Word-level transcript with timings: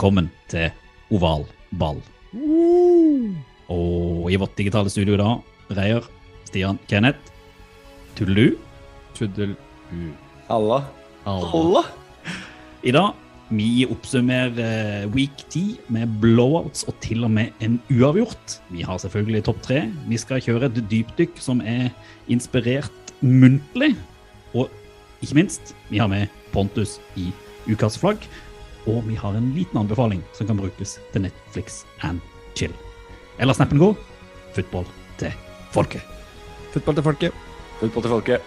Velkommen 0.00 0.30
til 0.48 0.70
Oval 1.12 1.42
ball. 1.76 1.98
Og 3.68 4.30
i 4.32 4.38
vårt 4.40 4.54
digitale 4.56 4.88
studio 4.88 5.18
da, 5.20 5.34
Reier, 5.76 6.06
Stian, 6.48 6.78
Kenneth, 6.88 7.20
Tuddelu. 8.16 8.54
Tuddelu. 9.12 9.52
Halla. 10.48 10.80
Halla. 11.28 11.84
I 12.80 12.96
dag 12.96 13.12
vi 13.52 13.84
oppsummerer 13.92 14.64
eh, 14.64 15.06
week 15.12 15.44
10 15.50 15.92
med 15.92 16.16
blowouts 16.24 16.88
og 16.88 16.96
til 17.04 17.28
og 17.28 17.36
med 17.36 17.52
en 17.60 17.76
uavgjort. 17.92 18.56
Vi 18.72 18.80
har 18.80 19.04
selvfølgelig 19.04 19.44
topp 19.50 19.60
tre. 19.68 19.82
Vi 20.08 20.16
skal 20.24 20.40
kjøre 20.40 20.72
et 20.72 20.84
dypdykk 20.88 21.36
som 21.44 21.60
er 21.60 21.90
inspirert 22.32 23.12
muntlig. 23.20 23.98
Og 24.56 24.72
ikke 25.20 25.42
minst, 25.42 25.74
vi 25.92 26.00
har 26.00 26.08
med 26.08 26.32
Pontus 26.56 27.02
i 27.20 27.34
ukas 27.68 28.00
flagg. 28.00 28.24
Og 28.88 29.02
vi 29.08 29.14
har 29.14 29.36
en 29.36 29.50
liten 29.54 29.78
anbefaling 29.78 30.22
som 30.32 30.46
kan 30.48 30.56
brukes 30.56 30.98
til 31.12 31.22
Netflix 31.26 31.84
and 32.02 32.20
chill. 32.56 32.72
Eller 33.38 33.52
snappen 33.52 33.78
går 33.78 33.96
football 34.54 34.86
til 35.18 35.32
folket. 35.72 36.02
Fotball 36.72 36.94
til 36.94 37.04
folket. 37.04 37.32
Fotball 37.80 38.02
til 38.02 38.10
folket. 38.10 38.40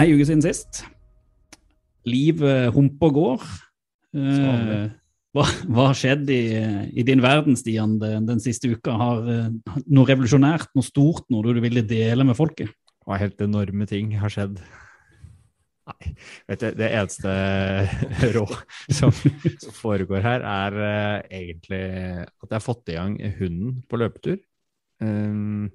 Ei 0.00 0.14
uke 0.14 0.24
siden 0.24 0.42
sist. 0.42 0.84
Liv 2.08 2.40
humper 2.72 3.10
går. 3.12 3.42
vanlig. 4.14 4.99
Hva 5.30 5.46
har 5.86 5.94
skjedd 5.94 6.30
i, 6.34 6.42
i 6.90 7.06
din 7.06 7.22
verden, 7.22 7.54
Stian, 7.58 7.98
den, 8.02 8.26
den 8.26 8.40
siste 8.42 8.72
uka? 8.72 8.96
Har 8.98 9.28
eh, 9.30 9.48
noe 9.86 10.08
revolusjonært, 10.08 10.72
noe 10.74 10.86
stort, 10.86 11.28
noe 11.30 11.54
du 11.54 11.60
ville 11.62 11.84
dele 11.86 12.26
med 12.26 12.38
folket? 12.38 12.72
Og 13.06 13.18
helt 13.20 13.42
enorme 13.44 13.86
ting 13.90 14.16
har 14.18 14.32
skjedd. 14.32 14.58
Nei, 15.90 16.12
vet 16.50 16.62
du, 16.62 16.68
det 16.78 16.88
eneste 16.98 17.34
rå 18.36 18.44
som, 18.92 19.14
som 19.14 19.74
foregår 19.74 20.22
her, 20.24 20.44
er 20.46 20.76
uh, 20.76 21.16
egentlig 21.30 21.82
at 22.26 22.46
jeg 22.46 22.56
har 22.56 22.64
fått 22.64 22.92
i 22.92 22.96
gang 22.98 23.16
hunden 23.38 23.80
på 23.90 24.00
løpetur. 24.02 24.38
Um, 25.00 25.70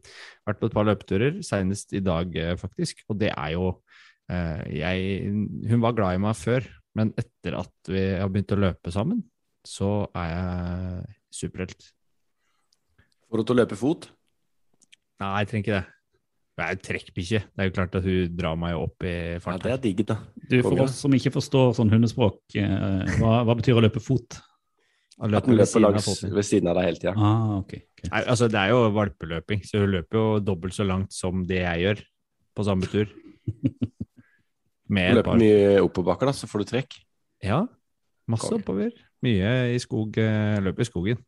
vært 0.45 0.59
på 0.61 0.70
et 0.70 0.76
par 0.76 0.88
løpeturer, 0.88 1.39
senest 1.48 1.95
i 1.98 2.03
dag 2.06 2.36
uh, 2.38 2.53
faktisk. 2.59 3.06
Og 3.09 3.20
det 3.23 3.31
er 3.31 3.56
jo 3.56 3.72
uh, 3.72 4.61
jeg, 4.70 5.31
Hun 5.72 5.83
var 5.83 5.95
glad 5.98 6.20
i 6.20 6.26
meg 6.28 6.38
før, 6.39 6.67
men 6.95 7.16
etter 7.20 7.58
at 7.64 7.92
vi 7.92 8.06
har 8.20 8.30
begynt 8.31 8.56
å 8.56 8.61
løpe 8.61 8.94
sammen, 8.94 9.23
så 9.67 9.89
er 10.15 10.31
jeg 10.31 11.17
superhelt. 11.33 11.92
Får 13.30 13.42
du 13.42 13.48
til 13.49 13.55
å 13.55 13.59
løpe 13.64 13.77
fot? 13.80 14.08
Nei, 15.21 15.36
jeg 15.42 15.52
trenger 15.52 15.65
ikke 15.65 15.76
det. 15.76 15.83
Jeg 16.55 16.64
er 16.65 16.76
jo 16.77 16.83
trekkbikkje. 16.87 17.39
Det 17.52 17.64
er 17.64 17.67
jo 17.67 17.73
klart 17.76 17.95
at 17.99 18.05
hun 18.08 18.36
drar 18.39 18.55
meg 18.59 18.77
opp 18.80 19.03
i 19.03 19.15
Ja, 19.36 19.55
det 19.59 19.71
er 19.73 19.80
digget, 19.83 20.14
da. 20.14 20.21
Du, 20.39 20.55
For 20.64 20.86
oss 20.86 21.02
som 21.03 21.15
ikke 21.17 21.33
forstår 21.36 21.73
sånn 21.76 21.92
hundespråk, 21.92 22.37
eh, 22.55 23.17
hva, 23.20 23.42
hva 23.43 23.55
betyr 23.59 23.76
å 23.76 23.83
løpe 23.83 23.99
fot? 24.03 24.37
At 25.20 25.31
den 25.31 25.55
ved 25.55 25.61
løper 25.61 25.67
siden 25.71 25.83
langs 25.83 26.08
ved 26.23 26.47
siden 26.47 26.71
av 26.71 26.80
deg 26.80 26.87
hele 26.89 27.02
tida. 27.02 27.14
Ah, 27.15 27.58
okay, 27.58 27.83
okay. 27.95 28.09
Nei, 28.11 28.21
altså 28.23 28.49
Det 28.52 28.59
er 28.59 28.71
jo 28.71 28.80
valpeløping, 28.95 29.64
så 29.67 29.83
hun 29.83 29.93
løper 29.97 30.20
jo 30.20 30.26
dobbelt 30.43 30.76
så 30.76 30.87
langt 30.87 31.15
som 31.15 31.43
det 31.47 31.61
jeg 31.61 31.83
gjør 31.86 32.03
på 32.55 32.67
samme 32.67 32.92
tur. 32.92 33.11
Med 34.95 35.11
du 35.11 35.20
Løper 35.20 35.32
par 35.32 35.42
mye 35.42 35.80
oppoverbakker, 35.82 36.30
da, 36.30 36.36
så 36.36 36.47
får 36.52 36.64
du 36.64 36.71
trekk. 36.71 36.97
Ja, 37.43 37.64
masse 38.32 38.52
oppover. 38.53 38.95
Mye 39.25 39.53
i 39.73 39.80
skog, 39.81 40.17
eh, 40.21 40.59
løp 40.61 40.80
i 40.80 40.87
skogen. 40.87 41.23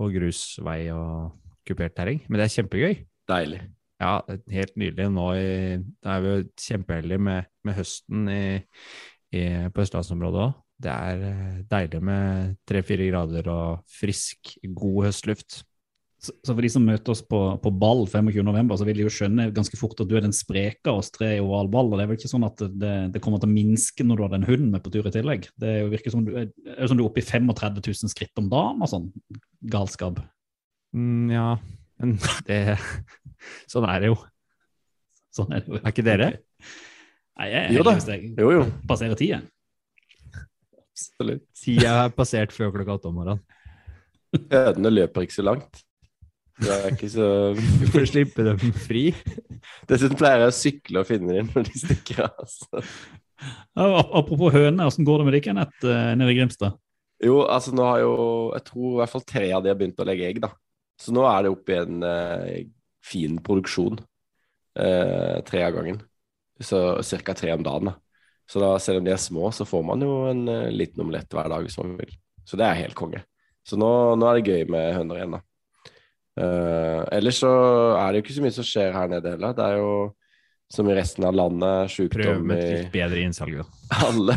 Og 0.00 0.14
grusvei 0.16 0.80
og 0.94 1.36
kupert 1.68 1.94
terreng. 1.94 2.24
Men 2.28 2.40
det 2.40 2.48
er 2.48 2.54
kjempegøy. 2.56 2.94
Deilig. 3.30 3.60
Ja, 4.02 4.16
helt 4.50 4.74
nydelig. 4.80 5.06
Nå 5.14 5.26
i, 5.38 5.78
da 6.02 6.16
er 6.16 6.24
vi 6.24 6.32
jo 6.32 6.44
kjempeheldige 6.58 7.22
med, 7.22 7.50
med 7.62 7.76
høsten 7.78 8.28
i, 8.32 8.44
i, 9.30 9.42
på 9.70 9.84
østlandsområdet 9.84 10.46
òg. 10.48 10.56
Det 10.82 10.90
er 10.90 11.26
eh, 11.28 11.58
deilig 11.70 12.00
med 12.02 12.56
tre-fire 12.66 13.06
grader 13.12 13.50
og 13.52 13.84
frisk, 14.00 14.56
god 14.74 15.06
høstluft. 15.06 15.62
Så, 16.22 16.30
så 16.46 16.54
for 16.54 16.62
de 16.62 16.68
som 16.70 16.84
møter 16.86 17.10
oss 17.10 17.20
på, 17.26 17.38
på 17.58 17.70
ball 17.74 18.04
25.11, 18.06 18.68
så 18.78 18.86
vil 18.86 19.00
de 19.00 19.02
jo 19.08 19.10
skjønne 19.10 19.48
ganske 19.54 19.78
fort 19.78 19.98
at 20.04 20.06
du 20.06 20.12
er 20.14 20.22
den 20.22 20.34
spreke 20.36 20.92
av 20.92 21.00
oss 21.00 21.10
tre 21.10 21.32
i 21.34 21.40
oval 21.42 21.66
ball. 21.72 21.90
og 21.90 21.98
Det 21.98 22.04
er 22.04 22.10
vel 22.12 22.20
ikke 22.20 22.30
sånn 22.30 22.46
at 22.46 22.62
det, 22.62 22.92
det 23.16 23.22
kommer 23.24 23.42
til 23.42 23.50
å 23.50 23.54
minske 23.56 24.06
når 24.06 24.20
du 24.20 24.22
har 24.22 24.32
den 24.36 24.46
hunden 24.46 24.68
med 24.70 24.84
på 24.84 24.92
tur 24.94 25.08
i 25.10 25.14
tillegg. 25.14 25.48
Det 25.58 25.72
er 25.72 25.80
jo 25.82 25.90
virker 25.90 26.14
som 26.14 26.22
du 26.28 26.30
er, 26.44 26.46
er 26.76 26.86
sånn 26.86 27.00
du 27.00 27.02
er 27.02 27.08
oppe 27.10 27.24
i 27.24 27.26
35 27.26 27.82
000 27.82 28.14
skritt 28.14 28.38
om 28.38 28.46
dagen 28.52 28.86
og 28.86 28.92
sånn 28.94 29.10
galskap. 29.74 30.22
Mm, 30.94 31.26
ja, 31.34 31.48
men 31.98 32.14
det 32.48 32.62
Sånn 33.66 33.90
er 33.90 34.04
det 34.04 34.12
jo. 34.12 34.18
Sånn 35.34 35.50
er 35.56 35.64
det 35.64 35.72
jo. 35.74 35.82
Er 35.82 35.90
ikke 35.90 36.06
dere? 36.06 36.32
Nei, 37.40 37.50
jeg 37.50 37.78
Jo 37.80 37.86
da. 37.88 37.98
jeg 37.98 38.34
Jo, 38.38 38.50
jo. 38.60 38.66
passerer 38.86 39.18
tida. 39.18 39.42
Absolutt. 40.78 41.48
Tida 41.58 41.96
er 42.04 42.12
passert 42.14 42.54
før 42.54 42.70
klokka 42.76 43.00
åtte 43.00 43.10
om 43.10 43.16
morgenen. 43.18 43.42
Ødene 44.38 44.92
løper 44.92 45.26
ikke 45.26 45.42
så 45.42 45.50
langt. 45.50 45.82
Det 46.60 46.70
er 46.74 46.92
ikke 46.92 47.08
så 47.10 47.26
Du 47.80 47.88
får 47.94 48.06
slippe 48.10 48.44
dem 48.46 48.60
fri. 48.76 49.08
Dessuten 49.88 50.18
pleier 50.18 50.44
jeg 50.44 50.52
å 50.52 50.56
sykle 50.56 51.02
og 51.02 51.08
finne 51.08 51.36
dem 51.38 51.50
når 51.54 51.68
de 51.70 51.82
stikker 51.82 52.24
av. 52.26 52.34
Altså. 52.44 52.82
Apropos 53.74 54.52
høner, 54.54 54.86
hvordan 54.86 55.08
går 55.08 55.22
det 55.22 55.28
med 55.28 55.44
Kenneth, 55.44 55.86
eh, 55.88 56.12
nede 56.18 56.34
i 56.34 56.38
Grimstad? 56.38 56.78
Jo, 57.22 57.42
altså 57.46 57.70
nå 57.74 57.84
har 57.86 58.00
jo 58.02 58.14
Jeg 58.56 58.64
tror 58.66 58.86
i 58.88 59.00
hvert 59.00 59.12
fall 59.12 59.26
tre 59.26 59.48
av 59.54 59.62
de 59.62 59.70
har 59.70 59.78
begynt 59.78 60.00
å 60.02 60.06
legge 60.06 60.28
egg, 60.28 60.40
da. 60.42 60.52
Så 60.98 61.14
nå 61.14 61.24
er 61.26 61.44
det 61.44 61.52
oppe 61.54 61.74
i 61.74 61.80
en 61.80 62.06
eh, 62.06 62.62
fin 63.02 63.38
produksjon. 63.42 63.98
Eh, 64.78 65.38
tre 65.46 65.64
av 65.66 65.76
gangen. 65.76 66.00
Så 66.62 67.00
ca. 67.02 67.34
tre 67.34 67.54
om 67.56 67.64
dagen, 67.66 67.90
da. 67.90 67.96
Så 68.46 68.60
da, 68.60 68.74
selv 68.82 69.00
om 69.00 69.06
de 69.06 69.14
er 69.14 69.22
små, 69.22 69.50
så 69.54 69.64
får 69.64 69.84
man 69.86 70.02
jo 70.04 70.10
en 70.28 70.44
eh, 70.50 70.70
liten 70.74 71.02
omelett 71.02 71.32
hver 71.32 71.48
dag 71.50 71.64
hvis 71.64 71.78
man 71.80 71.96
vil. 71.98 72.12
Så 72.44 72.58
det 72.60 72.66
er 72.66 72.80
helt 72.82 72.98
konge. 72.98 73.22
Så 73.66 73.78
nå, 73.78 73.88
nå 74.18 74.28
er 74.28 74.38
det 74.38 74.52
gøy 74.52 74.70
med 74.70 74.94
høner 74.98 75.20
igjen, 75.20 75.36
da. 75.38 75.42
Eh, 76.40 77.00
ellers 77.12 77.42
så 77.42 77.52
er 77.98 78.08
det 78.08 78.20
jo 78.20 78.24
ikke 78.26 78.36
så 78.38 78.44
mye 78.44 78.56
som 78.56 78.66
skjer 78.66 78.94
her 78.96 79.10
nede 79.12 79.34
heller. 79.34 79.56
Det 79.56 79.64
er 79.68 79.80
jo 79.82 79.92
som 80.72 80.88
i 80.88 80.94
resten 80.96 81.24
av 81.28 81.34
landet, 81.36 81.90
Prøv 81.90 81.92
sjukdom 81.92 82.46
med 82.48 82.60
et 82.62 82.64
i 82.64 82.76
litt 82.78 82.94
bedre 82.94 83.20
innsalg, 83.20 83.58
da. 83.60 83.64
alle, 84.08 84.36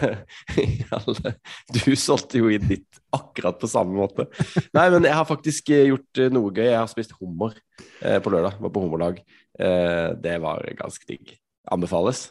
alle 0.97 1.31
Du 1.71 1.93
solgte 1.95 2.41
jo 2.41 2.49
inn 2.51 2.65
ditt 2.67 2.99
akkurat 3.15 3.55
på 3.61 3.69
samme 3.71 3.95
måte. 3.95 4.27
Nei, 4.75 4.89
men 4.91 5.07
jeg 5.07 5.15
har 5.15 5.27
faktisk 5.29 5.71
gjort 5.71 6.19
eh, 6.19 6.31
noe 6.35 6.51
gøy. 6.51 6.67
Jeg 6.67 6.81
har 6.81 6.91
spist 6.91 7.15
hummer 7.21 7.55
eh, 8.01 8.19
på 8.19 8.33
lørdag. 8.33 8.59
Var 8.59 8.73
på 8.75 8.83
hummerlag. 8.83 9.21
Eh, 9.55 10.09
det 10.19 10.35
var 10.43 10.67
ganske 10.75 11.07
digg. 11.07 11.37
Anbefales. 11.71 12.27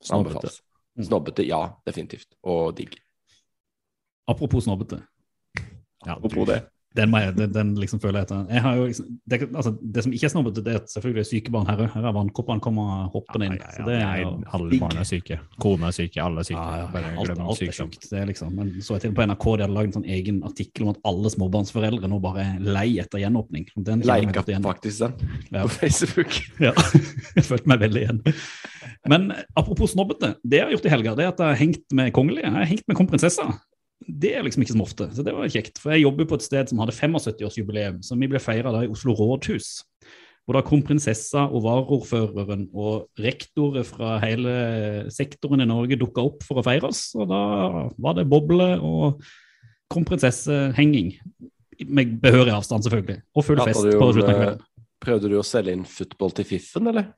Snobbete. 0.00 0.32
Anbefales. 0.32 0.62
Snobbete, 0.96 1.44
ja, 1.44 1.60
definitivt. 1.84 2.30
Og 2.48 2.72
digg. 2.78 2.96
Apropos 4.26 4.64
snobbete. 4.64 5.02
Ja, 6.06 6.16
Apropos 6.16 6.48
det. 6.48 6.62
Den, 6.96 7.12
den, 7.36 7.52
den 7.52 7.72
liksom 7.80 8.00
føler 8.02 8.22
jeg 8.22 8.28
etter. 8.28 8.76
Liksom, 8.80 9.08
det, 9.28 9.38
altså, 9.52 9.72
det 9.80 10.04
som 10.06 10.14
ikke 10.16 10.28
er 10.28 10.32
snobbete, 10.32 10.64
det 10.64 10.72
er 10.74 10.80
at 10.80 10.92
selvfølgelig 10.92 11.22
er 11.22 11.28
syke 11.28 11.52
barn 11.54 11.68
her 11.70 11.82
òg. 11.84 11.90
Her 11.94 12.08
er 12.10 12.16
vannkoppene 12.16 12.64
kommer 12.64 13.10
hoppende 13.12 13.50
inn. 13.50 13.56
Ja, 13.60 13.66
ja, 13.66 13.74
Så 13.76 13.82
ja, 13.82 13.86
det 13.88 13.96
er 13.96 14.06
nei, 14.30 14.48
alle 14.58 14.80
barn 14.82 15.00
er 15.02 15.08
syke. 15.08 15.38
Kona 15.62 15.90
er 15.90 15.96
syke, 15.98 16.22
alle 16.24 16.42
er 16.44 16.48
syke. 16.48 16.64
Bare 16.94 17.12
alt, 17.14 17.34
alt 17.46 17.64
er 17.66 17.76
sjukt. 17.76 18.08
Det 18.10 18.20
er 18.22 18.30
liksom. 18.30 18.54
Men 18.56 18.72
så 18.80 18.96
jeg 18.96 19.06
til 19.06 19.16
på 19.18 19.26
NRK 19.28 19.46
de 19.46 19.66
hadde 19.66 19.76
lagd 19.76 19.90
en 19.92 19.98
sånn 20.00 20.08
egen 20.16 20.40
artikkel 20.48 20.86
om 20.86 20.94
at 20.94 21.02
alle 21.12 21.32
småbarnsforeldre 21.36 22.10
nå 22.12 22.20
bare 22.24 22.46
er 22.46 22.64
lei 22.64 22.88
etter 23.02 23.22
gjenåpning. 23.22 23.68
Den 23.86 24.04
Leika 24.06 24.42
faktisk 24.64 25.04
den 25.04 25.28
Ja. 25.52 25.62
på 25.62 25.68
Facebook. 25.76 26.40
Ja, 26.66 26.72
jeg 27.36 27.44
følte 27.46 27.68
meg 27.68 27.80
veldig 27.82 28.02
igjen. 28.02 28.20
Men 29.10 29.28
apropos 29.58 29.92
snobbete, 29.92 30.34
det 30.42 30.60
jeg 30.60 30.66
har 30.66 30.74
gjort 30.74 30.88
i 30.88 30.92
helga, 30.92 31.14
det 31.18 31.24
er 31.26 31.32
at 31.34 31.42
jeg 31.42 31.52
har 31.52 31.60
hengt 31.60 31.94
med 31.94 32.12
kongelige. 32.16 32.46
Jeg 32.46 32.54
har 32.56 32.70
hengt 32.70 32.86
med 32.88 32.98
kronprinsessa. 32.98 33.46
Det 34.04 34.34
er 34.36 34.44
liksom 34.44 34.62
ikke 34.62 34.74
som 34.74 34.84
ofte, 34.84 35.08
så 35.16 35.24
det 35.24 35.32
var 35.34 35.48
kjekt. 35.50 35.80
For 35.80 35.94
jeg 35.94 36.04
jobber 36.04 36.28
på 36.28 36.38
et 36.38 36.44
sted 36.44 36.70
som 36.70 36.80
hadde 36.82 36.94
75-årsjubileum, 36.94 38.02
som 38.04 38.20
vi 38.20 38.28
ble 38.30 38.40
feira 38.42 38.72
i 38.84 38.90
Oslo 38.92 39.16
rådhus. 39.16 39.80
Hvor 40.46 40.54
da 40.54 40.62
kom 40.62 40.84
prinsessa 40.86 41.48
og 41.48 41.64
varaordføreren 41.64 42.68
og 42.70 43.08
rektorer 43.18 43.86
fra 43.88 44.12
hele 44.22 44.52
sektoren 45.10 45.64
i 45.64 45.66
Norge 45.66 45.98
dukka 45.98 46.22
opp 46.28 46.46
for 46.46 46.60
å 46.60 46.66
feire 46.66 46.92
oss. 46.92 47.08
Og 47.18 47.26
da 47.32 47.40
var 47.98 48.14
det 48.18 48.28
boble 48.30 48.68
og 48.78 49.24
kronprinsessehenging. 49.90 51.16
Med 51.88 52.14
behørig 52.22 52.54
avstand, 52.54 52.86
selvfølgelig. 52.86 53.18
Og 53.34 53.44
full 53.48 53.64
fest 53.64 53.90
på 53.90 54.12
slutten 54.12 54.30
av 54.30 54.36
eh, 54.36 54.42
kvelden. 54.44 54.66
Prøvde 55.06 55.32
du 55.32 55.36
å 55.40 55.44
selge 55.44 55.74
inn 55.76 55.88
football 55.88 56.36
til 56.38 56.46
fiffen, 56.54 56.92
eller? 56.92 57.10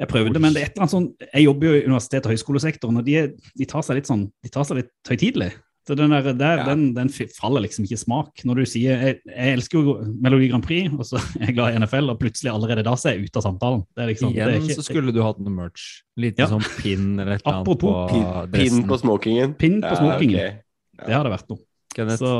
Jeg 0.00 0.08
prøvde, 0.10 0.40
men 0.42 0.52
det 0.52 0.62
er 0.62 0.66
et 0.66 0.72
eller 0.74 0.82
annet 0.88 0.90
sånn 0.94 1.04
Jeg 1.34 1.44
jobber 1.44 1.66
jo 1.68 1.74
i 1.78 1.84
universitet- 1.86 2.26
og 2.26 2.32
høyskolesektoren, 2.34 2.96
og 2.98 3.04
de, 3.06 3.14
de 3.54 3.64
tar 3.70 3.82
seg 3.86 3.94
litt 4.00 4.08
sånn 4.10 4.24
De 4.42 4.50
tar 4.50 4.64
seg 4.66 4.80
litt 4.82 4.90
høytidelig. 5.08 5.52
Så 5.86 5.92
den 5.94 6.10
der, 6.10 6.32
der 6.32 6.56
Ja. 6.62 6.64
den, 6.64 6.94
den 6.96 7.10
faller 7.12 7.60
liksom 7.60 7.84
ikke 7.84 7.92
i 7.98 8.00
smak. 8.00 8.40
Når 8.48 8.56
du 8.56 8.64
sier 8.64 8.96
Jeg, 9.04 9.18
jeg 9.28 9.52
elsker 9.58 9.84
jo 9.84 9.94
Melodi 10.24 10.48
Grand 10.48 10.64
Prix, 10.64 10.88
og 10.96 11.04
så 11.04 11.20
er 11.38 11.46
jeg 11.50 11.54
glad 11.58 11.74
i 11.74 11.78
NFL, 11.84 12.08
og 12.10 12.18
plutselig 12.22 12.50
allerede 12.54 12.82
da 12.86 12.94
så 12.96 13.10
er 13.10 13.18
jeg 13.18 13.28
ute 13.28 13.36
av 13.36 13.44
samtalen. 13.44 13.84
Det 13.94 14.02
er 14.02 14.08
liksom, 14.14 14.32
det 14.32 14.42
er 14.42 14.48
Igjen 14.54 14.64
ikke, 14.64 14.78
så 14.80 14.86
skulle 14.88 15.12
du 15.14 15.20
hatt 15.22 15.38
noe 15.44 15.52
merch. 15.52 15.84
Lite 16.16 16.40
Ja. 16.42 16.48
sånn 16.48 16.64
pin 16.80 17.04
eller 17.20 17.36
et 17.36 17.44
eller 17.44 17.60
annet 17.60 17.68
Apropos 17.68 17.84
på 17.84 18.08
Pin, 18.14 18.24
dressen. 18.56 18.80
pin 18.80 18.88
på 18.88 18.98
smokingen? 19.04 19.54
Pin 19.60 19.78
på 19.84 19.94
smokingen. 20.00 20.40
ok. 20.40 21.06
Det 21.06 21.14
hadde 21.20 21.34
vært 21.36 21.48
noe. 21.52 21.60
Kenneth, 21.94 22.18
Så 22.24 22.32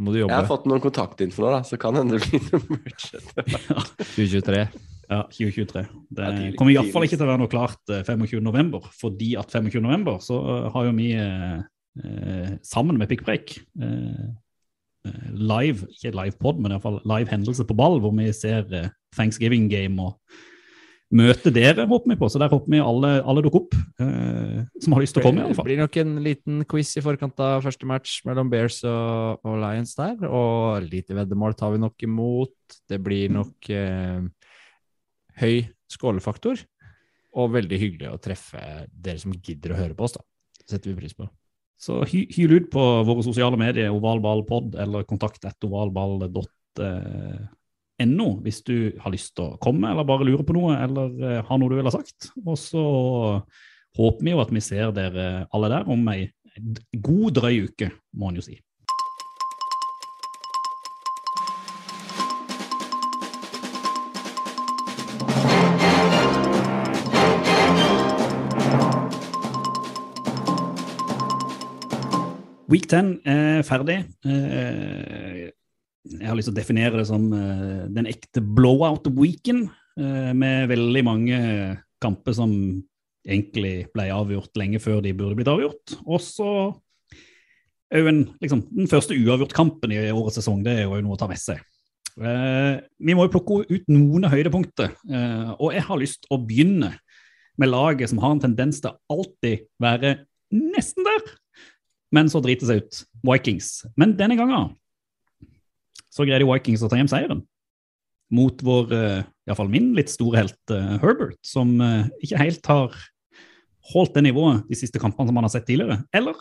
må 0.00 0.12
du 0.12 0.18
Jeg 0.24 0.30
har 0.32 0.48
fått 0.48 0.64
noen 0.66 0.80
kontaktinfo 0.82 1.44
nå, 1.44 1.52
da, 1.52 1.60
så 1.62 1.78
kan 1.78 1.94
hende 1.94 2.16
det 2.18 2.24
blir 2.24 2.40
noe 2.56 2.64
merch. 2.72 3.12
etter 3.20 3.44
hvert. 3.52 3.92
2023. 4.16 4.64
ja, 5.08 5.22
2023. 5.30 5.84
Det 6.10 6.26
Ja, 6.30 6.50
kommer 6.58 6.74
iallfall 6.74 7.06
ikke 7.06 7.18
til 7.18 7.26
å 7.26 7.30
være 7.30 7.42
noe 7.44 7.52
klart 7.52 7.92
eh, 7.92 8.02
25. 8.06 8.40
november, 8.44 8.88
fordi 9.00 9.34
at 9.40 9.52
25. 9.54 9.80
november 9.84 10.18
så 10.24 10.40
eh, 10.40 10.66
har 10.74 10.88
jo 10.88 10.96
vi 10.98 11.12
eh, 11.14 11.60
eh, 12.02 12.50
sammen 12.66 12.98
med 12.98 13.10
Pikkpreik 13.12 13.56
eh, 13.82 14.26
ikke 15.06 15.38
live, 15.38 15.86
livepod, 16.02 16.58
men 16.58 16.74
iallfall 16.74 17.00
live 17.06 17.30
hendelse 17.30 17.64
på 17.68 17.76
ball, 17.78 18.00
hvor 18.02 18.14
vi 18.16 18.26
ser 18.34 18.66
eh, 18.74 18.88
Thanksgiving 19.16 19.68
game 19.70 20.02
og 20.02 20.18
møter 21.14 21.54
dere, 21.54 21.84
håper 21.86 22.10
vi 22.10 22.18
på. 22.18 22.28
Så 22.32 22.40
der 22.42 22.50
håper 22.50 22.72
vi 22.72 22.80
alle, 22.82 23.12
alle 23.22 23.42
dukker 23.44 23.62
opp, 23.62 23.76
eh, 24.02 24.64
som 24.82 24.96
har 24.96 25.04
lyst 25.04 25.14
til 25.16 25.22
å 25.22 25.28
komme, 25.28 25.44
i 25.44 25.46
alle 25.46 25.54
Det 25.54 25.66
blir 25.68 25.78
nok 25.78 25.98
en 26.02 26.16
liten 26.24 26.64
quiz 26.68 26.96
i 26.98 27.04
forkant 27.04 27.38
av 27.46 27.62
første 27.66 27.86
match 27.86 28.18
mellom 28.26 28.50
Bears 28.50 28.80
og, 28.84 29.44
og 29.46 29.60
Lions 29.62 29.94
der. 29.98 30.18
Og 30.26 30.88
lite 30.90 31.14
veddemål 31.16 31.54
tar 31.58 31.76
vi 31.76 31.82
nok 31.84 32.06
imot. 32.08 32.80
Det 32.90 32.98
blir 33.02 33.30
nok 33.36 33.70
eh, 33.70 34.26
høy 35.40 35.66
skålefaktor. 35.92 36.56
Og 37.36 37.52
veldig 37.52 37.78
hyggelig 37.80 38.12
å 38.12 38.20
treffe 38.22 38.60
dere 38.90 39.18
som 39.20 39.34
gidder 39.34 39.72
å 39.74 39.80
høre 39.80 39.94
på 39.96 40.04
oss, 40.06 40.14
da. 40.16 40.22
Det 40.56 40.70
setter 40.72 40.90
vi 40.92 41.00
pris 41.02 41.16
på. 41.16 41.24
Så 41.76 42.00
hy, 42.08 42.22
hyl 42.32 42.54
ut 42.56 42.70
på 42.72 42.82
våre 43.04 43.22
sosiale 43.24 43.56
medier, 43.60 43.92
ovalballpod, 43.92 44.74
eller 44.80 45.04
kontakt 45.08 45.44
ovalball.no 45.44 48.28
hvis 48.44 48.60
du 48.64 48.76
har 49.02 49.12
lyst 49.12 49.34
til 49.36 49.44
å 49.44 49.58
komme, 49.60 49.90
eller 49.92 50.04
bare 50.08 50.24
lurer 50.24 50.44
på 50.48 50.56
noe, 50.56 50.72
eller 50.80 51.08
eh, 51.20 51.44
har 51.44 51.58
noe 51.60 51.70
du 51.72 51.76
vil 51.76 51.90
ha 51.90 51.92
sagt. 51.92 52.32
Og 52.40 52.56
så 52.60 52.84
håper 53.96 54.24
vi 54.24 54.30
jo 54.32 54.40
at 54.40 54.52
vi 54.56 54.60
ser 54.64 54.92
dere 54.96 55.44
alle 55.52 55.68
der 55.72 55.84
om 55.92 56.08
ei 56.12 56.32
god 56.92 57.32
drøy 57.36 57.68
uke, 57.68 57.90
må 58.16 58.30
en 58.30 58.38
jo 58.40 58.44
si. 58.46 58.56
Week 72.66 72.86
10 72.90 73.20
er 73.22 73.62
ferdig. 73.66 74.00
Eh, 74.26 75.52
Jeg 76.06 76.28
har 76.28 76.36
lyst 76.38 76.46
til 76.46 76.54
å 76.54 76.58
definere 76.60 77.00
det 77.00 77.06
som 77.08 77.24
eh, 77.34 77.86
den 77.90 78.06
ekte 78.06 78.38
blowout-weeken, 78.38 79.64
eh, 79.98 80.32
med 80.38 80.68
veldig 80.70 81.02
mange 81.06 81.38
kamper 82.02 82.34
som 82.36 82.52
egentlig 83.26 83.88
ble 83.90 84.04
avgjort 84.14 84.54
lenge 84.58 84.78
før 84.82 85.00
de 85.02 85.14
burde 85.18 85.38
blitt 85.38 85.50
avgjort. 85.50 85.96
Og 86.06 86.22
så 86.22 86.50
liksom, 87.90 88.62
den 88.70 88.90
første 88.90 89.18
uavgjort-kampen 89.18 89.94
i 89.94 90.02
årets 90.10 90.38
sesong, 90.38 90.62
det 90.62 90.76
er 90.76 90.86
jo 90.86 91.00
noe 91.02 91.16
å 91.16 91.18
ta 91.18 91.26
med 91.30 91.42
seg. 91.42 91.62
Vi 92.16 93.14
må 93.14 93.26
jo 93.26 93.32
plukke 93.34 93.64
ut 93.66 93.90
noen 93.90 94.30
høydepunkter, 94.30 94.94
eh, 95.10 95.50
og 95.58 95.74
jeg 95.74 95.86
har 95.86 95.98
lyst 96.02 96.22
til 96.22 96.34
å 96.38 96.42
begynne 96.42 96.94
med 97.58 97.72
laget 97.72 98.10
som 98.10 98.22
har 98.22 98.34
en 98.34 98.42
tendens 98.46 98.78
til 98.82 98.92
å 98.92 99.18
alltid 99.18 99.66
være 99.82 100.14
nesten 100.54 101.06
der, 101.06 101.26
men 102.16 102.32
så 102.32 102.40
driter 102.44 102.68
seg 102.68 102.82
ut. 102.82 103.02
Vikings. 103.26 103.70
Men 104.00 104.16
denne 104.18 104.38
gangen 104.38 104.72
så 106.12 106.24
greide 106.24 106.48
Vikings 106.48 106.84
å 106.84 106.88
ta 106.88 106.98
hjem 106.98 107.10
seieren 107.12 107.44
mot 108.34 108.62
vår, 108.64 108.90
iallfall 108.90 109.22
i 109.46 109.50
hvert 109.50 109.60
fall 109.60 109.70
min, 109.70 109.92
litt 109.94 110.10
store 110.10 110.42
helt 110.42 110.74
eh, 110.74 110.96
Herbert, 111.02 111.38
som 111.46 111.76
eh, 111.82 112.08
ikke 112.26 112.40
helt 112.40 112.70
har 112.70 112.96
holdt 113.92 114.16
det 114.16 114.24
nivået 114.26 114.64
de 114.66 114.78
siste 114.78 114.98
kampene 115.02 115.30
som 115.30 115.38
han 115.38 115.46
har 115.46 115.54
sett 115.54 115.66
tidligere. 115.68 116.00
Eller? 116.16 116.34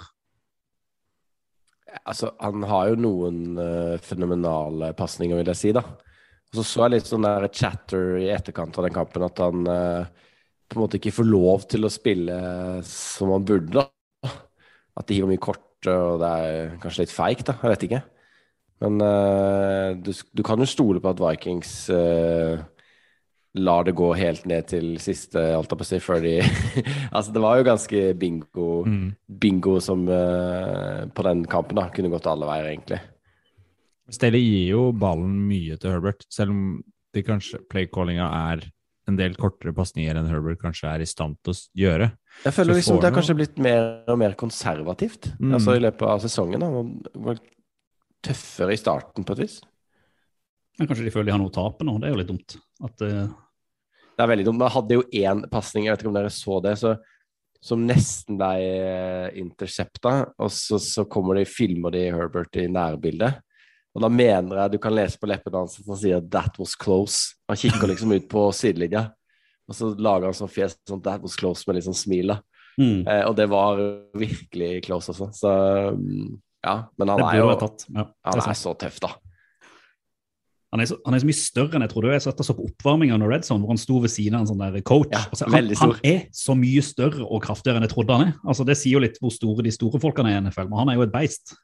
Altså, 2.01 2.31
han 2.41 2.65
har 2.67 2.89
jo 2.89 2.97
noen 2.99 3.59
uh, 3.59 4.01
fenomenale 4.03 4.89
pasninger, 4.97 5.37
vil 5.37 5.51
jeg 5.53 5.59
si, 5.59 5.73
da. 5.77 5.83
Og 6.49 6.57
så 6.57 6.65
så 6.65 6.81
jeg 6.83 6.95
litt 6.95 7.07
sånn 7.11 7.27
der 7.27 7.45
chatter 7.53 8.17
i 8.19 8.31
etterkant 8.33 8.75
av 8.81 8.87
den 8.87 8.95
kampen, 8.97 9.23
at 9.27 9.39
han 9.43 9.69
uh, 9.69 10.25
på 10.65 10.75
en 10.75 10.81
måte 10.81 10.99
ikke 10.99 11.13
får 11.19 11.29
lov 11.29 11.67
til 11.69 11.85
å 11.85 11.93
spille 11.93 12.39
som 12.89 13.31
han 13.35 13.45
burde, 13.47 13.85
da. 13.85 14.33
At 14.97 15.07
de 15.07 15.19
hiver 15.19 15.29
mye 15.29 15.43
kort, 15.45 15.61
og 15.91 16.21
det 16.21 16.29
er 16.29 16.75
kanskje 16.83 17.05
litt 17.05 17.15
feigt, 17.15 17.47
da. 17.47 17.57
Jeg 17.61 17.73
vet 17.75 17.87
ikke. 17.87 18.03
Men 18.83 18.99
uh, 18.99 19.95
du, 19.95 20.11
du 20.11 20.43
kan 20.45 20.59
jo 20.59 20.67
stole 20.67 21.01
på 21.01 21.11
at 21.13 21.21
Vikings 21.21 21.73
uh, 21.95 22.59
lar 23.55 23.85
det 23.87 23.95
gå 23.95 24.09
helt 24.19 24.43
ned 24.49 24.67
til 24.67 24.95
siste, 24.99 25.39
alt 25.55 25.71
jeg 25.71 25.79
på 25.79 25.85
å 25.85 25.87
si, 25.87 25.99
før 26.03 26.23
de 26.25 26.33
Altså, 27.15 27.31
det 27.31 27.43
var 27.43 27.59
jo 27.59 27.67
ganske 27.69 28.01
bingo 28.19 28.69
bingo 29.27 29.77
som 29.83 30.03
uh, 30.09 31.07
på 31.07 31.27
den 31.29 31.45
kampen 31.51 31.79
da 31.79 31.87
kunne 31.95 32.11
gått 32.11 32.27
alle 32.29 32.49
veier, 32.49 32.73
egentlig. 32.73 32.99
Stelle 34.11 34.41
gir 34.41 34.67
jo 34.75 34.89
ballen 34.93 35.39
mye 35.47 35.79
til 35.81 35.95
Herbert, 35.95 36.27
selv 36.29 36.53
om 36.53 36.65
det 37.15 37.23
kanskje 37.25 37.63
playcallinga 37.71 38.27
er 38.51 38.67
en 39.09 39.17
del 39.19 39.35
kortere 39.37 39.73
pasninger 39.75 40.17
enn 40.17 40.29
Herbert 40.29 40.61
kanskje 40.63 40.89
er 40.89 41.03
i 41.03 41.09
stand 41.09 41.37
til 41.45 41.53
å 41.53 41.59
gjøre. 41.77 42.09
Jeg 42.43 42.55
føler 42.55 42.79
liksom 42.79 42.97
det 42.97 43.09
har 43.09 43.15
kanskje 43.15 43.37
blitt 43.37 43.59
mer 43.61 43.83
og 44.09 44.17
mer 44.21 44.33
konservativt 44.39 45.31
Mm. 45.39 45.53
altså 45.59 45.75
i 45.75 45.83
løpet 45.83 46.07
av 46.09 46.23
sesongen. 46.23 46.59
da, 46.59 46.67
og 46.67 47.25
var 47.27 47.41
Tøffere 48.25 48.73
i 48.73 48.81
starten, 48.81 49.23
på 49.23 49.35
et 49.35 49.43
vis. 49.43 49.59
Men 50.79 50.87
kanskje 50.87 51.05
de 51.05 51.11
føler 51.13 51.27
de 51.29 51.33
har 51.35 51.41
noe 51.41 51.51
å 51.51 51.53
tape 51.53 51.85
nå? 51.85 51.99
Det 52.01 52.07
er 52.07 52.15
jo 52.15 52.21
litt 52.23 52.31
dumt. 52.31 52.55
At, 52.81 53.03
uh... 53.05 53.27
Det 54.15 54.23
er 54.23 54.31
veldig 54.31 54.45
dumt. 54.47 54.63
Man 54.63 54.73
hadde 54.73 54.97
jo 54.97 55.03
én 55.13 55.43
pasning, 55.51 55.85
jeg 55.85 55.93
vet 55.93 56.01
ikke 56.01 56.09
om 56.09 56.17
dere 56.17 56.31
så 56.33 56.57
det, 56.65 56.73
så, 56.81 56.95
som 57.61 57.85
nesten 57.85 58.39
ble 58.39 59.29
intercepta, 59.37 60.15
og 60.41 60.49
så, 60.49 60.79
så 60.81 61.05
kommer 61.05 61.37
de 61.37 61.45
filmer 61.45 61.93
de 61.93 62.07
Herbert 62.15 62.57
i 62.57 62.65
nærbildet. 62.65 63.44
Og 63.95 64.03
da 64.03 64.09
mener 64.11 64.59
jeg 64.59 64.75
du 64.75 64.79
kan 64.83 64.95
lese 64.95 65.19
på 65.19 65.29
leppene 65.31 65.61
hans 65.63 65.77
at 65.79 65.87
han 65.87 65.99
sier 66.01 66.21
'that 66.21 66.59
was 66.59 66.75
close'. 66.75 67.35
Han 67.47 67.57
kikker 67.57 67.87
liksom 67.87 68.11
ut 68.11 68.27
på 68.29 68.51
sidelinja, 68.51 69.11
og 69.69 69.75
så 69.75 69.93
lager 69.95 70.27
han 70.27 70.33
sånn 70.35 70.51
fjes 70.51 70.75
sånn 70.87 71.01
'that 71.01 71.21
was 71.21 71.35
close' 71.39 71.63
med 71.67 71.75
litt 71.77 71.87
sånn 71.87 72.03
smil. 72.03 72.27
da. 72.27 72.41
mm, 72.77 73.07
Eh, 73.07 73.23
og 73.25 73.35
det 73.35 73.47
var 73.49 73.77
virkelig 74.13 74.83
close 74.83 75.13
også, 75.13 75.31
så 75.31 75.95
mm, 75.95 76.41
ja. 76.65 76.83
Men 76.97 77.07
han 77.09 77.19
er 77.21 77.37
jo. 77.37 77.49
Ja, 77.95 78.09
han 78.25 78.41
er 78.41 78.49
er 78.49 78.53
så 78.53 78.73
tøff, 78.77 78.99
da. 78.99 79.15
Han 80.75 80.81
er, 80.81 80.89
så, 80.89 80.97
han 81.05 81.15
er 81.15 81.21
så 81.23 81.27
mye 81.29 81.39
større 81.39 81.77
enn 81.77 81.85
jeg 81.85 81.91
trodde. 81.93 82.11
Jeg 82.11 82.23
satt 82.25 82.41
og 82.41 82.47
så 82.49 82.53
på 82.57 82.65
oppvarminga 82.67 83.15
under 83.15 83.29
Red 83.31 83.45
Zone, 83.47 83.63
hvor 83.63 83.71
han 83.71 83.79
sto 83.79 84.01
ved 84.03 84.11
siden 84.11 84.35
av 84.35 84.41
en 84.43 84.49
sånn 84.49 84.59
der 84.59 84.81
coach. 84.83 85.13
Ja, 85.13 85.21
Altså, 85.31 85.45
han, 85.47 85.69
han 85.79 85.93
er 86.03 86.25
så 86.35 86.55
mye 86.59 86.83
større 86.83 87.23
og 87.23 87.45
kraftigere 87.45 87.79
enn 87.79 87.85
jeg 87.87 87.93
trodde 87.93 88.17
han 88.17 88.25
er. 88.27 88.33
Altså, 88.43 88.65
det 88.67 88.75
sier 88.75 88.97
jo 88.97 89.03
litt 89.05 89.15
hvor 89.21 89.31
store 89.31 89.63
de 89.63 89.71
store 89.71 90.01
folkene 90.03 90.33
er 90.33 90.41
i 90.41 90.43
NFL, 90.43 90.67
men 90.67 90.81
han 90.81 90.91
er 90.91 90.97
jo 90.99 91.05
et 91.05 91.13
beist. 91.13 91.55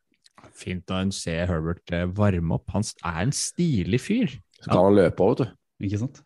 Fint 0.62 0.94
å 0.94 1.02
se 1.16 1.34
Herbert 1.50 1.94
eh, 1.96 2.06
varme 2.06 2.58
opp. 2.58 2.70
Han 2.76 2.86
er 2.86 3.24
en 3.26 3.34
stilig 3.36 4.02
fyr. 4.04 4.36
Så 4.62 4.70
kan 4.70 4.86
han 4.86 4.98
løpe 5.00 5.26
òg, 5.26 5.40
vet 5.42 5.48
du. 5.48 5.58
Ikke 5.88 6.02
sant? 6.04 6.22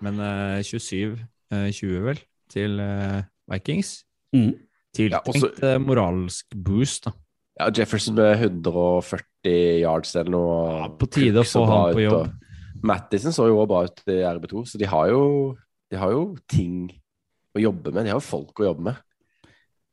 Men 0.00 0.16
uh, 0.16 0.60
27-20 0.64 2.04
vel 2.06 2.20
til 2.50 2.80
uh, 2.80 3.20
Vikings. 3.52 4.00
Mm. 4.34 4.54
Ja, 4.54 5.20
Tiltenkt 5.20 5.28
også- 5.28 5.66
eh, 5.68 5.78
moralsk 5.78 6.56
boost, 6.56 7.04
da. 7.04 7.12
Ja, 7.60 7.68
Jefferson 7.76 8.14
med 8.16 8.38
140 8.40 9.82
yards 9.82 10.14
eller 10.16 10.32
noe. 10.32 10.54
Ja, 10.80 10.88
på 10.96 11.06
tide 11.12 11.42
å 11.42 11.44
få 11.46 11.66
han 11.68 11.94
på 11.94 12.00
jobb. 12.06 12.14
og 12.22 12.82
Mattisen 12.82 13.34
så 13.36 13.46
jo 13.50 13.58
også 13.60 13.68
bra 13.68 13.82
ut 13.84 14.02
i 14.08 14.16
RB2, 14.24 14.62
så 14.66 14.78
de 14.80 14.88
har 14.88 15.10
jo, 15.12 15.20
de 15.92 15.98
har 16.00 16.10
jo 16.14 16.36
ting 16.48 16.88
å 17.54 17.60
jobbe 17.60 17.92
med. 17.92 18.06
De 18.06 18.14
har 18.14 18.16
jo 18.16 18.24
folk 18.24 18.62
å 18.62 18.70
jobbe 18.70 18.86
med. 18.88 18.96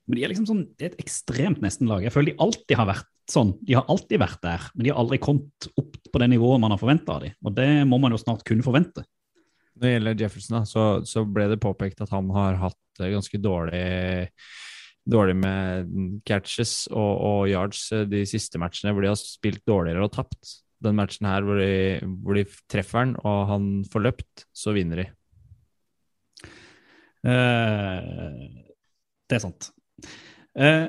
Men 0.07 0.17
de 0.17 0.23
er 0.23 0.31
liksom 0.31 0.47
sånn, 0.47 0.63
det 0.79 0.85
er 0.85 0.93
et 0.93 1.03
ekstremt 1.03 1.59
nesten-lag. 1.63 2.05
Jeg 2.05 2.13
føler 2.15 2.31
de 2.31 2.43
alltid 2.43 2.79
har 2.79 2.87
vært 2.87 3.09
sånn. 3.27 3.51
De 3.67 3.75
har 3.75 3.89
alltid 3.91 4.21
vært 4.21 4.39
der, 4.45 4.69
men 4.73 4.85
de 4.85 4.93
har 4.93 5.01
aldri 5.01 5.19
kommet 5.19 5.67
opp 5.75 5.97
på 6.07 6.21
det 6.23 6.29
nivået 6.31 6.63
man 6.63 6.71
har 6.73 6.79
forventa 6.79 7.17
av 7.17 7.25
dem. 7.25 7.35
Og 7.43 7.55
det 7.57 7.67
må 7.89 7.99
man 7.99 8.15
jo 8.15 8.21
snart 8.21 8.45
kunne 8.47 8.63
forvente. 8.65 9.03
Når 9.77 9.83
det 9.83 9.91
gjelder 9.91 10.23
Jefferson, 10.23 10.55
da, 10.57 10.63
så, 10.65 10.85
så 11.05 11.25
ble 11.27 11.49
det 11.51 11.59
påpekt 11.61 12.01
at 12.01 12.13
han 12.15 12.31
har 12.33 12.57
hatt 12.63 13.03
ganske 13.03 13.41
dårlig 13.41 13.85
Dårlig 15.07 15.37
med 15.39 15.91
catches 16.27 16.89
og, 16.91 17.13
og 17.23 17.41
yards 17.47 17.85
de 18.11 18.25
siste 18.27 18.59
matchene 18.59 18.91
hvor 18.91 19.05
de 19.05 19.07
har 19.07 19.15
spilt 19.15 19.61
dårligere 19.63 20.03
og 20.03 20.11
tapt. 20.11 20.49
Den 20.83 20.97
matchen 20.99 21.29
her 21.29 21.45
hvor 21.47 21.61
de, 21.61 22.01
hvor 22.25 22.35
de 22.35 22.43
treffer 22.67 22.99
han, 22.99 23.13
og 23.23 23.37
han 23.47 23.69
får 23.87 24.03
løpt, 24.03 24.43
så 24.51 24.73
vinner 24.75 24.99
de. 24.99 25.05
Uh, 27.23 28.51
det 29.31 29.39
er 29.39 29.45
sant. 29.45 29.69
Eh, 30.57 30.87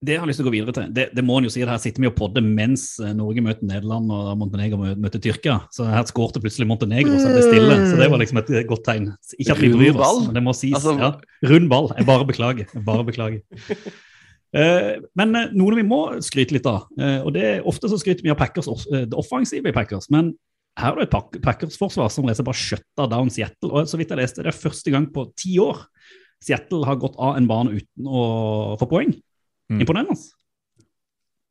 det 0.00 0.14
jeg 0.14 0.20
har 0.22 0.28
lyst 0.30 0.40
til 0.40 0.46
å 0.46 0.48
gå 0.48 0.54
videre 0.54 0.72
til, 0.72 0.92
det, 0.96 1.10
det 1.12 1.22
må 1.28 1.36
en 1.36 1.44
jo 1.44 1.50
si, 1.52 1.60
det 1.60 1.68
her 1.68 1.80
sitter 1.82 2.00
vi 2.00 2.08
og 2.08 2.14
podder 2.16 2.44
mens 2.44 2.94
eh, 3.04 3.12
Norge 3.16 3.42
møter 3.44 3.66
Nederland 3.68 4.12
og 4.16 4.30
Montenegro 4.40 4.78
møter 4.96 5.20
Tyrkia. 5.20 5.58
Så 5.76 5.84
her 5.84 6.06
skårte 6.08 6.40
plutselig 6.40 6.68
Montenegro, 6.70 7.18
så 7.20 7.34
det 7.34 7.42
stille. 7.44 7.76
Så 7.84 7.98
det 8.00 8.08
var 8.08 8.22
liksom 8.22 8.40
et 8.40 8.54
godt 8.70 8.86
tegn. 8.88 9.10
Ikke 9.36 9.56
at 9.56 9.60
vi 9.60 9.72
bryr 9.74 10.00
oss, 10.00 10.22
men 10.24 10.38
det 10.38 10.44
må 10.46 10.56
sies. 10.56 10.78
Altså- 10.78 10.96
ja, 10.96 11.50
rund 11.52 11.68
ball. 11.72 11.90
Jeg 11.98 12.08
bare 12.08 12.28
beklager. 12.32 12.72
Jeg 12.72 12.86
bare 12.86 13.04
beklager. 13.04 13.66
Eh, 14.50 14.96
men 15.14 15.30
noen 15.30 15.52
noe 15.54 15.76
vi 15.78 15.86
må 15.86 16.00
skryte 16.26 16.56
litt 16.56 16.66
av, 16.66 16.88
eh, 16.98 17.20
og 17.22 17.34
det 17.36 17.42
er 17.46 17.66
ofte 17.70 17.86
så 17.90 17.98
skryter 18.00 18.24
vi 18.26 18.32
av 18.32 18.38
Packers, 18.40 18.66
eh, 18.90 19.04
det 19.06 19.14
offensive 19.14 19.70
i 19.70 19.74
Packers, 19.76 20.08
men 20.10 20.32
her 20.80 20.96
er 20.96 21.04
det 21.04 21.14
et 21.14 21.42
Packers-forsvar 21.44 22.10
som 22.10 22.26
rett 22.26 22.40
og 22.40 22.40
slett 22.40 22.48
bare 22.48 22.62
skjøtta 22.62 23.06
down 23.12 23.30
Seattle. 23.30 23.70
og 23.70 23.86
så 23.86 23.98
vidt 24.00 24.10
jeg 24.10 24.18
leste, 24.18 24.42
Det 24.42 24.50
er 24.50 24.58
første 24.58 24.90
gang 24.90 25.06
på 25.06 25.28
ti 25.36 25.58
år 25.58 25.86
Seattle 26.44 26.86
har 26.88 27.00
gått 27.00 27.18
av 27.20 27.36
en 27.36 27.48
bane 27.50 27.80
uten 27.80 28.08
å 28.08 28.22
få 28.80 28.88
poeng. 28.90 29.12
Mm. 29.70 29.82
Imponerende. 29.84 30.16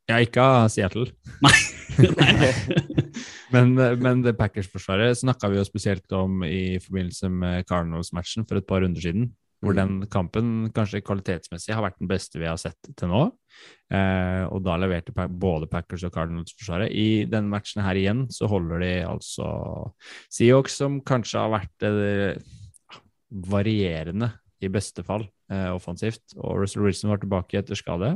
Ja, 0.09 0.17
ikke 0.25 0.41
av 0.41 0.71
Seattle. 0.73 1.11
nei, 1.45 1.57
nei. 2.17 2.53
Men, 3.53 3.73
men 3.73 4.19
det 4.21 4.35
Packers-forsvaret 4.37 5.17
snakka 5.17 5.49
vi 5.49 5.57
jo 5.57 5.63
spesielt 5.65 6.13
om 6.13 6.43
i 6.45 6.77
forbindelse 6.83 7.31
med 7.33 7.65
Cardinals-matchen 7.65 8.45
for 8.45 8.59
et 8.59 8.67
par 8.69 8.83
runder 8.83 9.01
siden. 9.01 9.31
Hvor 9.59 9.73
den 9.75 10.03
kampen 10.07 10.69
kanskje 10.71 11.01
kvalitetsmessig 11.03 11.73
har 11.73 11.81
vært 11.83 11.97
den 11.97 12.11
beste 12.11 12.37
vi 12.39 12.45
har 12.47 12.59
sett 12.61 12.77
til 12.93 13.09
nå. 13.11 13.23
Eh, 13.91 14.43
og 14.45 14.61
da 14.63 14.77
leverte 14.79 15.11
både 15.27 15.67
Packers 15.71 16.05
og 16.07 16.13
Cardinals-forsvaret. 16.13 16.93
I 16.93 17.25
denne 17.27 17.51
matchen 17.51 17.81
her 17.83 17.97
igjen 17.99 18.27
så 18.31 18.47
holder 18.47 18.85
de 18.85 18.93
altså 19.09 19.49
Seahawks, 20.29 20.77
som 20.79 21.01
kanskje 21.01 21.41
har 21.41 21.51
vært 21.57 21.89
eh, 21.89 22.53
varierende 23.49 24.29
i 24.63 24.71
beste 24.71 25.05
fall 25.07 25.25
eh, 25.51 25.69
offensivt. 25.73 26.23
Og 26.37 26.61
Russell 26.63 26.85
Wilson 26.85 27.13
var 27.13 27.21
tilbake 27.21 27.61
etter 27.61 27.79
skade. 27.79 28.15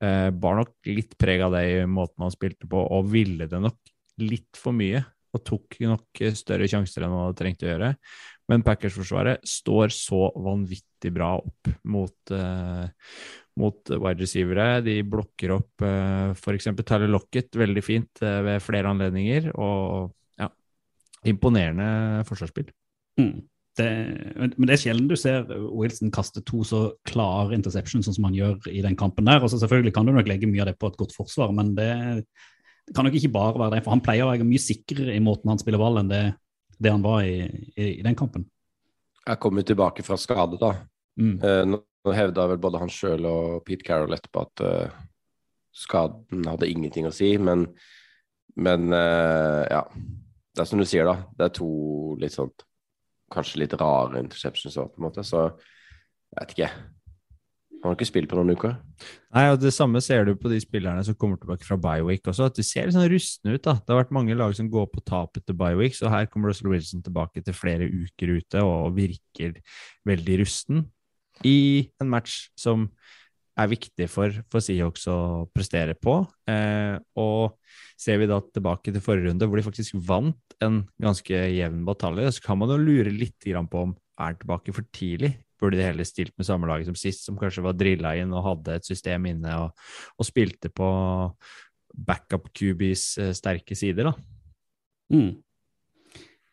Eh, 0.00 0.28
bar 0.32 0.60
nok 0.60 0.74
litt 0.88 1.16
preg 1.20 1.42
av 1.44 1.56
det 1.56 1.64
i 1.68 1.78
måten 1.88 2.24
han 2.24 2.34
spilte 2.34 2.68
på, 2.70 2.80
og 2.80 3.10
ville 3.12 3.48
det 3.50 3.60
nok 3.60 3.94
litt 4.22 4.60
for 4.60 4.76
mye. 4.76 5.02
Og 5.36 5.44
tok 5.46 5.78
nok 5.84 6.22
eh, 6.24 6.36
større 6.38 6.68
sjanser 6.70 7.04
enn 7.04 7.14
han 7.14 7.26
hadde 7.28 7.40
trengt 7.42 7.64
å 7.66 7.70
gjøre. 7.70 7.94
Men 8.50 8.64
Packers-forsvaret 8.66 9.44
står 9.46 9.92
så 9.94 10.24
vanvittig 10.42 11.12
bra 11.14 11.36
opp 11.38 11.70
mot, 11.86 12.32
eh, 12.34 13.12
mot 13.62 13.92
wide 13.92 14.24
receivere. 14.24 14.80
De 14.82 14.96
blokker 15.06 15.54
opp 15.54 15.84
eh, 15.86 16.32
f.eks. 16.34 16.72
Tyler 16.80 17.12
Lockett 17.12 17.60
veldig 17.60 17.84
fint 17.84 18.24
eh, 18.26 18.40
ved 18.48 18.64
flere 18.64 18.90
anledninger. 18.90 19.52
Og 19.54 20.10
ja, 20.40 20.50
imponerende 21.30 22.24
forsvarsspill. 22.26 22.72
Mm. 23.20 23.36
Det, 23.78 23.86
men 24.58 24.66
det 24.66 24.74
er 24.74 24.80
sjelden 24.82 25.06
du 25.08 25.14
ser 25.16 25.46
Wilson 25.48 26.10
kaste 26.12 26.42
to 26.46 26.64
så 26.66 26.80
klare 27.06 27.54
interceptions 27.54 28.08
sånn 28.08 28.16
som 28.16 28.26
han 28.26 28.36
gjør 28.36 28.66
i 28.72 28.82
den 28.84 28.96
kampen 28.98 29.28
der. 29.28 29.42
Og 29.42 29.52
så 29.52 29.60
selvfølgelig 29.62 29.94
kan 29.96 30.08
du 30.08 30.14
nok 30.14 30.28
legge 30.28 30.48
mye 30.50 30.64
av 30.64 30.72
det 30.72 30.78
på 30.80 30.90
et 30.90 30.98
godt 31.00 31.14
forsvar, 31.16 31.52
men 31.56 31.74
det, 31.78 31.90
det 32.88 32.96
kan 32.96 33.06
nok 33.06 33.18
ikke 33.20 33.32
bare 33.34 33.58
være 33.62 33.76
det. 33.76 33.82
For 33.86 33.94
han 33.94 34.02
pleier 34.04 34.26
å 34.26 34.32
være 34.32 34.48
mye 34.48 34.62
sikrere 34.62 35.14
i 35.14 35.22
måten 35.24 35.52
han 35.52 35.60
spiller 35.62 35.82
ball 35.82 36.00
enn 36.02 36.10
det, 36.10 36.24
det 36.80 36.94
han 36.94 37.04
var 37.04 37.22
i, 37.26 37.44
i, 37.76 37.92
i 38.00 38.06
den 38.06 38.18
kampen. 38.18 38.48
Jeg 39.20 39.38
kom 39.42 39.60
jo 39.60 39.66
tilbake 39.68 40.04
fra 40.04 40.18
skade, 40.18 40.58
da. 40.60 40.74
Mm. 41.20 41.36
Eh, 41.38 41.62
nå 41.70 42.14
hevda 42.16 42.46
vel 42.50 42.60
både 42.62 42.80
han 42.80 42.90
sjøl 42.90 43.26
og 43.28 43.60
Pete 43.66 43.86
Carroll 43.86 44.16
etterpå 44.16 44.42
at 44.46 44.62
eh, 44.64 45.02
skaden 45.76 46.48
hadde 46.48 46.70
ingenting 46.70 47.06
å 47.06 47.12
si, 47.14 47.34
men, 47.38 47.68
men 48.58 48.90
eh, 48.96 49.62
ja. 49.70 49.84
Det 50.50 50.64
er 50.64 50.66
som 50.66 50.80
du 50.82 50.86
sier, 50.88 51.06
da. 51.06 51.30
Det 51.38 51.46
er 51.46 51.52
to 51.60 51.70
litt 52.18 52.34
sånn 52.34 52.50
Kanskje 53.30 53.62
litt 53.62 53.76
rare 53.78 54.22
interceptions 54.22 54.78
òg, 54.80 54.94
på 54.94 55.00
en 55.00 55.06
måte. 55.08 55.24
Så 55.26 55.44
jeg 55.50 56.40
vet 56.40 56.56
ikke. 56.56 56.70
Han 57.80 57.88
har 57.88 57.96
ikke 57.96 58.10
spilt 58.10 58.28
på 58.28 58.36
noen 58.36 58.52
uker. 58.52 58.74
Nei, 59.32 59.46
og 59.48 59.60
Det 59.62 59.72
samme 59.72 60.02
ser 60.04 60.26
du 60.28 60.34
på 60.36 60.50
de 60.52 60.58
spillerne 60.60 61.00
som 61.06 61.16
kommer 61.16 61.40
tilbake 61.40 61.64
fra 61.64 61.78
Biowick 61.80 62.28
også. 62.28 62.50
at 62.50 62.58
De 62.58 62.64
ser 62.66 62.86
litt 62.86 62.96
sånn 62.96 63.08
rustne 63.08 63.54
ut. 63.54 63.62
da. 63.62 63.74
Det 63.80 63.88
har 63.88 64.02
vært 64.02 64.12
mange 64.12 64.36
lag 64.36 64.52
som 64.54 64.68
går 64.68 64.90
på 64.92 65.04
tap 65.06 65.38
etter 65.38 65.56
Biowick, 65.56 65.96
så 65.96 66.10
her 66.12 66.26
kommer 66.26 66.50
Russell 66.50 66.68
Wilson 66.68 67.02
tilbake 67.02 67.42
til 67.42 67.56
flere 67.56 67.88
uker 67.88 68.36
ute 68.36 68.60
og 68.60 68.96
virker 68.98 69.56
veldig 70.04 70.40
rusten 70.42 70.84
i 71.44 71.88
en 72.02 72.10
match 72.10 72.50
som 72.58 72.90
er 73.60 73.70
viktig 73.70 74.06
for, 74.10 74.34
for 74.52 74.64
Seahawks 74.64 75.06
å 75.10 75.18
prestere 75.54 75.96
på. 75.98 76.20
Eh, 76.50 76.96
og 77.20 77.56
ser 78.00 78.20
vi 78.20 78.28
da 78.30 78.40
tilbake 78.40 78.92
til 78.94 79.04
forrige 79.04 79.30
runde, 79.30 79.48
hvor 79.48 79.60
de 79.60 79.66
faktisk 79.66 79.98
vant 80.08 80.56
en 80.64 80.82
ganske 81.02 81.42
jevn 81.54 81.84
batalje, 81.88 82.32
så 82.36 82.44
kan 82.44 82.60
man 82.60 82.72
jo 82.72 82.80
lure 82.80 83.12
litt 83.12 83.44
på 83.44 83.84
om 83.84 83.94
er 84.20 84.36
tilbake 84.40 84.74
for 84.76 84.86
tidlig. 84.92 85.34
Burde 85.60 85.76
de 85.76 85.84
heller 85.84 86.08
stilt 86.08 86.32
med 86.40 86.48
samme 86.48 86.68
lag 86.68 86.84
som 86.86 86.96
sist, 86.96 87.24
som 87.26 87.38
kanskje 87.40 87.64
var 87.64 87.76
drilla 87.76 88.14
inn 88.16 88.32
og 88.36 88.46
hadde 88.46 88.78
et 88.78 88.88
system 88.88 89.28
inne 89.28 89.56
og, 89.60 89.86
og 90.16 90.28
spilte 90.28 90.72
på 90.72 90.88
backup 91.90 92.48
QBs 92.56 93.04
eh, 93.20 93.32
sterke 93.36 93.76
sider, 93.76 94.10
da. 94.10 94.14
Mm. 95.12 95.40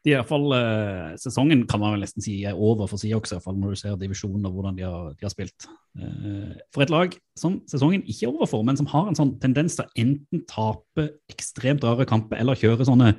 De 0.07 0.13
er 0.15 0.23
fall, 0.23 0.45
eh, 0.55 1.15
Sesongen 1.19 1.65
kan 1.67 1.81
man 1.81 1.95
vel 1.95 2.05
nesten 2.05 2.23
si 2.23 2.37
er 2.47 2.55
over 2.55 2.87
for 2.87 3.01
Seahawks, 3.01 3.33
i 3.33 3.35
hvert 3.35 3.43
fall 3.43 3.57
når 3.59 3.73
du 3.73 3.79
ser 3.81 3.97
divisjonen 3.99 4.45
og 4.47 4.53
hvordan 4.55 4.77
de 4.77 4.85
har, 4.87 5.09
de 5.17 5.25
har 5.27 5.33
spilt. 5.33 5.67
Eh, 5.99 6.53
for 6.71 6.85
et 6.85 6.93
lag 6.93 7.17
som 7.35 7.57
sesongen 7.67 8.05
ikke 8.05 8.29
er 8.29 8.31
over 8.31 8.47
for, 8.47 8.63
men 8.63 8.79
som 8.79 8.87
har 8.93 9.09
en 9.09 9.19
sånn 9.19 9.35
tendens 9.43 9.75
til 9.75 9.83
å 9.83 10.05
enten 10.05 10.45
tape 10.47 11.09
ekstremt 11.33 11.83
rare 11.83 12.07
kamper 12.07 12.39
eller 12.39 12.55
kjøre 12.55 12.87
sånne 12.87 13.17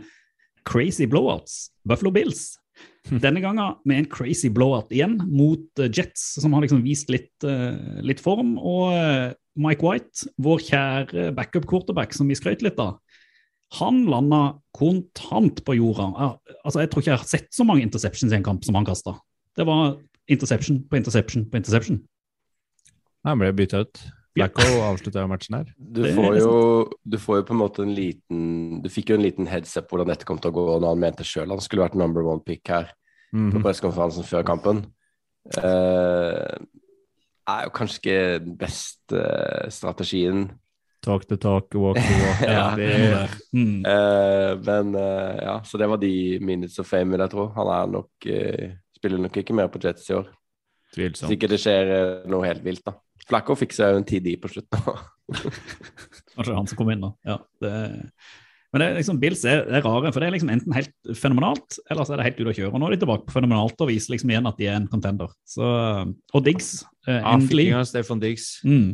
crazy 0.69 1.05
blowouts. 1.05 1.69
Buffalo 1.85 2.15
Bills. 2.15 2.55
Denne 3.09 3.41
gangen 3.41 3.79
med 3.89 4.03
en 4.03 4.09
crazy 4.13 4.51
blowout 4.53 4.93
igjen 4.93 5.17
mot 5.29 5.81
eh, 5.81 5.89
Jets, 5.89 6.35
som 6.43 6.53
har 6.55 6.65
liksom 6.65 6.83
vist 6.85 7.09
litt, 7.13 7.33
eh, 7.47 8.01
litt 8.05 8.21
form. 8.21 8.57
Og 8.61 8.93
eh, 8.93 9.33
Mike 9.59 9.85
White, 9.85 10.29
vår 10.45 10.65
kjære 10.67 11.29
backup 11.37 11.67
quarterback 11.69 12.13
som 12.15 12.29
vi 12.29 12.37
skrøt 12.39 12.63
litt 12.65 12.79
av, 12.83 12.99
han 13.77 14.05
landa 14.09 14.59
kontant 14.73 15.65
på 15.67 15.75
jorda. 15.77 16.37
Altså, 16.65 16.81
jeg 16.81 16.91
tror 16.91 17.03
ikke 17.03 17.11
jeg 17.11 17.19
har 17.21 17.29
sett 17.29 17.49
så 17.53 17.65
mange 17.69 17.83
interceptions 17.85 18.33
i 18.33 18.37
en 18.39 18.47
kamp 18.47 18.65
som 18.65 18.75
han 18.79 18.87
kasta. 18.89 19.19
Det 19.59 19.67
var 19.69 19.99
interception 20.29 20.81
på 20.89 20.97
interception 20.97 21.45
på 21.51 21.57
interception. 21.61 21.99
Han 23.27 23.39
ble 23.43 23.53
bytta 23.53 23.83
ut. 23.85 24.01
Blacko 24.39 24.63
avslutta 24.87 25.25
matchen 25.27 25.57
her. 25.59 25.71
Du 25.77 26.05
får, 26.15 26.37
jo, 26.39 26.53
du 27.03 27.17
får 27.19 27.41
jo 27.41 27.47
på 27.49 27.55
en 27.57 27.59
måte 27.59 27.83
en 27.83 27.95
liten 27.97 28.81
Du 28.85 28.89
fikk 28.93 29.11
jo 29.11 29.17
en 29.19 29.25
liten 29.25 29.49
headset 29.51 29.89
på 29.89 29.97
hvordan 29.97 30.13
dette 30.13 30.29
kom 30.29 30.39
til 30.39 30.53
å 30.53 30.55
gå 30.55 30.67
når 30.79 30.93
han 30.95 31.01
mente 31.03 31.27
sjøl 31.27 31.51
han 31.51 31.61
skulle 31.65 31.83
vært 31.89 31.97
number 31.99 32.23
one 32.23 32.45
pick 32.47 32.63
her 32.71 32.93
på 33.33 33.37
Mhm. 33.37 33.63
pressekonferansen 33.65 34.25
før 34.25 34.45
kampen. 34.47 34.85
Uh, 35.59 36.57
er 37.49 37.65
jo 37.67 37.73
kanskje 37.75 37.99
ikke 38.01 38.45
den 38.45 38.55
beste 38.61 39.21
strategien, 39.75 40.47
Talk 41.05 41.29
the 41.31 41.37
talk, 41.39 41.71
walk 41.79 41.97
to 41.97 42.17
walk. 42.25 42.41
Ja, 42.57 42.65
det, 42.77 43.29
Mm. 43.55 43.85
uh, 43.87 44.59
men 44.67 44.95
uh, 44.99 45.37
ja, 45.39 45.55
så 45.65 45.79
det 45.79 45.87
var 45.89 46.01
de 46.03 46.39
minutes 46.43 46.79
of 46.83 46.89
fame, 46.91 47.13
vil 47.15 47.23
jeg 47.23 47.31
tro. 47.33 47.47
Han 47.55 47.71
er 47.75 47.93
nok 47.93 48.27
uh, 48.27 48.65
spiller 48.99 49.23
nok 49.23 49.37
ikke 49.41 49.55
mer 49.55 49.71
på 49.71 49.79
Jets 49.85 50.11
i 50.11 50.17
år. 50.19 50.27
tvilsomt. 50.97 51.31
Sikkert 51.31 51.55
det 51.55 51.61
skjer 51.63 51.93
noe 52.29 52.47
helt 52.49 52.65
vilt, 52.67 52.83
da. 52.89 52.97
Flacco 53.29 53.55
fikk 53.59 53.75
seg 53.77 53.93
jo 53.93 54.01
en 54.01 54.07
TD 54.09 54.35
på 54.43 54.51
slutten. 54.51 55.01
Kanskje 56.35 56.51
er 56.53 56.57
han 56.59 56.69
som 56.71 56.79
kom 56.81 56.91
inn, 56.93 57.03
da. 57.05 57.11
Ja, 57.29 57.39
det, 57.63 57.73
men 58.73 58.83
det 58.83 58.87
er 58.91 58.99
liksom, 58.99 59.19
Bills 59.21 59.43
er, 59.49 59.63
er 59.65 59.85
rare, 59.85 60.11
for 60.13 60.21
det 60.21 60.29
er 60.29 60.35
liksom 60.35 60.51
enten 60.53 60.75
helt 60.77 60.93
fenomenalt, 61.17 61.79
eller 61.89 62.05
så 62.05 62.13
er 62.15 62.21
det 62.21 62.27
helt 62.29 62.41
ute 62.43 62.51
å 62.53 62.57
kjøre. 62.59 62.73
Og 62.75 62.83
nå 62.83 62.89
er 62.91 62.97
de 62.97 63.01
tilbake 63.05 63.25
på 63.29 63.37
fenomenalt 63.39 63.81
og 63.81 63.89
viser 63.89 64.13
liksom 64.13 64.33
igjen 64.33 64.49
at 64.51 64.59
de 64.61 64.67
er 64.69 64.77
en 64.77 64.89
contender. 64.93 65.31
Så, 65.49 65.65
og 66.35 66.45
Diggs, 66.45 66.83
eh, 67.09 67.21
endelig. 67.33 67.71
Ja, 67.71 67.81
Stefan 67.89 68.21
Diggs. 68.21 68.59
Mm. 68.69 68.91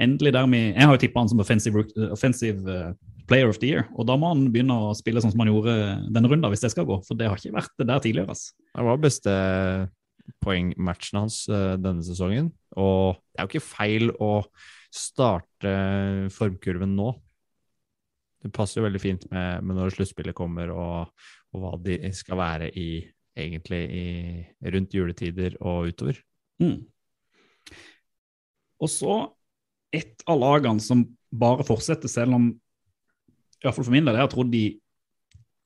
Endelig 0.00 0.32
der 0.34 0.46
vi 0.50 0.60
Jeg 0.72 0.86
har 0.86 0.94
jo 0.96 1.00
tippa 1.02 1.22
han 1.22 1.30
som 1.30 1.42
offensive, 1.42 1.84
offensive 2.10 2.70
eh, 2.70 2.94
player 3.28 3.48
of 3.48 3.58
the 3.62 3.70
year, 3.70 3.86
og 3.94 4.08
da 4.08 4.16
må 4.20 4.32
han 4.32 4.48
begynne 4.52 4.74
å 4.74 4.94
spille 4.96 5.22
sånn 5.22 5.32
som 5.32 5.40
han 5.40 5.48
gjorde 5.52 5.74
denne 6.12 6.28
runden, 6.28 6.50
hvis 6.52 6.64
det 6.64 6.72
skal 6.74 6.86
gå. 6.88 6.98
For 7.06 7.16
det 7.16 7.30
har 7.30 7.40
ikke 7.40 7.54
vært 7.56 7.72
det 7.80 7.86
der 7.88 8.02
tidligere. 8.04 8.34
ass. 8.34 8.50
Det 8.74 8.84
var 8.84 9.00
beste 9.00 9.34
poengmatchen 10.44 11.20
hans 11.22 11.44
eh, 11.48 11.74
denne 11.80 12.04
sesongen. 12.04 12.50
Og 12.76 13.20
det 13.32 13.40
er 13.40 13.46
jo 13.46 13.52
ikke 13.52 13.68
feil 13.68 14.10
å 14.22 14.32
starte 14.94 15.74
formkurven 16.34 16.94
nå. 16.98 17.12
Det 18.44 18.52
passer 18.52 18.80
jo 18.80 18.86
veldig 18.86 19.00
fint 19.00 19.24
med, 19.32 19.64
med 19.64 19.78
når 19.78 19.94
sluttspillet 19.94 20.36
kommer, 20.36 20.72
og, 20.74 21.28
og 21.54 21.62
hva 21.62 21.76
de 21.80 21.96
skal 22.12 22.40
være 22.40 22.68
i 22.76 22.88
egentlig 23.34 23.80
i, 23.90 24.06
rundt 24.74 24.94
juletider 24.94 25.56
og 25.60 25.90
utover. 25.90 26.20
Mm. 26.62 26.84
Og 28.84 28.90
så 28.90 29.16
et 29.94 30.24
av 30.30 30.40
lagene 30.40 30.82
som 30.82 31.04
bare 31.34 31.66
fortsetter, 31.66 32.10
selv 32.10 32.36
om 32.36 32.50
i 32.52 33.66
hvert 33.66 33.76
fall 33.76 33.86
for 33.86 33.94
min 33.94 34.06
del, 34.06 34.18
jeg 34.18 34.26
har 34.26 34.32
trodd 34.32 34.50
de 34.52 34.64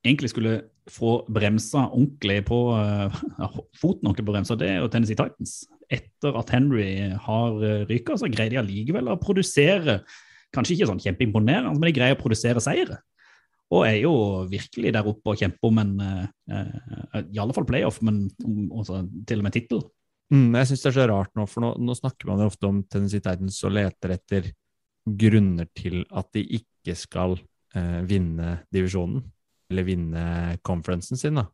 egentlig 0.06 0.30
skulle 0.32 0.54
få 0.88 1.18
bremsa 1.34 1.88
ordentlig 1.88 2.38
på 2.48 2.60
eh, 2.76 3.18
ja, 3.42 3.48
foten 3.80 4.08
ordentlig 4.08 4.28
på 4.28 4.36
bremsa, 4.36 4.56
det 4.58 4.70
er 4.70 4.80
jo 4.82 4.92
Tennessee 4.92 5.18
Titans. 5.18 5.60
Etter 5.88 6.36
at 6.36 6.50
Henry 6.52 6.88
har 7.16 7.54
uh, 7.62 7.84
ryka, 7.88 8.18
så 8.20 8.28
greier 8.28 8.52
de 8.52 8.58
allikevel 8.60 9.06
å 9.08 9.20
produsere 9.20 10.02
kanskje 10.52 10.74
ikke 10.74 10.88
sånn 10.90 11.00
kjempeimponerende, 11.00 11.72
men 11.76 11.88
de 11.88 11.94
greier 11.96 12.16
å 12.16 12.20
produsere 12.20 12.60
seire. 12.60 12.98
Og 13.74 13.84
er 13.84 13.98
jo 14.00 14.12
virkelig 14.48 14.92
der 14.96 15.08
oppe 15.08 15.34
og 15.34 15.40
kjemper 15.40 15.68
om 15.68 15.80
en 15.82 15.94
eh, 16.00 16.26
eh, 16.56 17.24
i 17.36 17.40
alle 17.40 17.56
fall 17.56 17.66
playoff, 17.68 18.00
men 18.04 18.26
også 18.72 19.02
til 19.28 19.42
og 19.42 19.48
med 19.48 19.56
tittel. 19.56 19.82
Mm, 20.32 20.52
jeg 20.58 20.68
syns 20.68 20.82
det 20.84 20.88
er 20.90 20.96
så 20.98 21.06
rart 21.08 21.36
nå, 21.38 21.44
for 21.48 21.64
nå, 21.64 21.74
nå 21.80 21.96
snakker 21.96 22.28
man 22.28 22.42
jo 22.42 22.48
ofte 22.50 22.68
om 22.68 22.82
Tennessee 22.84 23.24
Titans 23.24 23.62
og 23.64 23.74
leter 23.76 24.12
etter 24.18 24.50
grunner 25.08 25.68
til 25.76 26.02
at 26.12 26.28
de 26.36 26.42
ikke 26.58 26.96
skal 26.98 27.38
eh, 27.76 28.00
vinne 28.08 28.58
divisjonen, 28.74 29.22
eller 29.72 29.86
vinne 29.88 30.24
conferencen 30.64 31.20
sin, 31.20 31.40
da. 31.40 31.46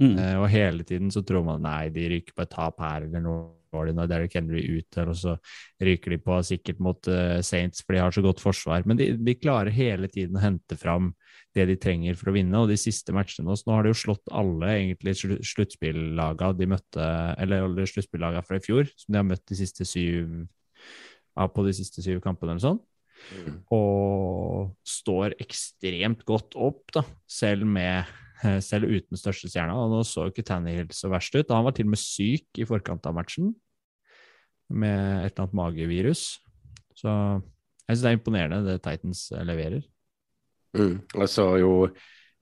Mm. 0.00 0.14
Eh, 0.16 0.36
og 0.40 0.48
hele 0.48 0.86
tiden 0.88 1.12
så 1.12 1.20
tror 1.26 1.44
man 1.44 1.64
nei, 1.66 1.90
de 1.92 2.08
ryker 2.14 2.36
på 2.36 2.46
et 2.46 2.54
tap 2.54 2.80
her, 2.80 3.08
eller 3.08 3.24
noe 3.24 3.50
de 3.72 3.94
når 3.96 4.08
Derrick 4.10 4.34
Henry 4.36 4.62
ut, 4.68 4.98
og 5.00 5.14
så 5.16 5.36
ryker 5.80 6.12
de 6.12 6.18
på 6.20 6.38
sikkert 6.44 6.80
mot 6.84 7.08
uh, 7.08 7.38
Saints, 7.40 7.80
for 7.80 7.96
de 7.96 8.02
har 8.02 8.12
så 8.12 8.20
godt 8.20 8.42
forsvar. 8.44 8.84
Men 8.84 8.98
de, 8.98 9.06
de 9.16 9.34
klarer 9.38 9.72
hele 9.72 10.10
tiden 10.12 10.36
å 10.36 10.42
hente 10.42 10.76
fram 10.76 11.14
det 11.56 11.66
de 11.68 11.76
trenger 11.76 12.16
for 12.18 12.30
å 12.30 12.34
vinne. 12.36 12.62
Og 12.62 12.70
de 12.70 12.78
siste 12.80 13.12
matchene 13.14 13.46
nå, 13.48 13.56
nå 13.66 13.74
har 13.76 13.84
de 13.84 13.92
jo 13.92 14.00
slått 14.02 14.32
alle 14.32 14.70
egentlig 14.78 15.16
slu- 15.20 15.40
sluttspillaga 15.44 16.52
de 16.56 16.68
møtte, 16.72 17.08
eller 17.42 17.66
alle 17.66 17.86
sluttspillaga 17.88 18.42
fra 18.46 18.58
i 18.58 18.64
fjor, 18.64 18.88
som 18.96 19.12
de 19.12 19.20
har 19.20 19.28
møtt 19.28 19.44
de 19.50 19.58
siste 19.60 19.86
syv 19.88 20.46
på 21.32 21.64
de 21.64 21.72
siste 21.76 22.04
syv 22.04 22.20
kampene 22.24 22.54
eller 22.54 22.64
sånn. 22.64 22.80
Og 23.72 24.72
står 24.88 25.36
ekstremt 25.42 26.24
godt 26.28 26.56
opp, 26.58 26.84
da, 26.94 27.04
selv 27.30 27.68
med 27.68 28.08
eh, 28.42 28.58
selv 28.64 28.90
uten 28.90 29.20
største 29.20 29.50
stjerna. 29.52 29.76
Og 29.78 29.92
nå 29.92 30.02
så 30.08 30.26
jo 30.26 30.34
ikke 30.34 30.46
Tannehill 30.48 30.90
så 30.96 31.10
verst 31.12 31.36
ut. 31.36 31.52
Han 31.54 31.68
var 31.68 31.76
til 31.76 31.88
og 31.88 31.94
med 31.94 32.02
syk 32.02 32.60
i 32.60 32.68
forkant 32.68 33.06
av 33.08 33.16
matchen 33.16 33.52
med 34.72 35.26
et 35.26 35.32
eller 35.32 35.44
annet 35.44 35.58
magevirus. 35.58 36.26
Så 36.96 37.08
jeg 37.12 37.96
syns 37.96 38.04
det 38.04 38.10
er 38.10 38.18
imponerende 38.18 38.62
det 38.66 38.80
Titans 38.84 39.26
leverer. 39.44 39.84
Mm. 40.76 40.94
Og 41.20 41.28
så 41.28 41.44
jo 41.60 41.72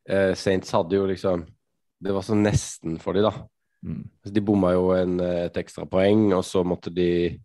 eh, 0.09 0.35
Saints 0.39 0.71
hadde 0.71 0.95
jo 0.95 1.07
liksom 1.11 1.43
Det 2.01 2.13
var 2.15 2.23
så 2.23 2.37
nesten 2.39 2.99
for 3.03 3.13
de 3.13 3.25
da. 3.27 3.33
Mm. 3.85 4.05
De 4.33 4.41
bomma 4.45 4.71
jo 4.73 4.91
en, 4.95 5.19
eh, 5.21 5.47
et 5.49 5.57
ekstra 5.61 5.85
poeng, 5.91 6.33
og 6.37 6.45
så 6.47 6.63
måtte 6.65 6.93
de 6.95 7.39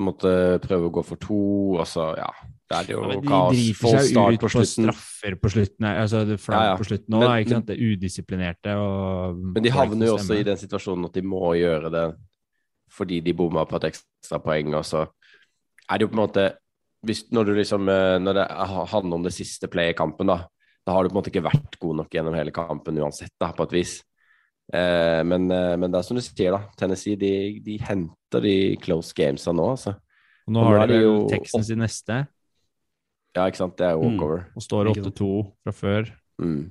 måtte 0.00 0.58
prøve 0.64 0.88
å 0.88 0.92
gå 0.94 1.02
for 1.04 1.20
to, 1.20 1.38
og 1.76 1.84
så, 1.86 2.14
ja 2.16 2.30
Det 2.70 2.76
er 2.78 2.86
det 2.88 2.94
jo 2.94 3.02
Ja, 3.02 3.16
de 3.20 3.26
kaos. 3.28 3.52
driter 3.52 4.06
seg 4.08 4.16
ut 4.32 4.40
på 4.40 4.48
på 4.48 4.64
straffer 4.64 5.34
på 5.36 5.50
slutten. 5.52 5.84
Altså 5.90 6.22
det 6.24 6.38
flagg 6.40 6.62
Ja, 6.62 6.70
ja. 6.70 6.76
på 6.80 6.84
slutten 6.88 7.18
Men- 7.18 7.42
ikke 7.42 7.50
sant? 7.50 7.66
Det 7.66 7.76
er 7.76 7.96
udisiplinerte 7.96 8.76
og 8.76 9.36
Men 9.36 9.62
de 9.62 9.70
havner 9.70 10.06
jo 10.06 10.14
også 10.16 10.38
i 10.38 10.42
den 10.42 10.56
situasjonen 10.56 11.04
at 11.04 11.12
de 11.12 11.22
må 11.22 11.52
gjøre 11.58 11.90
det 11.92 12.16
fordi 12.92 13.20
de 13.24 13.32
bomma 13.32 13.64
på 13.64 13.76
et 13.76 13.92
ekstra 13.92 14.38
poeng, 14.44 14.74
og 14.74 14.84
så 14.84 15.06
er 15.90 15.98
det 15.98 16.02
jo 16.02 16.08
på 16.08 16.20
en 16.20 16.26
måte 16.28 16.56
hvis, 17.06 17.24
når, 17.34 17.44
du 17.48 17.52
liksom, 17.58 17.88
eh, 17.88 18.18
når 18.22 18.34
det 18.38 18.46
er- 18.50 18.86
handler 18.92 19.14
om 19.18 19.22
det 19.26 19.32
siste 19.34 19.68
playet 19.68 19.94
i 19.94 19.98
kampen, 19.98 20.26
da, 20.30 20.46
da 20.86 20.92
har 20.92 21.02
du 21.02 21.08
på 21.10 21.16
en 21.16 21.20
måte 21.22 21.30
ikke 21.32 21.44
vært 21.44 21.78
god 21.82 21.96
nok 22.02 22.10
gjennom 22.14 22.34
hele 22.34 22.50
kampen 22.54 22.98
uansett, 23.02 23.32
da, 23.40 23.52
på 23.52 23.64
et 23.66 23.72
vis. 23.72 23.96
Eh, 24.72 25.22
men, 25.26 25.50
eh, 25.50 25.76
men 25.76 25.90
det 25.90 25.98
er 25.98 26.02
som 26.06 26.16
du 26.16 26.22
sier, 26.22 26.52
da. 26.54 26.62
Tennessee 26.78 27.16
de, 27.18 27.60
de 27.60 27.78
henter 27.78 28.40
de 28.44 28.76
close 28.82 29.12
gamesa 29.12 29.52
nå, 29.52 29.66
altså. 29.74 29.96
Og 30.46 30.54
nå 30.54 30.62
og 30.62 30.70
nå 30.72 30.78
har 30.78 30.86
de 30.90 31.00
jo 31.02 31.16
Texans 31.30 31.70
i 31.70 31.74
neste, 31.78 32.22
Ja, 33.34 33.46
ikke 33.48 33.56
sant. 33.62 33.76
Det 33.78 33.86
er 33.88 33.96
walkover. 33.96 34.42
Mm. 34.44 34.56
og 34.56 34.62
står 34.62 34.88
8-2 34.92 35.28
fra 35.64 35.72
før. 35.72 36.10
Mm. 36.38 36.70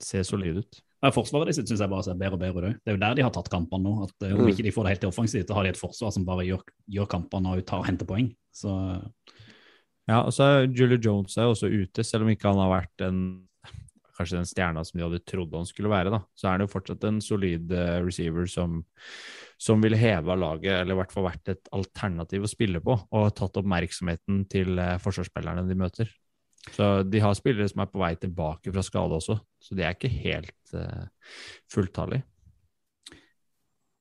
Ser 0.00 0.22
solid 0.22 0.60
ut. 0.62 0.80
Ja, 1.04 1.10
Forsvaret 1.12 1.50
deres 1.50 1.58
syns 1.60 1.82
jeg 1.82 1.92
bare 1.92 2.04
ser 2.06 2.16
bedre 2.18 2.38
og 2.38 2.40
bedre 2.40 2.70
ut. 2.72 2.78
Det 2.80 2.92
er 2.92 2.96
jo 2.96 3.02
der 3.02 3.16
de 3.18 3.24
har 3.26 3.32
tatt 3.34 3.50
kampene 3.52 3.84
nå. 3.84 3.94
at 4.06 4.26
eh, 4.26 4.32
Om 4.34 4.46
Mm. 4.46 4.48
ikke 4.52 4.64
de 4.64 4.72
får 4.72 4.84
det 4.86 4.92
helt 4.94 5.00
til 5.04 5.12
offensivt, 5.12 5.46
så 5.48 5.54
har 5.54 5.66
de 5.66 5.68
et 5.74 5.80
forsvar 5.80 6.12
som 6.14 6.24
bare 6.24 6.46
gjør, 6.48 6.62
gjør 6.88 7.08
kampene 7.12 7.52
og 7.52 7.66
tar, 7.68 7.84
henter 7.84 8.08
poeng. 8.08 8.30
Så 8.54 8.72
Ja, 10.08 10.22
og 10.22 10.30
så 10.32 10.44
er 10.46 10.68
Julie 10.70 11.00
Jones 11.02 11.36
er 11.36 11.50
også 11.50 11.66
ute, 11.66 12.04
selv 12.06 12.22
om 12.22 12.30
ikke 12.30 12.48
han 12.48 12.62
har 12.62 12.70
vært 12.80 13.02
en 13.08 13.48
kanskje 14.16 14.38
den 14.38 14.48
stjerna 14.48 14.84
som 14.86 14.96
de 14.96 15.04
hadde 15.04 15.24
trodd 15.28 15.52
han 15.52 15.66
skulle 15.68 15.90
være, 15.92 16.10
da. 16.14 16.20
Så 16.38 16.46
er 16.46 16.54
han 16.54 16.64
jo 16.64 16.72
fortsatt 16.72 17.04
en 17.04 17.20
solid 17.20 17.72
eh, 17.76 17.98
receiver 18.00 18.46
som, 18.48 18.78
som 19.60 19.82
vil 19.82 19.96
heve 19.98 20.32
av 20.32 20.38
laget, 20.40 20.72
eller 20.80 20.96
i 20.96 21.00
hvert 21.02 21.12
fall 21.12 21.26
vært 21.28 21.50
et 21.52 21.68
alternativ 21.76 22.46
å 22.46 22.48
spille 22.48 22.80
på, 22.80 22.96
og 22.96 23.34
tatt 23.36 23.58
oppmerksomheten 23.60 24.46
til 24.48 24.78
eh, 24.78 24.96
forsvarsspillerne 25.02 25.66
de 25.68 25.76
møter. 25.76 26.14
Så 26.74 26.86
de 27.06 27.20
har 27.22 27.36
spillere 27.38 27.68
som 27.70 27.84
er 27.84 27.90
på 27.90 28.00
vei 28.02 28.14
tilbake 28.18 28.72
fra 28.74 28.82
skade 28.84 29.18
også, 29.18 29.36
så 29.62 29.76
de 29.78 29.84
er 29.86 29.94
ikke 29.94 30.10
helt 30.10 30.74
uh, 30.74 31.06
fulltallige. 31.72 32.26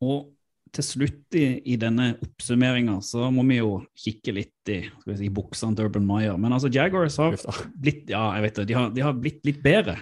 Og 0.06 0.32
til 0.76 0.84
slutt 0.84 1.38
i, 1.40 1.46
i 1.72 1.78
denne 1.80 2.10
oppsummeringa 2.24 2.98
så 3.06 3.30
må 3.32 3.46
vi 3.48 3.62
jo 3.62 3.78
kikke 4.00 4.34
litt 4.36 4.72
i 4.74 4.82
skal 4.90 5.18
si, 5.20 5.32
buksene 5.32 5.78
til 5.78 5.88
Urban 5.88 6.08
Meyer. 6.08 6.36
Men 6.42 6.56
altså, 6.58 6.72
Jaguars 6.74 7.18
har 7.22 7.38
blitt 7.80 8.10
ja, 8.12 8.28
jeg 8.36 8.48
vet 8.48 8.60
det, 8.60 8.68
de 8.72 8.78
har, 8.78 8.90
de 8.96 9.06
har 9.06 9.16
blitt 9.20 9.46
litt 9.48 9.62
bedre. 9.64 9.98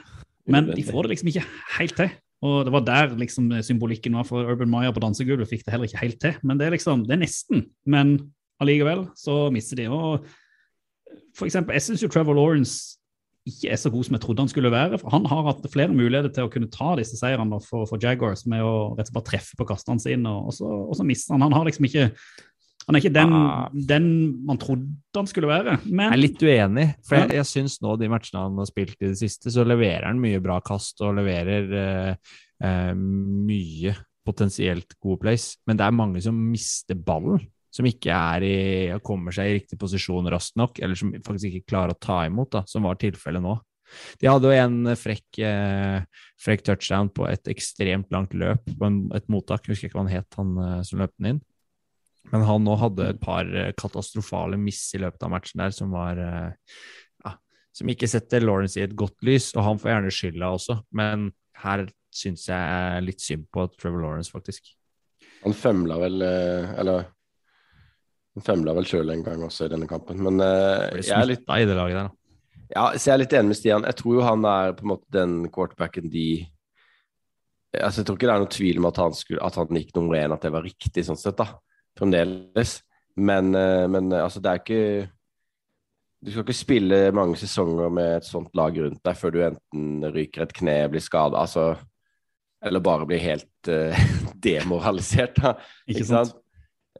Men 0.49 0.71
de 0.73 0.83
får 0.83 1.05
det 1.05 1.13
liksom 1.13 1.29
ikke 1.31 1.45
helt 1.77 1.97
til. 1.99 2.15
Og 2.43 2.65
det 2.67 2.73
var 2.75 2.83
der 2.83 3.13
liksom 3.15 3.51
symbolikken 3.63 4.17
var 4.17 4.25
for 4.27 4.49
Urban 4.51 4.71
Meyer 4.71 4.91
på 4.95 5.03
dansegulvet. 5.03 5.47
Fikk 5.47 5.63
det 5.63 5.75
heller 5.75 5.87
ikke 5.87 6.01
helt 6.01 6.19
til. 6.19 6.39
Men 6.43 6.59
det 6.59 6.67
er 6.67 6.75
liksom, 6.75 7.05
det 7.07 7.15
er 7.15 7.21
nesten. 7.21 7.67
Men 7.87 8.17
allikevel 8.63 9.05
så 9.19 9.45
mister 9.53 9.79
de. 9.79 9.87
Og 9.87 10.25
for 11.37 11.49
eksempel, 11.49 11.75
jeg 11.77 11.87
syns 11.87 12.03
jo 12.03 12.11
Trevor 12.11 12.37
Lawrence 12.37 12.99
ikke 13.49 13.73
er 13.73 13.79
så 13.79 13.89
god 13.91 14.05
som 14.07 14.15
jeg 14.15 14.23
trodde 14.23 14.43
han 14.45 14.51
skulle 14.51 14.71
være. 14.71 14.97
for 15.01 15.11
Han 15.11 15.25
har 15.27 15.43
hatt 15.49 15.65
flere 15.71 15.91
muligheter 15.91 16.31
til 16.31 16.47
å 16.47 16.51
kunne 16.51 16.71
ta 16.71 16.93
disse 16.95 17.17
seirene 17.19 17.59
for, 17.65 17.83
for 17.89 17.99
Jaguars 17.99 18.45
med 18.47 18.63
å 18.63 18.93
rett 18.95 19.03
og 19.03 19.09
slett 19.09 19.17
bare 19.17 19.29
treffe 19.33 19.59
på 19.59 19.67
kastene 19.67 19.99
sine, 19.99 20.31
og, 20.31 20.53
så, 20.55 20.69
og 20.69 20.95
så 20.95 21.03
mister 21.07 21.35
han. 21.35 21.43
Han 21.49 21.55
har 21.57 21.67
liksom 21.67 21.89
ikke 21.89 22.09
han 22.83 22.97
er 22.97 22.99
ikke 22.99 23.13
den, 23.15 23.33
Ah. 23.33 23.69
den 23.71 24.07
man 24.43 24.59
trodde 24.59 24.89
han 25.15 25.27
skulle 25.27 25.47
være. 25.47 25.77
Men 25.85 26.11
Jeg 26.11 26.17
er 26.17 26.21
litt 26.21 26.41
uenig, 26.43 26.87
for 27.07 27.15
jeg, 27.15 27.29
jeg 27.39 27.47
syns 27.47 27.77
nå 27.83 27.95
de 27.99 28.09
matchene 28.11 28.41
han 28.43 28.57
har 28.59 28.67
spilt 28.67 28.97
i 28.99 29.11
det 29.11 29.19
siste, 29.21 29.51
så 29.55 29.63
leverer 29.63 30.09
han 30.09 30.19
mye 30.19 30.41
bra 30.43 30.57
kast 30.63 30.99
og 31.03 31.15
leverer 31.15 31.69
eh, 31.79 32.33
eh, 32.63 32.91
mye 32.95 33.95
potensielt 34.27 34.97
gode 34.99 35.21
plays. 35.23 35.53
Men 35.67 35.79
det 35.79 35.87
er 35.87 35.95
mange 35.95 36.23
som 36.23 36.35
mister 36.35 36.99
ballen, 36.99 37.39
som 37.73 37.87
ikke 37.89 38.13
er 38.13 38.45
i, 38.45 38.55
kommer 39.05 39.33
seg 39.33 39.49
i 39.49 39.55
riktig 39.57 39.79
posisjon 39.81 40.29
raskt 40.31 40.57
nok, 40.59 40.81
eller 40.83 40.97
som 40.99 41.13
faktisk 41.25 41.49
ikke 41.49 41.71
klarer 41.73 41.95
å 41.95 42.01
ta 42.01 42.23
imot, 42.27 42.51
da, 42.53 42.63
som 42.69 42.85
var 42.85 42.99
tilfellet 43.01 43.43
nå. 43.43 43.55
De 44.21 44.29
hadde 44.29 44.49
jo 44.49 44.57
en 44.57 44.93
frekk, 44.97 45.39
eh, 45.45 46.27
frekk 46.41 46.63
touchdown 46.65 47.09
på 47.13 47.25
et 47.29 47.49
ekstremt 47.51 48.13
langt 48.13 48.33
løp 48.37 48.65
på 48.65 48.87
en, 48.87 49.03
et 49.17 49.25
mottak, 49.29 49.65
jeg 49.65 49.75
husker 49.75 49.89
ikke 49.89 49.99
hva 49.99 50.05
han 50.05 50.13
het, 50.13 50.29
han 50.37 50.53
eh, 50.65 50.79
som 50.87 51.01
løp 51.01 51.13
den 51.17 51.33
inn. 51.33 51.41
Men 52.31 52.45
han 52.47 52.63
nå 52.65 52.75
hadde 52.79 53.09
et 53.11 53.21
par 53.21 53.49
eh, 53.49 53.73
katastrofale 53.77 54.57
miss 54.59 54.85
i 54.95 55.01
løpet 55.03 55.25
av 55.25 55.33
matchen 55.33 55.63
der 55.63 55.73
som 55.75 55.91
var 55.93 56.21
eh, 56.21 56.77
ja, 57.25 57.33
Som 57.75 57.91
ikke 57.91 58.09
setter 58.09 58.45
Lawrence 58.45 58.79
i 58.79 58.85
et 58.85 58.95
godt 58.97 59.17
lys, 59.25 59.51
og 59.57 59.67
han 59.67 59.81
får 59.81 59.93
gjerne 59.93 60.13
skylda 60.13 60.53
også, 60.55 60.79
men 60.95 61.31
her 61.63 61.87
syns 62.13 62.47
jeg 62.49 63.03
litt 63.05 63.21
synd 63.23 63.49
på 63.53 63.65
Trevor 63.75 64.05
Lawrence, 64.05 64.31
faktisk. 64.33 64.71
Han 65.43 65.55
fømla 65.57 65.97
vel 65.99 66.23
eh, 66.23 66.73
Eller 66.79 67.09
han 68.33 68.45
femla 68.45 68.73
vel 68.77 68.87
sjøl 68.89 69.13
en 69.13 69.23
gang 69.25 69.43
også 69.45 69.67
i 69.67 69.73
denne 69.73 69.87
kampen, 69.89 70.21
men 70.25 70.41
uh, 70.41 70.89
jeg 70.97 71.13
er 71.13 71.29
litt 71.29 71.43
i 71.45 71.65
det 71.69 71.77
laget 71.77 71.99
der, 71.99 72.09
da. 72.09 72.19
Ja, 72.73 72.87
så 72.97 73.11
jeg 73.11 73.13
er 73.13 73.21
litt 73.21 73.35
enig 73.37 73.51
med 73.51 73.59
Stian. 73.59 73.85
Jeg 73.85 73.97
tror 73.99 74.15
jo 74.17 74.25
han 74.25 74.45
er 74.49 74.73
på 74.73 74.85
en 74.85 74.93
måte 74.95 75.13
den 75.13 75.37
quarterbacken 75.53 76.09
de 76.13 76.27
Altså, 77.73 78.01
Jeg 78.01 78.05
tror 78.05 78.17
ikke 78.19 78.27
det 78.27 78.33
er 78.35 78.41
noen 78.43 78.53
tvil 78.53 78.77
om 78.77 78.85
at 78.85 78.97
han, 79.01 79.15
skulle, 79.17 79.41
at 79.41 79.55
han 79.57 79.77
gikk 79.79 79.95
nummer 79.95 80.13
én, 80.19 80.33
at 80.35 80.43
det 80.45 80.51
var 80.53 80.61
riktig 80.61 81.03
sånn 81.07 81.17
sett, 81.17 81.39
da. 81.39 81.55
Fremdeles. 81.97 82.75
Men, 83.17 83.55
eh, 83.57 83.87
men 83.89 84.11
eh, 84.11 84.21
altså, 84.21 84.41
det 84.41 84.51
er 84.51 84.61
ikke 84.61 85.09
Du 86.23 86.31
skal 86.31 86.45
ikke 86.45 86.55
spille 86.55 86.99
mange 87.13 87.35
sesonger 87.41 87.89
med 87.93 88.19
et 88.19 88.27
sånt 88.27 88.53
lag 88.55 88.77
rundt 88.79 89.01
deg 89.03 89.17
før 89.19 89.33
du 89.33 89.41
enten 89.43 90.05
ryker 90.13 90.45
et 90.45 90.53
kne, 90.55 90.77
blir 90.93 91.03
skada, 91.03 91.41
altså 91.41 91.73
Eller 92.63 92.79
bare 92.79 93.09
blir 93.09 93.19
helt 93.19 93.69
uh, 93.73 94.05
demoralisert, 94.45 95.35
da. 95.41 95.57
ikke 95.89 96.05
sant? 96.07 96.37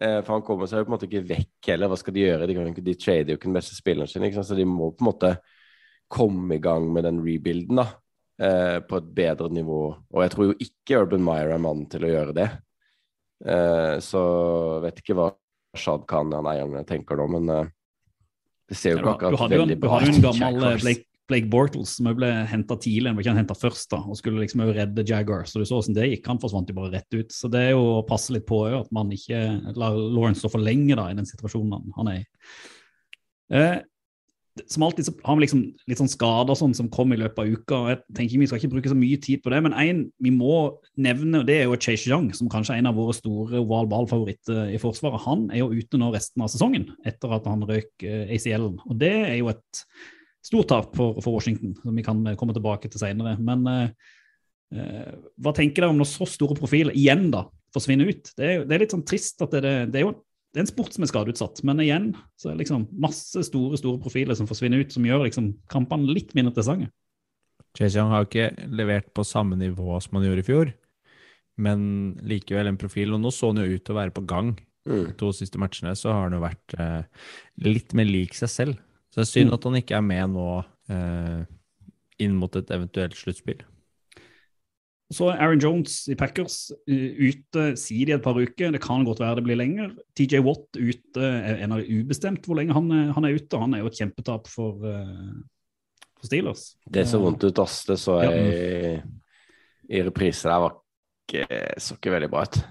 Eh, 0.02 0.20
For 0.24 0.36
han 0.36 0.46
kommer 0.46 0.70
seg 0.70 0.82
jo 0.82 0.88
på 0.88 0.92
en 0.92 0.96
måte 0.96 1.10
ikke 1.10 1.26
vekk 1.30 1.72
heller. 1.74 1.92
Hva 1.92 2.00
skal 2.02 2.16
de 2.16 2.24
gjøre? 2.26 2.48
De, 2.50 2.56
ikke, 2.72 2.86
de 2.86 2.96
trader 3.00 3.34
jo 3.34 3.40
ikke 3.40 3.50
den 3.50 3.60
beste 3.60 3.78
spilleren 3.78 4.10
sin, 4.12 4.44
så 4.44 4.58
de 4.58 4.66
må 4.70 4.92
på 4.94 5.06
en 5.06 5.12
måte 5.12 5.36
komme 6.14 6.58
i 6.58 6.64
gang 6.64 6.90
med 6.94 7.08
den 7.08 7.22
rebuilden 7.26 7.80
da, 7.82 7.88
eh, 8.42 8.80
på 8.86 9.00
et 9.00 9.14
bedre 9.18 9.50
nivå. 9.54 9.80
Og 10.14 10.26
jeg 10.26 10.34
tror 10.34 10.50
jo 10.50 10.58
ikke 10.68 11.00
Urban 11.04 11.26
Meyer 11.26 11.56
er 11.56 11.64
mannen 11.64 11.88
til 11.90 12.06
å 12.06 12.12
gjøre 12.12 12.36
det. 12.38 12.50
Eh, 13.44 13.96
så 14.04 14.24
vet 14.84 15.02
ikke 15.02 15.18
hva 15.18 15.32
Shad 15.78 16.06
Khan, 16.08 16.34
han 16.36 16.48
eieren, 16.52 16.86
tenker 16.88 17.18
nå, 17.18 17.26
men 17.34 17.50
eh, 17.50 17.72
det 18.70 18.78
ser 18.78 18.96
jo 18.96 19.02
ikke 19.02 19.32
akkurat 19.32 19.56
veldig 19.56 19.80
bra 19.82 19.98
ut. 19.98 20.06
du 20.06 20.06
hadde 20.06 20.12
jo 20.12 20.14
en 20.14 20.28
gammel 20.28 20.68
eh, 20.70 20.78
Blake, 20.84 21.08
Blake 21.34 21.50
Bortles 21.50 21.96
som 21.98 22.10
ble 22.14 22.30
henta 22.50 22.78
tidlig, 22.78 23.10
han 23.10 23.18
var 23.18 23.26
ikke 23.26 23.38
henta 23.40 23.58
først, 23.58 23.88
da, 23.94 24.02
og 24.06 24.20
skulle 24.20 24.44
liksom 24.44 24.62
redde 24.70 25.06
Jaguar. 25.10 25.48
Så 25.50 25.60
du 25.62 25.66
så 25.66 25.80
hvordan 25.80 25.98
det 25.98 26.10
gikk. 26.12 26.28
Han 26.30 26.42
forsvant 26.42 26.70
jo 26.70 26.78
bare 26.78 26.94
rett 26.94 27.18
ut. 27.18 27.34
Så 27.34 27.50
det 27.52 27.64
er 27.68 27.74
jo 27.74 27.82
å 27.98 28.04
passe 28.08 28.36
litt 28.36 28.46
på 28.50 28.62
at 28.70 28.92
man 28.94 29.10
ikke 29.14 29.42
lar 29.80 29.98
Lawrence 29.98 30.44
stå 30.44 30.54
for 30.54 30.64
lenge 30.64 30.96
da, 31.00 31.10
i 31.10 31.18
den 31.18 31.30
situasjonen 31.30 31.74
han- 31.74 31.98
han 31.98 32.12
er 32.14 32.22
i. 32.22 32.28
Eh, 33.54 33.82
som 34.70 34.84
alltid 34.86 35.08
så 35.08 35.14
har 35.26 35.36
vi 35.36 35.42
liksom 35.48 35.62
litt 35.90 35.98
sånn 35.98 36.12
skader 36.12 36.54
sånn 36.58 36.76
som 36.78 36.90
kom 36.94 37.12
i 37.14 37.18
løpet 37.18 37.40
av 37.42 37.50
uka. 37.50 37.76
og 37.76 37.90
jeg 37.90 38.02
tenker 38.14 38.40
Vi 38.40 38.46
skal 38.46 38.60
ikke 38.60 38.74
bruke 38.76 38.92
så 38.92 38.98
mye 38.98 39.20
tid 39.20 39.42
på 39.42 39.50
det, 39.50 39.64
men 39.64 39.74
en 39.74 40.12
vi 40.22 40.30
må 40.30 40.78
nevne, 40.96 41.40
og 41.40 41.48
det 41.48 41.62
er 41.62 41.64
jo 41.66 41.76
Chase 41.76 42.08
Young, 42.08 42.32
som 42.34 42.50
kanskje 42.50 42.76
er 42.76 42.78
en 42.84 42.92
av 42.92 42.96
våre 42.96 43.16
store 43.18 43.58
oval 43.58 43.88
ball-favoritter 43.88 44.74
i 44.74 44.78
Forsvaret. 44.78 45.26
Han 45.26 45.50
er 45.50 45.64
jo 45.64 45.72
ute 45.74 45.98
nå 45.98 46.14
resten 46.14 46.44
av 46.44 46.50
sesongen, 46.50 46.92
etter 47.04 47.34
at 47.34 47.46
han 47.50 47.66
røk 47.66 48.04
eh, 48.04 48.30
ACL-en. 48.30 48.78
Og 48.86 49.00
det 49.00 49.14
er 49.32 49.38
jo 49.38 49.50
et 49.50 49.86
stort 50.44 50.70
tap 50.72 50.92
for, 50.98 51.20
for 51.24 51.38
Washington, 51.38 51.74
som 51.80 51.96
vi 51.96 52.06
kan 52.06 52.22
komme 52.40 52.56
tilbake 52.56 52.92
til 52.92 53.02
senere. 53.02 53.38
Men 53.40 53.66
eh, 53.72 54.14
eh, 54.76 55.14
hva 55.42 55.56
tenker 55.56 55.84
dere 55.84 55.94
om 55.94 56.02
når 56.02 56.12
så 56.12 56.28
store 56.30 56.58
profiler 56.60 56.96
igjen 56.98 57.30
da 57.34 57.46
forsvinner 57.74 58.12
ut? 58.12 58.34
Det 58.38 58.50
er, 58.50 58.68
det 58.68 58.76
er 58.76 58.86
litt 58.86 58.96
sånn 58.96 59.08
trist 59.08 59.42
at 59.46 59.56
det, 59.56 59.76
det 59.94 60.02
er 60.02 60.08
jo 60.08 60.16
det 60.54 60.60
er 60.60 60.68
en 60.68 60.70
sport 60.70 60.94
som 60.94 61.02
er 61.02 61.10
skadeutsatt, 61.10 61.64
men 61.66 61.80
igjen 61.82 62.12
så 62.38 62.52
er 62.52 62.54
det 62.54 62.68
liksom 62.68 62.84
masse 63.02 63.42
store 63.48 63.78
store 63.80 63.98
profiler 64.04 64.38
som 64.38 64.46
forsvinner 64.46 64.84
ut, 64.84 64.92
som 64.94 65.06
gjør 65.08 65.24
liksom 65.26 65.48
kampene 65.74 66.14
litt 66.14 66.36
mindre 66.38 66.52
interessante. 66.54 66.92
Chase 67.74 67.98
Young 67.98 68.12
har 68.14 68.28
ikke 68.28 68.52
levert 68.70 69.10
på 69.18 69.26
samme 69.26 69.58
nivå 69.58 69.98
som 70.04 70.20
han 70.20 70.28
gjorde 70.28 70.44
i 70.44 70.46
fjor, 70.46 70.74
men 71.66 71.82
likevel 72.22 72.70
en 72.70 72.78
profil. 72.78 73.16
Og 73.16 73.24
nå 73.24 73.32
så 73.34 73.50
han 73.50 73.64
jo 73.64 73.80
ut 73.80 73.82
til 73.82 73.96
å 73.96 73.98
være 73.98 74.14
på 74.14 74.26
gang. 74.30 74.54
Mm. 74.86 75.08
De 75.10 75.16
to 75.18 75.32
siste 75.34 75.58
matchene 75.58 75.96
så 75.98 76.14
har 76.14 76.28
han 76.28 76.38
jo 76.38 76.44
vært 76.44 76.78
eh, 76.78 77.02
litt 77.66 77.98
mer 77.98 78.06
lik 78.06 78.38
seg 78.38 78.54
selv. 78.54 78.78
Så 79.14 79.22
det 79.22 79.28
er 79.28 79.30
synd 79.30 79.52
Mm. 79.52 79.54
at 79.60 79.64
han 79.70 79.76
ikke 79.78 79.96
er 80.00 80.02
med 80.02 80.34
nå 80.34 80.48
eh, 80.90 81.46
inn 82.26 82.34
mot 82.40 82.56
et 82.58 82.72
eventuelt 82.74 83.14
sluttspill. 83.14 83.62
Så 85.14 85.28
Aaron 85.30 85.60
Jones 85.62 86.08
i 86.10 86.16
Packers 86.18 86.72
ute, 86.90 87.66
sier 87.78 88.08
de 88.10 88.16
et 88.16 88.24
par 88.24 88.34
uker. 88.40 88.72
Det 88.74 88.82
kan 88.82 89.04
godt 89.06 89.20
være 89.22 89.36
det 89.38 89.44
blir 89.46 89.60
lenger. 89.60 89.92
TJ 90.18 90.40
Watt 90.42 90.80
ute, 90.80 91.22
er 91.22 91.60
en 91.62 91.76
av 91.76 91.84
de 91.84 92.00
ubestemt 92.02 92.48
hvor 92.48 92.58
lenge 92.58 92.74
han 92.74 92.90
er, 92.92 93.12
han 93.14 93.28
er 93.28 93.36
ute. 93.38 93.60
Han 93.62 93.76
er 93.78 93.84
jo 93.84 93.92
et 93.92 94.00
kjempetap 94.00 94.48
for, 94.50 94.80
uh, 94.82 95.36
for 96.18 96.26
Steelers. 96.32 96.64
Det 96.90 97.06
så 97.12 97.22
vondt 97.22 97.46
ut, 97.46 97.60
ass. 97.62 97.84
Det 97.86 98.00
så 98.02 98.24
Ja. 98.24 98.32
jeg 98.32 99.04
i 99.90 100.02
reprise 100.02 100.50
der. 100.50 100.60
Var 100.66 100.80
ikke, 101.30 101.48
så 101.78 101.94
ikke 102.00 102.16
veldig 102.16 102.32
bra 102.34 102.48
ut. 102.48 102.64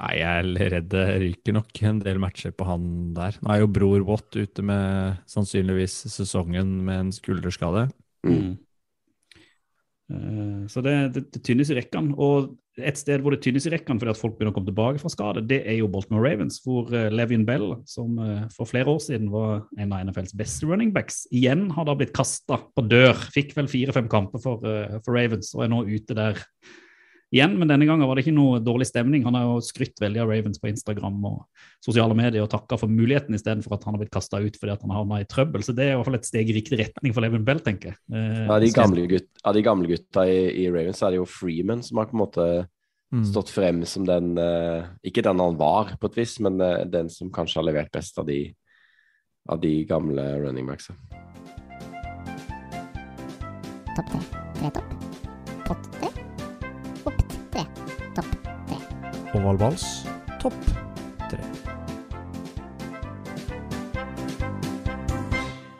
Nei, 0.00 0.14
jeg 0.16 0.44
er 0.56 0.72
redd 0.72 0.88
det 0.94 1.04
ryker 1.20 1.56
nok 1.58 1.82
en 1.90 2.00
del 2.00 2.20
matcher 2.22 2.54
på 2.56 2.64
han 2.64 2.84
der. 3.16 3.36
Nå 3.44 3.52
er 3.52 3.60
jo 3.60 3.72
bror 3.74 4.06
Watt 4.08 4.32
ute 4.38 4.64
med 4.64 5.20
sannsynligvis 5.28 5.98
sesongen 6.08 6.78
med 6.86 7.02
en 7.04 7.12
skulderskade. 7.12 7.90
Mm. 8.24 8.54
Eh, 10.10 10.64
Så 10.72 10.80
det, 10.86 10.96
det, 11.14 11.26
det 11.34 11.42
tynnes 11.44 11.68
i 11.68 11.76
rekkene. 11.76 12.16
Og 12.16 12.56
et 12.80 12.96
sted 12.96 13.20
hvor 13.20 13.34
det 13.34 13.42
tynnes 13.44 13.66
i 13.68 13.72
rekkene 13.74 14.00
fordi 14.00 14.14
at 14.14 14.20
folk 14.20 14.38
begynner 14.38 14.54
å 14.54 14.56
komme 14.56 14.70
tilbake 14.70 15.02
fra 15.02 15.12
skade, 15.12 15.44
det 15.50 15.60
er 15.68 15.80
jo 15.82 15.90
Baltimore 15.92 16.24
Ravens, 16.24 16.60
hvor 16.64 16.88
uh, 16.94 17.10
Levian 17.12 17.44
Bell, 17.44 17.74
som 17.84 18.16
eh, 18.24 18.44
for 18.54 18.68
flere 18.70 18.94
år 18.94 19.02
siden 19.04 19.28
var 19.32 19.66
en 19.76 19.92
av 19.92 20.06
NFLs 20.08 20.36
beste 20.38 20.68
running 20.70 20.94
backs, 20.94 21.26
igjen 21.34 21.68
har 21.76 21.88
da 21.88 21.96
blitt 21.98 22.14
kasta 22.16 22.62
på 22.72 22.86
dør. 22.88 23.18
Fikk 23.34 23.52
vel 23.58 23.68
fire-fem 23.68 24.08
kamper 24.12 24.40
for, 24.40 24.64
eh, 24.64 25.00
for 25.04 25.18
Ravens 25.18 25.52
og 25.58 25.66
er 25.66 25.74
nå 25.74 25.84
ute 25.90 26.16
der 26.16 26.40
igjen. 27.32 27.56
Men 27.58 27.70
denne 27.70 27.86
gangen 27.88 28.06
var 28.08 28.16
det 28.18 28.24
ikke 28.26 28.34
noe 28.36 28.58
dårlig 28.64 28.88
stemning. 28.90 29.22
Han 29.26 29.36
har 29.38 29.44
jo 29.46 29.60
skrytt 29.64 30.00
veldig 30.02 30.22
av 30.22 30.32
Ravens 30.32 30.58
på 30.62 30.70
Instagram 30.70 31.18
og 31.30 31.44
sosiale 31.84 32.16
medier 32.18 32.42
og 32.44 32.50
takka 32.52 32.78
for 32.80 32.90
muligheten 32.90 33.36
istedenfor 33.38 33.76
at 33.76 33.84
han 33.86 33.94
har 33.96 34.02
blitt 34.02 34.14
kasta 34.14 34.40
ut 34.42 34.58
fordi 34.60 34.74
at 34.74 34.82
han 34.82 34.90
har 34.94 35.02
havna 35.04 35.20
i 35.22 35.28
trøbbel. 35.30 35.62
Så 35.66 35.74
det 35.76 35.86
er 35.86 35.94
i 35.94 36.00
hvert 36.00 36.10
fall 36.10 36.18
et 36.20 36.28
steg 36.30 36.50
i 36.50 36.58
riktig 36.58 36.80
retning 36.82 37.14
for 37.14 37.24
Levin 37.24 37.46
Bell, 37.46 37.62
tenker 37.64 37.92
jeg. 37.92 38.00
Eh, 38.12 38.44
Av 38.50 38.60
de 38.60 38.72
gamle, 38.74 39.06
gutt, 39.10 39.30
av 39.44 39.54
de 39.54 39.62
gamle 39.66 39.88
gutta 39.94 40.26
i, 40.28 40.42
i 40.64 40.68
Ravens 40.70 41.02
er 41.06 41.14
det 41.14 41.22
jo 41.22 41.30
Freeman 41.30 41.82
som 41.86 42.02
har 42.02 42.10
på 42.10 42.16
en 42.18 42.24
måte 42.26 42.50
Mm. 43.10 43.24
stått 43.26 43.48
frem 43.50 43.80
som 43.90 44.04
den 44.06 44.38
eh, 44.38 44.84
Ikke 45.02 45.24
den 45.26 45.40
han 45.42 45.56
var, 45.58 45.96
på 45.98 46.06
et 46.06 46.18
vis, 46.20 46.36
men 46.38 46.60
eh, 46.62 46.84
den 46.86 47.08
som 47.10 47.26
kanskje 47.34 47.58
har 47.58 47.66
levert 47.66 47.90
best 47.90 48.16
av 48.22 48.28
de, 48.28 48.54
av 49.50 49.58
de 49.58 49.72
gamle 49.84 50.22
running 50.44 50.70
backsa. 50.70 50.94
Topp 53.96 54.14
tre. 54.14 54.22
Tre 54.60 54.70
topp. 54.78 54.94
Pott 55.66 55.90
tre. 55.98 56.19
Ovalbals 59.30 59.84
topp 60.42 60.56
tre. 61.30 61.44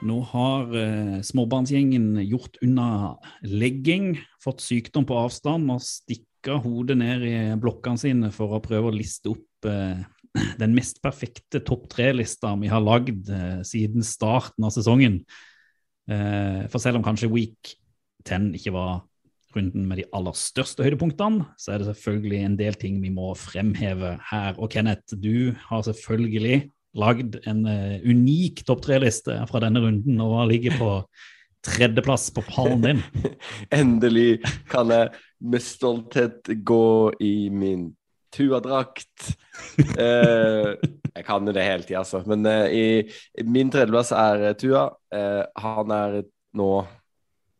Nå 0.06 0.18
har 0.30 0.76
eh, 0.78 1.16
småbarnsgjengen 1.26 2.20
gjort 2.28 2.60
unna 2.62 3.16
legging, 3.42 4.14
fått 4.38 4.62
sykdom 4.62 5.08
på 5.08 5.18
avstand 5.18 5.66
og 5.74 5.82
stikka 5.82 6.60
hodet 6.62 7.00
ned 7.02 7.26
i 7.26 7.34
blokkene 7.58 7.98
sine 7.98 8.30
for 8.34 8.54
å 8.54 8.62
prøve 8.62 8.92
å 8.92 8.94
liste 8.94 9.34
opp 9.34 9.66
eh, 9.66 9.98
den 10.62 10.78
mest 10.78 11.02
perfekte 11.02 11.64
topp 11.66 11.88
tre-lista 11.90 12.54
vi 12.60 12.70
har 12.70 12.86
lagd 12.86 13.34
eh, 13.34 13.60
siden 13.66 14.06
starten 14.06 14.70
av 14.70 14.76
sesongen. 14.78 15.24
Eh, 16.06 16.68
for 16.70 16.78
selv 16.78 17.02
om 17.02 17.10
kanskje 17.10 17.34
week 17.34 17.74
10 18.30 18.52
ikke 18.60 18.78
var 18.78 19.00
runden 19.56 19.86
med 19.88 20.00
de 20.00 20.06
aller 20.16 20.36
største 20.38 20.84
høydepunktene, 20.86 21.46
så 21.58 21.74
er 21.74 21.80
det 21.80 21.90
selvfølgelig 21.90 22.42
en 22.44 22.56
del 22.60 22.78
ting 22.80 23.00
vi 23.02 23.12
må 23.14 23.32
fremheve 23.38 24.16
her. 24.30 24.54
Og 24.58 24.70
Kenneth, 24.72 25.16
du 25.18 25.52
har 25.68 25.84
selvfølgelig 25.86 26.70
lagd 26.98 27.38
en 27.46 27.64
eh, 27.70 28.00
unik 28.02 28.64
topp 28.66 28.82
tre-liste 28.86 29.36
fra 29.50 29.62
denne 29.62 29.82
runden 29.82 30.22
og 30.24 30.48
ligger 30.50 30.78
på 30.80 30.90
tredjeplass 31.66 32.30
på 32.34 32.44
pallen 32.48 32.84
din. 32.84 33.02
Endelig 33.80 34.40
kan 34.70 34.90
jeg 34.92 35.12
med 35.40 35.64
stolthet 35.64 36.50
gå 36.66 37.12
i 37.22 37.48
min 37.52 37.90
Tua-drakt. 38.34 39.10
Eh, 40.00 40.76
jeg 41.10 41.24
kan 41.26 41.46
jo 41.46 41.52
det 41.52 41.64
hele 41.66 41.84
tida, 41.84 42.00
altså. 42.00 42.22
Men 42.26 42.46
eh, 42.48 42.72
i, 42.72 43.42
min 43.44 43.70
tredjeplass 43.72 44.12
er 44.16 44.54
Tua. 44.58 44.86
Eh, 45.12 45.42
han 45.60 45.92
er 45.94 46.16
nå 46.56 46.68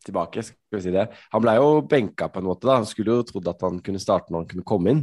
tilbake, 0.07 0.43
skal 0.47 0.79
vi 0.79 0.83
si 0.85 0.93
det. 0.95 1.07
Han 1.35 1.43
ble 1.45 1.57
jo 1.59 1.81
benka 1.89 2.29
på 2.33 2.41
en 2.41 2.49
måte, 2.49 2.67
da. 2.69 2.79
Han 2.81 2.89
skulle 2.89 3.19
jo 3.19 3.27
trodd 3.29 3.49
at 3.53 3.65
han 3.67 3.81
kunne 3.85 4.03
starte 4.03 4.33
når 4.33 4.45
han 4.45 4.53
kunne 4.53 4.69
komme 4.69 4.95
inn. 4.95 5.03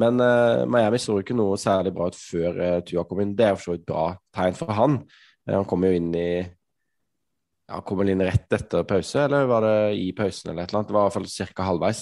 Men 0.00 0.20
uh, 0.20 0.64
Miami 0.68 1.00
så 1.00 1.18
jo 1.18 1.24
ikke 1.24 1.36
noe 1.36 1.58
særlig 1.60 1.92
bra 1.96 2.08
ut 2.08 2.16
før 2.16 2.58
uh, 2.60 2.80
Tua 2.86 3.04
kom 3.08 3.22
inn. 3.24 3.34
Det 3.36 3.46
er 3.46 3.54
jo 3.54 3.62
så 3.64 3.76
et 3.76 3.86
bra 3.88 4.08
tegn 4.34 4.56
for 4.56 4.72
han. 4.76 4.98
Uh, 5.44 5.56
han 5.58 5.68
kom 5.68 5.84
jo 5.84 5.92
inn 5.98 6.10
i 6.16 6.28
ja, 6.40 7.80
Kom 7.86 8.00
vel 8.00 8.12
inn 8.12 8.24
rett 8.24 8.52
etter 8.52 8.86
pause, 8.88 9.26
eller 9.26 9.46
var 9.48 9.64
det 9.64 9.76
i 10.00 10.10
pausen 10.16 10.50
eller 10.50 10.64
et 10.64 10.72
eller 10.72 10.80
annet? 10.80 10.88
Det 10.90 10.96
var 10.96 11.04
i 11.04 11.10
hvert 11.10 11.16
fall 11.16 11.52
ca. 11.54 11.66
halvveis. 11.68 12.00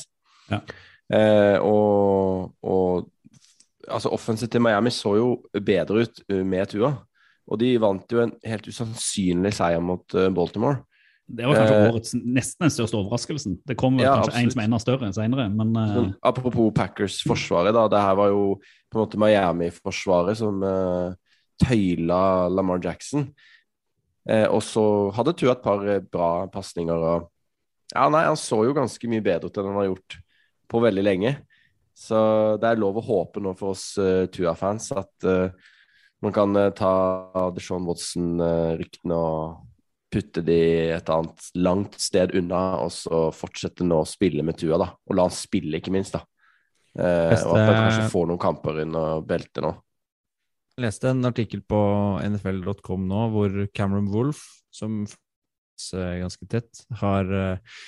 Ja. 0.50 0.58
Og, 1.62 2.48
og 2.64 3.90
altså 3.90 4.10
offensive 4.14 4.50
til 4.50 4.64
Miami 4.64 4.90
så 4.94 5.12
jo 5.18 5.28
bedre 5.52 6.02
ut 6.06 6.22
med 6.48 6.72
Tua. 6.72 6.90
Og 7.50 7.60
de 7.60 7.70
vant 7.82 8.14
jo 8.14 8.22
en 8.24 8.32
helt 8.46 8.66
usannsynlig 8.66 9.52
seier 9.54 9.84
mot 9.84 10.16
Baltimore. 10.34 10.80
Det 11.30 11.46
var 11.46 11.58
kanskje 11.58 11.76
Eh, 11.78 11.92
årets 11.92 12.14
nesten 12.18 12.64
den 12.64 12.72
største 12.74 12.98
overraskelsen. 12.98 13.56
Det 13.66 13.76
kom 13.78 13.98
vel 13.98 14.06
Ja, 14.06 14.16
kanskje 14.18 14.40
en 14.40 14.52
som 14.54 14.62
er 14.62 14.68
enda 14.68 14.80
større 14.82 15.10
senere, 15.14 15.46
men 15.54 15.70
uh... 15.78 16.10
Apropos 16.26 16.72
Packers-forsvaret, 16.74 17.74
da. 17.76 17.86
Det 17.92 18.02
her 18.02 18.16
var 18.18 18.32
jo 18.32 18.44
på 18.90 18.98
en 18.98 19.04
måte 19.04 19.20
Miami-forsvaret 19.20 20.40
som 20.40 20.62
uh, 20.64 21.14
tøyla 21.62 22.22
Lamar 22.50 22.82
Jackson. 22.82 23.28
Uh, 24.28 24.48
og 24.50 24.62
så 24.66 24.84
hadde 25.16 25.36
Tua 25.38 25.54
et 25.54 25.62
par 25.64 25.86
eh, 25.88 26.02
bra 26.02 26.48
pasninger 26.52 27.06
og 27.14 27.28
Ja, 27.90 28.06
nei, 28.12 28.26
han 28.28 28.38
så 28.38 28.60
jo 28.62 28.74
ganske 28.76 29.08
mye 29.10 29.22
bedre 29.24 29.48
ut 29.50 29.56
enn 29.58 29.66
han 29.66 29.80
har 29.80 29.88
gjort 29.90 30.20
på 30.70 30.82
veldig 30.82 31.02
lenge. 31.02 31.32
Så 31.96 32.18
det 32.62 32.68
er 32.68 32.78
lov 32.78 33.00
å 33.00 33.02
håpe 33.04 33.42
nå 33.42 33.50
for 33.58 33.74
oss 33.74 33.96
Tua-fans 34.30 34.92
at 34.94 35.26
eh, 35.26 35.50
man 36.20 36.32
kan 36.32 36.56
eh, 36.56 36.70
ta 36.76 37.50
Deshaun 37.56 37.86
Watson-ryktene 37.88 39.16
og 39.16 39.69
putte 40.10 40.42
de 40.44 40.58
et 40.96 41.12
annet 41.12 41.46
langt 41.62 41.96
sted 42.02 42.34
unna, 42.38 42.80
og 42.84 42.90
så 42.94 43.28
fortsette 43.34 43.86
nå 43.86 44.02
å 44.02 44.08
spille 44.08 44.44
med 44.46 44.58
Tua, 44.58 44.78
da. 44.80 44.90
Og 45.08 45.16
la 45.16 45.28
han 45.28 45.34
spille, 45.34 45.78
ikke 45.78 45.94
minst, 45.94 46.16
da. 46.16 46.24
Eh, 46.98 47.36
og 47.46 47.54
at 47.54 47.68
han 47.68 47.78
kanskje 47.86 48.10
får 48.10 48.28
noen 48.30 48.42
kamper 48.42 48.82
under 48.84 49.22
beltet 49.26 49.62
nå. 49.62 49.72
Jeg 50.74 50.86
leste 50.86 51.10
en 51.12 51.28
artikkel 51.28 51.62
på 51.66 51.80
nfl.com 52.24 53.02
nå 53.06 53.24
hvor 53.34 53.56
Cameron 53.76 54.08
Wolff, 54.10 54.42
som 54.74 55.02
er 55.96 56.20
ganske 56.22 56.46
tett, 56.50 56.82
har 57.00 57.30
eh, 57.36 57.78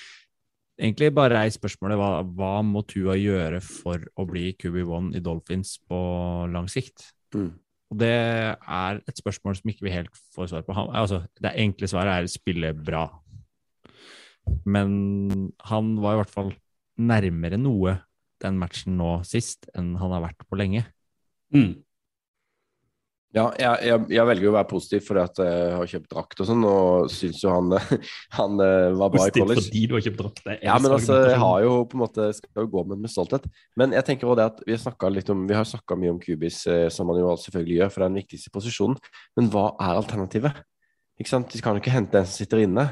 egentlig 0.80 1.10
bare 1.16 1.40
reist 1.40 1.60
spørsmålet 1.60 1.98
hva, 2.00 2.10
hva 2.22 2.54
må 2.66 2.84
Tua 2.88 3.16
gjøre 3.18 3.62
for 3.64 4.02
å 4.14 4.26
bli 4.28 4.52
QB1 4.60 5.12
i 5.18 5.24
Dolphins 5.24 5.76
på 5.88 5.98
lang 6.52 6.70
sikt? 6.72 7.10
Mm. 7.34 7.52
Og 7.92 7.98
det 8.00 8.08
er 8.08 9.00
et 9.04 9.18
spørsmål 9.20 9.58
som 9.58 9.68
ikke 9.68 9.84
vi 9.84 9.92
helt 9.92 10.22
får 10.32 10.48
svar 10.48 10.64
på. 10.64 10.72
Han, 10.76 10.88
altså, 10.96 11.20
det 11.36 11.52
enkle 11.60 11.90
svaret 11.90 12.14
er 12.14 12.30
spille 12.32 12.72
bra. 12.72 13.04
Men 14.64 15.52
han 15.68 15.92
var 16.00 16.16
i 16.16 16.22
hvert 16.22 16.32
fall 16.32 16.50
nærmere 17.02 17.60
noe 17.60 17.98
den 18.42 18.58
matchen 18.58 18.96
nå 18.98 19.18
sist 19.28 19.68
enn 19.76 19.92
han 20.00 20.14
har 20.16 20.24
vært 20.24 20.48
på 20.48 20.58
lenge. 20.58 20.86
mm. 21.54 21.72
Ja, 23.32 23.46
jeg, 23.56 23.88
jeg, 23.88 24.00
jeg 24.12 24.28
velger 24.28 24.50
å 24.50 24.54
være 24.58 24.68
positiv 24.68 25.06
fordi 25.06 25.20
at 25.22 25.38
jeg 25.40 25.68
har 25.72 25.88
kjøpt 25.88 26.10
drakt 26.12 26.40
og 26.42 26.48
sånn, 26.50 26.64
og 26.68 27.12
syns 27.12 27.38
jo 27.40 27.54
han, 27.54 27.70
han 28.38 28.60
eh, 28.60 28.90
var 29.00 29.14
bra 29.14 29.24
i 29.24 29.32
college. 29.32 29.62
fordi 29.64 29.84
du 29.88 29.94
har 29.96 30.04
kjøpt 30.04 30.20
drakt. 30.20 30.42
Det 30.44 30.56
Ja, 30.60 30.74
men 30.76 30.92
altså, 30.98 31.16
jeg 31.30 31.38
har 31.40 31.62
jo 31.64 31.70
på 31.88 31.96
en 31.96 32.02
måte 32.02 32.28
skal 32.36 32.66
jo 32.66 32.68
gå 32.74 32.84
med 32.90 33.00
med 33.00 33.12
stolthet. 33.12 33.48
Men 33.80 33.96
jeg 33.96 34.04
tenker 34.08 34.28
også 34.28 34.40
det 34.42 34.48
at 34.50 34.60
vi 34.66 34.76
har 34.76 34.82
snakket 34.84 35.16
litt 35.16 35.32
om 35.32 35.46
Vi 35.48 35.56
har 35.56 35.68
snakka 35.68 35.96
mye 36.02 36.12
om 36.12 36.20
Kubis, 36.20 36.60
eh, 36.68 36.84
som 36.92 37.08
man 37.08 37.22
jo 37.22 37.32
selvfølgelig 37.40 37.80
gjør, 37.80 37.94
for 37.94 38.02
det 38.02 38.04
er 38.04 38.12
den 38.12 38.20
viktigste 38.20 38.52
posisjonen. 38.52 39.00
Men 39.40 39.50
hva 39.54 39.66
er 39.80 39.96
alternativet? 39.96 40.62
Ikke 41.16 41.32
sant? 41.32 41.48
De 41.56 41.64
kan 41.64 41.78
jo 41.78 41.80
ikke 41.80 41.96
hente 41.96 42.20
en 42.20 42.28
som 42.28 42.36
sitter 42.36 42.66
inne, 42.66 42.90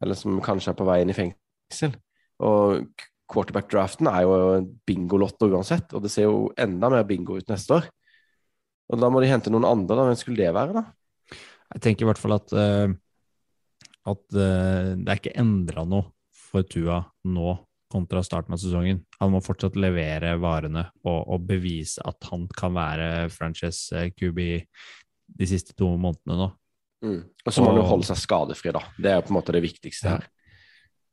eller 0.00 0.18
som 0.18 0.38
kanskje 0.44 0.70
er 0.70 0.78
på 0.78 0.86
vei 0.86 1.00
inn 1.02 1.10
i 1.10 1.18
fengsel. 1.18 1.98
Og 2.46 2.86
quarterback-draften 3.30 4.06
er 4.10 4.22
jo 4.22 4.38
en 4.54 4.70
bingolotto 4.86 5.50
uansett, 5.50 5.90
og 5.94 6.06
det 6.06 6.14
ser 6.14 6.30
jo 6.30 6.52
enda 6.58 6.90
mer 6.94 7.06
bingo 7.08 7.42
ut 7.42 7.50
neste 7.50 7.80
år. 7.80 7.90
Og 8.90 8.98
da 8.98 9.10
må 9.12 9.22
de 9.22 9.30
hente 9.30 9.52
noen 9.52 9.68
andre, 9.68 9.96
da. 9.96 10.06
Hvem 10.08 10.18
skulle 10.18 10.42
det 10.42 10.52
være, 10.54 10.80
da? 10.80 11.38
Jeg 11.76 11.84
tenker 11.84 12.04
i 12.04 12.10
hvert 12.10 12.20
fall 12.20 12.34
at, 12.34 12.54
uh, 12.54 12.90
at 14.10 14.24
uh, 14.34 14.94
det 14.98 15.12
er 15.12 15.20
ikke 15.20 15.36
endra 15.38 15.84
noe 15.86 16.10
for 16.50 16.66
Tua 16.66 16.98
nå 17.30 17.54
kontra 17.90 18.22
starten 18.22 18.54
av 18.54 18.60
sesongen. 18.62 19.02
Han 19.18 19.32
må 19.34 19.42
fortsatt 19.42 19.78
levere 19.78 20.36
varene 20.42 20.86
og, 21.02 21.20
og 21.34 21.46
bevise 21.46 22.02
at 22.06 22.30
han 22.30 22.46
kan 22.54 22.74
være 22.76 23.28
franchise 23.34 24.10
kubi 24.14 24.52
QB 24.60 24.66
de 25.40 25.46
siste 25.46 25.74
to 25.78 25.88
månedene 25.98 26.38
nå. 26.38 26.48
Mm. 27.06 27.20
Og 27.46 27.54
så 27.54 27.62
må 27.62 27.70
han 27.72 27.80
jo 27.80 27.88
holde 27.88 28.08
seg 28.08 28.18
skadefri, 28.20 28.72
da. 28.76 28.82
Det 28.98 29.12
er 29.12 29.22
på 29.24 29.32
en 29.32 29.38
måte 29.38 29.54
det 29.56 29.62
viktigste 29.64 30.14
her. 30.14 30.26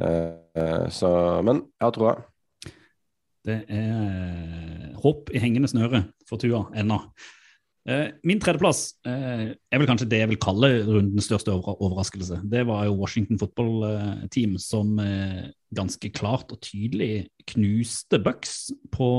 Eh, 0.04 0.34
eh, 0.58 0.88
så, 0.94 1.10
men 1.46 1.63
jeg 1.78 1.86
har 1.86 1.94
troa. 1.96 2.16
Det 3.48 3.62
er 3.72 4.98
hopp 5.00 5.32
i 5.32 5.42
hengende 5.42 5.70
snøre 5.72 6.04
for 6.28 6.42
Tua 6.42 6.66
ennå. 6.78 7.00
Eh, 7.88 8.10
Min 8.28 8.41
tredjeplass 8.43 8.97
eh, 9.08 9.54
er 9.56 9.80
vel 9.80 9.88
kanskje 9.88 10.10
det 10.12 10.19
jeg 10.19 10.32
vil 10.34 10.41
kalle 10.43 10.69
rundens 10.84 11.30
største 11.30 11.54
overraskelse. 11.56 12.41
Det 12.52 12.65
var 12.67 12.84
jo 12.88 12.97
Washington 13.00 13.39
Football 13.39 13.86
eh, 13.88 14.26
Team 14.34 14.58
som 14.60 14.97
ganske 15.76 16.12
klart 16.15 16.52
og 16.52 16.60
tydelig 16.63 17.28
knuste 17.52 18.19
Bucks 18.23 18.69
på, 18.91 19.10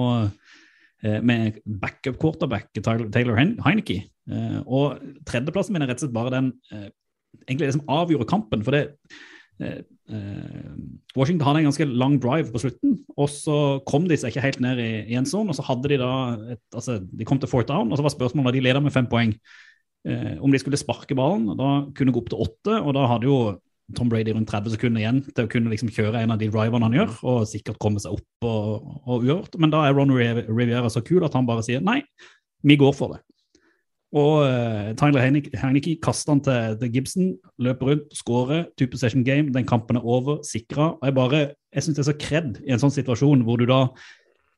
med 1.03 1.59
backup 1.81 2.17
quarterback 2.19 2.71
Taylor 2.83 3.37
Heineke. 3.37 4.01
Og 4.65 4.97
tredjeplassen 5.29 5.77
min 5.77 5.85
er 5.85 5.93
rett 5.93 6.01
og 6.01 6.07
slett 6.07 6.17
bare 6.17 6.33
den 6.33 6.49
egentlig 7.45 7.69
det 7.69 7.77
som 7.77 7.85
avgjorde 7.93 8.29
kampen. 8.31 8.65
For 8.65 8.75
det 8.75 8.87
Washington 11.19 11.45
hadde 11.45 11.61
en 11.61 11.67
ganske 11.69 11.87
lang 11.91 12.15
drive 12.23 12.53
på 12.55 12.61
slutten, 12.63 12.95
og 13.19 13.29
så 13.33 13.57
kom 13.89 14.07
de 14.09 14.17
seg 14.17 14.31
ikke 14.31 14.45
helt 14.45 14.61
ned 14.65 14.81
i, 14.81 15.17
en 15.19 15.27
zone. 15.29 15.51
Og 15.51 15.59
så 15.59 15.65
hadde 15.67 15.91
de 15.91 15.99
da 16.01 16.13
et, 16.55 16.63
altså, 16.73 16.99
De 17.03 17.27
kom 17.29 17.41
til 17.43 17.51
fourth 17.51 17.69
down, 17.69 17.91
og 17.91 17.99
så 17.99 18.07
var 18.07 18.15
spørsmålet 18.15 18.57
de 18.57 18.63
leda 18.65 18.81
med 18.81 18.95
fem 18.95 19.09
poeng. 19.11 19.35
Eh, 20.09 20.37
om 20.41 20.53
de 20.53 20.61
skulle 20.63 20.79
sparke 20.81 21.17
ballen, 21.19 21.51
da 21.59 21.73
kunne 21.97 22.15
gå 22.15 22.23
opp 22.23 22.31
til 22.31 22.45
åtte, 22.47 22.79
og 22.79 22.95
da 22.97 23.09
hadde 23.11 23.29
jo 23.29 23.39
Tom 23.97 24.11
Brady 24.13 24.35
rundt 24.37 24.51
30 24.51 24.75
sekunder 24.77 25.01
igjen 25.01 25.23
til 25.27 25.47
å 25.47 25.51
kunne 25.51 25.73
liksom 25.73 25.91
kjøre 25.93 26.21
en 26.21 26.35
av 26.35 26.41
de 26.41 26.51
driverne 26.53 26.89
han 26.89 26.97
gjør, 26.99 27.15
og 27.31 27.47
sikkert 27.49 27.81
komme 27.83 28.03
seg 28.03 28.19
opp 28.19 28.49
og, 28.49 28.91
og 29.01 29.15
uavgjort. 29.17 29.57
Men 29.61 29.73
da 29.73 29.87
er 29.87 29.97
Ron 29.97 30.13
Riviera 30.13 30.91
så 30.93 31.03
kul 31.05 31.25
at 31.27 31.37
han 31.37 31.49
bare 31.49 31.65
sier 31.67 31.85
nei, 31.85 32.03
vi 32.67 32.77
går 32.79 32.95
for 32.97 33.17
det. 33.17 33.23
Og 34.17 34.39
uh, 34.41 34.93
Tyler 34.97 35.21
Heineke, 35.21 35.99
kaster 36.01 36.33
han 36.33 36.41
til, 36.45 36.79
til 36.81 36.93
Gibson, 36.95 37.33
løper 37.61 37.91
rundt, 37.91 38.15
skårer, 38.17 38.63
two 38.79 38.89
possession 38.89 39.25
game, 39.27 39.53
den 39.53 39.67
kampen 39.69 39.99
er 40.01 40.07
over, 40.07 40.41
sikra. 40.49 40.95
Og 40.97 41.05
jeg 41.05 41.17
bare, 41.19 41.43
jeg 41.75 41.85
syns 41.85 41.99
det 41.99 42.05
er 42.07 42.09
så 42.13 42.17
kred 42.21 42.63
i 42.65 42.73
en 42.73 42.81
sånn 42.81 42.95
situasjon 42.95 43.45
hvor 43.45 43.61
du 43.61 43.67
da 43.69 43.83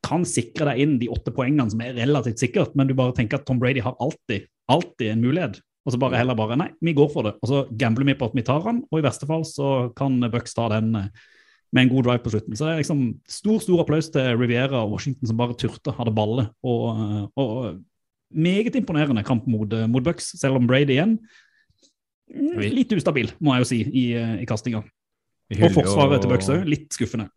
kan 0.07 0.23
sikre 0.25 0.71
deg 0.71 0.85
inn 0.85 0.95
de 1.01 1.11
åtte 1.13 1.33
poengene 1.35 1.69
som 1.73 1.83
er 1.85 1.99
relativt 1.99 2.41
sikkert, 2.41 2.77
men 2.79 2.89
du 2.89 2.95
bare 2.97 3.15
tenker 3.17 3.41
at 3.41 3.49
Tom 3.49 3.59
Brady 3.61 3.83
har 3.85 3.99
alltid, 4.01 4.47
alltid 4.71 5.13
en 5.13 5.27
mulighet. 5.27 5.61
Og 5.85 5.95
så 5.95 6.01
bare 6.01 6.19
heller 6.21 6.37
bare 6.37 6.59
Nei, 6.61 6.71
vi 6.85 6.95
går 6.97 7.11
for 7.13 7.27
det. 7.27 7.35
Og 7.41 7.51
så 7.51 7.65
gambler 7.81 8.09
vi 8.11 8.17
på 8.21 8.29
at 8.29 8.37
vi 8.37 8.47
tar 8.47 8.63
han, 8.67 8.83
og 8.87 9.01
i 9.01 9.05
verste 9.05 9.29
fall 9.29 9.45
så 9.49 9.91
kan 9.97 10.21
Bucks 10.31 10.57
ta 10.57 10.69
den 10.73 10.95
eh, 10.99 11.11
med 11.75 11.87
en 11.87 11.93
god 11.93 12.07
drive 12.09 12.25
på 12.25 12.33
slutten. 12.35 12.57
Så 12.57 12.67
det 12.67 12.73
er 12.73 12.83
liksom 12.83 13.03
stor, 13.31 13.61
stor 13.63 13.83
applaus 13.85 14.11
til 14.13 14.35
Riviera 14.37 14.83
og 14.83 14.97
Washington 14.97 15.31
som 15.31 15.39
bare 15.39 15.57
turte, 15.59 15.95
hadde 15.97 16.15
balle. 16.15 16.49
Og, 16.67 16.85
eh, 16.91 17.25
og 17.41 17.81
meget 18.31 18.77
imponerende 18.79 19.25
kamp 19.27 19.47
mot, 19.51 19.73
eh, 19.73 19.87
mot 19.91 20.05
Bucks, 20.05 20.33
selv 20.41 20.57
om 20.61 20.67
Brady 20.71 20.97
igjen 20.97 21.17
mm, 22.31 22.61
litt 22.71 22.93
ustabil, 22.97 23.33
må 23.41 23.57
jeg 23.57 23.65
jo 23.65 23.71
si, 23.73 23.83
i, 23.91 24.07
eh, 24.19 24.35
i 24.45 24.49
kastinga. 24.49 24.85
Og 25.51 25.71
forsvaret 25.75 26.23
til 26.23 26.31
Bucks 26.31 26.51
òg, 26.53 26.67
litt 26.71 26.91
skuffende. 26.95 27.29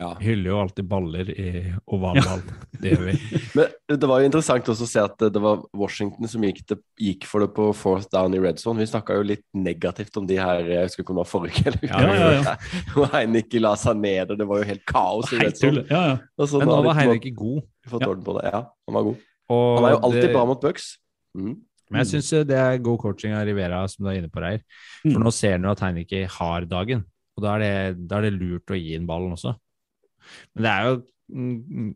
Ja. 0.00 0.14
Hyller 0.16 0.48
jo 0.54 0.58
alltid 0.62 0.86
baller 0.88 1.28
i 1.28 1.48
ovalball. 1.92 2.40
Det 2.80 2.94
gjør 2.94 3.02
vi. 3.10 3.14
Men 3.58 3.98
det 4.00 4.08
var 4.08 4.22
jo 4.22 4.28
interessant 4.30 4.68
også 4.72 4.86
å 4.86 4.88
se 4.88 5.02
at 5.02 5.24
det 5.34 5.42
var 5.44 5.60
Washington 5.76 6.30
som 6.30 6.46
gikk, 6.46 6.62
det, 6.70 6.78
gikk 6.96 7.26
for 7.28 7.44
det 7.44 7.50
på 7.52 7.66
fourth 7.76 8.08
down 8.14 8.32
i 8.32 8.40
red 8.40 8.56
zone. 8.62 8.80
Vi 8.80 8.88
snakka 8.88 9.18
jo 9.18 9.26
litt 9.28 9.44
negativt 9.52 10.16
om 10.16 10.24
de 10.30 10.38
her 10.40 10.62
jeg 10.64 10.86
husker 10.86 11.04
ikke 11.04 11.12
om 11.12 11.20
det 11.20 11.24
var 11.26 11.32
forrige 11.34 11.66
eller 11.68 11.84
Ja, 11.90 12.00
ja, 12.06 12.30
ja. 12.38 12.54
Og 12.96 13.10
Heineke 13.12 13.60
la 13.60 13.74
seg 13.76 14.00
ned, 14.00 14.32
og 14.32 14.40
det 14.40 14.46
var 14.48 14.62
jo 14.62 14.70
helt 14.70 14.86
kaos 14.88 15.34
i 15.36 15.42
red 15.42 15.60
zone. 15.60 15.84
Ja, 15.90 16.00
ja. 16.14 16.16
Men 16.38 16.72
nå 16.72 16.78
var 16.88 16.96
Heinrich 17.02 17.28
god. 17.36 17.60
fått 17.90 18.06
Ja. 18.06 18.08
orden 18.14 18.24
på 18.24 18.38
det. 18.38 18.46
Ja, 18.54 18.62
han 18.88 18.96
var 18.96 19.10
god. 19.10 19.20
Og 19.50 19.80
Han 19.80 19.88
er 19.88 19.94
jo 19.96 20.00
alltid 20.06 20.22
det- 20.28 20.32
bra 20.34 20.44
mot 20.46 20.60
Bucks. 20.62 20.92
Mm. 21.36 21.56
Men 21.90 22.04
jeg 22.04 22.06
syns 22.12 22.46
det 22.46 22.56
er 22.56 22.78
god 22.78 23.00
coaching 23.02 23.32
av 23.34 23.44
Rivera, 23.48 23.82
som 23.90 24.04
du 24.04 24.10
er 24.12 24.20
inne 24.20 24.30
på, 24.30 24.40
Reir. 24.40 24.60
For 25.02 25.18
Mm. 25.18 25.24
nå 25.24 25.32
ser 25.34 25.56
han 25.56 25.66
jo 25.66 25.70
at 25.74 25.80
Heineke 25.82 26.28
har 26.30 26.66
dagen, 26.70 27.04
og 27.36 27.42
da 27.42 27.56
er, 27.56 27.58
det, 27.58 28.08
da 28.08 28.18
er 28.18 28.22
det 28.30 28.38
lurt 28.38 28.70
å 28.70 28.78
gi 28.78 28.94
inn 28.94 29.08
ballen 29.08 29.32
også. 29.34 29.56
Men 30.54 30.62
det 30.62 30.70
er 30.70 30.84
jo 30.86 31.02
mm, 31.34 31.94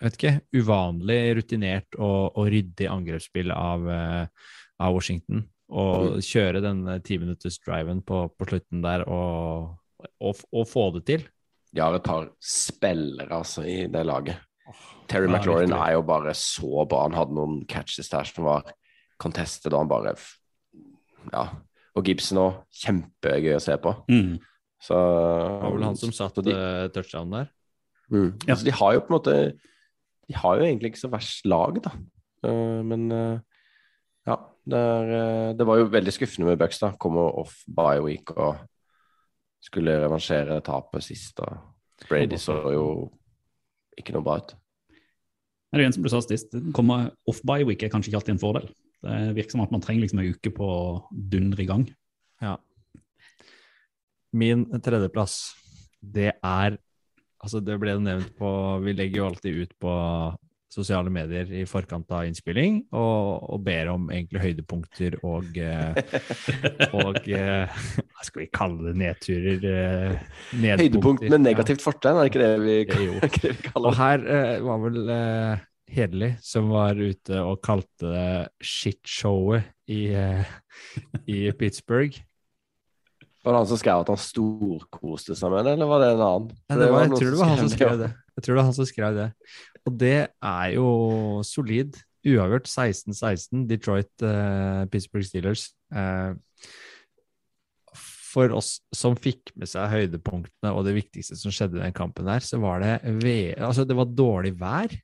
jeg 0.00 0.10
vet 0.10 0.16
ikke, 0.18 0.40
uvanlig 0.60 1.18
rutinert 1.38 1.98
og, 1.98 2.32
og 2.36 2.48
ryddig 2.52 2.88
angrepsspill 2.90 3.52
av, 3.52 3.86
eh, 3.88 4.26
av 4.80 4.94
Washington. 4.94 5.44
Å 5.70 5.84
kjøre 6.20 6.60
den 6.60 6.82
timinuttersdriven 7.02 8.02
på, 8.04 8.28
på 8.36 8.46
slutten 8.48 8.82
der 8.84 9.04
og, 9.08 9.76
og, 10.20 10.42
og 10.52 10.66
få 10.68 10.88
det 10.98 11.04
til. 11.08 11.24
De 11.74 11.80
har 11.80 11.94
et 11.96 12.04
par 12.04 12.28
spillere 12.40 13.32
altså, 13.32 13.64
i 13.66 13.86
det 13.90 14.04
laget. 14.06 14.36
Terry 15.08 15.28
ja, 15.28 15.34
McLaurin 15.36 15.68
virkelig. 15.68 15.86
er 15.86 15.92
jo 15.98 16.02
bare 16.08 16.34
så 16.38 16.86
bra. 16.88 17.02
Han 17.08 17.16
hadde 17.18 17.36
noen 17.36 17.60
catches 17.70 18.08
der 18.12 18.28
som 18.28 18.46
var 18.48 18.72
contested, 19.20 19.72
og 19.72 19.84
han 19.84 19.92
bare 19.92 20.16
Ja. 21.32 21.48
Og 21.94 22.04
Gibson 22.04 22.38
òg. 22.38 22.64
Kjempegøy 22.74 23.54
å 23.56 23.62
se 23.62 23.76
på. 23.78 23.94
Mm. 24.10 24.38
Så 24.82 24.94
Det 24.94 25.62
var 25.62 25.72
vel 25.72 25.86
han 25.86 25.96
som 25.96 26.12
satte 26.12 26.42
de, 26.44 26.54
touchdown 26.92 27.30
der. 27.30 27.46
mm. 28.10 28.44
Ja. 28.46 28.52
altså, 28.52 28.64
de 28.64 28.72
har 28.72 28.92
jo 28.92 29.00
på 29.00 29.06
en 29.06 29.18
måte 29.18 29.36
De 30.28 30.34
har 30.34 30.56
jo 30.56 30.64
egentlig 30.64 30.92
ikke 30.92 31.04
så 31.04 31.12
verst 31.12 31.46
lag, 31.46 31.80
da. 31.84 31.90
Uh, 32.44 32.82
men 32.84 33.12
uh, 33.12 33.38
ja. 34.26 34.38
Det, 34.64 34.78
er, 34.78 35.10
eh, 35.12 35.54
det 35.58 35.66
var 35.68 35.76
jo 35.76 35.90
veldig 35.92 36.12
skuffende 36.12 36.48
med 36.48 36.58
Bucks, 36.58 36.78
da. 36.80 36.94
Kommer 36.96 37.36
off 37.36 37.58
bye 37.68 38.00
week 38.00 38.30
og 38.32 38.56
skulle 39.60 39.98
revansjere 40.00 40.56
tapet 40.64 41.04
sist. 41.04 41.40
Og 41.44 42.08
Brady 42.08 42.38
så 42.40 42.56
jo 42.72 42.86
ikke 44.00 44.14
noe 44.16 44.24
bra 44.24 44.38
ut. 44.40 44.54
Det 45.74 45.82
er 45.82 45.88
en 45.88 45.94
som 45.96 46.04
du 46.06 46.10
sa 46.12 46.20
sist, 46.22 46.54
komme 46.76 46.96
off 47.26 47.40
by 47.46 47.64
week 47.66 47.82
er 47.82 47.90
kanskje 47.90 48.12
ikke 48.12 48.20
alltid 48.20 48.36
en 48.36 48.42
fordel. 48.42 48.68
Det 49.04 49.34
virker 49.36 49.56
som 49.56 49.64
at 49.64 49.72
man 49.74 49.82
trenger 49.82 50.04
liksom 50.04 50.22
en 50.22 50.30
uke 50.30 50.52
på 50.54 50.68
å 50.70 50.84
dundre 51.10 51.64
i 51.64 51.68
gang. 51.68 51.84
Ja. 52.42 52.54
Min 54.34 54.66
tredjeplass, 54.82 55.54
det 56.00 56.32
er 56.38 56.80
Altså, 57.44 57.60
det 57.60 57.74
ble 57.76 57.92
nevnt 58.00 58.30
på 58.38 58.50
Vi 58.80 58.94
legger 58.96 59.18
jo 59.18 59.24
alltid 59.28 59.56
ut 59.66 59.72
på 59.76 59.94
sosiale 60.74 61.12
medier 61.12 61.50
i 61.54 61.62
forkant 61.68 62.10
av 62.14 62.26
innspilling 62.28 62.80
og, 62.94 63.44
og 63.54 63.62
ber 63.64 63.92
om 63.92 64.08
egentlig 64.10 64.42
høydepunkter 64.42 65.16
og 65.26 65.58
eh, 65.60 66.00
Og 67.04 67.20
eh, 67.30 67.84
skal 68.24 68.42
vi 68.42 68.48
kalle 68.54 68.88
det? 68.88 68.96
Nedturer? 68.98 69.68
Eh. 69.70 70.74
Høydepunkt 70.80 71.26
med 71.28 71.44
negativt 71.44 71.84
fortegn, 71.84 72.18
er 72.20 72.30
ikke 72.30 72.42
det 72.42 72.50
vi, 72.64 72.76
det 72.88 72.98
vi 73.02 73.08
Og 73.14 73.70
kaller 73.70 73.94
det? 73.94 74.00
her 74.00 74.26
eh, 74.36 74.58
var 74.64 74.84
vel 74.88 75.00
eh, 75.14 75.64
Hedelig 75.94 76.30
som 76.42 76.70
var 76.72 76.98
ute 76.98 77.38
og 77.44 77.60
kalte 77.62 78.08
det 78.10 78.30
shitshowet 78.64 79.68
i, 79.92 80.08
i 81.30 81.36
Pittsburgh. 81.54 82.16
Var 83.44 83.52
det 83.52 83.60
han 83.60 83.68
som 83.68 83.80
skrev 83.80 84.02
at 84.02 84.10
han 84.14 84.20
storkoste 84.24 85.36
seg 85.36 85.52
med 85.52 85.66
det, 85.66 85.74
eller 85.76 85.88
var 85.90 86.00
det 86.00 86.08
en 86.14 86.24
annen? 86.24 86.48
Nei, 86.70 86.78
det 86.80 86.88
var, 86.88 87.02
jeg 87.04 87.18
tror 87.18 87.34
det 87.34 87.40
var 87.42 87.50
han 87.50 87.60
som 87.60 87.72
skrev 87.74 87.98
det. 88.00 88.10
Jeg 88.34 88.44
tror 88.44 88.54
det 88.54 88.58
var 88.58 88.68
han 88.70 88.76
som 88.78 88.88
skrev 88.88 89.18
det. 89.18 89.28
Og 89.84 89.98
det 90.00 90.16
er 90.24 90.68
jo 90.74 90.88
solid. 91.44 92.00
Uavgjort 92.24 92.70
16-16, 92.70 93.66
Detroit 93.68 94.24
uh, 94.24 94.88
Pittsburgh 94.88 95.28
Steelers. 95.28 95.66
Uh, 95.92 96.32
for 98.34 98.54
oss 98.56 98.78
som 98.96 99.14
fikk 99.14 99.52
med 99.58 99.70
seg 99.70 99.92
høydepunktene 99.92 100.72
og 100.74 100.86
det 100.88 100.96
viktigste 100.96 101.36
som 101.38 101.52
skjedde 101.54 101.78
i 101.78 101.84
den 101.84 101.94
kampen 101.94 102.26
der, 102.26 102.42
så 102.42 102.58
var 102.62 102.82
det 102.82 102.96
Altså, 103.04 103.84
det 103.84 103.96
var 103.98 104.10
dårlig 104.10 104.54
vær. 104.58 104.96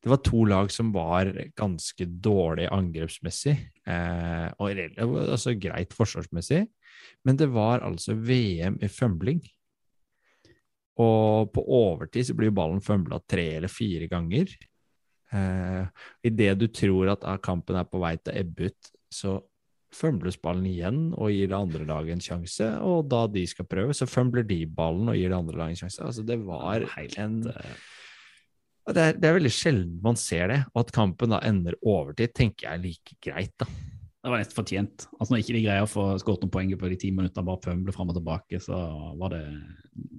Det 0.00 0.08
var 0.12 0.22
to 0.24 0.44
lag 0.48 0.70
som 0.72 0.92
var 0.94 1.28
ganske 1.58 2.06
dårlig 2.24 2.68
angrepsmessig, 2.72 3.56
eh, 3.88 4.46
og 4.60 4.80
altså 5.02 5.56
greit 5.60 5.92
forsvarsmessig. 5.96 6.64
Men 7.26 7.38
det 7.40 7.50
var 7.52 7.84
altså 7.86 8.14
VM 8.16 8.78
i 8.82 8.88
fømling. 8.90 9.42
Og 11.00 11.52
på 11.54 11.64
overtid 11.64 12.28
så 12.28 12.36
blir 12.36 12.52
ballen 12.54 12.82
fømla 12.84 13.20
tre 13.28 13.46
eller 13.58 13.72
fire 13.72 14.08
ganger. 14.10 14.52
Eh, 15.32 15.84
Idet 16.26 16.56
du 16.60 16.66
tror 16.74 17.14
at 17.14 17.24
kampen 17.44 17.78
er 17.78 17.88
på 17.88 18.00
vei 18.02 18.16
til 18.18 18.34
å 18.34 18.40
ebbe 18.42 18.70
ut, 18.70 18.90
så 19.10 19.38
fømles 19.90 20.36
ballen 20.38 20.66
igjen 20.70 20.98
og 21.16 21.32
gir 21.34 21.50
det 21.50 21.56
andre 21.58 21.86
laget 21.88 22.16
en 22.16 22.24
sjanse. 22.24 22.66
Og 22.86 23.08
da 23.10 23.24
de 23.30 23.46
skal 23.48 23.68
prøve, 23.70 23.96
så 23.96 24.08
fømler 24.08 24.46
de 24.46 24.62
ballen 24.66 25.10
og 25.10 25.18
gir 25.18 25.32
det 25.32 25.38
andre 25.38 25.62
laget 25.62 25.78
en 25.78 25.82
sjanse. 25.84 26.04
Altså, 26.10 26.26
det 26.26 26.38
var 26.44 26.86
en 26.98 27.40
det 28.90 29.02
er, 29.02 29.16
det 29.20 29.28
er 29.28 29.36
veldig 29.36 29.52
sjelden 29.54 29.96
man 30.02 30.18
ser 30.18 30.50
det. 30.50 30.60
Og 30.74 30.84
at 30.84 30.92
kampen 30.94 31.34
da 31.34 31.40
ender 31.46 31.76
overtid, 31.86 32.32
tenker 32.34 32.66
jeg 32.66 32.78
er 32.78 32.84
like 32.84 33.18
greit, 33.22 33.54
da. 33.60 33.68
Det 34.20 34.28
var 34.28 34.42
nesten 34.42 34.56
fortjent. 34.56 35.06
Altså 35.16 35.32
Når 35.32 35.40
ikke 35.40 35.54
de 35.54 35.60
greier 35.64 35.86
å 35.86 35.88
få 35.88 36.02
skåret 36.20 36.42
noen 36.44 36.52
poeng 36.52 36.72
på 36.76 36.88
de 36.92 36.96
ti 37.00 37.08
minuttene, 37.14 37.44
bare 37.46 37.62
pømle 37.64 37.92
fram 37.94 38.10
og 38.12 38.18
tilbake, 38.18 38.58
så 38.60 38.76
var 39.16 39.32
det, 39.32 39.40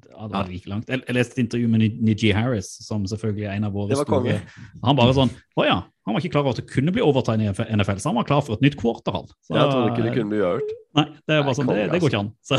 ja, 0.10 0.26
det 0.26 0.34
var 0.34 0.48
like 0.50 0.72
langt. 0.72 0.90
Jeg, 0.90 1.04
jeg 1.06 1.18
leste 1.18 1.38
et 1.38 1.44
intervju 1.44 1.70
med 1.70 2.00
Niji 2.02 2.32
Harris, 2.34 2.72
som 2.82 3.06
selvfølgelig 3.10 3.46
er 3.46 3.60
en 3.60 3.68
av 3.70 3.76
våre 3.78 4.00
store. 4.00 4.40
Han 4.82 4.98
bare 4.98 5.14
sånn 5.20 5.34
Å 5.54 5.68
ja, 5.68 5.78
han 5.86 6.16
var 6.16 6.24
ikke 6.24 6.34
klar 6.34 6.48
over 6.48 6.56
at 6.56 6.64
det 6.64 6.74
kunne 6.74 6.94
bli 6.96 7.04
overtegnet 7.06 7.62
i 7.62 7.78
NFL, 7.78 8.02
så 8.02 8.10
han 8.10 8.18
var 8.18 8.26
klar 8.32 8.42
for 8.48 8.58
et 8.58 8.66
nytt 8.66 8.80
kvartal. 8.82 9.30
Så, 9.46 9.54
Jeg 9.54 9.70
trodde 9.70 9.94
ikke 9.94 10.08
det 10.08 10.16
kunne 10.18 10.34
bli 10.34 10.42
gjort. 10.42 10.74
Nei, 10.98 11.06
det 11.30 11.38
Nei, 11.38 11.56
sånn, 11.60 11.70
det, 11.70 11.86
det 11.94 12.02
går 12.02 12.14
ikke 12.14 12.24
an. 12.24 12.34
Så, 12.42 12.58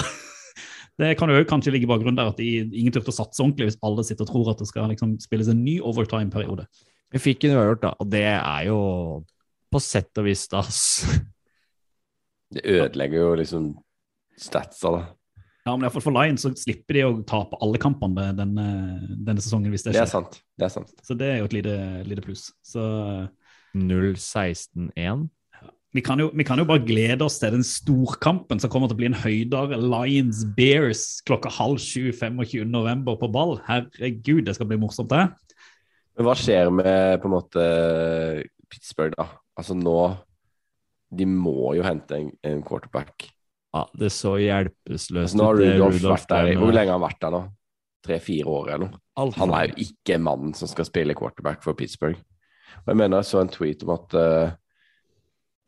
det 1.02 1.10
kan 1.18 1.34
jo 1.34 1.42
kanskje 1.50 1.74
ligge 1.74 1.90
i 1.90 1.90
bakgrunnen 1.90 2.22
der 2.22 2.30
at 2.30 2.38
de, 2.38 2.52
ingen 2.70 2.94
turte 2.94 3.10
å 3.10 3.18
satse 3.18 3.42
ordentlig 3.42 3.72
hvis 3.72 3.80
alle 3.82 4.06
sitter 4.06 4.28
og 4.28 4.30
tror 4.30 4.54
at 4.54 4.62
det 4.62 4.70
skal 4.70 4.86
liksom 4.94 5.18
spilles 5.26 5.50
en 5.50 5.66
ny 5.66 5.80
overtime-periode. 5.82 6.70
Vi 7.12 7.26
fikk 7.26 7.50
en 7.50 7.58
uavgjort, 7.58 7.82
da, 7.82 7.94
og 7.98 8.14
det 8.14 8.28
er 8.30 8.70
jo 8.70 8.78
på 9.72 9.80
sett 9.82 10.22
og 10.22 10.28
vis 10.28 10.46
stas. 10.46 10.78
Det 12.52 12.62
ødelegger 12.68 13.18
jo 13.22 13.34
liksom 13.40 13.66
statsa, 14.40 14.92
da. 14.96 15.02
Ja, 15.62 15.76
men 15.76 15.84
i 15.84 15.86
hvert 15.86 15.94
fall 15.94 16.02
for 16.08 16.16
Lions 16.16 16.42
så 16.42 16.50
slipper 16.58 16.96
de 16.96 17.02
å 17.06 17.12
tape 17.28 17.58
alle 17.62 17.78
kampene 17.78 18.32
denne, 18.34 18.64
denne 19.22 19.42
sesongen 19.44 19.70
hvis 19.70 19.84
det 19.86 19.92
Det 19.94 20.00
er 20.02 20.08
skjer. 20.10 20.16
sant. 20.16 20.40
Det 20.58 20.66
er 20.66 20.72
sant. 20.74 20.90
Så 21.06 21.14
det 21.14 21.28
er 21.30 21.38
jo 21.38 21.46
et 21.46 21.54
lite, 21.54 21.76
lite 22.08 22.24
pluss. 22.24 22.48
Så 22.66 22.82
0-16-1. 23.78 25.28
vi 25.94 26.00
kan, 26.00 26.18
jo, 26.20 26.30
vi 26.34 26.44
kan 26.48 26.58
jo 26.58 26.64
bare 26.68 26.82
glede 26.84 27.22
oss 27.24 27.38
til 27.40 27.52
den 27.54 27.64
storkampen 27.66 28.60
som 28.60 28.70
kommer 28.72 28.88
til 28.90 28.96
å 28.96 29.00
bli 29.02 29.10
en 29.12 29.18
høydere 29.22 29.78
Lions 29.80 30.42
Bears 30.56 31.04
klokka 31.28 31.52
halv 31.52 31.78
sju 31.84 32.10
25. 32.12 32.64
november 32.68 33.16
på 33.20 33.28
ball. 33.32 33.58
Herregud, 33.68 34.42
det 34.48 34.56
skal 34.56 34.66
bli 34.70 34.80
morsomt, 34.82 35.12
det. 35.12 35.28
Men 36.16 36.26
hva 36.28 36.34
skjer 36.36 36.72
med 36.74 37.20
på 37.22 37.28
en 37.30 37.36
måte 37.36 37.66
Pittsburgh, 38.72 39.14
da? 39.16 39.28
Altså 39.56 39.76
nå 39.76 39.96
De 41.12 41.26
må 41.28 41.74
jo 41.76 41.84
hente 41.84 42.16
en, 42.16 42.30
en 42.48 42.62
quarterback. 42.64 43.28
Ja, 43.72 43.86
det 43.96 44.08
er 44.10 44.14
så 44.14 44.34
hjelpeløst 44.40 45.12
Altså, 45.16 45.36
nå 45.38 45.44
har 45.48 45.58
Rudolf, 45.60 45.96
Rudolf, 45.96 46.10
vært 46.12 46.32
der 46.32 46.50
i 46.50 46.56
Hvor 46.60 46.72
lenge 46.76 46.92
har 46.92 46.98
han 46.98 47.04
vært 47.06 47.20
der 47.24 47.32
nå? 47.32 47.42
Tre-fire 48.04 48.52
år 48.52 48.72
eller 48.74 48.90
noe? 48.90 48.98
Han 49.38 49.54
er 49.56 49.70
jo 49.70 49.84
ikke 49.86 50.18
mannen 50.20 50.52
som 50.58 50.68
skal 50.68 50.88
spille 50.88 51.14
quarterback 51.16 51.62
for 51.64 51.76
Pittsburgh. 51.78 52.18
Og 52.82 52.90
jeg 52.90 52.98
mener 52.98 53.20
jeg 53.22 53.28
så 53.30 53.40
en 53.40 53.52
tweet 53.52 53.84
om 53.86 53.94
at 53.94 54.16
uh, 54.18 54.50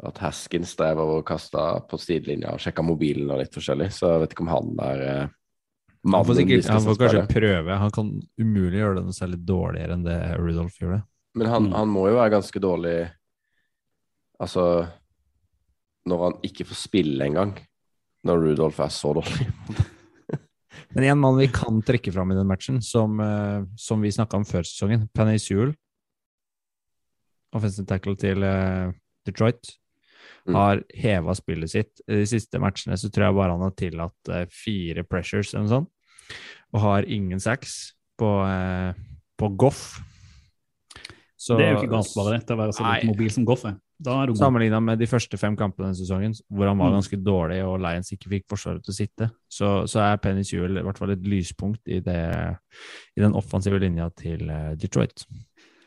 at 0.05 0.19
Haskins 0.21 0.73
drev 0.77 0.99
og 1.01 1.23
kasta 1.29 1.79
på 1.89 1.97
sidelinja 2.03 2.51
og 2.57 2.61
sjekka 2.61 2.83
mobilen 2.85 3.31
og 3.31 3.39
litt 3.41 3.55
forskjellig, 3.55 3.87
så 3.95 4.11
jeg 4.11 4.25
vet 4.25 4.35
ikke 4.35 4.45
om 4.45 4.51
han 4.53 4.73
er 4.85 5.03
uh, 5.05 5.21
Han 5.23 5.31
får, 5.31 6.11
mannen 6.11 6.35
de 6.35 6.41
sikkert, 6.43 6.65
skal 6.67 6.75
han 6.75 6.87
får 6.89 6.99
kanskje 7.05 7.23
prøve. 7.31 7.77
Han 7.85 7.95
kan 7.95 8.11
umulig 8.43 8.81
gjøre 8.83 8.99
det 8.99 9.05
noe 9.07 9.17
særlig 9.17 9.39
dårligere 9.49 9.97
enn 9.97 10.05
det 10.05 10.19
Rudolf 10.41 10.81
gjorde. 10.83 10.99
Men 11.39 11.49
han, 11.51 11.71
Mm. 11.71 11.77
han 11.79 11.89
må 11.95 12.09
jo 12.11 12.19
være 12.19 12.35
ganske 12.37 12.61
dårlig 12.63 12.97
Altså 14.43 14.65
Når 16.07 16.23
han 16.27 16.35
ikke 16.45 16.67
får 16.69 16.77
spille 16.83 17.25
engang. 17.25 17.55
Når 18.25 18.43
Rudolf 18.45 18.79
er 18.81 18.93
så 18.93 19.15
dårlig. 19.17 19.47
Men 20.95 21.05
en 21.09 21.19
mann 21.21 21.39
vi 21.39 21.47
kan 21.53 21.81
trekke 21.83 22.13
fram 22.15 22.31
i 22.33 22.37
den 22.39 22.47
matchen, 22.49 22.81
som, 22.85 23.19
eh, 23.21 23.65
som 23.81 24.03
vi 24.05 24.11
snakka 24.15 24.37
om 24.39 24.45
før 24.47 24.63
sesongen, 24.67 25.09
Panay 25.15 25.39
Sewell, 25.43 25.73
offensive 27.55 27.87
tackle 27.89 28.17
til 28.21 28.43
eh, 28.47 28.93
Detroit, 29.27 29.75
Mm. 30.45 30.55
har 30.59 30.81
heva 30.93 31.33
spillet 31.33 31.71
sitt. 31.73 32.01
I 32.05 32.19
de 32.21 32.25
siste 32.29 32.59
matchene 32.61 32.99
så 33.01 33.09
tror 33.09 33.31
jeg 33.31 33.37
bare 33.39 33.55
han 33.55 33.63
har 33.65 33.71
tillatt 33.81 34.29
eh, 34.29 34.43
fire 34.53 35.01
pressures 35.09 35.55
eller 35.55 35.63
noe 35.65 35.73
sånt, 35.73 36.35
og 36.75 36.83
har 36.83 37.07
ingen 37.09 37.41
sacks 37.41 37.95
på, 38.21 38.29
på 39.41 39.49
Goff. 39.57 40.03
Så- 41.41 41.57
det 41.57 41.65
er 41.65 41.73
jo 41.73 41.79
ikke 41.81 41.95
ganske 41.95 42.19
bare 42.21 42.35
det, 42.37 42.43
til 42.47 42.57
å 42.57 42.61
være 42.61 42.77
så 42.77 42.85
litt 42.85 43.09
mobil 43.09 43.31
som 43.33 43.47
Goff 43.49 43.65
er. 43.65 43.79
Er. 44.07 44.35
Sammenligna 44.35 44.81
med 44.83 44.99
de 44.99 45.07
første 45.07 45.39
fem 45.39 45.55
kampene 45.57 45.87
denne 45.87 45.97
sesongen, 45.97 46.35
hvor 46.51 46.67
han 46.67 46.79
var 46.79 46.91
Mm. 46.91 46.97
ganske 46.99 47.17
dårlig 47.25 47.61
og 47.65 47.79
Lions 47.81 48.11
ikke 48.13 48.29
fikk 48.29 48.45
forsvaret 48.51 48.83
til 48.85 48.93
å 48.93 48.97
sitte, 48.97 49.31
så, 49.49 49.87
så 49.87 50.01
er 50.01 50.17
Penny 50.17 50.43
Sewell 50.43 50.77
i 50.79 50.83
hvert 50.83 50.99
fall 50.99 51.11
et 51.15 51.23
lyspunkt 51.23 51.81
i, 51.87 52.01
det, 52.01 52.57
i 53.17 53.21
den 53.21 53.35
offensive 53.35 53.79
linja 53.79 54.09
til 54.17 54.51
eh, 54.51 54.75
Detroit. 54.75 55.25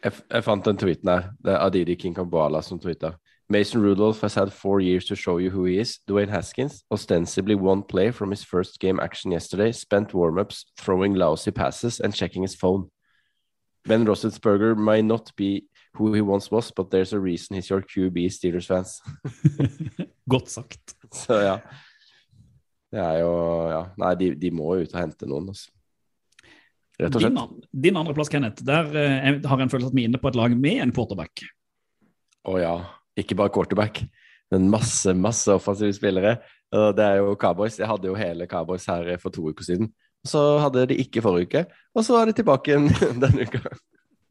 Jeg, 0.03 0.13
jeg 0.31 0.43
fant 0.43 0.65
den 0.65 0.77
tweeten 0.77 1.09
her. 1.09 1.31
Det 1.43 1.51
er 1.53 1.59
Adidi 1.65 1.95
Kinkambala 1.95 2.61
som 2.61 2.79
tweeta. 2.79 3.15
Mason 3.49 3.81
Rudolph 3.81 4.21
has 4.21 4.35
had 4.35 4.51
four 4.51 4.81
years 4.81 5.05
to 5.05 5.15
show 5.15 5.37
you 5.39 5.49
who 5.49 5.65
he 5.65 5.77
is. 5.79 5.99
Dwayne 6.07 6.29
Haskins, 6.29 6.83
ostensibly 6.91 7.55
one 7.55 7.81
play 7.83 8.11
from 8.11 8.29
his 8.31 8.43
first 8.43 8.79
game 8.79 8.99
action 8.99 9.31
yesterday, 9.31 9.71
spent 9.71 10.13
warm-ups 10.13 10.65
throwing 10.77 11.13
lousy 11.15 11.51
passes 11.51 11.99
and 12.01 12.13
checking 12.13 12.41
his 12.41 12.55
phone. 12.55 12.89
Ben 13.85 14.05
Rossetsberger 14.05 14.75
may 14.77 15.01
not 15.01 15.31
be 15.37 15.63
who 15.97 16.13
he 16.13 16.21
once 16.21 16.51
was, 16.51 16.71
but 16.71 16.91
there's 16.91 17.13
a 17.13 17.19
reason 17.19 17.55
he's 17.55 17.69
your 17.69 17.81
QB, 17.81 18.29
Steelers 18.31 18.67
fans. 18.67 19.01
Godt 20.29 20.49
sagt. 20.49 20.95
Så 21.13 21.41
ja. 21.41 21.57
Det 22.91 22.99
er 23.03 23.19
jo 23.19 23.31
Ja. 23.69 23.81
Nei, 23.97 24.13
de, 24.15 24.29
de 24.35 24.51
må 24.51 24.75
jo 24.77 24.85
ut 24.87 24.93
og 24.93 25.01
hente 25.01 25.27
noen, 25.29 25.51
altså. 25.53 25.73
Rett 26.97 27.13
og 27.13 27.21
slett. 27.21 27.35
Din, 27.37 27.65
din 27.87 27.97
andreplass, 27.99 28.31
Kenneth, 28.33 28.63
der 28.65 28.87
eh, 28.97 29.35
har 29.45 29.59
jeg 29.59 29.67
en 29.67 29.73
følelse 29.73 29.91
at 29.91 29.97
vi 29.97 30.05
er 30.05 30.09
inne 30.09 30.21
på 30.21 30.31
et 30.31 30.39
lag 30.39 30.55
med 30.57 30.81
en 30.81 30.93
quarterback. 30.95 31.43
Å 32.47 32.55
ja. 32.57 32.73
Ikke 33.17 33.37
bare 33.37 33.53
quarterback, 33.53 34.01
men 34.53 34.69
masse, 34.71 35.13
masse 35.17 35.49
offensive 35.49 35.93
spillere. 35.97 36.37
Det 36.69 37.01
er 37.03 37.21
jo 37.21 37.31
Cowboys. 37.39 37.79
Jeg 37.79 37.89
hadde 37.89 38.09
jo 38.09 38.17
hele 38.17 38.45
Cowboys 38.49 38.85
her 38.89 39.09
for 39.21 39.33
to 39.33 39.45
uker 39.49 39.65
siden. 39.65 39.89
Så 40.27 40.41
hadde 40.61 40.87
de 40.91 40.97
ikke 41.01 41.23
forrige 41.25 41.47
uke, 41.47 41.63
og 41.95 42.05
så 42.05 42.17
er 42.19 42.29
de 42.29 42.35
tilbake 42.37 42.73
igjen 42.73 42.89
denne 43.23 43.47
uka. 43.47 43.61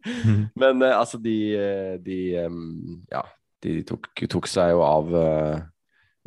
Men 0.61 0.83
uh, 0.83 0.99
altså, 0.99 1.19
de, 1.23 1.37
eh, 1.57 1.95
de 2.03 2.19
um, 2.47 3.03
Ja, 3.11 3.23
de 3.65 3.81
tok, 3.87 4.11
tok 4.31 4.49
seg 4.51 4.73
jo 4.75 4.83
av 4.87 5.13
uh, 5.15 5.61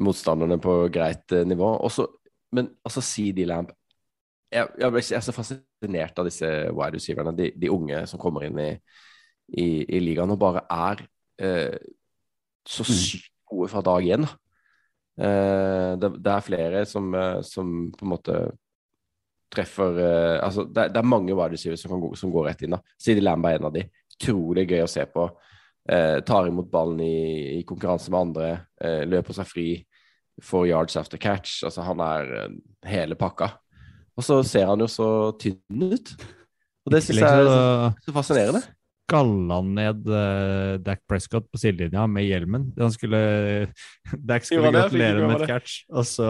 motstanderne 0.03 0.59
på 0.61 0.81
greit 0.93 1.35
uh, 1.35 1.45
nivå. 1.47 1.71
Også, 1.85 2.07
men 2.55 2.71
altså, 2.85 3.03
CD 3.05 3.45
Lamp 3.47 3.73
jeg, 4.49 4.65
jeg, 4.81 4.89
jeg 4.89 5.13
er 5.19 5.21
så 5.21 5.33
fascinert 5.35 6.17
av 6.17 6.25
disse 6.25 6.47
wide 6.73 6.97
receiverne, 6.97 7.35
de, 7.37 7.51
de 7.53 7.69
unge 7.69 7.99
som 8.09 8.21
kommer 8.21 8.47
inn 8.47 8.57
i, 8.57 8.71
i, 9.61 9.67
i 9.85 9.99
ligaen 10.01 10.33
og 10.33 10.39
bare 10.41 10.63
er 10.73 11.03
så 12.65 12.85
sykt 12.89 13.29
gode 13.45 13.69
fra 13.69 13.83
dag 13.85 14.07
én. 14.15 14.25
det, 16.01 16.09
det 16.17 16.33
er 16.33 16.47
flere 16.47 16.81
som, 16.89 17.13
som 17.45 17.69
på 17.93 18.07
en 18.07 18.11
måte 18.15 18.39
treffer 19.53 19.99
uh, 19.99 20.37
altså 20.45 20.65
det, 20.69 20.89
det 20.93 21.01
er 21.01 21.11
mange 21.11 21.35
wide 21.35 21.55
receivers 21.55 21.83
som, 21.85 21.99
gå, 22.01 22.13
som 22.19 22.33
går 22.33 22.49
rett 22.51 22.65
inn. 22.65 22.75
da. 22.77 22.81
Sidi 23.01 23.23
Lamb 23.23 23.45
er 23.49 23.59
en 23.59 23.69
av 23.69 23.75
de. 23.75 23.85
Utrolig 24.15 24.67
gøy 24.69 24.83
å 24.85 24.91
se 24.91 25.05
på. 25.09 25.27
Uh, 25.89 26.19
tar 26.25 26.49
imot 26.49 26.69
ballen 26.71 26.99
i, 27.05 27.59
i 27.59 27.61
konkurranse 27.67 28.11
med 28.13 28.27
andre, 28.29 28.49
Uh, 28.79 29.01
løper 29.03 29.35
seg 29.35 29.43
fri, 29.43 29.63
får 30.39 30.69
yards 30.69 30.95
after 30.95 31.19
catch. 31.19 31.57
Altså 31.67 31.83
Han 31.83 31.99
er 31.99 32.29
hele 32.87 33.17
pakka. 33.19 33.49
Og 34.15 34.23
så 34.23 34.37
ser 34.47 34.69
han 34.69 34.79
jo 34.79 34.87
så 34.87 35.07
tynn 35.39 35.91
ut. 35.91 36.13
Og 36.87 36.93
det 36.93 37.01
syns 37.05 37.19
jeg 37.21 37.41
er 37.43 37.47
så, 37.47 37.89
så 38.05 38.13
fascinerende. 38.15 38.61
skalla 39.07 39.59
ned 39.65 40.07
uh, 40.09 40.79
Dac 40.83 41.03
Prescott 41.09 41.47
på 41.51 41.59
sidelinja 41.61 42.05
med 42.07 42.27
hjelmen. 42.27 42.69
Han 42.79 42.91
skulle, 42.93 43.19
Dak 44.31 44.47
skulle 44.47 44.71
gratulere 44.73 45.27
med 45.27 45.41
et 45.41 45.51
catch, 45.51 45.83
og 45.91 46.07
så 46.07 46.29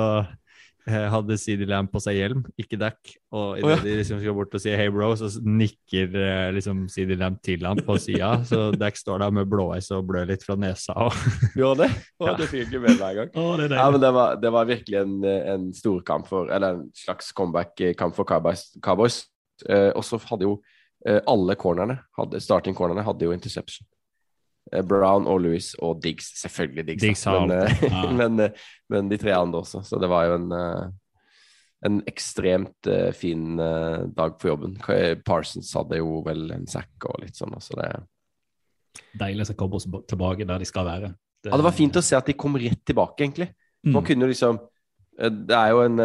hadde 0.87 1.37
CD 1.37 1.65
Lamb 1.69 1.89
på 1.91 1.99
seg 2.01 2.17
hjelm, 2.17 2.43
ikke 2.59 2.77
dekk. 2.79 3.11
Og 3.35 3.59
idet 3.59 3.67
oh, 3.67 3.73
ja. 3.73 3.79
de 3.83 3.95
liksom 3.99 4.21
skal 4.21 4.35
bort 4.37 4.55
og 4.55 4.63
si 4.63 4.71
'hey, 4.73 4.89
bro', 4.93 5.11
så 5.19 5.29
nikker 5.43 6.15
eh, 6.17 6.51
liksom 6.55 6.87
CD 6.89 7.17
Lamb 7.19 7.41
til 7.45 7.65
ham 7.65 7.81
på 7.85 7.97
sida. 8.01 8.31
Så 8.49 8.71
Dac 8.71 8.97
står 8.97 9.19
der 9.19 9.35
med 9.35 9.49
blåveis 9.49 9.91
og 9.91 10.07
blør 10.07 10.29
litt 10.31 10.45
fra 10.45 10.55
nesa. 10.55 10.95
Og 10.95 11.13
Gjorde 11.59 11.85
det? 11.85 11.91
Å, 12.19 12.29
Ja. 12.29 12.37
Det 12.39 12.49
fikk 12.49 12.69
ikke 12.69 12.83
med 12.85 12.97
hver 12.97 13.17
gang. 13.19 13.29
Oh, 13.35 13.57
det 13.59 13.69
Ja, 13.71 13.89
men 13.91 14.01
det 14.01 14.13
var, 14.13 14.39
det 14.41 14.51
var 14.55 14.65
virkelig 14.69 14.97
en, 15.01 15.19
en 15.25 15.69
storkamp 15.73 16.27
for 16.27 16.49
Eller 16.49 16.77
en 16.77 16.89
slags 16.95 17.31
comeback-kamp 17.33 18.15
for 18.15 18.25
Cowboys. 18.25 18.69
Cowboys. 18.81 19.23
Eh, 19.67 19.91
og 19.95 20.03
så 20.05 20.19
hadde 20.29 20.47
jo 20.47 20.59
eh, 21.07 21.19
alle 21.27 21.55
cornerne, 21.59 21.99
hadde, 22.17 22.39
starting 22.43 22.75
cornerne 22.77 23.03
hadde 23.03 23.27
jo 23.27 23.35
interception. 23.35 23.87
Eh, 24.71 24.83
Brown 24.85 25.27
og 25.29 25.41
Louis 25.41 25.71
og 25.81 26.01
Diggs. 26.03 26.31
Selvfølgelig 26.43 26.85
Diggs, 26.91 27.03
Diggs 27.03 27.25
men, 27.25 27.51
eh, 27.55 27.83
ja. 27.89 28.03
men, 28.21 28.39
eh, 28.45 28.65
men 28.91 29.09
de 29.11 29.17
tre 29.21 29.33
andre 29.37 29.63
også. 29.63 29.81
Så 29.87 29.99
det 30.01 30.09
var 30.11 30.27
jo 30.29 30.37
en, 30.39 30.51
en 31.85 31.99
ekstremt 32.09 32.89
fin 33.17 33.57
dag 33.57 34.37
på 34.39 34.51
jobben. 34.51 34.77
Parsons 35.25 35.71
hadde 35.77 36.01
jo 36.01 36.21
vel 36.25 36.49
en 36.55 36.67
sack 36.69 37.07
og 37.09 37.21
litt 37.23 37.39
sånn. 37.39 37.55
Så 37.63 37.77
det, 37.79 37.91
Deilig 39.19 39.45
å 39.53 39.55
komme 39.57 39.79
tilbake 40.09 40.45
der 40.47 40.59
de 40.59 40.67
skal 40.67 40.85
være. 40.87 41.13
ja, 41.45 41.55
det 41.55 41.63
var 41.63 41.75
fint 41.75 41.95
å 41.95 42.03
se 42.03 42.17
at 42.17 42.27
de 42.27 42.35
kom 42.35 42.57
rett 42.59 42.81
tilbake, 42.85 43.23
egentlig. 43.23 43.51
Man 43.85 44.01
Mm. 44.03 44.07
kunne 44.07 44.27
liksom 44.27 44.57
Det 45.19 45.55
er 45.55 45.69
jo 45.71 45.81
en 45.83 45.97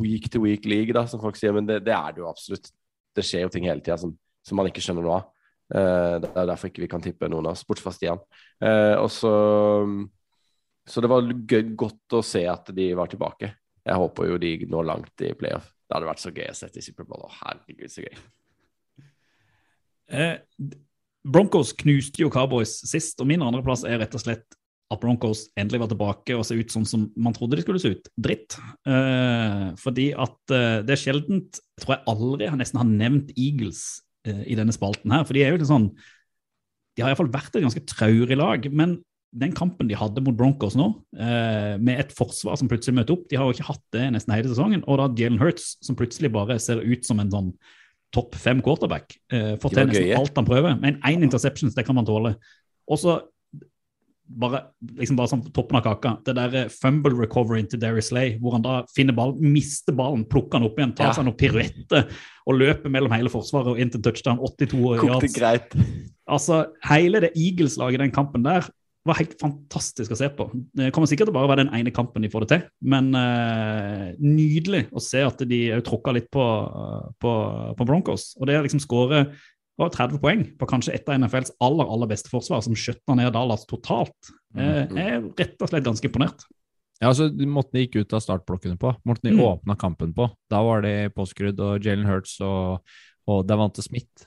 week 0.00 0.30
to 0.32 0.40
week 0.40 0.64
league, 0.64 0.92
da, 0.92 1.04
som 1.06 1.20
folk 1.20 1.36
sier, 1.36 1.52
men 1.52 1.66
det, 1.66 1.82
det 1.84 1.92
er 1.92 2.12
det 2.12 2.22
jo 2.22 2.28
absolutt. 2.28 2.70
Det 3.14 3.24
skjer 3.24 3.42
jo 3.44 3.48
ting 3.52 3.64
hele 3.68 3.80
tida 3.84 3.98
som, 4.00 4.14
som 4.44 4.56
man 4.56 4.66
ikke 4.70 4.80
skjønner 4.80 5.04
noe 5.04 5.18
av. 5.18 5.26
Eh, 5.72 6.16
det 6.22 6.30
er 6.32 6.48
derfor 6.50 6.68
ikke 6.68 6.84
vi 6.84 6.90
kan 6.90 7.04
tippe 7.04 7.30
noen 7.30 7.48
av 7.48 7.56
oss, 7.56 7.64
bortsett 7.68 7.86
fra 7.86 7.94
Stian. 7.96 8.20
Eh, 8.62 8.96
og 9.00 9.10
så 9.12 9.32
Så 10.82 11.00
det 11.00 11.08
var 11.12 11.22
gøy, 11.22 11.76
godt 11.78 12.14
å 12.18 12.24
se 12.26 12.40
at 12.50 12.72
de 12.74 12.88
var 12.98 13.06
tilbake. 13.06 13.52
Jeg 13.86 13.94
håper 13.94 14.32
jo 14.32 14.38
de 14.42 14.66
når 14.66 14.88
langt 14.88 15.22
i 15.22 15.28
playoff. 15.38 15.68
Det 15.86 15.94
hadde 15.94 16.08
vært 16.08 16.22
så 16.22 16.32
gøy 16.34 16.48
å 16.50 16.56
sette 16.58 16.80
i 16.80 16.82
Superbowl. 16.82 17.28
Herregud, 17.38 17.92
så 17.92 18.02
gøy. 18.02 18.16
Eh, 20.10 20.40
Broncos 21.22 21.70
knuste 21.78 22.24
jo 22.24 22.32
Cowboys 22.34 22.80
sist, 22.90 23.20
og 23.22 23.30
min 23.30 23.44
andreplass 23.46 23.84
er 23.86 24.02
rett 24.02 24.18
og 24.18 24.24
slett 24.24 24.58
at 24.92 25.00
Broncos 25.00 25.46
endelig 25.56 25.84
var 25.84 25.90
tilbake 25.92 26.34
og 26.36 26.42
så 26.44 26.58
ut 26.58 26.72
sånn 26.74 26.86
som 26.88 27.06
man 27.16 27.34
trodde 27.36 27.56
de 27.56 27.64
skulle 27.64 27.80
se 27.80 27.94
ut. 27.94 28.10
Dritt. 28.18 28.58
Eh, 28.84 29.68
fordi 29.80 30.10
at 30.18 30.54
eh, 30.54 30.80
det 30.82 30.96
er 30.96 31.00
sjeldent 31.00 31.60
Jeg 31.62 31.84
tror 31.84 31.94
jeg 31.94 32.08
aldri 32.12 32.50
har 32.50 32.58
nesten 32.60 32.82
har 32.82 32.90
nevnt 32.90 33.30
Eagles 33.38 34.02
i 34.28 34.54
denne 34.58 34.74
spalten 34.74 35.14
her. 35.14 35.24
For 35.26 35.36
de 35.36 35.42
er 35.44 35.52
jo 35.52 35.60
litt 35.60 35.70
sånn 35.70 35.88
De 36.92 37.02
har 37.02 37.10
iallfall 37.10 37.32
vært 37.32 37.56
et 37.56 37.64
ganske 37.64 37.82
traurig 37.88 38.36
lag. 38.38 38.68
Men 38.70 38.98
den 39.32 39.54
kampen 39.56 39.88
de 39.88 39.96
hadde 39.96 40.20
mot 40.24 40.36
Broncos 40.36 40.76
nå, 40.76 40.90
eh, 41.16 41.78
med 41.80 42.02
et 42.02 42.10
forsvar 42.12 42.58
som 42.60 42.68
plutselig 42.68 42.98
møter 42.98 43.16
opp 43.16 43.24
De 43.30 43.38
har 43.40 43.48
jo 43.48 43.56
ikke 43.56 43.70
hatt 43.70 43.84
det 43.96 44.10
nesten 44.12 44.34
hele 44.36 44.50
sesongen. 44.52 44.84
Og 44.84 45.00
da 45.00 45.08
Jalen 45.22 45.40
Hurts, 45.40 45.76
som 45.84 45.96
plutselig 45.96 46.32
bare 46.34 46.58
ser 46.60 46.84
ut 46.84 47.08
som 47.08 47.22
en 47.22 47.32
sånn 47.32 47.52
topp 48.12 48.36
fem 48.36 48.60
quarterback. 48.60 49.16
Eh, 49.32 49.54
får 49.60 49.72
til 49.72 49.88
nesten 49.88 50.18
alt 50.18 50.36
han 50.36 50.48
prøver. 50.48 50.76
Men 50.80 51.00
én 51.08 51.24
interceptions, 51.24 51.74
det 51.74 51.86
kan 51.86 51.96
man 51.96 52.08
tåle. 52.08 52.34
Og 52.92 53.00
så 53.00 53.22
bare, 54.28 54.60
liksom 54.98 55.16
bare 55.18 55.28
sånn 55.32 55.42
på 55.44 55.52
toppen 55.54 55.76
av 55.78 55.84
kaka, 55.86 56.12
det 56.26 56.34
der 56.38 56.54
eh, 56.62 56.68
fumble 56.72 57.14
recovery 57.18 57.62
til 57.68 57.80
Darius 57.82 58.10
Slay, 58.12 58.36
hvor 58.40 58.56
han 58.56 58.64
da 58.64 58.82
finner 58.94 59.16
ballen, 59.16 59.40
mister 59.52 59.92
ballen, 59.96 60.24
plukker 60.28 60.58
han 60.60 60.68
opp 60.68 60.78
igjen, 60.78 60.94
tar 60.96 61.10
Ja. 61.10 61.16
seg 61.18 61.26
noen 61.26 61.36
piruetter 61.40 62.06
og 62.46 62.58
løper 62.60 62.90
mellom 62.90 63.12
hele 63.12 63.32
forsvaret 63.32 63.74
og 63.74 63.80
inn 63.82 63.90
til 63.90 64.02
touchdown. 64.02 64.38
82 64.38 65.00
Kokte 65.02 65.26
yards. 65.28 65.34
greit. 65.36 65.74
Altså, 66.28 66.62
hele 66.88 67.20
det 67.20 67.34
Eagles-laget 67.36 67.98
i 68.00 68.04
den 68.06 68.14
kampen 68.14 68.42
der 68.46 68.68
var 69.04 69.18
helt 69.18 69.34
fantastisk 69.40 70.12
å 70.14 70.16
se 70.16 70.28
på. 70.30 70.44
Det 70.78 70.92
kommer 70.94 71.10
sikkert 71.10 71.26
til 71.26 71.34
å 71.34 71.38
bare 71.40 71.48
være 71.50 71.64
den 71.64 71.74
ene 71.74 71.90
kampen 71.90 72.22
de 72.22 72.28
får 72.30 72.44
det 72.44 72.50
til, 72.52 72.60
men 72.86 73.08
uh, 73.18 74.12
nydelig 74.22 74.84
å 74.94 75.02
se 75.02 75.24
at 75.26 75.42
de 75.50 75.58
òg 75.74 75.82
tråkka 75.88 76.14
litt 76.14 76.28
på, 76.30 76.44
på, 77.18 77.32
på 77.78 77.84
Broncos. 77.88 78.36
Og 78.38 78.46
det 78.46 78.60
å 78.60 78.62
liksom 78.62 78.78
skåre 78.84 79.24
var 79.82 79.92
30 79.94 80.20
poeng 80.22 80.42
på 80.58 80.66
kanskje 80.70 80.94
et 80.96 81.08
av 81.10 81.18
NFLs 81.20 81.52
aller 81.60 81.90
aller 81.92 82.10
beste 82.10 82.30
forsvar, 82.32 82.62
som 82.64 82.74
skjøtta 82.78 83.16
ned 83.18 83.32
Dallas 83.34 83.66
totalt. 83.68 84.32
Eh, 84.56 84.86
Jeg 84.88 85.06
er 85.16 85.22
rett 85.42 85.62
og 85.62 85.68
slett 85.72 85.84
ganske 85.86 86.08
imponert. 86.10 86.44
Ja, 87.02 87.08
altså 87.10 87.26
Måten 87.34 87.72
de 87.74 87.86
gikk 87.86 87.96
ut 88.04 88.12
av 88.14 88.20
startblokkene 88.22 88.78
på, 88.78 88.92
måten 89.04 89.22
de 89.26 89.32
Mm. 89.34 89.42
åpna 89.58 89.74
kampen 89.76 90.12
på, 90.14 90.30
da 90.48 90.62
var 90.62 90.82
det 90.82 91.14
påskrudd 91.16 91.58
og 91.60 91.82
Jalen 91.82 92.06
Hurts 92.06 92.36
og, 92.40 92.80
og 93.26 93.46
Davante 93.46 93.82
Smith. 93.82 94.26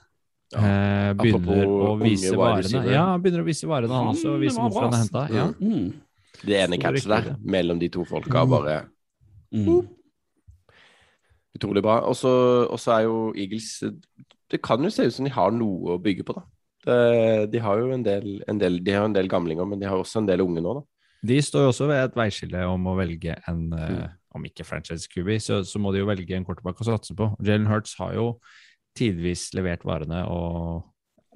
Ja. 0.52 0.58
Eh, 0.60 1.14
begynner 1.14 1.40
Apropos 1.40 1.88
å 1.88 2.00
vise 2.02 2.36
varene. 2.36 2.82
Ja, 2.92 3.06
begynner 3.18 3.42
å 3.42 3.46
vise 3.48 3.66
varene, 3.66 3.88
han 3.90 4.12
også. 4.14 4.34
og 4.34 4.40
Vise 4.44 4.56
var 4.60 4.68
hvorfor 4.70 4.90
han 4.90 4.94
er 4.94 5.02
henta. 5.02 5.22
Ja. 5.34 5.46
Mm. 5.58 5.92
Det 6.44 6.60
ene 6.60 6.78
catchet 6.78 7.08
der 7.08 7.36
mellom 7.42 7.78
de 7.80 7.88
to 7.88 8.04
folka 8.04 8.44
bare 8.46 8.84
Mm. 9.54 9.88
utrolig 11.56 11.82
bra. 11.82 12.00
Og 12.06 12.14
så 12.16 12.92
er 12.98 13.02
jo 13.06 13.32
Eagles 13.34 13.82
Det 14.50 14.60
kan 14.62 14.82
jo 14.84 14.90
se 14.94 15.06
ut 15.08 15.14
som 15.16 15.26
de 15.26 15.32
har 15.34 15.50
noe 15.54 15.96
å 15.96 16.02
bygge 16.02 16.26
på, 16.28 16.36
da. 16.36 16.44
Det, 16.86 16.98
de 17.50 17.58
har 17.64 17.80
jo 17.80 17.88
en 17.90 18.04
del, 18.06 18.26
en 18.46 18.58
del 18.60 18.76
De 18.84 18.92
har 18.94 19.08
en 19.08 19.14
del 19.16 19.26
gamlinger, 19.26 19.66
men 19.66 19.80
de 19.80 19.88
har 19.90 19.98
også 19.98 20.20
en 20.20 20.28
del 20.28 20.44
unge 20.44 20.62
nå, 20.62 20.74
da. 20.78 20.84
De 21.26 21.38
står 21.42 21.64
jo 21.64 21.70
også 21.72 21.88
ved 21.90 21.98
et 22.04 22.14
veiskille 22.20 22.60
om 22.70 22.84
å 22.86 22.94
velge 22.98 23.34
en 23.50 23.64
Mm. 23.72 23.80
eh, 24.04 24.08
Om 24.36 24.44
ikke 24.44 24.66
franchise 24.68 25.08
QB, 25.08 25.30
så, 25.40 25.62
så 25.64 25.80
må 25.80 25.90
de 25.94 26.02
jo 26.02 26.06
velge 26.10 26.36
en 26.36 26.44
quarterback 26.44 26.82
å 26.82 26.84
satse 26.84 27.14
på. 27.16 27.30
Jalen 27.40 27.66
Hurts 27.70 27.94
har 27.96 28.12
jo 28.14 28.26
tidvis 28.96 29.46
levert 29.56 29.82
varene, 29.88 30.22
og 30.28 30.84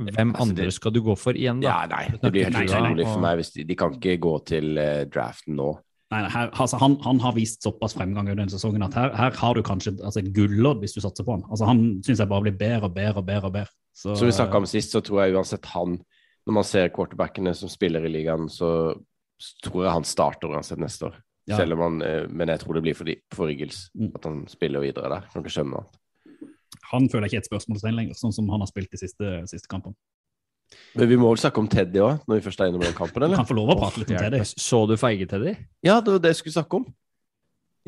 hvem 0.01 0.35
altså, 0.35 0.45
andre 0.45 0.71
skal 0.71 0.93
du 0.93 1.01
gå 1.05 1.15
for 1.17 1.33
igjen, 1.33 1.63
da? 1.65 1.71
Ja, 1.71 1.79
nei, 1.89 2.19
det 2.21 2.31
blir 2.33 2.45
helt 2.51 2.69
utrolig 2.69 3.07
for 3.09 3.23
meg 3.25 3.39
hvis 3.41 3.55
de, 3.57 3.65
de 3.65 3.77
kan 3.81 3.97
ikke 3.97 4.19
gå 4.21 4.35
til 4.53 4.77
uh, 4.77 5.07
draften 5.09 5.57
nå. 5.57 5.71
Nei, 6.11 6.25
her, 6.27 6.49
altså, 6.59 6.79
han, 6.81 6.97
han 7.05 7.21
har 7.23 7.37
vist 7.37 7.63
såpass 7.63 7.95
fremgang 7.95 8.27
i 8.27 8.35
denne 8.35 8.51
sesongen 8.51 8.83
at 8.83 8.97
her, 8.99 9.13
her 9.15 9.37
har 9.39 9.55
du 9.55 9.63
kanskje 9.63 9.93
altså, 10.03 10.19
et 10.19 10.33
gullodd 10.35 10.81
hvis 10.83 10.97
du 10.97 11.01
satser 11.05 11.27
på 11.27 11.37
han. 11.37 11.45
Altså, 11.47 11.69
han 11.69 11.85
syns 12.03 12.19
jeg 12.19 12.31
bare 12.33 12.49
blir 12.49 12.57
bedre 12.59 12.89
og 12.89 12.97
bedre 12.97 13.23
og 13.23 13.29
bedre. 13.29 13.47
og 13.47 13.55
bedre. 13.55 13.71
Så, 13.95 14.17
Som 14.19 14.27
vi 14.27 14.35
snakka 14.35 14.59
om 14.59 14.67
sist, 14.67 14.91
så 14.91 15.03
tror 15.07 15.23
jeg 15.25 15.37
uansett 15.37 15.67
han 15.75 15.99
Når 16.47 16.55
man 16.57 16.65
ser 16.65 16.89
quarterbackene 16.89 17.53
som 17.55 17.69
spiller 17.69 18.05
i 18.09 18.11
ligaen, 18.11 18.49
så 18.49 18.95
tror 19.63 19.85
jeg 19.85 19.93
han 19.93 20.05
starter 20.09 20.51
uansett 20.51 20.81
neste 20.81 21.11
år. 21.11 21.19
Ja. 21.47 21.57
Selv 21.61 21.77
om 21.77 21.81
han 21.85 22.03
eh, 22.03 22.27
Men 22.29 22.49
jeg 22.49 22.61
tror 22.61 22.75
det 22.75 22.83
blir 22.83 22.97
for, 22.97 23.05
de, 23.05 23.17
for 23.35 23.51
Eagles 23.53 23.91
Mm. 23.95 24.11
at 24.15 24.25
han 24.25 24.47
spiller 24.49 24.81
videre 24.81 25.11
der. 25.13 25.29
Kan 25.31 25.45
ikke 25.45 25.53
skjønne 25.53 25.79
annet. 25.79 25.99
Han 26.91 27.09
føler 27.11 27.27
jeg 27.27 27.31
ikke 27.31 27.37
er 27.39 27.45
et 27.45 27.51
spørsmålstegn 27.51 27.97
lenger, 27.97 28.15
sånn 28.19 28.33
som 28.35 28.49
han 28.51 28.63
har 28.65 28.71
spilt 28.71 28.91
de 28.91 28.99
siste, 28.99 29.35
siste 29.47 29.69
kampene. 29.71 29.95
Men 30.95 31.11
vi 31.11 31.19
må 31.19 31.31
vel 31.31 31.41
snakke 31.43 31.63
om 31.63 31.69
Teddy 31.71 32.01
òg, 32.03 32.25
når 32.29 32.41
vi 32.41 32.45
først 32.45 32.63
er 32.63 32.71
innom 32.71 32.83
den 32.83 32.97
kampen, 32.97 33.21
Du 33.21 33.27
eller? 33.27 33.39
kan 33.41 33.49
få 33.49 33.57
lov 33.59 33.73
å 33.75 33.79
prate 33.79 34.03
litt 34.03 34.11
om 34.15 34.19
Teddy. 34.25 34.41
Så 34.51 34.81
du 34.91 34.97
feige-Teddy? 34.99 35.55
Ja, 35.87 36.01
det 36.01 36.17
var 36.17 36.23
det 36.23 36.35
jeg 36.35 36.41
skulle 36.41 36.57
snakke 36.59 36.81
om. 36.81 36.89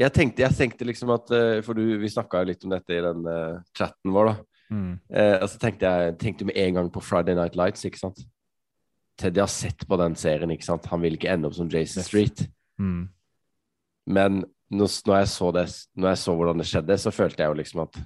Jeg 0.00 0.14
tenkte, 0.16 0.42
jeg 0.44 0.56
tenkte 0.56 0.86
liksom 0.88 1.10
at 1.12 1.30
eh, 1.36 1.58
For 1.66 1.76
du, 1.76 1.82
vi 2.00 2.08
snakka 2.08 2.40
litt 2.48 2.62
om 2.64 2.72
dette 2.72 2.94
i 2.96 3.02
den 3.04 3.26
uh, 3.28 3.60
chatten 3.76 4.14
vår, 4.14 4.30
da. 4.30 4.36
Mm. 4.72 4.92
Eh, 5.12 5.34
og 5.36 5.50
så 5.52 5.58
tenkte 5.60 5.90
jeg 5.90 6.14
tenkte 6.20 6.46
med 6.48 6.56
en 6.56 6.78
gang 6.78 6.88
på 6.92 7.02
Friday 7.04 7.36
Night 7.36 7.58
Lights, 7.58 7.84
ikke 7.84 8.00
sant. 8.00 8.22
Teddy 9.20 9.42
har 9.42 9.50
sett 9.52 9.84
på 9.88 9.98
den 10.00 10.16
serien, 10.16 10.50
ikke 10.54 10.66
sant. 10.66 10.88
Han 10.90 11.02
vil 11.04 11.18
ikke 11.18 11.30
ende 11.34 11.50
opp 11.50 11.58
som 11.58 11.68
Jason 11.70 12.06
Street. 12.06 12.46
Mm. 12.80 13.10
Men 14.08 14.40
når, 14.72 14.94
når, 15.06 15.18
jeg 15.20 15.30
så 15.34 15.50
det, 15.54 15.66
når 15.94 16.14
jeg 16.14 16.20
så 16.22 16.34
hvordan 16.38 16.62
det 16.62 16.68
skjedde, 16.70 16.98
så 16.98 17.12
følte 17.12 17.44
jeg 17.44 17.52
jo 17.52 17.58
liksom 17.60 17.84
at 17.84 18.00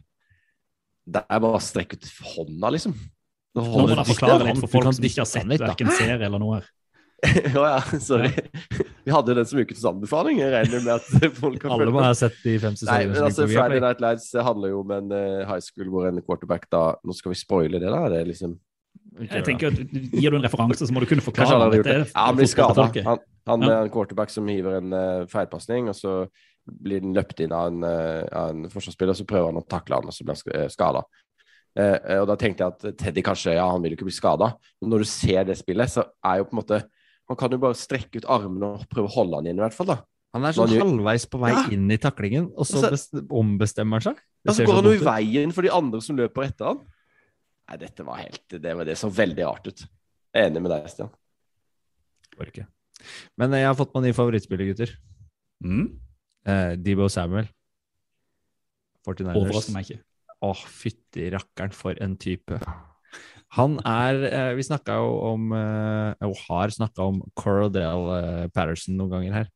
Det 1.07 1.23
er 1.23 1.39
bare 1.39 1.55
å 1.61 1.63
strekke 1.63 1.95
ut 2.01 2.09
hånda, 2.35 2.73
liksom. 2.75 2.97
Nå 3.57 3.67
må 3.73 3.87
du 3.89 4.03
forklare 4.13 4.51
litt 4.51 4.65
for 4.65 4.75
folk 4.79 4.97
som 4.99 5.07
ikke 5.09 5.23
har 5.23 5.31
sett 5.31 5.55
verken 5.57 5.95
serie 5.97 6.21
eller 6.29 6.43
noe. 6.43 6.61
Å 7.57 7.63
ja, 7.65 7.79
sorry. 8.03 8.29
Vi 9.07 9.13
hadde 9.13 9.33
jo 9.33 9.37
den 9.39 9.49
som 9.49 9.61
ukens 9.63 9.85
anbefaling. 9.89 10.41
Jeg 10.43 10.53
regner 10.53 10.83
med 10.85 10.93
at 10.99 11.33
folk 11.41 11.65
har 11.65 11.73
Alle 11.73 11.95
må 11.95 12.03
ha 12.05 12.13
sett 12.17 12.37
de 12.43 12.57
fem 12.61 12.75
Nei, 12.75 12.83
sesongene 12.83 13.15
men 13.15 13.29
altså, 13.29 13.47
Friday 13.49 13.83
Night 13.83 14.03
Lights 14.05 14.29
handler 14.37 14.75
jo 14.75 14.83
om 14.83 14.93
en 14.99 15.15
eh, 15.17 15.45
high 15.49 15.63
school 15.65 15.89
hvor 15.93 16.09
en 16.11 16.21
quarterback 16.21 16.69
da 16.73 16.83
Nå 17.01 17.17
skal 17.17 17.33
vi 17.33 17.39
spoile 17.41 17.81
det, 17.81 17.89
da? 17.89 18.03
Det 18.13 18.21
er 18.21 18.29
liksom 18.29 18.59
Jeg 19.31 19.47
tenker 19.49 19.73
at 19.73 19.97
Gir 20.13 20.35
du 20.35 20.39
en 20.39 20.45
referanse, 20.45 20.85
så 20.85 20.93
må 20.93 21.01
du 21.01 21.09
kunne 21.09 21.25
forklare. 21.25 21.57
han 21.57 21.73
det. 21.73 21.97
Ja, 22.13 22.27
han 22.27 22.37
blir 22.37 22.51
skada. 22.53 22.91
Han, 23.07 23.25
han 23.49 23.65
er 23.71 23.79
en 23.79 23.95
quarterback 23.95 24.35
som 24.35 24.49
hiver 24.53 24.77
en 24.83 24.93
uh, 24.93 25.25
feilpasning, 25.31 25.89
og 25.89 25.97
så 25.97 26.19
blir 26.67 27.01
den 27.01 27.15
løpt 27.17 27.41
inn 27.41 27.55
av 27.55 27.71
en, 27.71 27.87
uh, 27.87 28.27
av 28.29 28.53
en 28.53 28.69
forsvarsspiller, 28.69 29.17
så 29.17 29.25
prøver 29.25 29.55
han 29.55 29.63
å 29.63 29.65
takle 29.65 30.03
han, 30.03 30.11
og 30.11 30.13
så 30.13 30.27
blir 30.27 30.37
han 30.37 30.69
skada. 30.75 31.07
Og 31.77 32.27
da 32.31 32.37
tenkte 32.41 32.65
jeg 32.65 32.73
at 32.73 32.99
Teddy 32.99 33.23
kanskje 33.27 33.53
ja, 33.59 33.67
han 33.69 33.83
vil 33.85 33.93
jo 33.93 33.99
ikke 33.99 34.07
bli 34.09 34.15
skada, 34.17 34.53
men 34.81 34.91
når 34.95 35.03
du 35.05 35.09
ser 35.11 35.45
det 35.45 35.59
spillet, 35.59 35.91
så 35.93 36.07
er 36.25 36.39
jo 36.41 36.47
på 36.49 36.55
en 36.57 36.61
måte 36.63 36.79
Han 37.29 37.37
kan 37.37 37.51
jo 37.51 37.59
bare 37.59 37.75
strekke 37.75 38.21
ut 38.23 38.29
armene 38.31 38.69
og 38.77 38.85
prøve 38.89 39.09
å 39.11 39.15
holde 39.17 39.35
han 39.41 39.47
inn, 39.51 39.59
i 39.59 39.63
hvert 39.65 39.75
fall. 39.75 39.87
da. 39.91 39.97
Han 40.33 40.45
er 40.47 40.53
sånn 40.55 40.71
halvveis 40.79 41.25
på 41.27 41.41
vei 41.43 41.51
Ja. 41.51 41.65
inn 41.75 41.91
i 41.91 41.97
taklingen, 41.99 42.53
og 42.55 42.65
så 42.69 42.85
Altså- 42.87 43.27
ombestemmer 43.29 43.99
han 43.99 44.15
seg. 44.15 44.21
Ja, 44.45 44.51
Og 44.53 44.55
så 44.55 44.65
går 44.67 44.75
han 44.77 44.85
jo 44.85 44.93
i 44.93 45.03
veien 45.03 45.53
for 45.53 45.63
de 45.63 45.71
andre 45.75 46.01
som 46.01 46.17
løper 46.17 46.45
etter 46.47 46.67
han. 46.67 46.79
Nei, 47.69 47.77
dette 47.79 48.05
var 48.07 48.17
helt 48.23 48.47
Det, 48.49 48.63
var, 48.77 48.85
det 48.85 48.95
så 48.97 49.11
veldig 49.11 49.45
rart 49.45 49.67
ut. 49.67 49.79
Jeg 50.33 50.45
er 50.45 50.51
enig 50.51 50.63
med 50.63 50.71
deg, 50.71 50.87
Stian. 50.89 51.11
Går 52.39 52.47
ikke. 52.53 52.67
Men 53.37 53.53
eh, 53.55 53.59
jeg 53.65 53.67
har 53.67 53.75
fått 53.75 53.93
meg 53.95 54.05
ny 54.05 54.13
favorittspiller, 54.13 54.67
gutter. 54.71 54.95
Mm. 55.65 55.99
Eh, 56.47 56.77
Debo 56.77 57.09
Samuel. 57.11 57.49
49ers. 59.07 59.37
Overrasker 59.37 59.73
meg 59.75 59.85
ikke. 59.91 60.01
Åh, 60.45 60.63
fytti 60.69 61.31
rakkeren, 61.33 61.73
for 61.73 61.97
en 62.03 62.17
type. 62.21 62.59
Han 63.57 63.79
er 63.87 64.19
eh, 64.27 64.53
Vi 64.59 64.65
snakka 64.67 64.99
jo 64.99 65.13
om 65.31 65.53
eh, 65.55 66.27
Og 66.27 66.35
har 66.49 66.73
snakka 66.75 67.07
om 67.09 67.23
Corodell 67.39 68.11
eh, 68.17 68.49
Patterson 68.53 68.99
noen 68.99 69.15
ganger 69.15 69.37
her. 69.39 69.51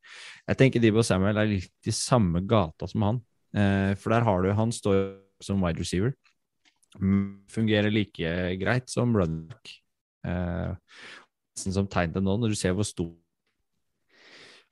Jeg 0.49 0.61
tenker 0.61 0.83
Debo 0.83 1.05
Samuel 1.05 1.41
er 1.43 1.51
litt 1.51 1.91
i 1.91 1.95
samme 1.95 2.43
gata 2.49 2.89
som 2.91 3.05
han. 3.07 3.21
Eh, 3.53 3.93
for 4.01 4.15
der 4.15 4.25
har 4.27 4.43
du 4.43 4.53
Han 4.57 4.73
står 4.73 5.19
som 5.43 5.61
wide 5.65 5.83
receiver. 5.83 6.15
Fungerer 7.51 7.93
like 7.93 8.33
greit 8.61 8.91
som 8.91 9.13
runback. 9.17 9.75
Eh, 10.27 10.73
som 11.61 11.89
tegn 11.91 12.15
til 12.15 12.25
nå, 12.25 12.39
når 12.41 12.55
du 12.55 12.57
ser 12.59 12.73
hvor 12.77 12.87
stor 12.89 13.13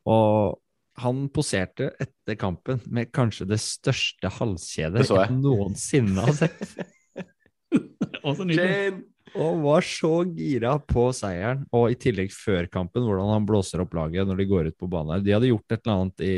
Og 0.09 0.57
han 1.03 1.27
poserte 1.35 1.93
etter 2.01 2.39
kampen 2.39 2.81
med 2.93 3.13
kanskje 3.15 3.47
det 3.49 3.61
største 3.63 4.31
halskjedet 4.39 5.05
jeg. 5.07 5.15
jeg 5.15 5.37
noensinne 5.39 6.25
har 6.27 6.37
sett. 6.37 6.65
Og 9.37 9.61
var 9.63 9.85
så 9.85 10.13
gira 10.25 10.75
på 10.81 11.09
seieren, 11.17 11.67
og 11.77 11.93
i 11.93 11.99
tillegg 12.01 12.33
før 12.33 12.69
kampen, 12.73 13.05
hvordan 13.05 13.29
han 13.35 13.47
blåser 13.49 13.83
opp 13.85 13.93
laget 13.99 14.29
når 14.29 14.41
de 14.41 14.47
går 14.49 14.71
ut 14.71 14.79
på 14.81 14.89
banen. 14.91 15.23
De 15.25 15.35
hadde 15.35 15.51
gjort 15.51 15.75
et 15.75 15.83
eller 15.83 15.95
annet 15.95 16.25
i, 16.25 16.37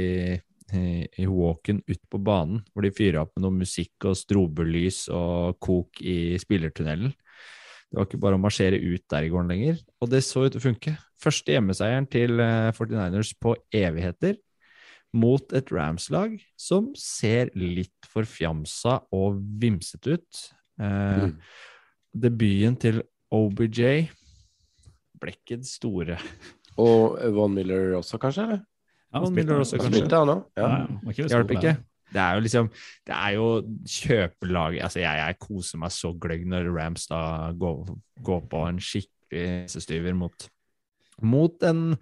i, 0.75 0.85
i 1.23 1.29
walken 1.31 1.81
ut 1.87 2.03
på 2.11 2.21
banen, 2.27 2.65
hvor 2.73 2.85
de 2.85 2.93
fyrer 2.95 3.21
opp 3.23 3.33
med 3.37 3.47
noe 3.47 3.61
musikk 3.61 4.09
og 4.11 4.19
strobelys 4.19 5.05
og 5.15 5.61
kok 5.63 6.03
i 6.03 6.35
spillertunnelen. 6.43 7.15
Det 7.91 7.99
var 7.99 8.07
ikke 8.07 8.23
bare 8.23 8.39
å 8.39 8.43
marsjere 8.43 8.79
ut 8.79 9.03
der 9.11 9.27
i 9.27 9.31
gården 9.33 9.51
lenger, 9.51 9.81
og 9.99 10.13
det 10.13 10.23
så 10.23 10.45
ut 10.45 10.53
til 10.55 10.61
å 10.61 10.67
funke. 10.69 10.93
Første 11.21 11.57
hjemmeseieren 11.57 12.07
til 12.11 12.39
eh, 12.43 12.71
49ers 12.77 13.33
på 13.43 13.57
evigheter, 13.75 14.39
mot 15.13 15.53
et 15.57 15.73
Rams-lag 15.75 16.37
som 16.61 16.93
ser 16.99 17.51
litt 17.59 18.07
forfjamsa 18.07 19.01
og 19.17 19.41
vimsete 19.63 20.19
ut. 20.19 20.45
Eh, 20.81 21.27
Mm. 21.31 21.37
Debuten 22.21 22.77
til 22.81 23.03
OBJ 23.31 24.09
ble 25.21 25.31
ikke 25.35 25.57
den 25.61 25.65
store. 25.69 26.17
Og 26.81 27.19
Von 27.35 27.53
Miller 27.55 27.93
også, 27.99 28.19
kanskje? 28.19 28.43
eller? 28.43 28.61
Ja, 29.13 29.21
Von 29.21 29.35
Miller 29.35 29.61
også, 29.61 29.77
kanskje. 29.79 30.01
spilte, 30.01 30.17
han 30.19 30.29
òg? 30.29 30.45
Ja, 30.57 30.63
Ja. 30.63 30.87
ja, 31.05 31.11
det 31.13 31.31
Hjalp 31.31 31.51
ikke. 31.51 31.77
Det 32.11 32.19
er 32.21 32.35
jo 32.35 32.41
liksom 32.41 32.69
Det 33.07 33.15
er 33.15 33.31
jo 33.37 33.63
kjøpelaget 33.87 34.83
Altså, 34.83 34.99
jeg, 34.99 35.15
jeg 35.21 35.39
koser 35.39 35.79
meg 35.79 35.91
så 35.95 36.11
gløgg 36.19 36.45
når 36.47 36.71
Rams 36.75 37.07
da 37.07 37.53
går, 37.53 37.97
går 38.27 38.41
på 38.51 38.63
en 38.69 38.79
skikkelig 38.83 39.71
sestyver 39.71 40.15
mot 40.19 40.49
Mot 41.23 41.63
en 41.63 41.97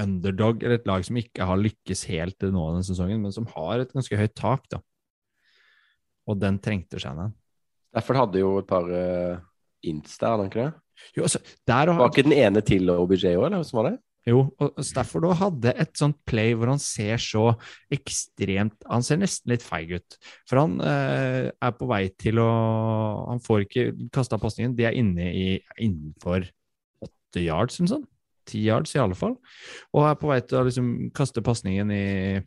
underdog, 0.00 0.62
eller 0.62 0.78
et 0.78 0.88
lag 0.88 1.06
som 1.06 1.18
ikke 1.20 1.48
har 1.48 1.60
lykkes 1.60 2.04
helt 2.10 2.38
til 2.40 2.52
nå 2.54 2.66
denne 2.72 2.86
sesongen, 2.86 3.22
men 3.22 3.34
som 3.34 3.48
har 3.54 3.82
et 3.82 3.94
ganske 3.94 4.18
høyt 4.18 4.36
tak, 4.38 4.68
da. 4.72 4.80
Og 6.30 6.38
den 6.40 6.58
trengte 6.64 7.00
Shannon. 7.00 7.34
Derfor 7.94 8.18
hadde 8.22 8.40
jo 8.40 8.56
et 8.58 8.68
par 8.68 8.88
uh, 8.88 9.42
insta, 9.86 10.32
hadde 10.32 10.46
han 10.46 10.50
ikke 10.50 10.64
det? 10.64 10.72
Jo, 11.16 11.26
altså, 11.26 11.40
der 11.68 11.90
og 11.90 12.00
Var 12.00 12.12
ikke 12.12 12.26
den 12.26 12.36
ene 12.38 12.62
til 12.64 12.90
OBJ 12.90 13.34
òg, 13.34 13.46
eller 13.46 13.60
hvordan 13.60 13.78
var 13.78 13.88
det? 13.90 13.96
Jo, 14.24 14.38
og 14.56 14.78
Stafford 14.80 15.26
også 15.28 15.40
hadde 15.42 15.72
et 15.82 15.98
sånt 16.00 16.16
play 16.24 16.54
hvor 16.56 16.70
han 16.72 16.80
ser 16.80 17.20
så 17.20 17.42
ekstremt 17.92 18.86
Han 18.88 19.04
ser 19.04 19.18
nesten 19.20 19.52
litt 19.52 19.64
feig 19.64 19.92
ut. 19.98 20.16
For 20.48 20.62
han 20.62 20.78
eh, 20.80 21.50
er 21.52 21.74
på 21.76 21.88
vei 21.90 22.06
til 22.16 22.40
å 22.40 22.48
Han 23.28 23.42
får 23.44 23.66
ikke 23.66 23.86
kasta 24.14 24.40
pasningen. 24.40 24.76
De 24.78 24.88
er 24.88 24.96
inne 24.96 25.28
i, 25.28 25.46
innenfor 25.76 26.48
åtte 27.04 27.44
yards, 27.44 27.76
eller 27.76 27.90
noe 27.90 27.94
sånt. 27.98 28.10
Ti 28.48 28.60
yards, 28.66 28.94
i 28.94 29.00
alle 29.02 29.16
fall. 29.18 29.36
Og 29.94 30.08
er 30.08 30.18
på 30.20 30.30
vei 30.30 30.40
til 30.44 30.60
å 30.60 30.66
liksom 30.68 30.90
kaste 31.16 31.44
pasningen 31.44 31.92
eh, 31.94 32.42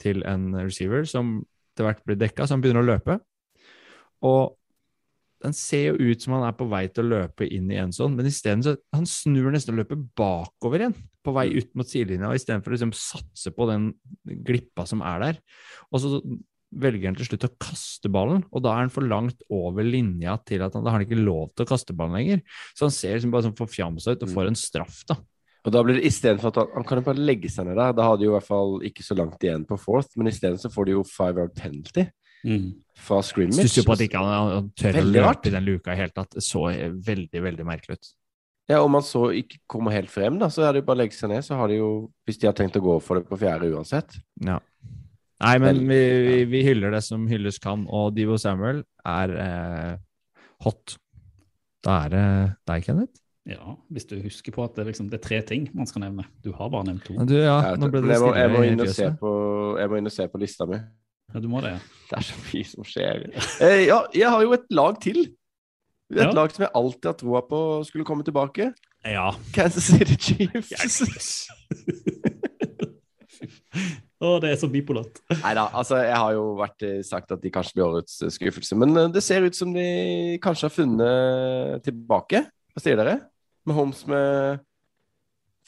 til 0.00 0.22
en 0.28 0.50
receiver 0.56 1.04
som 1.08 1.38
etter 1.78 1.86
hvert 1.86 2.06
blir 2.06 2.18
dekka, 2.18 2.46
så 2.46 2.56
han 2.56 2.64
begynner 2.64 2.82
å 2.82 2.88
løpe. 2.88 3.18
Og 4.26 4.56
den 5.44 5.54
ser 5.54 5.92
jo 5.92 6.10
ut 6.10 6.22
som 6.24 6.34
han 6.34 6.48
er 6.48 6.56
på 6.58 6.66
vei 6.70 6.82
til 6.90 7.06
å 7.06 7.12
løpe 7.12 7.46
inn 7.46 7.68
i 7.70 7.78
en 7.78 7.94
sånn, 7.94 8.16
men 8.18 8.26
isteden 8.26 8.64
så 8.66 8.74
han 8.94 9.06
snur 9.06 9.52
nesten 9.54 9.76
og 9.76 9.84
løper 9.84 10.00
bakover 10.18 10.82
igjen, 10.82 10.96
på 11.22 11.34
vei 11.36 11.46
ut 11.54 11.70
mot 11.78 11.86
sidelinja, 11.86 12.32
istedenfor 12.34 12.72
å 12.72 12.74
liksom 12.74 12.94
satse 12.96 13.52
på 13.54 13.68
den 13.70 13.92
glippa 14.48 14.86
som 14.88 15.04
er 15.06 15.22
der. 15.22 15.38
Og 15.92 16.02
så 16.02 16.18
velger 16.74 17.06
han 17.08 17.16
til 17.16 17.26
slutt 17.30 17.46
å 17.48 17.52
kaste 17.62 18.10
ballen, 18.12 18.44
og 18.52 18.62
da 18.62 18.74
er 18.74 18.84
han 18.84 18.90
for 18.92 19.06
langt 19.08 19.40
over 19.50 19.82
linja 19.86 20.36
til 20.44 20.60
at 20.66 20.74
han, 20.76 20.84
da 20.84 20.90
har 20.92 20.98
han 21.00 21.06
ikke 21.08 21.22
lov 21.24 21.50
til 21.56 21.64
å 21.64 21.68
kaste 21.70 21.94
ballen 21.96 22.18
lenger. 22.18 22.42
Så 22.76 22.84
han 22.88 22.94
ser 22.94 23.14
liksom 23.16 23.30
bare 23.32 23.46
sånn 23.48 23.56
forfjamsa 23.56 24.12
ut 24.16 24.22
og 24.26 24.32
får 24.34 24.50
en 24.50 24.58
straff, 24.58 25.02
da. 25.08 25.16
Og 25.66 25.72
da 25.74 25.82
blir 25.82 25.98
det 25.98 26.06
istedenfor 26.08 26.48
at 26.52 26.60
han, 26.62 26.68
han 26.76 26.84
kan 26.86 27.00
jo 27.00 27.06
bare 27.08 27.24
legge 27.24 27.48
seg 27.50 27.66
ned 27.66 27.76
der, 27.76 27.92
da 27.96 28.04
har 28.06 28.16
de 28.16 28.24
jo 28.28 28.30
i 28.30 28.36
hvert 28.38 28.46
fall 28.46 28.78
ikke 28.86 29.02
så 29.04 29.16
langt 29.18 29.42
igjen 29.44 29.64
på 29.68 29.76
fourth, 29.80 30.12
men 30.16 30.30
isteden 30.30 30.60
så 30.60 30.70
får 30.72 30.86
de 30.86 30.94
jo 30.98 31.02
five 31.08 31.42
out 31.46 31.54
penalty 31.58 32.06
Mm. 32.46 32.68
fra 32.94 33.16
scrimmage. 33.26 33.64
Stusser 33.66 33.82
på 33.82 33.96
at 33.96 34.02
ikke 34.04 34.20
han, 34.22 34.50
han 34.54 34.66
tør 34.78 34.92
å 34.94 35.00
Veldig 35.00 35.22
rart. 35.24 35.40
løpe 35.42 35.48
i 35.50 35.54
den 35.56 35.64
luka 35.66 35.90
i 35.90 35.96
hele 35.98 36.12
tatt. 36.14 36.36
Det 36.36 36.42
så 36.46 36.60
veldig, 36.70 37.40
veldig 37.42 37.64
merkelig 37.66 37.96
ut. 37.98 38.10
Ja, 38.70 38.78
Om 38.84 38.94
han 38.94 39.02
så 39.02 39.24
ikke 39.34 39.58
kommer 39.66 39.90
helt 39.90 40.08
frem, 40.08 40.38
da, 40.38 40.46
så 40.46 40.62
er 40.62 40.72
det 40.76 40.84
jo 40.84 40.86
bare 40.86 41.00
å 41.00 41.02
legge 41.02 41.16
seg 41.18 41.32
ned. 41.32 41.42
Så 41.42 41.56
har 41.58 41.66
de 41.66 41.80
jo, 41.80 41.88
hvis 42.28 42.38
de 42.38 42.46
har 42.46 42.54
tenkt 42.54 42.78
å 42.78 42.84
gå 42.84 42.94
for 43.02 43.18
det 43.18 43.26
på 43.26 43.40
fjerde 43.42 43.72
uansett. 43.74 44.20
Ja. 44.46 44.60
Nei, 45.38 45.54
men 45.62 45.84
vi, 45.86 45.98
vi, 46.26 46.36
vi 46.50 46.64
hyller 46.66 46.90
det 46.96 47.04
som 47.06 47.28
hylles 47.30 47.60
kan, 47.62 47.84
og 47.86 48.10
Divo 48.16 48.34
Samuel 48.42 48.82
er 49.06 49.34
eh, 49.38 49.92
hot. 50.66 50.96
Da 51.86 52.00
er 52.06 52.14
det 52.14 52.24
deg, 52.66 52.82
Kenneth. 52.88 53.20
Ja, 53.48 53.76
hvis 53.94 54.04
du 54.10 54.16
husker 54.20 54.52
på 54.52 54.64
at 54.66 54.74
det, 54.76 54.84
liksom, 54.90 55.06
det 55.08 55.22
er 55.22 55.24
tre 55.24 55.38
ting 55.46 55.68
man 55.76 55.86
skal 55.88 56.02
nevne. 56.04 56.26
Du 56.44 56.50
har 56.58 56.68
bare 56.72 56.84
nevnt 56.90 57.06
to. 57.06 57.14
Du, 57.24 57.36
ja, 57.38 57.76
nå 57.80 57.88
ble 57.88 58.02
det 58.04 58.12
jeg, 58.16 58.20
må, 58.20 58.32
jeg, 58.36 58.50
må 58.52 58.64
inn 58.66 58.82
og 58.84 58.90
se 58.92 59.06
på, 59.22 59.30
jeg 59.80 59.92
må 59.92 60.00
inn 60.00 60.10
og 60.10 60.14
se 60.18 60.26
på 60.28 60.40
lista 60.42 60.66
mi. 60.68 60.78
Ja, 61.32 61.40
du 61.44 61.48
må 61.52 61.62
det, 61.64 61.70
ja. 61.76 61.80
Det 62.10 62.18
er 62.18 62.26
så 62.28 62.36
mye 62.42 62.66
som 62.72 62.88
skjer. 62.88 63.24
Eh, 63.64 63.80
ja, 63.86 64.02
jeg 64.16 64.28
har 64.34 64.44
jo 64.44 64.50
et 64.58 64.66
lag 64.74 64.98
til. 65.04 65.18
Et 66.08 66.24
Ja. 66.24 66.30
lag 66.32 66.48
som 66.52 66.64
jeg 66.64 66.72
alltid 66.74 67.06
har 67.10 67.16
troa 67.20 67.40
på 67.44 67.58
skulle 67.84 68.04
komme 68.08 68.24
tilbake. 68.24 68.70
Ja. 69.04 69.30
Kansas 69.54 69.90
City 69.92 70.16
Chiefs. 70.16 70.72
Å, 74.18 74.32
det 74.42 74.50
er 74.50 74.56
så 74.58 74.66
bipolart. 74.70 75.20
Nei 75.30 75.52
da, 75.54 75.68
altså 75.78 76.00
jeg 76.02 76.16
har 76.18 76.32
jo 76.34 76.46
vært 76.58 76.82
eh, 76.82 77.02
sagt 77.06 77.30
at 77.36 77.42
de 77.42 77.52
kanskje 77.54 77.76
blir 77.76 77.86
årets 77.86 78.16
eh, 78.26 78.32
skuffelse. 78.34 78.74
Men 78.80 78.96
eh, 78.98 79.10
det 79.14 79.22
ser 79.22 79.46
ut 79.46 79.54
som 79.54 79.70
de 79.74 79.84
kanskje 80.42 80.66
har 80.66 80.74
funnet 80.74 81.84
tilbake. 81.86 82.40
Hva 82.74 82.82
sier 82.82 82.98
dere? 82.98 83.20
Med 83.68 83.78
Holmes 83.78 84.00
med 84.10 84.64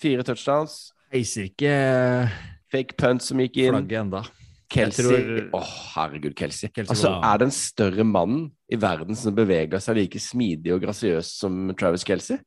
fire 0.00 0.26
touchdowns. 0.26 0.90
Heiser 1.14 1.46
ikke 1.50 1.70
Fake 2.70 2.94
punt 2.98 3.22
som 3.22 3.38
gikk 3.42 3.60
inn. 3.62 3.74
flagget 3.74 4.00
enda. 4.02 4.24
Kelsey. 4.70 5.06
Åh, 5.06 5.50
tror- 5.50 5.70
herregud, 5.94 6.34
Kelsey. 6.38 6.70
Kelsey 6.74 6.94
altså, 6.94 7.10
var- 7.10 7.24
er 7.34 7.38
det 7.38 7.48
en 7.48 7.54
større 7.54 8.04
mann 8.06 8.50
i 8.70 8.76
verden 8.78 9.18
som 9.18 9.34
beveger 9.34 9.82
seg 9.82 9.96
like 9.96 10.18
smidig 10.22 10.74
og 10.74 10.82
grasiøs 10.82 11.32
som 11.38 11.74
Travis 11.78 12.04
Kelsey? 12.06 12.38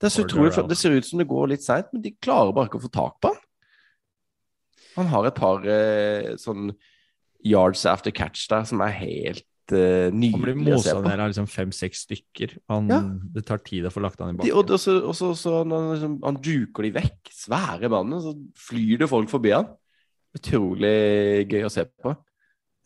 Det, 0.00 0.08
er 0.08 0.12
så 0.16 0.24
utrolig, 0.24 0.52
det 0.68 0.76
ser 0.80 0.96
ut 0.96 1.04
som 1.04 1.18
det 1.20 1.28
går 1.28 1.48
litt 1.48 1.64
seint, 1.64 1.88
men 1.92 2.02
de 2.02 2.12
klarer 2.16 2.52
bare 2.56 2.68
ikke 2.68 2.80
å 2.80 2.84
få 2.84 2.92
tak 2.92 3.16
på 3.20 3.32
han. 3.32 3.40
Han 4.96 5.10
har 5.12 5.28
et 5.28 5.36
par 5.38 5.66
eh, 5.68 6.32
sånn 6.40 6.72
yards 7.46 7.86
after 7.88 8.12
catch 8.12 8.48
der 8.50 8.66
som 8.68 8.82
er 8.84 8.92
helt 8.98 9.72
eh, 9.72 10.10
på 10.10 10.32
Han 10.34 10.42
blir 10.44 10.58
mosa 10.58 10.96
ned 11.00 11.22
av 11.22 11.30
liksom 11.30 11.48
fem-seks 11.50 12.04
stykker. 12.08 12.56
Han, 12.72 12.90
Ja. 12.90 13.00
Det 13.36 13.44
tar 13.48 13.62
tid 13.64 13.86
å 13.86 13.92
få 13.94 14.02
lagt 14.04 14.20
han 14.20 14.34
i 14.34 14.38
bakken. 14.40 14.56
og 14.56 14.80
så, 14.80 14.96
og 15.00 15.14
så, 15.16 15.32
så 15.38 15.60
han, 15.62 15.76
liksom, 15.94 16.18
han 16.24 16.40
duker 16.42 16.88
de 16.88 16.94
vekk. 16.98 17.32
Svære 17.32 17.92
mannen. 17.92 18.20
Så 18.24 18.34
flyr 18.68 19.04
det 19.04 19.10
folk 19.10 19.30
forbi 19.32 19.54
han. 19.54 19.70
Utrolig 20.36 21.46
gøy 21.50 21.64
å 21.66 21.72
se 21.72 21.86
på. 21.88 22.14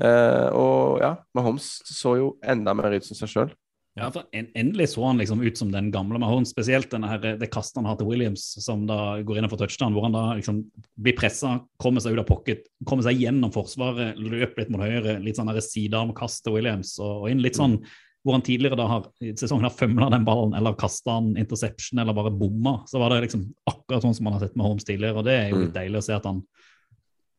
Eh, 0.03 0.49
og 0.57 1.01
ja, 1.03 1.13
Mahomes 1.37 1.69
så 1.87 2.17
jo 2.19 2.31
enda 2.43 2.75
mer 2.77 2.97
ut 2.97 3.07
som 3.07 3.19
seg 3.19 3.31
sjøl. 3.31 3.53
Ja, 3.95 4.09
for 4.11 4.27
en, 4.35 4.49
Endelig 4.59 4.89
så 4.91 5.05
han 5.07 5.21
liksom 5.23 5.43
ut 5.45 5.59
som 5.59 5.71
den 5.71 5.93
gamle 5.95 6.19
Mahone, 6.19 6.49
spesielt 6.49 6.91
denne 6.91 7.11
her, 7.13 7.37
det 7.39 7.51
kastet 7.55 7.79
han 7.79 7.87
har 7.87 7.99
til 8.01 8.09
Williams, 8.11 8.43
som 8.65 8.83
da 8.89 9.21
går 9.23 9.39
inn 9.39 9.47
og 9.47 9.53
får 9.53 9.61
touchdown, 9.65 9.95
hvor 9.95 10.09
han 10.09 10.17
da 10.17 10.25
liksom 10.35 10.65
blir 10.99 11.15
pressa, 11.19 11.61
kommer 11.83 12.03
seg 12.03 12.17
ut 12.17 12.25
av 12.25 12.27
pocket, 12.27 12.67
kommer 12.89 13.07
seg 13.07 13.23
gjennom 13.23 13.53
forsvaret, 13.55 14.19
løper 14.19 14.65
litt 14.65 14.73
mot 14.75 14.83
høyre, 14.83 15.21
litt 15.23 15.39
sånn 15.39 15.53
sidearmkast 15.55 16.43
til 16.43 16.57
Williams, 16.59 16.97
og, 16.99 17.23
og 17.23 17.31
inn 17.31 17.45
litt 17.45 17.61
sånn 17.61 17.79
hvor 18.25 18.39
han 18.39 18.43
tidligere 18.43 18.79
da 18.81 18.89
har, 18.89 19.09
i 19.21 19.35
sesongen 19.37 19.69
har 19.69 19.75
fømla 19.77 20.09
den 20.11 20.25
ballen, 20.27 20.57
eller 20.57 20.75
kasta 20.81 21.19
den 21.21 21.35
interception, 21.39 22.01
eller 22.01 22.17
bare 22.17 22.33
bomma, 22.35 22.79
så 22.89 22.99
var 22.99 23.13
det 23.13 23.27
liksom 23.27 23.47
akkurat 23.69 24.03
sånn 24.03 24.17
som 24.17 24.27
man 24.27 24.39
har 24.39 24.47
sett 24.47 24.57
med 24.57 24.65
Holmes 24.65 24.87
tidligere, 24.89 25.21
og 25.21 25.29
det 25.29 25.35
er 25.37 25.51
jo 25.53 25.67
litt 25.67 25.77
deilig 25.77 26.01
å 26.01 26.07
se 26.09 26.17
at 26.17 26.27
han 26.27 26.41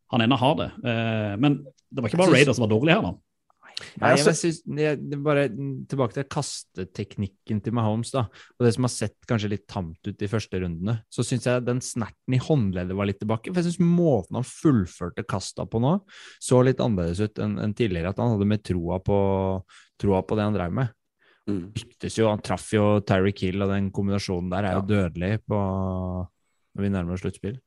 han 0.08 0.22
ennå 0.22 0.36
har 0.36 0.56
det. 0.56 0.72
Eh, 0.90 1.38
men 1.42 1.60
det 1.90 2.02
var 2.02 2.12
ikke 2.12 2.20
bare 2.22 2.36
Raiders 2.36 2.60
som 2.60 2.66
var 2.66 2.74
dårlige 2.76 2.98
her, 2.98 3.08
da. 3.08 3.14
Nei, 4.00 4.14
altså- 4.14 4.32
jeg 4.32 4.40
synes, 4.40 4.60
er 4.80 5.18
bare 5.20 5.50
Tilbake 5.50 6.14
til 6.14 6.24
kasteteknikken 6.32 7.62
til 7.62 7.74
Mahomes, 7.76 8.12
da, 8.12 8.24
og 8.56 8.66
det 8.66 8.74
som 8.74 8.84
har 8.88 8.94
sett 8.94 9.28
kanskje 9.28 9.50
litt 9.52 9.68
tamt 9.68 10.00
ut 10.08 10.18
de 10.18 10.28
første 10.28 10.62
rundene. 10.62 11.02
Så 11.12 11.26
syns 11.28 11.44
jeg 11.44 11.66
den 11.66 11.82
snerten 11.82 12.34
i 12.34 12.40
håndleddet 12.40 12.96
var 12.96 13.06
litt 13.06 13.20
tilbake. 13.20 13.52
For 13.52 13.62
jeg 13.62 13.74
synes 13.74 13.84
måten 13.84 14.40
han 14.40 14.48
fullførte 14.48 15.28
kasta 15.28 15.66
på 15.66 15.82
nå, 15.84 16.02
så 16.40 16.64
litt 16.64 16.80
annerledes 16.80 17.20
ut 17.20 17.40
enn 17.44 17.60
en 17.60 17.74
tidligere. 17.74 18.10
At 18.10 18.18
han 18.18 18.32
hadde 18.32 18.48
mer 18.48 18.64
troa 18.64 19.00
på, 19.04 19.20
troa 20.00 20.22
på 20.24 20.36
det 20.36 20.48
han 20.48 20.56
drev 20.56 20.72
med. 20.72 20.94
Mm. 21.46 21.74
Lyktes 21.78 22.18
jo, 22.18 22.30
han 22.32 22.42
traff 22.42 22.72
jo 22.74 23.02
Terry 23.06 23.32
Kill, 23.36 23.62
og 23.62 23.70
den 23.70 23.92
kombinasjonen 23.92 24.50
der 24.50 24.66
er 24.66 24.80
jo 24.80 24.88
dødelig 24.90 25.44
på 25.46 25.60
når 26.76 26.84
vi 26.84 26.92
nærmer 26.92 27.16
oss 27.16 27.24
sluttspill. 27.24 27.60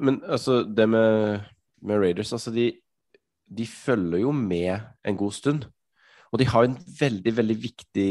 Men 0.00 0.20
altså, 0.28 0.62
det 0.68 0.88
med, 0.88 1.44
med 1.82 2.00
Raiders 2.02 2.32
altså 2.32 2.52
de, 2.52 2.72
de 3.56 3.66
følger 3.68 4.22
jo 4.24 4.32
med 4.32 4.80
en 5.04 5.18
god 5.18 5.34
stund. 5.36 5.66
Og 6.32 6.40
de 6.40 6.48
har 6.48 6.64
en 6.64 6.78
veldig, 7.00 7.34
veldig 7.36 7.58
viktig 7.60 8.10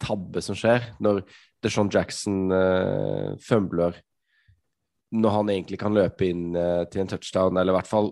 tabbe 0.00 0.40
som 0.44 0.56
skjer 0.56 0.92
når 1.02 1.24
DeShaun 1.64 1.90
Jackson 1.92 2.52
uh, 2.54 3.34
fumbler 3.42 3.98
når 5.08 5.34
han 5.34 5.50
egentlig 5.52 5.78
kan 5.80 5.96
løpe 5.96 6.28
inn 6.28 6.52
uh, 6.56 6.84
til 6.92 7.02
en 7.02 7.10
touchdown, 7.10 7.56
eller 7.56 7.72
i 7.72 7.78
hvert 7.78 7.88
fall 7.88 8.10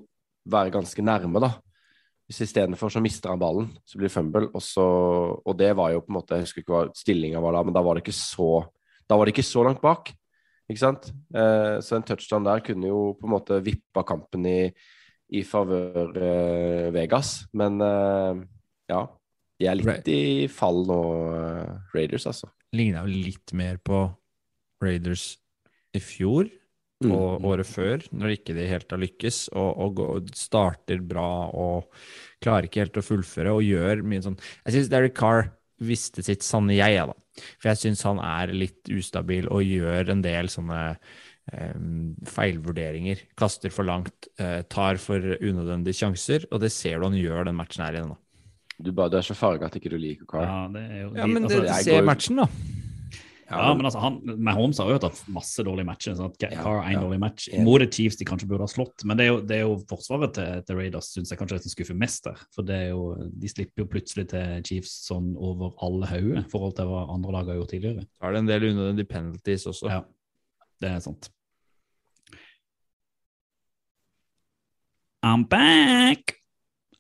være 0.49 0.73
ganske 0.73 1.03
nærme, 1.05 1.43
da. 1.45 1.51
Hvis 2.27 2.41
Istedenfor 2.47 2.91
så 2.91 3.03
mister 3.05 3.31
han 3.31 3.41
ballen, 3.41 3.69
så 3.87 3.99
blir 3.99 4.09
det 4.09 4.15
fumble. 4.15 4.49
Og, 4.51 4.63
så, 4.65 4.85
og 5.37 5.59
det 5.61 5.71
var 5.79 5.93
jo 5.93 6.01
på 6.03 6.11
en 6.11 6.17
måte 6.17 6.39
Jeg 6.39 6.47
husker 6.47 6.63
ikke 6.63 6.75
hva 6.75 6.97
stillinga 6.97 7.43
var 7.45 7.55
da, 7.55 7.63
men 7.69 7.77
da 7.77 7.83
var 7.87 7.95
det 7.95 8.03
ikke 8.03 8.17
så 8.19 8.65
Da 9.07 9.15
var 9.15 9.29
det 9.29 9.37
ikke 9.37 9.47
så 9.47 9.63
langt 9.63 9.83
bak. 9.85 10.11
Ikke 10.67 10.83
sant? 10.83 11.11
Uh, 11.31 11.79
så 11.85 11.99
en 11.99 12.07
touchdown 12.07 12.49
der 12.49 12.65
kunne 12.67 12.89
jo 12.91 13.13
på 13.21 13.29
en 13.29 13.35
måte 13.37 13.61
vippa 13.63 14.03
kampen 14.09 14.49
i, 14.51 14.61
i 15.35 15.43
favør 15.47 16.13
uh, 16.15 16.91
Vegas. 16.95 17.47
Men 17.57 17.81
uh, 17.83 18.39
ja, 18.91 19.01
de 19.59 19.71
er 19.71 19.79
litt 19.79 19.89
Right. 19.89 20.13
i 20.13 20.47
fall 20.53 20.85
nå, 20.87 21.01
eh, 21.33 21.73
Raiders, 21.95 22.27
altså. 22.29 22.51
Ligna 22.77 23.07
jo 23.07 23.25
litt 23.25 23.55
mer 23.57 23.79
på 23.81 24.05
Raiders 24.85 25.37
i 25.97 26.03
fjor 26.05 26.51
Mm. 27.05 27.11
og 27.13 27.45
året 27.45 27.69
før, 27.69 28.05
når 28.17 28.39
ikke 28.39 28.55
de 28.57 28.63
helt 28.71 28.89
har 28.89 29.01
lykkes, 29.03 29.51
og, 29.53 29.81
og, 29.85 29.99
og, 30.01 30.31
starter 30.33 31.03
bra 31.05 31.51
og 31.53 31.91
klarer 32.41 32.71
ikke 32.71 32.87
helt 32.87 32.97
å 32.97 33.05
fullføre 33.05 33.53
og 33.53 33.67
gjør 33.67 34.01
mye 34.01 34.23
sånn 34.25 34.39
Jeg 34.65 34.73
syns 34.79 34.89
Derek 34.89 35.13
Carr 35.19 35.51
visste 35.77 36.25
sitt 36.25 36.41
sanne 36.41 36.73
jeg, 36.73 36.97
da. 36.97 37.13
For 37.61 37.69
jeg 37.69 37.83
syns 37.83 38.05
han 38.09 38.23
er 38.25 38.55
litt 38.57 38.89
ustabil 38.89 39.45
og 39.53 39.61
gjør 39.69 40.15
en 40.15 40.25
del 40.25 40.49
sånne 40.49 40.81
feilvurderinger. 42.27 43.23
Kaster 43.39 43.71
for 43.71 43.87
langt, 43.89 44.29
eh, 44.39 44.63
tar 44.63 44.99
for 45.03 45.19
unødvendige 45.41 45.95
sjanser, 46.01 46.47
og 46.51 46.61
det 46.65 46.73
ser 46.75 46.99
du 46.99 47.09
han 47.09 47.19
gjør 47.19 47.45
den 47.51 47.59
matchen 47.59 47.85
her 47.87 47.99
igjen. 48.01 48.15
da. 48.15 48.17
Du, 48.79 48.93
bare, 48.93 49.09
du 49.09 49.17
er 49.17 49.25
så 49.25 49.37
farga 49.37 49.71
at 49.71 49.77
ikke 49.79 49.91
du 49.93 49.97
liker 49.97 50.27
Carl. 50.29 50.45
Ja, 50.45 50.69
det 50.69 50.83
er 50.91 50.99
jo, 51.07 51.13
Ja, 51.17 51.27
men 51.27 51.45
altså, 51.45 51.63
det, 51.63 51.85
se 51.85 51.95
går- 51.97 52.05
matchen, 52.05 52.37
da. 52.37 52.47
Ja, 53.49 53.75
men 53.79 53.87
altså, 53.87 54.01
han, 54.03 54.21
Mahomes 54.43 54.79
har 54.83 54.89
jo 54.91 54.97
hatt 54.99 55.21
masse 55.31 55.63
dårlige 55.63 55.87
matcher. 55.87 56.17
sånn 56.19 56.33
at 56.33 56.39
Carr 56.51 56.81
er 56.83 56.89
en 56.89 56.97
ja. 56.97 57.01
dårlig 57.01 57.21
match. 57.23 57.47
Mot 57.63 57.81
et 57.81 57.95
Chiefs 57.95 58.17
de 58.19 58.27
kanskje 58.27 58.49
burde 58.51 58.67
ha 58.67 58.67
slått, 58.67 59.05
men 59.07 59.17
det 59.17 59.25
er 59.25 59.29
jo, 59.31 59.37
det 59.41 59.57
er 59.57 59.63
jo 59.63 59.77
forsvaret 59.87 60.35
til, 60.35 60.65
til 60.67 60.77
Raiders 60.81 61.13
synes 61.15 61.31
jeg 61.31 61.39
kanskje 61.39 61.61
er 61.61 61.71
skuffer 61.71 61.95
mest 61.95 62.27
der. 62.27 62.43
For 62.53 62.67
det 62.67 62.75
er 62.75 62.89
jo, 62.91 63.15
de 63.31 63.49
slipper 63.49 63.85
jo 63.85 63.87
plutselig 63.87 64.27
til 64.35 64.67
Chiefs 64.67 64.97
sånn 65.07 65.37
over 65.39 65.79
alle 65.87 66.11
hauger 66.11 66.43
i 66.43 66.51
forhold 66.51 66.75
til 66.81 66.91
hva 66.91 67.07
andre 67.15 67.37
lag 67.39 67.53
har 67.53 67.61
gjort 67.61 67.71
tidligere. 67.77 68.07
Da 68.19 68.27
er 68.27 68.35
det 68.35 68.43
en 68.43 68.51
del 68.51 68.69
unødvendige 68.73 69.13
penalties 69.15 69.67
også. 69.71 69.93
Ja, 69.95 70.03
det 70.83 70.91
er 70.91 71.01
sant. 71.07 71.31
I'm 75.27 75.43
back! 75.43 76.37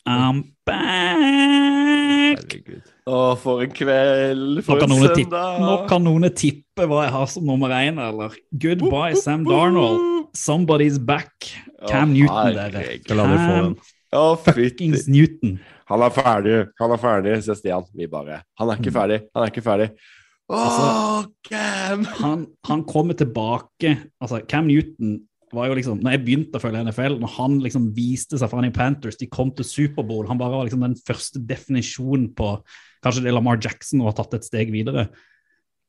I'm 0.04 0.38
back! 0.66 2.40
Herregud. 2.40 2.88
Å, 3.06 3.18
for 3.38 3.62
en 3.62 3.70
kveld! 3.70 4.64
For 4.66 4.82
en 4.82 4.90
søndag! 4.96 5.12
tippe, 5.20 5.42
nå 5.62 5.74
kan 5.86 6.02
noen 6.02 6.26
tippe 6.34 6.88
hva 6.90 7.04
jeg 7.04 7.12
har 7.14 7.28
som 7.30 7.46
nummer 7.46 7.70
én, 7.76 8.00
eller? 8.02 8.34
Goodbye, 8.50 9.14
Sam 9.20 9.44
Darnold. 9.46 10.26
Somebody's 10.34 10.98
back. 10.98 11.52
Cam 11.86 12.10
Å, 12.10 12.16
Newton, 12.16 12.58
dere. 12.58 12.82
Cam. 13.06 13.76
Å, 14.18 14.24
fuckings 14.42 15.06
Newton. 15.06 15.60
Han 15.86 16.02
er 16.08 16.16
ferdig, 16.18 16.56
han 16.82 16.96
er 16.96 17.02
ferdig, 17.06 17.36
sier 17.46 17.60
Stian. 17.60 17.86
Vi 17.94 18.10
bare 18.10 18.40
Han 18.58 18.72
er 18.74 18.80
ikke 18.82 18.90
Mm. 18.90 18.98
ferdig, 18.98 19.20
han 19.36 19.46
er 19.46 19.54
ikke 19.54 19.66
ferdig. 19.70 19.88
Å, 20.50 20.58
Altså- 20.66 21.30
Cam! 21.46 22.04
Han, 22.24 22.46
han 22.66 22.82
kommer 22.90 23.14
tilbake 23.14 23.94
Altså, 24.20 24.42
Cam 24.50 24.66
Newton 24.66 25.20
var 25.56 25.70
jo 25.70 25.76
liksom 25.78 26.02
Når 26.04 26.14
jeg 26.14 26.24
begynte 26.26 26.58
å 26.58 26.62
følge 26.62 26.82
NFL, 26.86 27.16
når 27.22 27.32
han 27.36 27.56
liksom 27.64 27.88
viste 27.96 28.38
seg 28.38 28.50
for 28.50 28.60
han 28.60 28.68
i 28.68 28.74
Panthers, 28.74 29.18
de 29.20 29.28
kom 29.32 29.52
til 29.56 29.66
Superbowl, 29.68 30.26
han 30.28 30.40
bare 30.40 30.58
var 30.58 30.68
liksom 30.68 30.84
den 30.84 30.98
første 31.06 31.42
definisjonen 31.42 32.30
på 32.36 32.58
Kanskje 33.04 33.26
det 33.26 33.34
Lamar 33.36 33.60
Jackson 33.62 34.00
og 34.02 34.10
har 34.10 34.16
tatt 34.18 34.38
et 34.38 34.46
steg 34.46 34.72
videre. 34.74 35.06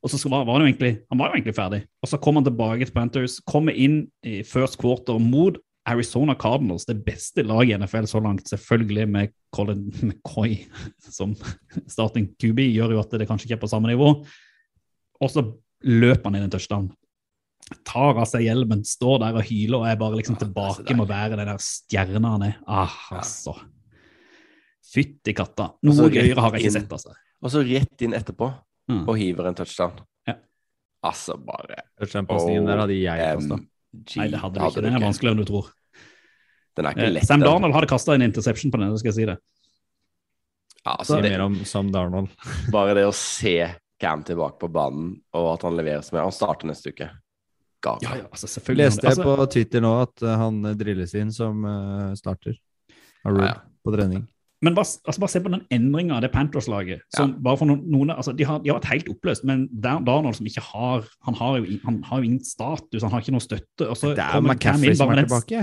Og 0.06 0.12
så 0.12 0.20
var, 0.30 0.44
var 0.46 0.60
han, 0.60 0.66
jo 0.66 0.70
egentlig, 0.70 0.92
han 1.10 1.20
var 1.20 1.32
jo 1.32 1.38
egentlig 1.40 1.56
ferdig. 1.58 1.80
Og 2.04 2.12
så 2.12 2.20
kom 2.22 2.38
han 2.38 2.46
tilbake 2.46 2.86
til 2.86 2.94
Panthers, 2.94 3.40
kommer 3.48 3.74
inn 3.74 4.04
i 4.28 4.44
first 4.46 4.78
quarter 4.78 5.18
mot 5.22 5.58
Arizona 5.88 6.36
Cardinals, 6.36 6.86
det 6.86 7.00
beste 7.06 7.46
laget 7.48 7.74
i 7.74 7.80
NFL 7.80 8.10
så 8.12 8.20
langt, 8.22 8.50
selvfølgelig 8.52 9.08
med 9.10 9.34
Colin 9.56 9.88
McCoy 10.04 10.60
som 11.18 11.34
starting 11.88 12.28
QB, 12.36 12.60
gjør 12.76 12.98
jo 12.98 13.02
at 13.02 13.16
det 13.18 13.28
kanskje 13.30 13.48
ikke 13.48 13.58
er 13.62 13.64
på 13.64 13.72
samme 13.72 13.90
nivå. 13.90 14.12
Og 15.18 15.32
så 15.32 15.46
løper 15.88 16.28
han 16.28 16.38
inn 16.38 16.48
en 16.50 16.54
touchdown. 16.54 16.92
Tar 17.88 18.16
av 18.22 18.28
seg 18.30 18.46
hjelmen, 18.46 18.84
står 18.88 19.20
der 19.26 19.36
og 19.42 19.44
hyler 19.50 19.82
og 19.82 19.88
er 19.90 19.98
bare 20.00 20.16
liksom 20.20 20.36
Ja, 20.38 20.40
er 20.40 20.46
så 20.46 20.46
tilbake 20.48 20.96
med 20.96 21.04
å 21.06 21.10
være 21.10 21.36
den 21.40 21.50
der 21.50 21.58
stjerna 21.64 22.30
han 22.38 22.46
er. 22.48 22.56
Ah, 22.68 22.94
altså. 23.12 23.56
Fytti 24.88 25.34
katta. 25.36 25.74
Noe 25.84 26.08
gøyere 26.14 26.40
har 26.46 26.56
jeg 26.56 26.64
ikke 26.68 26.76
sett, 26.78 26.94
altså. 26.96 27.12
Og 27.44 27.52
så 27.54 27.64
rett 27.68 28.02
inn 28.08 28.16
etterpå 28.18 28.54
Mm. 28.88 29.02
og 29.04 29.18
hiver 29.20 29.50
en 29.50 29.56
touchdown. 29.60 29.98
Ja. 30.26 30.36
Altså, 31.04 31.36
bare 31.44 31.76
Touchdown-pasningen 32.00 32.66
der 32.70 32.78
hadde 32.80 32.96
jeg 32.96 33.20
kasta. 33.36 33.58
Nei, 34.16 34.28
det 34.32 34.40
hadde 34.40 34.54
du 34.62 34.64
ikke. 34.70 34.82
Den 34.86 34.96
er 34.96 35.04
vanskeligere 35.04 35.36
enn 35.36 35.42
du 35.44 35.50
tror. 35.50 35.68
Den 36.78 36.86
er 36.88 36.96
ikke 36.96 37.04
Eh, 37.04 37.12
lett. 37.12 37.26
Sam. 37.28 37.42
Darnold 37.42 37.74
hadde 37.76 37.90
kasta 37.92 38.14
en 38.16 38.22
interception 38.22 38.72
på 38.72 38.80
den, 38.80 38.98
skal 38.98 39.10
jeg 39.12 39.16
si 39.16 39.26
det. 39.26 39.38
Ja, 40.86 40.96
altså, 41.02 41.22
det, 41.22 41.32
mer 41.34 41.42
om 41.50 41.66
Sam 41.66 41.92
Darnold. 41.92 42.30
bare 42.72 42.94
det 42.96 43.04
å 43.04 43.14
se 43.14 43.76
Cam 44.00 44.24
tilbake 44.24 44.58
på 44.60 44.72
banen, 44.72 45.20
og 45.34 45.54
at 45.56 45.64
han 45.64 45.76
leverer 45.76 46.02
som 46.06 46.20
Han 46.20 46.32
starter 46.32 46.68
neste 46.68 46.94
uke. 46.94 47.10
Ga. 47.88 47.94
Ja, 48.06 48.16
ja, 48.22 48.28
altså 48.30 48.48
selvfølgelig. 48.52 48.86
Leste 48.90 49.06
jeg 49.08 49.16
altså, 49.16 49.28
på 49.28 49.46
Twitter 49.56 49.84
nå 49.86 49.92
at 50.04 50.24
eh, 50.26 50.38
han 50.44 50.58
eh, 50.70 50.76
drilles 50.80 51.14
inn 51.18 51.32
som 51.36 51.64
eh, 51.66 52.12
starter. 52.20 52.58
Av 53.26 53.34
Rude 53.34 53.46
Ja, 53.48 53.54
ja. 53.56 53.62
på 53.88 53.94
trening. 53.96 54.26
Men 54.66 54.74
bare, 54.74 54.90
altså 55.06 55.22
bare 55.22 55.30
se 55.30 55.40
på 55.46 55.52
den 55.54 55.62
endringa 55.70 56.16
av 56.18 56.24
det 56.26 56.32
Panthers-laget. 56.34 57.04
som 57.14 57.36
bare 57.46 57.60
for 57.60 57.70
noen, 57.70 57.84
noen 57.94 58.10
altså 58.10 58.34
de, 58.34 58.46
har, 58.50 58.58
de 58.64 58.72
har 58.72 58.80
vært 58.80 58.88
helt 58.90 59.12
oppløst, 59.12 59.44
men 59.46 59.68
Dar- 59.70 60.02
Darnold 60.02 60.34
som 60.40 60.48
ikke 60.50 60.64
har 60.66 61.06
Han 61.28 61.36
har 61.38 61.60
jo, 61.60 61.76
han 61.84 62.00
har 62.08 62.18
jo 62.24 62.26
ingen 62.26 62.42
status, 62.44 63.04
han 63.06 63.12
har 63.14 63.22
ikke 63.22 63.36
noe 63.36 63.46
støtte. 63.46 63.86
og 63.86 63.94
så 64.00 64.16
Det 64.18 64.24
er 64.26 64.42
McCaffrey 64.42 64.96
som 64.98 65.14
er 65.14 65.22
tilbake. 65.28 65.62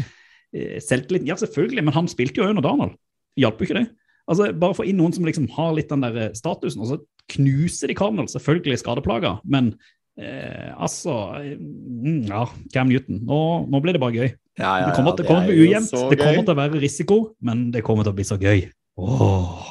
selvtilliten. 0.54 1.26
Ja, 1.26 1.34
selvfølgelig, 1.40 1.84
men 1.84 1.94
han 1.96 2.06
spilte 2.08 2.38
jo 2.40 2.46
under 2.48 2.62
Darnold. 2.62 2.94
Hjalp 3.40 3.58
jo 3.58 3.66
ikke 3.66 3.80
det. 3.80 3.88
Altså, 4.30 4.52
Bare 4.56 4.76
få 4.78 4.86
inn 4.88 4.96
noen 5.02 5.12
som 5.12 5.26
liksom 5.26 5.48
har 5.56 5.74
litt 5.74 5.90
den 5.90 6.04
der 6.06 6.30
statusen, 6.38 6.80
og 6.84 6.92
så 6.92 7.00
knuser 7.34 7.90
de 7.90 7.96
Cardinal. 7.98 8.28
Selvfølgelig 8.30 8.78
skadeplager, 8.84 9.40
men 9.44 9.74
eh, 10.18 10.70
altså 10.76 11.14
mm, 11.42 12.24
Ja, 12.28 12.46
Cam 12.74 12.90
Newton. 12.90 13.20
Nå, 13.26 13.40
nå 13.70 13.80
blir 13.84 13.96
det 13.96 14.02
bare 14.02 14.16
gøy. 14.16 14.32
Ja, 14.54 14.72
ja, 14.78 14.86
det 14.86 14.94
kommer, 14.94 15.10
ja, 15.10 15.16
til, 15.16 15.24
det 15.24 15.28
kommer 15.28 15.42
er 15.42 15.46
til 15.48 15.48
å 15.48 15.48
bli 15.48 15.64
ujevnt, 15.66 15.94
det 16.12 16.18
kommer 16.20 16.44
til 16.44 16.52
å 16.52 16.58
være 16.60 16.82
risiko, 16.82 17.16
men 17.42 17.64
det 17.74 17.82
kommer 17.86 18.06
til 18.06 18.14
å 18.14 18.18
bli 18.20 18.26
så 18.28 18.38
gøy. 18.38 18.68
Åh, 19.02 19.64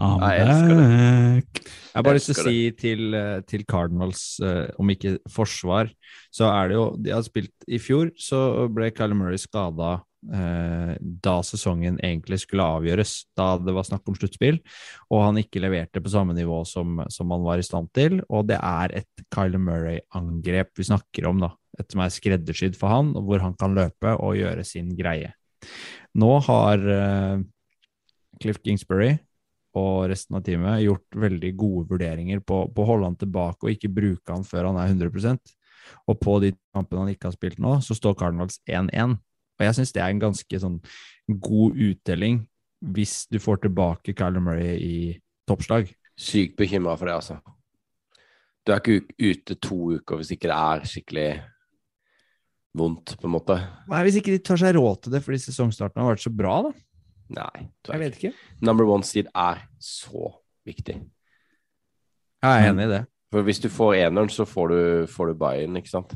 Jeg 0.00 0.44
elsker 0.46 0.78
det. 0.78 1.66
Jeg 1.92 1.98
har 1.98 2.06
bare 2.06 2.16
lyst 2.16 2.30
til 2.30 2.38
å 2.40 2.44
si 2.46 2.60
til, 2.72 3.02
eh, 3.14 3.42
til 3.44 3.66
Cardinals, 3.68 4.22
eh, 4.40 4.70
om 4.80 4.88
ikke 4.88 5.18
forsvar, 5.28 5.90
så 6.32 6.48
er 6.48 6.70
det 6.70 6.78
jo 6.78 6.86
De 6.96 7.12
har 7.12 7.20
spilt 7.26 7.66
i 7.68 7.76
fjor, 7.76 8.08
så 8.16 8.64
ble 8.72 8.88
Kyle 8.96 9.12
Murray 9.12 9.36
skada 9.36 9.98
eh, 10.30 10.92
da 11.00 11.34
sesongen 11.46 11.98
egentlig 12.02 12.42
skulle 12.42 12.66
avgjøres, 12.78 13.14
da 13.38 13.54
det 13.60 13.74
var 13.74 13.86
snakk 13.88 14.06
om 14.08 14.16
sluttspill, 14.18 14.60
og 15.10 15.24
han 15.26 15.40
ikke 15.42 15.62
leverte 15.64 16.02
på 16.02 16.12
samme 16.12 16.36
nivå 16.36 16.62
som, 16.68 17.02
som 17.12 17.34
han 17.34 17.46
var 17.46 17.62
i 17.62 17.66
stand 17.66 17.90
til. 17.96 18.20
Og 18.30 18.46
det 18.50 18.60
er 18.60 18.96
et 19.02 19.26
Kyler 19.34 19.62
Murray-angrep 19.62 20.72
vi 20.78 20.88
snakker 20.90 21.28
om, 21.30 21.42
da. 21.46 21.52
Et 21.80 21.88
som 21.88 22.04
er 22.04 22.12
skreddersydd 22.12 22.76
for 22.76 22.92
han, 22.92 23.14
hvor 23.16 23.40
han 23.42 23.56
kan 23.58 23.74
løpe 23.76 24.14
og 24.20 24.36
gjøre 24.36 24.64
sin 24.68 24.92
greie. 24.98 25.32
Nå 26.18 26.32
har 26.44 26.88
eh, 26.92 27.44
Cliff 28.42 28.60
Kingsbury 28.64 29.14
og 29.78 30.10
resten 30.10 30.36
av 30.36 30.44
teamet 30.44 30.82
gjort 30.84 31.16
veldig 31.16 31.50
gode 31.56 31.86
vurderinger 31.94 32.42
på, 32.44 32.66
på 32.74 32.84
å 32.84 32.88
holde 32.90 33.08
han 33.08 33.18
tilbake 33.20 33.64
og 33.64 33.72
ikke 33.72 33.92
bruke 33.92 34.34
han 34.34 34.44
før 34.44 34.68
han 34.68 34.80
er 34.82 34.92
100% 34.92 35.54
Og 36.10 36.18
på 36.20 36.38
de 36.44 36.52
kampene 36.74 37.04
han 37.04 37.12
ikke 37.14 37.30
har 37.30 37.36
spilt 37.36 37.62
nå, 37.62 37.78
så 37.84 37.96
står 37.96 38.18
Cardinals 38.20 38.60
1-1. 38.68 39.16
Og 39.58 39.66
jeg 39.66 39.78
syns 39.78 39.94
det 39.94 40.02
er 40.02 40.12
en 40.12 40.22
ganske 40.22 40.62
sånn 40.62 40.78
god 41.42 41.78
uttelling 41.90 42.42
hvis 42.92 43.26
du 43.30 43.38
får 43.38 43.62
tilbake 43.62 44.14
Kyler 44.18 44.42
Murray 44.42 44.76
i 44.82 44.94
toppslag. 45.48 45.90
Sykt 46.18 46.56
bekymra 46.58 46.96
for 46.98 47.08
det, 47.08 47.18
altså. 47.20 47.38
Du 48.62 48.72
er 48.72 48.82
ikke 48.82 49.12
ute 49.18 49.56
to 49.62 49.78
uker 49.98 50.18
hvis 50.18 50.32
ikke 50.34 50.50
det 50.50 50.58
er 50.58 50.88
skikkelig 50.90 51.28
vondt, 52.78 53.14
på 53.20 53.28
en 53.28 53.34
måte. 53.34 53.58
Nei, 53.90 54.02
Hvis 54.06 54.18
ikke 54.20 54.34
de 54.34 54.42
tar 54.44 54.60
seg 54.60 54.76
råd 54.78 55.04
til 55.04 55.14
det 55.14 55.22
fordi 55.24 55.40
sesongstarten 55.44 56.02
har 56.02 56.14
vært 56.14 56.24
så 56.24 56.32
bra, 56.34 56.58
da. 56.68 56.72
Nei. 57.32 57.66
Jeg 57.88 58.02
vet 58.02 58.18
ikke. 58.18 58.32
Number 58.64 58.88
one 58.88 59.06
seed 59.06 59.28
er 59.30 59.64
så 59.82 60.30
viktig. 60.68 60.98
Jeg 62.42 62.50
er 62.50 62.70
enig 62.72 62.88
i 62.88 62.92
det. 62.96 63.02
For 63.32 63.46
hvis 63.46 63.62
du 63.62 63.70
får 63.72 63.94
eneren, 64.02 64.28
så 64.28 64.44
får 64.44 64.72
du, 64.72 64.80
får 65.08 65.30
du 65.30 65.38
buy-in, 65.40 65.78
ikke 65.80 65.92
sant? 65.92 66.12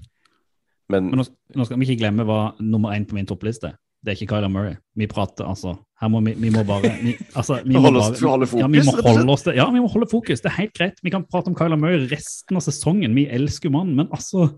Men 0.88 1.08
Men 1.10 1.18
nå, 1.18 1.24
nå 1.56 1.64
skal 1.66 1.78
vi 1.80 1.86
ikke 1.88 2.00
glemme 2.04 2.24
hva 2.28 2.54
nummer 2.62 2.94
én 2.94 3.06
på 3.08 3.14
min 3.18 3.26
toppliste. 3.26 3.72
Det 4.04 4.12
er 4.12 4.18
ikke 4.20 4.36
Kyler 4.36 4.48
Murray. 4.52 4.76
Vi 4.94 5.06
prater 5.10 5.48
altså 5.48 5.72
Her 6.00 6.08
må 6.12 6.20
vi, 6.22 6.34
vi 6.38 6.50
må 6.52 6.60
bare 6.68 6.90
vi, 7.02 7.14
altså, 7.34 7.56
vi 7.64 7.72
må 7.74 7.80
Holde 7.80 7.98
oss- 8.04 8.20
bare- 8.20 8.30
holde 8.30 8.46
fokus, 8.46 8.60
Ja, 8.60 8.66
vi 8.68 8.82
må 8.84 8.92
holde 9.02 9.32
oss 9.32 9.42
til, 9.42 9.54
ja, 9.56 9.64
vi 9.72 9.80
må 9.80 9.88
holde 9.90 10.06
fokus. 10.10 10.40
Det 10.44 10.50
er 10.52 10.56
helt 10.60 10.74
greit. 10.76 10.98
Vi 11.02 11.10
kan 11.10 11.24
prate 11.24 11.48
om 11.48 11.54
Kyler 11.56 11.76
Murray 11.80 12.04
resten 12.12 12.56
av 12.60 12.62
sesongen. 12.62 13.14
Vi 13.16 13.24
elsker 13.26 13.70
mannen, 13.72 13.96
men 13.96 14.06
altså 14.12 14.50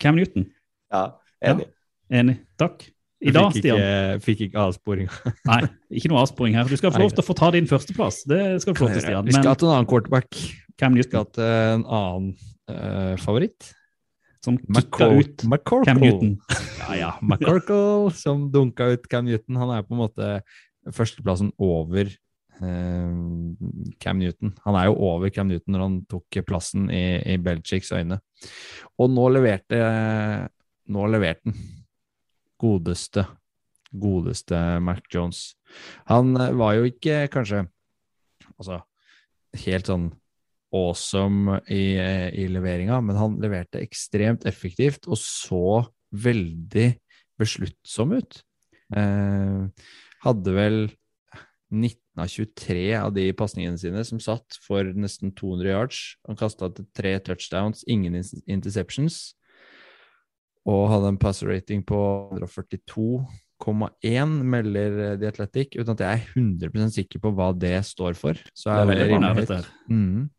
Cam 0.00 0.16
Newton. 0.16 0.46
ja, 0.92 1.04
enig. 1.44 1.66
Enig. 2.10 2.38
Takk. 2.58 2.88
I 3.20 3.30
dag, 3.36 3.52
Stian. 3.52 3.76
ikke, 3.76 4.20
fikk 4.24 4.40
ikke 4.48 4.62
avsporinga. 4.64 5.12
Nei, 5.50 5.60
ikke 5.92 6.08
noe 6.08 6.22
avsporing 6.24 6.54
her. 6.56 6.64
Du 6.64 6.76
skal 6.80 6.90
få 6.94 7.02
lov 7.04 7.12
til 7.12 7.20
å 7.20 7.26
få 7.26 7.36
ta 7.36 7.50
din 7.52 7.68
førsteplass. 7.68 8.22
Det 8.26 8.40
skal 8.64 8.72
du 8.74 8.78
få 8.80 8.86
lov 8.88 8.94
til, 8.96 9.04
Stian. 9.04 9.26
Vi 9.28 9.34
skal 9.36 9.44
Men 9.44 9.58
til 9.60 9.68
en 9.68 9.74
annen 9.76 9.88
quarterback. 9.90 10.38
Cam 10.80 10.96
Newton. 10.96 11.04
Vi 11.04 11.04
skal 11.10 11.26
til 11.36 11.44
en 11.44 11.84
annen 11.84 12.30
uh, 12.72 13.14
favoritt. 13.20 13.74
Som 14.44 14.56
kicka 14.58 15.10
ut 15.12 15.44
McCorkle. 15.44 15.84
Cam 15.92 16.00
Newton. 16.00 16.36
Ja, 16.90 16.96
ja. 16.96 17.10
McCorkle 17.22 18.10
som 18.16 18.48
dunka 18.50 18.88
ut 18.94 19.06
Cam 19.10 19.24
Newton. 19.28 19.58
Han 19.60 19.70
er 19.76 19.84
på 19.86 19.94
en 19.94 20.00
måte 20.00 20.30
førsteplassen 20.90 21.52
over 21.60 22.08
eh, 22.08 23.10
Cam 24.02 24.18
Newton. 24.18 24.54
Han 24.64 24.78
er 24.80 24.88
jo 24.88 24.96
over 25.10 25.30
Cam 25.34 25.50
Newton 25.50 25.76
når 25.76 25.84
han 25.84 25.98
tok 26.10 26.40
plassen 26.48 26.88
i, 26.90 27.20
i 27.34 27.36
Belichicks 27.38 27.92
øyne. 27.94 28.20
Og 28.98 29.12
nå 29.12 29.28
leverte 29.36 29.82
Nå 30.90 31.04
leverte 31.06 31.52
han. 31.52 31.58
Godeste, 32.60 33.22
godeste 33.94 34.58
Mac 34.82 35.04
Jones. 35.12 35.52
Han 36.10 36.34
eh, 36.34 36.56
var 36.56 36.78
jo 36.80 36.88
ikke 36.90 37.26
kanskje 37.32 37.66
Altså 38.56 38.80
helt 39.64 39.88
sånn 39.88 40.10
awesome 40.74 41.58
i, 41.68 41.96
i 41.96 42.46
leveringa, 42.50 43.00
men 43.02 43.18
han 43.18 43.38
leverte 43.42 43.82
ekstremt 43.82 44.46
effektivt 44.48 45.08
og 45.10 45.18
så 45.20 45.82
veldig 46.10 46.92
besluttsom 47.40 48.14
ut. 48.18 48.40
Eh, 48.96 49.66
hadde 50.24 50.54
vel 50.54 50.80
19 51.70 51.98
av 52.20 52.30
23 52.30 52.80
av 52.98 53.12
de 53.14 53.28
pasningene 53.38 53.78
sine 53.78 54.02
som 54.06 54.20
satt 54.22 54.58
for 54.64 54.86
nesten 54.98 55.34
200 55.38 55.70
yards. 55.70 56.00
Han 56.28 56.38
kasta 56.38 56.70
til 56.74 56.88
tre 56.96 57.14
touchdowns, 57.24 57.84
ingen 57.86 58.18
interceptions, 58.46 59.36
og 60.68 60.90
hadde 60.92 61.14
en 61.14 61.20
passer 61.20 61.48
rating 61.50 61.84
på 61.86 62.00
142,1, 63.60 64.32
melder 64.54 64.98
eh, 65.04 65.16
The 65.20 65.28
Athletic, 65.30 65.76
uten 65.78 65.92
at 65.94 66.00
jeg 66.04 66.20
er 66.20 66.30
100 66.34 66.90
sikker 66.96 67.20
på 67.22 67.32
hva 67.36 67.50
det 67.56 67.76
står 67.86 68.16
for. 68.18 68.38
Så 68.56 68.70
Det 68.70 68.76
er 68.76 68.80
er 68.80 68.90
veldig 68.90 69.04
det 69.04 69.10
rimelig 69.12 69.46
høyt. 69.48 69.68
Mm. 69.90 70.30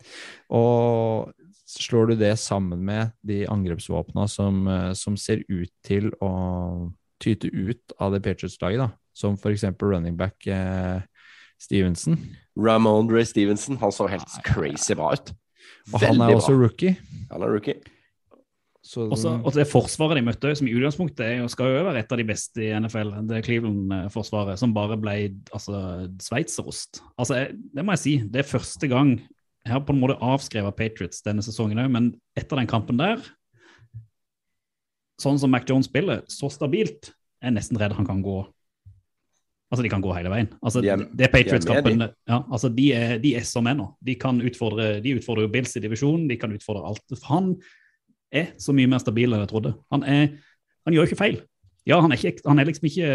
Og 0.58 1.32
slår 1.72 2.12
du 2.12 2.16
det 2.20 2.34
sammen 2.42 2.82
med 2.84 3.14
de 3.24 3.46
angrepsvåpna 3.48 4.28
som, 4.30 4.68
eh, 4.68 4.94
som 4.94 5.16
ser 5.18 5.44
ut 5.50 5.72
til 5.88 6.12
å 6.22 6.92
tyte 7.22 7.48
ut 7.54 7.94
av 8.02 8.12
det 8.16 8.24
Patriots-laget, 8.26 8.80
da, 8.82 8.90
som 9.14 9.38
for 9.38 9.52
eksempel 9.54 9.94
running 9.94 10.18
back 10.18 10.48
eh, 10.48 11.02
Stevenson. 11.62 12.18
Ramondre 12.58 13.24
Stevenson, 13.26 13.78
han 13.78 13.92
så 13.94 14.08
helt 14.10 14.28
crazy 14.44 14.96
bra 14.98 15.14
ut. 15.14 15.32
Og 15.94 16.00
han 16.02 16.18
Veldig 16.18 16.32
er 16.32 16.36
også 16.40 16.56
bra. 16.56 16.68
rookie. 16.68 16.96
Han 17.32 17.44
er 17.46 17.54
rookie. 17.54 17.78
Så 18.84 19.04
Også, 19.14 19.36
og 19.46 19.54
det 19.54 19.68
forsvaret 19.70 20.18
de 20.18 20.24
møtte, 20.26 20.56
som 20.58 20.66
i 20.68 20.72
utgangspunktet 20.74 21.22
er 21.22 21.48
skal 21.54 21.68
jo 21.70 21.84
være 21.86 22.00
et 22.02 22.12
av 22.12 22.18
de 22.18 22.24
beste 22.26 22.64
i 22.66 22.72
NFL, 22.80 23.12
det 23.30 23.44
Cleveland-forsvaret, 23.46 24.58
som 24.58 24.74
bare 24.74 24.98
ble 24.98 25.14
altså, 25.54 26.10
sveitserost. 26.18 27.02
Altså, 27.20 27.36
jeg- 27.38 27.60
det 27.76 27.86
må 27.86 27.92
jeg 27.94 28.00
si. 28.00 28.18
Det 28.26 28.40
er 28.42 28.50
første 28.58 28.88
gang 28.90 29.20
Jeg 29.64 29.74
har 29.74 29.82
på 29.86 29.94
en 29.94 30.00
måte 30.02 30.18
avskrevet 30.20 30.76
Patriots 30.76 31.22
denne 31.22 31.44
sesongen 31.46 31.78
òg, 31.78 31.92
men 31.92 32.20
etter 32.36 32.58
den 32.58 32.66
kampen 32.66 32.98
der 32.98 33.22
Sånn 35.22 35.38
som 35.38 35.52
Mac 35.52 35.68
Jones 35.70 35.86
spiller, 35.86 36.24
så 36.32 36.50
stabilt, 36.50 37.12
er 37.44 37.52
jeg 37.52 37.58
nesten 37.60 37.78
redd 37.78 37.94
han 37.94 38.08
kan 38.08 38.24
gå 38.26 38.40
Altså, 39.72 39.84
de 39.86 39.90
kan 39.90 40.02
gå 40.04 40.12
hele 40.14 40.28
veien. 40.34 40.50
Altså, 40.62 40.82
De 40.82 40.90
er- 40.90 40.98
det 41.16 41.22
er 41.30 41.32
Patriots-kampen 41.32 42.00
De. 42.00 42.08
ja, 42.28 42.42
altså, 42.52 42.68
de, 42.76 42.92
er, 42.92 43.18
de 43.20 43.36
er 43.38 43.44
som 43.48 43.66
er 43.68 43.74
nå. 43.76 43.86
De 44.04 44.16
kan 44.16 44.42
utfordre 44.42 45.02
De 45.02 45.14
utfordrer 45.16 45.48
Bills 45.50 45.78
i 45.78 45.80
divisjonen, 45.80 46.28
de 46.28 46.36
kan 46.36 46.52
utfordre 46.52 46.84
alt. 46.90 47.22
Han 47.30 47.56
er 48.32 48.54
så 48.62 48.74
mye 48.76 48.88
mer 48.92 49.02
stabil 49.04 49.32
enn 49.34 49.44
jeg 49.44 49.52
trodde. 49.52 49.74
Han, 49.92 50.04
er, 50.08 50.30
han 50.88 50.96
gjør 50.96 51.10
ikke 51.10 51.20
feil. 51.20 51.42
Ja, 51.90 51.98
han 52.04 52.14
er, 52.14 52.22
ikke, 52.22 52.44
han 52.46 52.60
er 52.62 52.68
liksom 52.70 52.86
ikke 52.92 53.10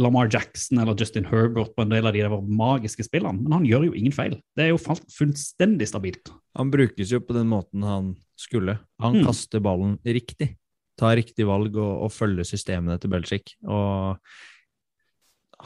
Lamar 0.00 0.30
Jackson 0.32 0.78
eller 0.80 0.96
Justin 0.96 1.26
Herbert 1.28 1.74
på 1.76 1.84
en 1.84 1.90
del 1.92 2.06
av 2.08 2.14
de 2.16 2.22
der 2.24 2.32
magiske 2.48 3.04
spillene, 3.04 3.42
men 3.44 3.52
han 3.52 3.66
gjør 3.68 3.90
jo 3.90 3.92
ingen 3.98 4.14
feil. 4.16 4.38
Det 4.56 4.64
er 4.64 4.70
jo 4.72 4.78
fullstendig 4.80 5.88
stabilt. 5.90 6.30
Han 6.56 6.70
brukes 6.72 7.12
jo 7.12 7.20
på 7.20 7.36
den 7.36 7.50
måten 7.52 7.84
han 7.84 8.14
skulle. 8.40 8.78
Han 9.04 9.18
Mm. 9.20 9.26
kaster 9.28 9.60
ballen 9.60 9.98
riktig. 10.04 10.54
Tar 10.98 11.16
riktig 11.20 11.44
valg 11.48 11.76
og, 11.76 12.06
og 12.06 12.12
følger 12.12 12.44
systemene 12.48 12.98
til 13.00 13.10
Belichick. 13.12 13.52
Og 13.68 14.16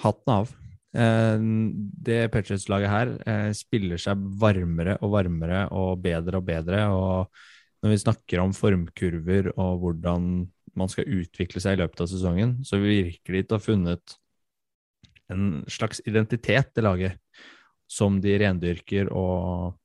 hatten 0.02 0.32
av. 0.32 0.50
Eh, 0.96 1.38
Det 2.06 2.30
Patriots-laget 2.32 2.90
her 2.90 3.12
eh, 3.26 3.52
spiller 3.56 3.96
seg 4.00 4.18
varmere 4.40 4.98
og 5.02 5.12
varmere 5.14 5.66
og 5.72 6.00
bedre 6.02 6.40
og 6.40 6.46
bedre. 6.46 6.82
Og 6.90 7.30
når 7.84 7.92
vi 7.92 8.02
snakker 8.02 8.42
om 8.42 8.54
formkurver 8.56 9.50
og 9.54 9.82
hvordan 9.82 10.46
man 10.76 10.92
skal 10.92 11.08
utvikle 11.08 11.62
seg 11.62 11.76
i 11.76 11.80
løpet 11.82 12.02
av 12.04 12.10
sesongen, 12.10 12.58
så 12.66 12.80
virker 12.80 13.36
de 13.36 13.42
til 13.42 13.56
å 13.56 13.60
ha 13.60 13.64
funnet 13.64 14.16
en 15.32 15.46
slags 15.70 16.02
identitet 16.06 16.72
til 16.74 16.86
laget 16.86 17.18
som 17.90 18.20
de 18.22 18.34
rendyrker 18.42 19.10
og 19.14 19.76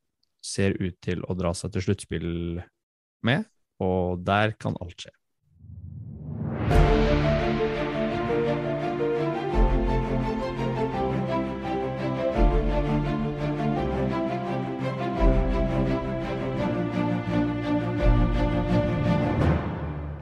ser 0.42 0.76
ut 0.82 0.98
til 1.04 1.22
å 1.30 1.38
dra 1.38 1.54
seg 1.58 1.74
til 1.74 1.86
sluttspill 1.86 2.32
med, 3.28 3.46
og 3.82 4.24
der 4.26 4.56
kan 4.60 4.78
alt 4.82 5.06
skje. 5.06 5.14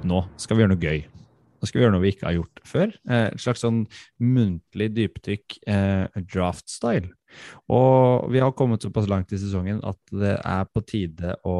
Nå 0.09 0.23
skal 0.41 0.57
vi 0.57 0.63
gjøre 0.63 0.73
noe 0.73 0.83
gøy. 0.83 1.01
Nå 1.59 1.67
skal 1.67 1.79
vi 1.79 1.83
gjøre 1.83 1.93
noe 1.95 2.03
vi 2.05 2.11
ikke 2.13 2.27
har 2.29 2.37
gjort 2.37 2.61
før. 2.67 2.93
Eh, 3.09 3.25
Et 3.33 3.41
slags 3.43 3.63
sånn 3.65 3.81
muntlig 4.23 4.89
dypdykk 4.95 5.57
eh, 5.69 6.21
draft-style. 6.31 7.11
Og 7.69 8.29
vi 8.33 8.41
har 8.41 8.55
kommet 8.57 8.85
såpass 8.85 9.09
langt 9.11 9.33
i 9.35 9.41
sesongen 9.41 9.83
at 9.85 9.99
det 10.15 10.37
er 10.39 10.69
på 10.71 10.83
tide 10.87 11.35
å 11.45 11.57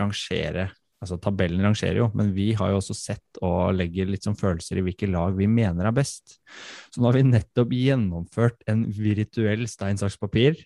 rangere. 0.00 0.68
Altså 1.00 1.18
tabellen 1.20 1.62
rangerer 1.64 2.00
jo, 2.00 2.08
men 2.16 2.32
vi 2.36 2.50
har 2.56 2.72
jo 2.72 2.80
også 2.80 2.96
sett 2.96 3.40
og 3.44 3.76
legger 3.76 4.08
litt 4.08 4.26
sånn 4.26 4.38
følelser 4.38 4.80
i 4.80 4.84
hvilke 4.86 5.08
lag 5.10 5.36
vi 5.36 5.48
mener 5.48 5.88
er 5.88 5.94
best. 5.96 6.38
Så 6.90 7.00
nå 7.00 7.10
har 7.10 7.18
vi 7.18 7.26
nettopp 7.28 7.74
gjennomført 7.76 8.64
en 8.70 8.86
virtuell 8.96 9.66
stein, 9.70 10.00
saks, 10.00 10.18
papir. 10.20 10.58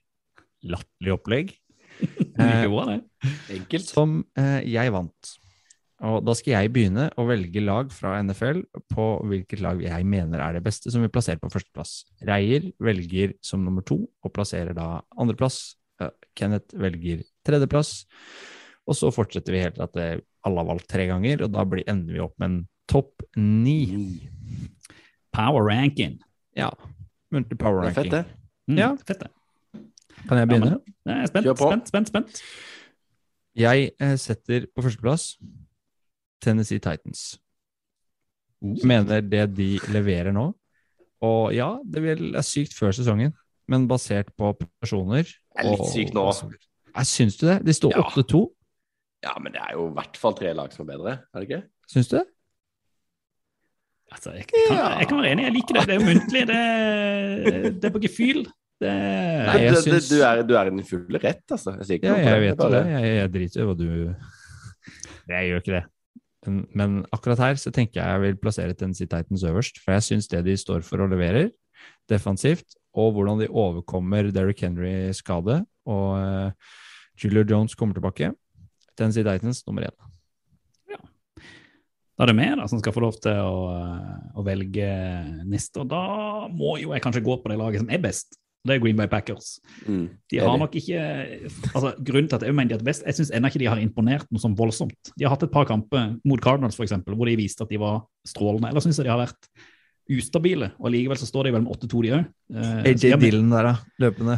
Latterlig 0.66 1.14
opplegg. 1.18 1.52
Like 2.40 2.70
bra, 2.72 2.84
det. 2.88 3.00
Enkelt. 3.58 3.90
Som 3.90 4.20
eh, 4.38 4.62
jeg 4.70 4.94
vant. 4.94 5.34
Og 6.00 6.22
da 6.24 6.32
skal 6.32 6.54
jeg 6.54 6.70
begynne 6.72 7.08
å 7.20 7.26
velge 7.28 7.60
lag 7.60 7.90
fra 7.92 8.14
NFL 8.24 8.62
på 8.88 9.06
hvilket 9.28 9.60
lag 9.60 9.82
jeg 9.84 10.06
mener 10.08 10.40
er 10.40 10.56
det 10.56 10.62
beste, 10.64 10.88
som 10.92 11.02
vi 11.04 11.10
plasserer 11.12 11.40
på 11.42 11.50
førsteplass. 11.52 12.04
Reier 12.24 12.70
velger 12.80 13.34
som 13.44 13.60
nummer 13.66 13.84
to 13.84 13.98
og 14.24 14.32
plasserer 14.32 14.72
da 14.76 15.02
andreplass. 15.20 15.74
Kenneth 16.38 16.72
velger 16.80 17.20
tredjeplass. 17.44 18.06
Og 18.88 18.96
så 18.96 19.10
fortsetter 19.12 19.52
vi 19.52 19.60
helt 19.60 19.76
til 19.76 19.84
at 19.84 19.98
alle 20.48 20.62
har 20.62 20.70
valgt 20.70 20.88
tre 20.88 21.04
ganger, 21.10 21.44
og 21.44 21.52
da 21.52 21.66
blir, 21.68 21.84
ender 21.90 22.16
vi 22.16 22.22
opp 22.24 22.32
med 22.40 22.48
en 22.48 22.60
topp 22.88 23.20
ni. 23.36 24.24
Power 25.36 25.68
ranking. 25.68 26.16
Ja. 26.56 26.70
Muntlig 27.30 27.58
power 27.60 27.84
Det 27.84 27.90
er 27.92 27.98
fett, 28.00 28.08
ranking. 28.08 28.16
det. 28.16 28.72
Mm, 28.72 28.78
Ja. 28.80 28.90
Fett, 29.04 29.20
det. 29.20 29.30
Kan 30.28 30.38
jeg 30.40 30.48
begynne? 30.48 30.70
Ja, 30.72 30.78
men- 31.04 31.12
Jeg 31.12 31.22
er 31.22 31.26
spent, 31.26 31.58
spent, 31.58 31.88
spent, 31.88 32.08
spent. 32.08 32.42
Jeg 33.54 33.90
eh, 34.00 34.16
setter 34.16 34.66
på 34.74 34.82
førsteplass 34.82 35.36
Tennessee 36.40 36.78
Titans. 36.82 37.38
Jeg 38.62 38.84
mener 38.88 39.20
det 39.24 39.46
de 39.56 39.68
leverer 39.92 40.32
nå. 40.36 40.50
Og 41.24 41.52
ja, 41.54 41.74
det 41.84 42.02
er 42.16 42.44
sykt 42.44 42.72
før 42.76 42.92
sesongen, 42.96 43.32
men 43.68 43.86
basert 43.88 44.30
på 44.40 44.54
personer 44.80 45.22
Det 45.24 45.60
er 45.60 45.70
litt 45.70 45.80
og- 45.84 45.92
sykt 45.92 46.14
nå. 46.16 46.26
Jeg 46.96 47.06
syns 47.06 47.36
du 47.38 47.46
det? 47.46 47.58
De 47.64 47.72
står 47.76 47.92
Ja. 47.96 48.02
8-2. 48.08 48.42
Ja, 49.22 49.34
men 49.38 49.52
det 49.52 49.60
er 49.60 49.74
jo 49.76 49.88
i 49.90 49.94
hvert 49.94 50.16
fall 50.16 50.32
tre 50.34 50.52
lag 50.56 50.72
som 50.72 50.88
er 50.88 50.96
bedre, 50.96 51.12
er 51.34 51.40
det 51.40 51.48
ikke? 51.50 51.62
Syns 51.92 52.08
du 52.08 52.16
det? 52.18 52.26
Altså, 54.10 54.32
jeg, 54.34 54.46
kan, 54.48 54.58
jeg 54.98 55.06
kan 55.08 55.20
være 55.20 55.30
enig, 55.36 55.44
jeg 55.44 55.52
liker 55.54 55.76
det. 55.76 55.82
Det 55.86 55.94
er 55.94 56.00
jo 56.00 56.06
muntlig, 56.08 56.40
det, 56.50 57.74
det 57.82 57.84
er 57.84 57.92
på 57.94 58.00
gefühl. 58.02 58.40
Det, 58.80 58.90
Nei, 58.90 59.56
jeg 59.60 59.74
du, 59.76 59.80
syns- 59.84 60.08
du, 60.10 60.16
er, 60.24 60.40
du 60.48 60.54
er 60.56 60.66
i 60.66 60.72
din 60.72 60.86
fulle 60.88 61.20
rett, 61.22 61.44
altså. 61.52 61.76
Jeg 61.78 61.86
sier 61.86 62.00
ikke 62.00 62.08
Ja, 62.08 62.16
noe 62.16 62.24
jeg 62.32 62.42
vet 62.46 62.62
det. 62.64 62.80
Jeg, 62.90 63.10
jeg 63.20 63.32
driter 63.36 63.60
i 63.60 63.66
hva 63.68 63.74
du 63.78 63.86
Jeg 65.30 65.50
gjør 65.52 65.60
ikke 65.62 65.74
det. 65.76 65.82
Men, 66.48 67.02
akkurat 67.12 67.42
her 67.42 67.58
så 67.60 67.72
tenker 67.74 68.00
jeg 68.00 68.08
jeg 68.08 68.20
vil 68.22 68.38
plassere 68.40 68.76
Tennessee 68.76 69.08
Titans 69.10 69.44
øverst, 69.44 69.80
for 69.82 69.92
jeg 69.96 70.06
syns 70.06 70.30
det 70.32 70.44
de 70.46 70.56
står 70.56 70.84
for 70.86 71.04
og 71.04 71.12
leverer 71.12 71.50
defensivt, 72.08 72.78
og 72.96 73.12
hvordan 73.14 73.42
de 73.42 73.48
overkommer 73.48 74.30
Derrick 74.32 74.62
Henry 74.64 75.12
skade, 75.16 75.60
og 75.86 76.06
uh, 76.16 76.78
Julio 77.20 77.44
Jones 77.44 77.76
kommer 77.76 77.94
tilbake. 77.94 78.32
Tennessee 78.96 79.24
Titans 79.24 79.62
nummer 79.66 79.84
én. 79.88 80.10
Da 82.20 82.26
er 82.26 82.34
det 82.34 82.36
meg 82.36 82.50
da, 82.60 82.66
som 82.68 82.80
skal 82.82 82.92
få 82.92 83.00
lov 83.00 83.14
til 83.24 83.32
å, 83.32 83.60
å 84.36 84.42
velge 84.44 84.88
neste, 85.48 85.80
og 85.80 85.88
da 85.88 86.00
må 86.52 86.74
jo 86.76 86.90
jeg 86.92 87.00
kanskje 87.00 87.22
gå 87.24 87.38
på 87.40 87.48
det 87.48 87.56
laget 87.56 87.80
som 87.80 87.92
er 87.92 88.02
best. 88.04 88.36
Det 88.66 88.74
er 88.74 88.80
Green 88.82 88.98
Bay 88.98 89.08
Packers. 89.08 89.54
Mm, 89.86 90.04
De 90.28 90.38
har 90.42 90.58
nok 90.60 90.74
ikke 90.76 91.00
altså 91.70 91.94
Grunnen 91.96 92.28
til 92.28 92.36
at 92.36 92.44
jeg 92.44 92.56
mener 92.56 92.74
de 92.74 92.76
er 92.76 92.84
best, 92.84 93.06
jeg 93.08 93.16
syns 93.16 93.30
ennå 93.32 93.48
ikke 93.48 93.62
de 93.62 93.70
har 93.70 93.80
imponert 93.80 94.28
noe 94.28 94.42
sånn 94.42 94.56
voldsomt. 94.58 95.12
De 95.14 95.24
har 95.24 95.32
hatt 95.32 95.46
et 95.46 95.54
par 95.54 95.68
kamper 95.68 96.16
mot 96.28 96.42
Cardinals, 96.44 96.76
for 96.76 96.84
eksempel, 96.84 97.16
hvor 97.16 97.30
de 97.30 97.38
viste 97.40 97.64
at 97.64 97.72
de 97.72 97.80
var 97.80 98.02
strålende. 98.28 98.68
Eller 98.68 98.84
syns 98.84 99.00
jeg 99.00 99.08
de 99.08 99.14
har 99.14 99.22
vært 99.22 99.48
ustabile, 100.10 100.72
og 100.76 100.92
likevel 100.92 101.20
så 101.20 101.28
står 101.28 101.48
de 101.48 101.54
vel 101.56 101.64
med 101.64 101.72
8-2, 101.88 102.04
de 102.04 102.12
òg. 102.18 102.28
AJ 102.90 103.16
Dillon 103.22 103.52
der, 103.54 103.70
da. 103.70 103.74
Løpende. 104.02 104.36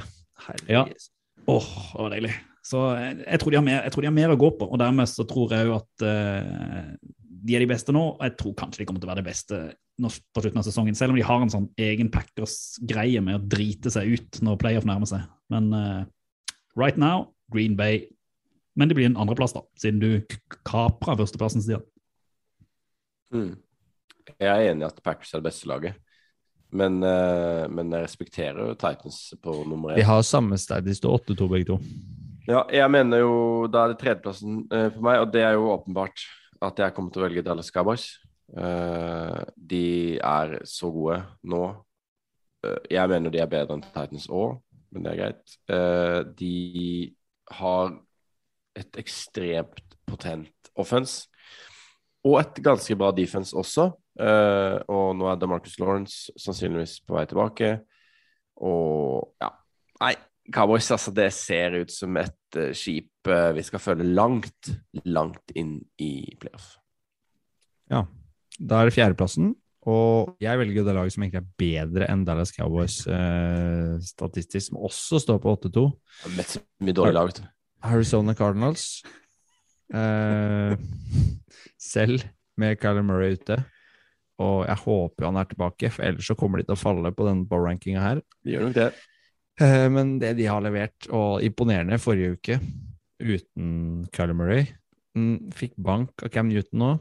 Ja. 0.68 0.84
Herregud. 0.84 1.10
Åh, 1.50 1.68
det 1.96 2.04
var 2.04 2.14
deilig. 2.14 2.32
Så 2.62 2.82
jeg, 2.94 3.16
jeg, 3.24 3.40
tror 3.42 3.50
de 3.50 3.58
har 3.58 3.66
mer, 3.66 3.80
jeg 3.82 3.94
tror 3.94 4.04
de 4.04 4.08
har 4.10 4.14
mer 4.14 4.34
å 4.34 4.38
gå 4.38 4.52
på, 4.60 4.68
og 4.70 4.78
dermed 4.78 5.10
så 5.10 5.26
tror 5.26 5.54
jeg 5.56 5.66
jo 5.66 5.74
at 5.80 6.04
eh, 6.06 6.92
de 7.42 7.56
er 7.56 7.64
de 7.64 7.70
beste 7.70 7.94
nå, 7.94 8.02
og 8.14 8.22
jeg 8.22 8.36
tror 8.38 8.54
kanskje 8.58 8.82
de 8.82 8.86
kommer 8.88 9.02
til 9.02 9.08
å 9.08 9.12
være 9.12 9.22
det 9.22 9.30
beste 9.30 9.60
på 10.02 10.42
slutten 10.42 10.60
av 10.60 10.66
sesongen, 10.66 10.96
selv 10.98 11.12
om 11.12 11.18
de 11.18 11.26
har 11.26 11.42
en 11.42 11.52
sånn 11.52 11.68
egen 11.80 12.10
Packers-greie 12.12 13.22
med 13.24 13.38
å 13.38 13.44
drite 13.54 13.90
seg 13.92 14.14
ut 14.14 14.40
når 14.44 14.60
playoff 14.62 14.86
nærmer 14.88 15.10
seg. 15.10 15.26
Men 15.52 15.68
uh, 15.74 16.02
right 16.78 16.98
now, 17.00 17.28
Green 17.52 17.76
Bay. 17.78 18.06
Men 18.78 18.88
det 18.88 18.96
blir 18.96 19.10
en 19.10 19.18
andreplass, 19.20 19.54
da, 19.56 19.64
siden 19.78 20.00
du 20.00 20.38
kapra 20.64 21.16
førsteplassen, 21.18 21.64
Stian. 21.64 21.84
Mm. 23.34 23.52
Jeg 24.38 24.48
er 24.48 24.70
enig 24.70 24.84
i 24.86 24.88
at 24.88 25.02
Packers 25.04 25.32
er 25.34 25.42
det 25.42 25.50
beste 25.50 25.68
laget, 25.68 25.98
men, 26.72 27.02
uh, 27.04 27.68
men 27.68 27.92
jeg 27.92 28.06
respekterer 28.06 28.62
jo 28.70 28.76
Titans 28.80 29.34
på 29.42 29.58
nummer 29.66 29.92
De 29.92 30.04
én. 30.04 30.08
har 30.08 30.22
samme 30.24 30.56
sted, 30.60 30.86
de 30.86 30.94
står 30.96 31.18
8-2 31.34 31.50
begge 31.52 31.68
to. 31.74 31.80
Ja, 32.48 32.64
jeg 32.74 32.90
mener 32.90 33.22
jo 33.22 33.34
da 33.70 33.84
er 33.84 33.92
det 33.92 34.00
tredjeplassen 34.00 34.64
uh, 34.72 34.88
for 34.94 35.02
meg, 35.04 35.20
og 35.26 35.34
det 35.34 35.44
er 35.44 35.58
jo 35.58 35.68
åpenbart 35.74 36.24
at 36.62 36.82
jeg 36.82 36.94
kommer 36.94 37.12
til 37.12 37.22
å 37.22 37.26
velge 37.26 37.44
Dallas 37.44 37.72
Cowboys. 37.74 38.06
Uh, 38.52 39.42
de 39.56 40.18
er 40.18 40.58
så 40.68 40.90
gode 40.92 41.18
nå. 41.48 41.62
Uh, 42.62 42.80
jeg 42.92 43.10
mener 43.10 43.32
de 43.32 43.40
er 43.42 43.50
bedre 43.50 43.78
enn 43.78 43.84
Titans 43.84 44.28
òg, 44.30 44.58
men 44.92 45.06
det 45.06 45.12
er 45.12 45.20
greit. 45.20 45.56
Uh, 45.72 46.20
de 46.38 46.56
har 47.58 47.94
et 48.78 49.00
ekstremt 49.00 49.96
potent 50.08 50.72
offense. 50.78 51.26
Og 52.22 52.38
et 52.40 52.60
ganske 52.62 52.94
bra 52.96 53.10
defense 53.14 53.56
også. 53.56 53.90
Og 54.22 55.08
nå 55.18 55.26
er 55.26 55.38
DeMarcus 55.40 55.74
Lawrence 55.80 56.30
sannsynligvis 56.38 57.00
på 57.02 57.16
vei 57.16 57.24
tilbake. 57.26 57.70
Og 58.62 59.32
ja. 59.42 59.48
Nei, 59.98 60.12
Cowboys, 60.54 60.86
altså, 60.94 61.10
det 61.16 61.32
ser 61.34 61.80
ut 61.82 61.90
som 61.92 62.16
et 62.20 62.36
eh, 62.60 62.72
skip 62.76 63.30
eh, 63.30 63.50
vi 63.56 63.64
skal 63.66 63.82
følge 63.82 64.06
langt, 64.08 64.72
langt 65.04 65.54
inn 65.58 65.78
i 66.02 66.12
playoff. 66.40 66.76
Ja. 67.92 68.04
Da 68.58 68.80
er 68.80 68.90
det 68.90 68.96
fjerdeplassen. 68.96 69.54
Og 69.90 70.36
jeg 70.42 70.60
velger 70.60 70.84
det 70.86 70.94
laget 70.94 71.14
som 71.14 71.24
egentlig 71.24 71.40
er 71.40 71.54
bedre 71.58 72.06
enn 72.12 72.22
Dallas 72.26 72.52
Cowboys 72.54 73.00
eh, 73.10 73.96
statistisk, 74.06 74.68
som 74.68 74.78
også 74.78 75.18
står 75.24 75.40
på 75.42 75.56
8-2. 75.56 75.82
Mye 76.86 76.94
dårlig 76.94 77.16
lag, 77.16 77.32
vet 77.32 77.40
du. 77.42 77.48
Arizona 77.82 78.34
Cardinals. 78.38 79.02
Eh, 79.92 80.76
selv 81.94 82.22
med 82.60 82.78
Kyler 82.78 83.02
Murray 83.06 83.34
ute. 83.34 83.58
Og 84.42 84.62
jeg 84.68 84.78
håper 84.84 85.28
han 85.28 85.40
er 85.40 85.50
tilbake, 85.50 85.90
for 85.92 86.06
ellers 86.06 86.30
så 86.30 86.38
kommer 86.38 86.60
de 86.60 86.68
til 86.68 86.76
å 86.76 86.82
falle 86.82 87.12
på 87.14 87.26
denne 87.26 87.48
power-rankinga 87.50 88.02
her. 88.02 88.22
Vi 88.46 88.54
gjør 88.54 88.68
nok 88.68 88.78
det. 88.78 88.88
Eh, 89.60 89.88
men 89.92 90.16
det 90.22 90.34
de 90.38 90.48
har 90.48 90.62
levert, 90.64 91.08
og 91.12 91.42
imponerende 91.44 92.00
forrige 92.00 92.36
uke, 92.36 92.58
uten 93.22 94.06
Kyler 94.10 94.34
Murray 94.34 94.64
mm, 95.14 95.52
Fikk 95.54 95.76
bank 95.78 96.24
av 96.24 96.32
Cam 96.34 96.48
Newton 96.50 96.80
nå. 96.82 96.92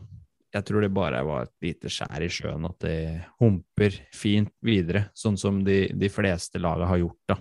Jeg 0.52 0.68
tror 0.68 0.84
det 0.84 0.92
bare 0.92 1.22
var 1.24 1.46
et 1.46 1.54
lite 1.64 1.90
skjær 1.90 2.26
i 2.26 2.28
sjøen, 2.32 2.68
at 2.68 2.84
det 2.84 2.98
humper 3.40 3.96
fint 4.14 4.52
videre, 4.66 5.06
sånn 5.16 5.40
som 5.40 5.62
de, 5.64 5.86
de 5.96 6.10
fleste 6.12 6.60
laga 6.60 6.90
har 6.90 7.00
gjort, 7.00 7.22
da. 7.32 7.38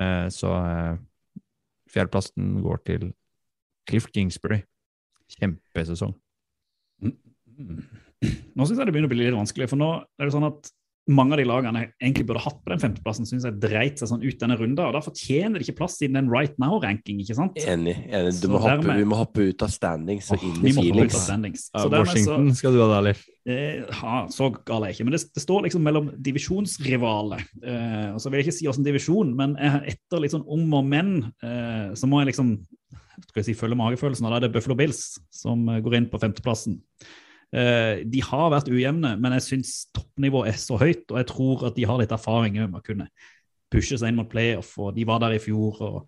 Eh, 0.00 0.28
så 0.32 0.54
eh, 0.56 0.96
fjerdeplassen 1.92 2.56
går 2.64 2.80
til 2.88 3.10
Cliff 3.86 4.08
Kingsbury. 4.14 4.62
Kjempesesong. 5.36 6.14
Nå 7.04 8.66
syns 8.66 8.78
jeg 8.78 8.86
det 8.86 8.92
begynner 8.94 9.10
å 9.10 9.12
bli 9.12 9.20
litt 9.20 9.36
vanskelig, 9.36 9.68
for 9.70 9.80
nå 9.80 9.90
er 10.00 10.24
det 10.24 10.34
sånn 10.34 10.48
at 10.48 10.72
mange 11.08 11.36
av 11.36 11.38
de 11.38 11.44
lagene 11.46 11.80
jeg 11.84 11.90
egentlig 12.02 12.26
burde 12.26 12.42
hatt 12.42 12.56
på 12.64 12.72
den 12.72 12.80
femteplassen, 12.82 13.26
syns 13.28 13.44
jeg 13.46 13.60
dreit 13.62 14.00
seg 14.00 14.08
sånn 14.10 14.24
ut 14.24 14.38
denne 14.40 14.56
runda, 14.58 14.88
og 14.88 14.96
da 14.96 15.02
fortjener 15.04 15.60
de 15.60 15.66
ikke 15.66 15.76
plass 15.78 16.00
i 16.02 16.08
den 16.10 16.28
right 16.32 16.56
now-ranking, 16.58 17.20
ikke 17.22 17.36
sant? 17.38 17.56
Enig. 17.62 17.94
enig. 18.10 18.32
Du 18.42 18.48
må 18.48 18.58
hoppe, 18.58 18.82
dermed- 18.82 18.98
vi 18.98 19.04
må 19.04 19.16
hoppe 19.20 19.46
ut 19.48 19.62
av 19.62 19.70
standings 19.70 20.30
og 20.34 20.42
inn 20.42 20.66
i 20.66 20.72
feelings. 20.72 21.14
standings. 21.14 21.70
Så 21.70 21.88
dermed 21.90 22.06
så- 22.08 22.14
Washington 22.16 22.54
skal 22.54 22.72
du 22.72 22.80
ha 22.82 22.88
det, 22.96 23.04
Leif. 23.04 23.24
Eh, 23.46 23.76
ja, 23.86 24.26
så 24.26 24.50
gal 24.64 24.82
er 24.82 24.86
jeg 24.90 24.96
ikke. 24.96 25.04
Men 25.04 25.12
det, 25.12 25.24
det 25.34 25.42
står 25.42 25.62
liksom 25.62 25.82
mellom 25.82 26.10
divisjonsrivaler. 26.20 27.44
Eh, 27.62 28.14
og 28.14 28.18
så 28.20 28.30
vil 28.30 28.42
jeg 28.42 28.46
ikke 28.48 28.58
si 28.58 28.66
åssen 28.66 28.84
divisjon, 28.84 29.34
men 29.36 29.54
etter 29.56 30.20
litt 30.20 30.32
sånn 30.32 30.46
om 30.48 30.74
og 30.74 30.84
men, 30.84 31.32
eh, 31.42 31.94
så 31.94 32.08
må 32.10 32.20
jeg 32.24 32.34
liksom 32.34 32.58
skal 33.30 33.42
jeg 33.42 33.44
si, 33.46 33.54
følge 33.54 33.76
magefølelsen. 33.78 34.26
Og 34.26 34.30
da 34.30 34.36
er 34.36 34.40
det 34.40 34.52
Buffalo 34.52 34.74
Bills 34.76 35.18
som 35.30 35.68
eh, 35.68 35.80
går 35.80 35.94
inn 35.96 36.06
på 36.10 36.20
femteplassen. 36.20 36.80
Eh, 37.56 38.02
de 38.04 38.20
har 38.20 38.50
vært 38.52 38.68
ujevne, 38.68 39.14
men 39.20 39.36
jeg 39.38 39.46
syns 39.46 39.72
toppnivået 39.96 40.52
er 40.52 40.60
så 40.60 40.76
høyt, 40.80 41.06
og 41.08 41.20
jeg 41.22 41.28
tror 41.30 41.66
at 41.70 41.78
de 41.78 41.86
har 41.88 42.00
litt 42.00 42.12
erfaring 42.12 42.58
med 42.58 42.80
å 42.80 42.84
kunne 42.84 43.08
pushe 43.72 43.96
seg 43.96 44.12
inn 44.12 44.18
mot 44.20 44.28
playoff. 44.30 44.74
og 44.82 44.94
De 44.96 45.06
var 45.08 45.22
der 45.24 45.38
i 45.38 45.42
fjor. 45.42 45.80
og 45.80 45.98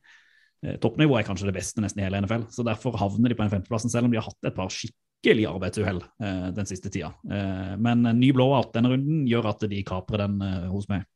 eh, 0.65 0.77
Toppnivået 0.83 1.23
er 1.23 1.29
kanskje 1.31 1.49
det 1.49 1.57
beste 1.57 1.85
nesten 1.85 2.03
i 2.03 2.07
hele 2.07 2.21
NFL, 2.21 2.49
så 2.53 2.67
derfor 2.67 2.99
havner 3.01 3.33
de 3.33 3.39
på 3.39 3.47
den 3.47 3.55
femteplassen, 3.57 3.93
selv 3.93 4.09
om 4.09 4.13
de 4.13 4.21
har 4.21 4.29
hatt 4.29 4.51
et 4.51 4.59
par 4.59 4.73
skikkelig 4.75 5.49
arbeidsuhell 5.49 6.03
eh, 6.05 6.49
den 6.59 6.69
siste 6.69 6.93
tida. 6.93 7.15
Eh, 7.31 7.75
men 7.81 8.05
en 8.05 8.21
ny 8.21 8.33
blowout 8.37 8.75
denne 8.77 8.93
runden 8.93 9.25
gjør 9.31 9.53
at 9.55 9.65
de 9.73 9.83
kaprer 9.89 10.27
den 10.27 10.43
eh, 10.45 10.69
hos 10.73 10.91
meg. 10.93 11.09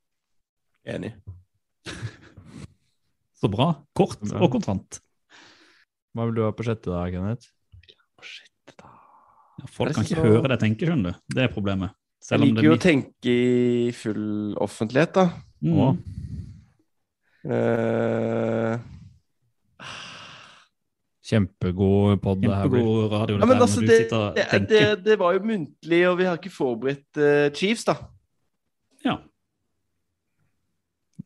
Enig. 0.89 1.13
Så 3.43 3.51
bra. 3.51 3.75
Kort 3.99 4.23
og 4.33 4.49
kontant. 4.55 5.03
Hva 6.13 6.29
vil 6.29 6.37
du 6.37 6.45
ha 6.47 6.53
på 6.55 6.65
sjette 6.67 6.93
da, 6.93 7.05
Kenneth? 7.11 7.53
Ja, 7.91 8.01
folk 9.71 9.95
kan 9.95 10.07
ikke 10.07 10.19
så... 10.19 10.25
høre 10.27 10.49
det 10.49 10.57
jeg 10.57 10.63
tenker, 10.67 10.91
skjønner 10.91 11.15
du. 11.15 11.23
Det 11.37 11.45
er 11.45 11.53
problemet. 11.53 11.95
Jeg 12.23 12.29
Selv 12.29 12.45
om 12.45 12.49
liker 12.49 12.69
jo 12.69 12.75
å 12.77 12.83
tenke 12.83 13.33
i 13.33 13.93
full 13.99 14.27
offentlighet, 14.63 15.17
da. 15.17 15.25
Mm. 15.63 15.99
Eh, 17.43 18.75
Kjempegod 21.33 22.21
pod 22.23 22.43
det 22.43 22.51
her 22.53 22.69
blir. 22.71 22.83
Kjempegod 22.83 23.13
radio 23.15 23.39
ja, 23.39 23.47
men 23.49 23.65
altså, 23.65 23.81
det, 23.83 23.99
det, 24.11 24.61
det, 24.71 24.83
det 25.07 25.19
var 25.19 25.35
jo 25.37 25.45
muntlig, 25.49 26.01
og 26.11 26.19
vi 26.19 26.27
har 26.29 26.39
ikke 26.39 26.53
forberedt 26.53 27.23
uh, 27.23 27.49
Chiefs, 27.57 27.87
da. 27.89 27.97
Ja. 29.07 29.17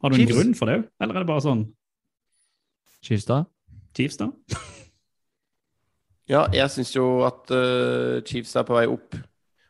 Har 0.01 0.13
du 0.13 0.21
en 0.21 0.31
grunn 0.31 0.55
for 0.57 0.71
det, 0.71 0.83
eller 1.01 1.17
er 1.17 1.25
det 1.25 1.31
bare 1.33 1.45
sånn 1.45 1.67
Chiefs, 3.03 3.27
da? 3.29 3.43
Chiefs, 3.97 4.21
da? 4.21 4.31
Ja, 6.27 6.49
jeg 6.51 6.67
syns 6.75 6.91
jo 6.91 7.23
at 7.23 7.47
uh, 7.55 8.19
Chiefs 8.27 8.57
er 8.59 8.67
på 8.67 8.75
vei 8.75 8.89
opp. 8.91 9.15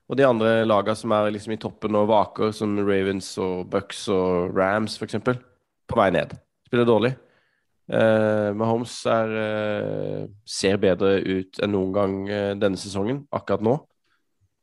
Og 0.06 0.16
de 0.16 0.24
andre 0.24 0.62
lagene 0.64 0.96
som 0.96 1.12
er 1.12 1.28
liksom 1.34 1.52
i 1.52 1.60
toppen 1.60 1.98
og 1.98 2.08
vaker, 2.08 2.52
som 2.54 2.78
Ravens 2.78 3.28
og 3.42 3.66
Bucks 3.72 4.06
og 4.12 4.56
Rams 4.56 4.96
f.eks., 4.96 5.18
på 5.86 5.98
vei 5.98 6.08
ned. 6.14 6.32
Spiller 6.66 6.88
dårlig. 6.88 7.12
Uh, 7.86 8.50
Mahomes 8.58 8.94
er, 9.06 9.36
uh, 9.36 10.22
ser 10.48 10.80
bedre 10.82 11.20
ut 11.22 11.60
enn 11.62 11.74
noen 11.74 11.92
gang 11.94 12.16
uh, 12.26 12.54
denne 12.58 12.80
sesongen, 12.80 13.24
akkurat 13.34 13.62
nå. 13.62 13.76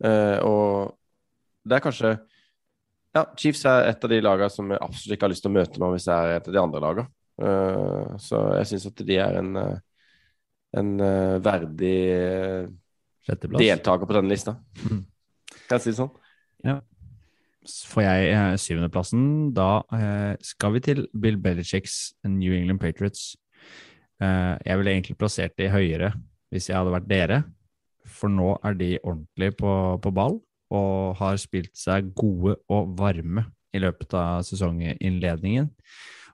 Og 0.04 0.89
det 1.64 1.76
er 1.78 1.84
kanskje 1.86 2.10
Ja, 3.16 3.22
Chiefs 3.39 3.62
er 3.70 3.86
et 3.88 4.04
av 4.04 4.12
de 4.12 4.18
lagene 4.20 4.52
som 4.52 4.72
jeg 4.74 4.82
absolutt 4.84 5.16
ikke 5.16 5.28
har 5.30 5.32
lyst 5.32 5.46
til 5.46 5.54
å 5.54 5.56
møte 5.56 5.80
nå 5.80 5.91
hvis 5.94 6.08
det 6.10 6.18
er 6.18 6.32
et 6.34 6.50
av 6.50 6.56
de 6.56 6.60
andre 6.60 6.82
lagene. 6.84 8.18
Så 8.20 8.41
jeg 8.58 8.68
syns 8.72 8.88
at 8.89 9.04
de 9.08 9.20
er 9.22 9.38
en, 9.39 9.62
en 10.80 10.95
uh, 11.01 11.38
verdig 11.43 11.97
uh, 12.17 13.53
deltaker 13.57 14.09
på 14.09 14.17
denne 14.17 14.34
lista. 14.34 14.57
Mm. 14.84 15.03
Kan 15.67 15.78
jeg 15.78 15.86
si 15.86 15.93
det 15.93 15.99
sånn? 16.01 16.11
Får 17.93 18.03
jeg 18.03 18.34
uh, 18.36 18.53
syvendeplassen, 18.59 19.26
da 19.55 19.86
skal 20.43 20.76
vi 20.76 20.84
til 20.84 21.05
Bill 21.15 21.39
Belichicks 21.39 22.13
New 22.28 22.55
England 22.55 22.82
Patriots. 22.84 23.34
Jeg 24.19 24.80
ville 24.80 24.91
egentlig 24.93 25.17
plassert 25.19 25.55
de 25.59 25.67
høyere 25.71 26.13
hvis 26.53 26.69
jeg 26.69 26.78
hadde 26.78 26.93
vært 26.93 27.07
dere, 27.09 27.38
for 28.05 28.32
nå 28.32 28.53
er 28.63 28.76
de 28.78 28.89
ordentlig 29.01 29.49
på, 29.57 29.71
på 30.03 30.11
ball 30.13 30.38
og 30.74 31.15
har 31.19 31.39
spilt 31.41 31.74
seg 31.78 32.11
gode 32.17 32.55
og 32.71 32.93
varme 32.99 33.47
i 33.74 33.82
løpet 33.82 34.13
av 34.17 34.43
sesonginnledningen. 34.45 35.69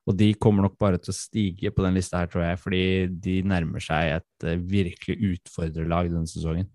Og 0.09 0.17
de 0.17 0.31
kommer 0.41 0.65
nok 0.65 0.79
bare 0.81 0.97
til 0.97 1.13
å 1.13 1.17
stige 1.17 1.71
på 1.73 1.85
den 1.85 1.97
lista 1.99 2.23
her, 2.23 2.31
tror 2.31 2.47
jeg, 2.47 2.59
fordi 2.63 2.83
de 3.21 3.35
nærmer 3.45 3.83
seg 3.83 4.15
et 4.17 4.47
eh, 4.49 4.57
virkelig 4.57 5.35
utfordrerlag 5.35 6.09
denne 6.09 6.29
sesongen. 6.29 6.65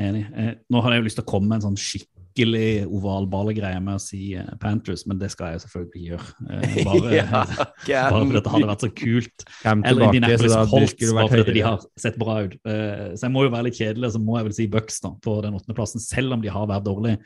Enig. 0.00 0.22
Eh, 0.30 0.54
nå 0.70 0.80
hadde 0.80 0.96
jeg 0.96 1.02
jo 1.02 1.08
lyst 1.08 1.18
til 1.18 1.26
å 1.26 1.30
komme 1.32 1.50
med 1.50 1.58
en 1.58 1.66
sånn 1.66 1.80
skikkelig 1.82 2.86
ovalballegreie 2.86 3.82
med 3.82 3.98
å 3.98 4.04
si 4.04 4.30
eh, 4.38 4.54
Panthers, 4.62 5.02
men 5.10 5.18
det 5.20 5.32
skal 5.34 5.56
jeg 5.56 5.64
selvfølgelig 5.66 5.90
ikke 5.90 6.06
gjøre. 6.12 6.30
Bare, 6.92 7.26
bare, 7.34 7.68
bare 7.90 8.22
fordi 8.22 8.38
det 8.38 8.54
hadde 8.54 8.70
vært 8.70 8.86
så 8.86 8.94
kult. 9.02 9.46
Eller 9.66 10.06
Indianapolis 10.06 10.58
Colts, 10.70 10.96
bare 11.10 11.28
fordi 11.34 11.58
de 11.58 11.66
har 11.66 11.84
sett 12.06 12.22
bra 12.22 12.40
ut. 12.46 12.58
Så 12.62 13.26
jeg 13.26 13.34
må 13.34 13.48
jo 13.48 13.52
være 13.58 13.66
litt 13.66 13.82
kjedelig, 13.82 14.14
så 14.14 14.22
må 14.22 14.38
jeg 14.38 14.52
vel 14.52 14.58
si 14.62 14.70
Bucks 14.70 15.02
da, 15.02 15.16
på 15.26 15.40
den 15.42 15.58
åttendeplassen, 15.58 16.06
selv 16.06 16.38
om 16.38 16.46
de 16.46 16.54
har 16.54 16.70
vært 16.70 16.86
dårlige. 16.86 17.18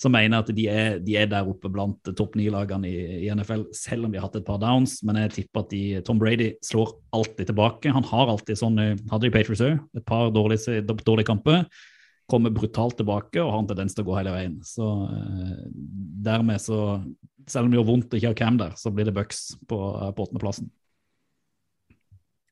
Så 0.00 0.08
mener 0.08 0.40
at 0.40 0.48
de 0.56 0.64
er, 0.72 0.94
de 1.04 1.16
er 1.20 1.28
der 1.28 1.48
oppe 1.48 1.68
blant 1.72 2.08
topp 2.16 2.38
ni-lagene 2.38 2.88
i, 2.88 3.00
i 3.26 3.28
NFL, 3.36 3.66
selv 3.76 4.06
om 4.06 4.12
de 4.12 4.16
har 4.16 4.30
hatt 4.30 4.38
et 4.40 4.46
par 4.46 4.60
downs. 4.62 5.02
Men 5.04 5.18
jeg 5.20 5.34
tipper 5.34 5.64
at 5.66 5.74
de, 5.74 5.82
Tom 6.06 6.20
Brady 6.22 6.54
slår 6.64 6.94
alltid 7.16 7.50
tilbake. 7.50 7.92
Han 7.92 8.06
har 8.08 8.32
alltid 8.32 8.56
sånn, 8.56 8.80
eh, 8.80 8.94
hadde 9.12 9.28
de 9.28 9.32
Patriots 9.34 9.64
òg, 9.66 9.76
et 10.00 10.06
par 10.08 10.32
dårlige, 10.32 10.80
dårlige 10.88 11.28
kamper. 11.28 11.66
Kommer 12.30 12.54
brutalt 12.54 12.96
tilbake 12.96 13.42
og 13.42 13.52
har 13.52 13.60
en 13.60 13.70
tendens 13.74 13.96
til 13.96 14.06
å 14.06 14.08
gå 14.08 14.16
hele 14.22 14.32
veien. 14.32 14.56
Så 14.64 14.88
eh, 15.12 15.56
dermed 16.30 16.62
så 16.64 17.00
Selv 17.50 17.66
om 17.66 17.72
det 17.72 17.80
gjør 17.80 17.86
vondt 17.88 18.12
å 18.14 18.18
ikke 18.18 18.30
ha 18.30 18.36
Cam 18.38 18.58
der, 18.60 18.74
så 18.78 18.92
blir 18.94 19.08
det 19.08 19.14
Bucks 19.16 19.56
på, 19.66 19.76
på 20.14 20.22
åttendeplassen. 20.22 20.68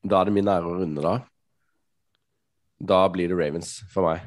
Da 0.03 0.18
er 0.18 0.26
det 0.26 0.34
min 0.34 0.49
ære 0.51 0.66
å 0.66 0.72
runde 0.80 1.05
da. 1.05 1.12
Da 2.82 3.05
blir 3.12 3.30
det 3.30 3.36
Ravens 3.38 3.76
for 3.92 4.09
meg. 4.09 4.24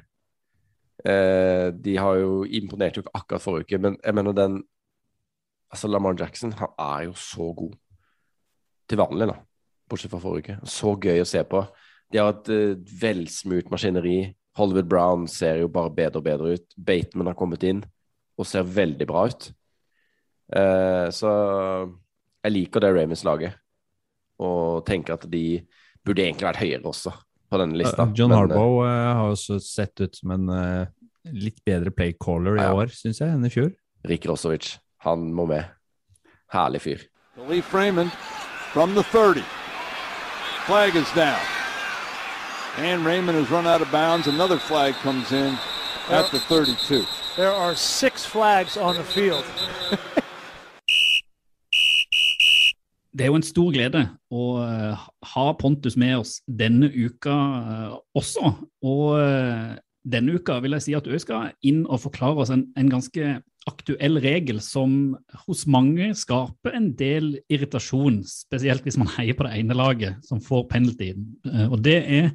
Eh, 1.02 1.72
de 1.74 1.96
har 1.98 2.20
jo 2.22 2.42
imponert 2.46 2.98
jo 2.98 3.02
ikke 3.02 3.16
akkurat 3.18 3.42
forrige 3.42 3.66
uke, 3.66 3.82
men 3.82 3.98
jeg 4.04 4.18
mener 4.18 4.38
den 4.38 4.62
Altså, 5.72 5.88
Lamar 5.88 6.18
Jackson, 6.20 6.52
han 6.52 6.68
er 6.78 7.06
jo 7.06 7.14
så 7.16 7.46
god. 7.56 7.72
Til 8.90 9.00
vanlig, 9.00 9.30
da. 9.30 9.38
Bortsett 9.88 10.12
fra 10.12 10.20
forrige 10.20 10.58
uke. 10.58 10.68
Så 10.68 10.92
gøy 11.00 11.22
å 11.24 11.28
se 11.30 11.40
på. 11.48 11.62
De 12.12 12.20
har 12.20 12.34
et 12.34 12.50
eh, 12.52 12.74
velsmurt 13.00 13.72
maskineri. 13.72 14.34
Hollywood 14.60 14.90
Brown 14.92 15.24
ser 15.32 15.62
jo 15.62 15.70
bare 15.72 15.94
bedre 15.96 16.20
og 16.20 16.26
bedre 16.28 16.58
ut. 16.58 16.76
Bateman 16.76 17.32
har 17.32 17.40
kommet 17.40 17.64
inn 17.64 17.80
og 18.36 18.50
ser 18.52 18.68
veldig 18.68 19.08
bra 19.08 19.24
ut. 19.32 19.48
Eh, 20.60 21.08
så 21.16 21.32
jeg 22.44 22.52
liker 22.58 22.84
det 22.84 22.92
Ravens-laget, 22.92 23.56
og 24.44 24.84
tenker 24.84 25.16
at 25.16 25.30
de 25.32 25.46
burde 26.04 26.26
egentlig 26.26 26.50
vært 26.50 26.66
høyere 26.66 26.92
også 26.92 27.16
på 27.52 27.60
denne 27.60 27.78
lista. 27.78 28.08
Uh, 28.08 28.14
John 28.16 28.32
Harbow 28.32 28.80
Harbaugh 28.80 28.88
eh, 28.88 29.14
har 29.20 29.36
også 29.36 29.60
sett 29.60 30.02
ut 30.02 30.16
som 30.16 30.32
en 30.38 30.50
eh, 30.56 30.88
litt 31.36 31.60
bedre 31.68 31.92
playcaller 31.92 32.56
i 32.58 32.64
Ja, 32.64 32.72
ja. 32.72 32.78
år, 32.80 32.94
syns 32.96 33.20
jeg, 33.22 33.30
enn 33.36 33.46
i 33.46 33.52
fjor. 33.52 33.72
Rik 34.08 34.24
Rick 34.24 34.30
Rosovic, 34.32 34.78
han 35.06 35.28
må 35.36 35.46
med. 35.52 35.68
Herlig 36.52 36.82
fyr. 36.82 37.08
Raymond 37.74 38.12
from 38.74 38.96
the 38.96 39.04
30. 39.04 39.44
Flag 40.66 40.96
is 40.96 41.12
down. 41.14 41.40
And 42.78 43.06
Raymond 43.06 43.38
has 43.38 43.52
run 43.52 43.68
out 43.68 43.82
of 43.82 43.92
bounds. 43.92 44.28
Another 44.28 44.58
flag 44.58 44.94
comes 45.04 45.32
in 45.32 45.58
at 46.10 46.32
the 46.32 46.40
32. 46.40 47.04
There 47.36 47.52
are 47.52 47.76
six 47.76 48.26
flags 48.26 48.78
on 48.78 48.96
the 48.96 49.04
field. 49.04 49.44
Det 53.12 53.26
er 53.26 53.32
jo 53.32 53.38
en 53.40 53.46
stor 53.46 53.72
glede 53.76 54.06
å 54.32 54.44
eh, 54.64 55.06
ha 55.34 55.46
Pontus 55.60 55.98
med 56.00 56.22
oss 56.22 56.38
denne 56.48 56.88
uka 56.88 57.36
eh, 57.36 57.96
også. 58.18 58.54
Og 58.88 59.08
eh, 59.20 59.72
denne 60.08 60.38
uka 60.40 60.60
vil 60.64 60.78
jeg 60.78 60.86
si 60.88 60.96
at 60.98 61.08
du 61.08 61.16
skal 61.20 61.52
inn 61.68 61.84
og 61.88 62.04
forklare 62.06 62.44
oss 62.44 62.54
en, 62.54 62.70
en 62.80 62.92
ganske 62.92 63.34
aktuell 63.70 64.18
regel 64.24 64.58
som 64.64 65.14
hos 65.44 65.68
mange 65.70 66.08
skaper 66.18 66.74
en 66.74 66.88
del 66.98 67.36
irritasjon, 67.52 68.24
spesielt 68.26 68.88
hvis 68.88 68.98
man 68.98 69.12
heier 69.20 69.38
på 69.38 69.46
det 69.46 69.54
ene 69.60 69.78
laget 69.78 70.24
som 70.26 70.42
får 70.42 70.66
penalty. 70.72 71.12
Og 71.68 71.78
det 71.86 72.00
er 72.02 72.32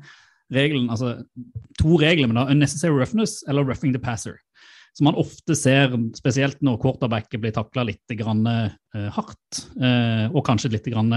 regelen, 0.54 0.86
altså 0.90 1.16
to 1.80 1.96
regler, 1.98 2.28
men 2.30 2.38
da 2.38 2.46
unnecessary 2.52 2.94
roughness 2.94 3.40
eller 3.48 3.66
roughing 3.66 3.96
the 3.96 3.98
passer. 3.98 4.38
Som 4.96 5.10
man 5.10 5.18
ofte 5.20 5.52
ser, 5.58 5.92
spesielt 6.16 6.62
når 6.64 6.78
quarterbacket 6.80 7.42
blir 7.42 7.52
takla 7.52 7.84
litt 7.84 8.14
grann, 8.16 8.46
eh, 8.48 9.08
hardt, 9.12 9.66
eh, 9.76 10.24
og 10.32 10.40
kanskje 10.46 10.72
litt 10.72 10.88
grann 10.88 11.12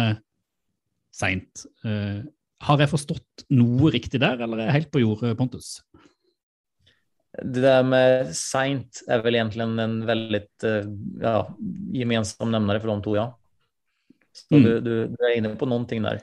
seint. 1.15 1.63
Eh, 1.87 2.19
har 2.67 2.81
jeg 2.83 2.91
forstått 2.91 3.45
noe 3.55 3.91
riktig 3.95 4.19
der, 4.19 4.41
eller 4.43 4.59
er 4.59 4.67
jeg 4.67 4.81
helt 4.81 4.91
på 4.91 5.03
jordet, 5.05 5.37
Pontus? 5.39 5.77
Det 7.39 7.61
der 7.63 7.85
med 7.87 8.33
seint 8.35 8.99
er 9.07 9.21
vel 9.23 9.37
egentlig 9.39 9.63
en 9.63 9.99
veldig 10.03 10.41
ja, 11.21 11.45
gemensam 11.95 12.51
nevner 12.51 12.81
for 12.81 12.91
de 12.91 13.05
to, 13.05 13.15
ja. 13.15 13.29
Så 14.33 14.59
Mm. 14.59 14.63
du, 14.63 14.71
du, 14.81 14.91
du 15.15 15.23
er 15.25 15.37
inne 15.37 15.55
på 15.55 15.67
noen 15.67 15.87
ting 15.87 16.03
där. 16.03 16.19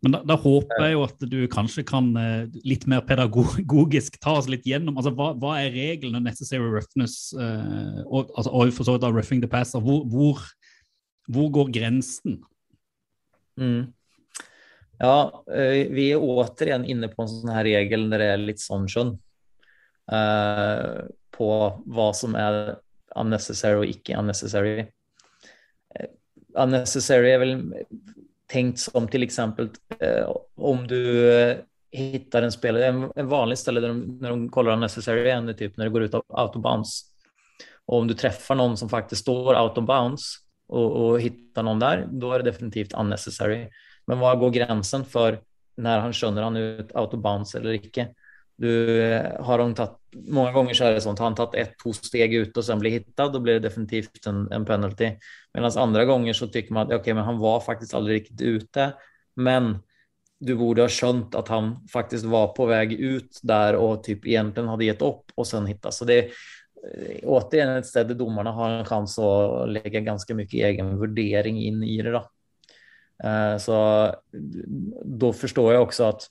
Men 0.00 0.14
da, 0.14 0.20
da 0.24 0.36
håper 0.40 0.80
jeg 0.80 0.94
jo 0.94 1.02
at 1.04 1.24
du 1.28 1.38
kanskje 1.52 1.84
kan 1.84 2.08
eh, 2.16 2.48
litt 2.64 2.86
mer 2.88 3.02
pedagogisk 3.04 4.16
ta 4.22 4.38
oss 4.38 4.48
litt 4.48 4.64
gjennom. 4.68 4.96
altså 4.96 5.12
Hva, 5.16 5.34
hva 5.36 5.58
er 5.60 5.74
reglene 5.74 6.22
necessary 6.24 6.64
roughness 6.64 7.34
uh, 7.36 8.00
og, 8.06 8.30
altså, 8.32 8.48
og 8.48 8.72
for 8.76 8.88
så 8.88 8.96
vidt 8.96 9.04
da 9.04 9.10
roughing 9.12 9.42
the 9.44 9.50
passer? 9.50 9.82
Hvor, 9.84 10.06
hvor, 10.08 10.40
hvor 11.28 11.50
går 11.52 11.72
grensen? 11.76 12.38
Mm. 13.60 13.90
Ja, 15.00 15.44
eh, 15.52 15.88
vi 15.92 16.10
er 16.14 16.24
återigen 16.24 16.86
inne 16.88 17.10
på 17.12 17.24
en 17.24 17.32
sånn 17.34 17.52
her 17.52 17.68
regel 17.68 18.08
når 18.08 18.24
det 18.24 18.30
er 18.32 18.42
litt 18.44 18.62
sånn 18.64 18.88
skjønn 18.88 19.14
uh, 20.12 21.08
på 21.36 21.50
hva 21.92 22.08
som 22.16 22.36
er 22.40 22.78
unnecessary 23.20 23.82
og 23.82 23.92
ikke 23.92 24.16
unnecessary. 24.16 24.88
Unnecessary 26.56 27.32
er 27.34 27.40
väl 27.42 27.54
tänkt 28.52 28.78
som 28.78 29.08
till 29.08 29.22
exempel 29.22 29.68
eh, 29.98 30.36
om 30.56 30.86
du 30.86 31.32
eh, 31.40 31.56
hittar 31.90 32.42
en 32.42 32.52
spelare, 32.52 32.86
en, 32.86 33.12
en 33.16 33.28
vanlig 33.28 33.58
ställe 33.58 33.80
där 33.80 33.88
de, 33.88 34.18
när 34.20 34.30
de 34.30 34.48
kollar 34.48 34.72
unnecessary 34.72 35.30
är 35.30 35.52
typ 35.52 35.76
när 35.76 35.84
det 35.84 35.90
går 35.90 36.02
ut 36.02 36.14
av 36.14 36.24
out 36.28 36.56
of 36.56 36.62
bounds. 36.62 37.02
Och 37.86 37.98
om 37.98 38.06
du 38.06 38.14
träffar 38.14 38.54
någon 38.54 38.76
som 38.76 38.88
faktiskt 38.88 39.22
står 39.22 39.60
out 39.60 39.78
of 39.78 39.84
bounds 39.84 40.36
och, 40.68 40.92
och 40.92 41.20
hittar 41.20 41.62
någon 41.62 41.78
där, 41.78 42.08
då 42.10 42.32
är 42.32 42.38
det 42.38 42.50
definitivt 42.50 42.92
unnecessary. 42.92 43.68
Men 44.06 44.18
var 44.18 44.36
går 44.36 44.50
gränsen 44.50 45.04
för 45.04 45.40
när 45.76 45.98
han 45.98 46.12
skjønner 46.12 46.42
han 46.42 46.56
ut 46.56 46.96
out 46.96 47.14
of 47.14 47.20
bounds 47.20 47.54
eller 47.54 47.72
icke? 47.72 48.08
Du 48.60 49.02
eh, 49.02 49.44
har 49.44 49.58
han 49.58 49.74
tatt, 49.74 49.96
många 50.28 50.52
gånger 50.52 50.74
så 50.74 50.84
är 50.84 50.92
det 50.92 51.00
sånt, 51.00 51.18
har 51.18 51.26
han 51.26 51.34
tatt 51.34 51.54
ett, 51.54 51.78
to 51.78 51.92
steg 51.96 52.34
ut 52.34 52.56
og 52.56 52.64
sen 52.64 52.80
blir 52.82 52.90
hittad, 52.90 53.32
då 53.32 53.40
blir 53.40 53.56
det 53.56 53.68
definitivt 53.68 54.26
en, 54.26 54.52
en 54.52 54.66
penalty. 54.68 55.14
Medan 55.54 55.72
andre 55.78 56.04
ganger 56.04 56.32
så 56.32 56.46
tycker 56.46 56.74
man 56.74 56.86
att 56.86 57.00
okej, 57.00 57.14
men 57.14 57.24
han 57.24 57.38
var 57.38 57.60
faktisk 57.60 57.94
aldri 57.94 58.14
riktigt 58.14 58.40
ute, 58.40 58.92
men 59.36 59.78
du 60.40 60.54
borde 60.56 60.84
ha 60.84 60.92
skjønt 60.92 61.34
at 61.36 61.48
han 61.48 61.72
faktisk 61.92 62.28
var 62.28 62.52
på 62.56 62.66
väg 62.68 62.92
ut 62.92 63.40
der 63.42 63.76
og 63.76 64.04
typ 64.04 64.26
egentligen 64.26 64.68
hade 64.68 64.84
gett 64.84 65.02
opp 65.04 65.32
og 65.36 65.46
sen 65.46 65.66
hittas. 65.68 65.98
Så 65.98 66.04
det 66.04 66.18
är 66.18 66.28
eh, 67.54 67.76
ett 67.78 67.86
ställe 67.86 68.08
där 68.08 68.14
domarna 68.14 68.52
har 68.52 68.70
en 68.70 68.84
chans 68.84 69.18
å 69.18 69.66
legge 69.66 70.00
ganske 70.00 70.34
mye 70.34 70.68
egen 70.68 70.96
vurdering 70.98 71.60
in 71.60 71.82
i 71.82 72.02
det. 72.02 72.10
Då. 72.10 72.24
Eh, 73.24 73.56
Så 73.58 73.76
da 75.04 75.32
förstår 75.32 75.72
jeg 75.72 75.82
også 75.82 76.04
att 76.04 76.28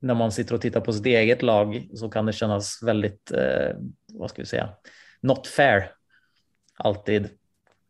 när 0.00 0.14
man 0.14 0.32
sitter 0.32 0.54
och 0.54 0.60
tittar 0.60 0.80
på 0.80 0.92
sitt 0.92 1.06
eget 1.06 1.42
lag 1.42 1.88
så 1.94 2.08
kan 2.08 2.26
det 2.26 2.32
kännas 2.32 2.82
väldigt, 2.82 3.32
eh, 3.32 3.76
vad 4.12 4.30
ska 4.30 4.42
vi 4.42 4.46
säga, 4.46 4.68
not 5.20 5.46
fair 5.46 5.92
alltid. 6.76 7.28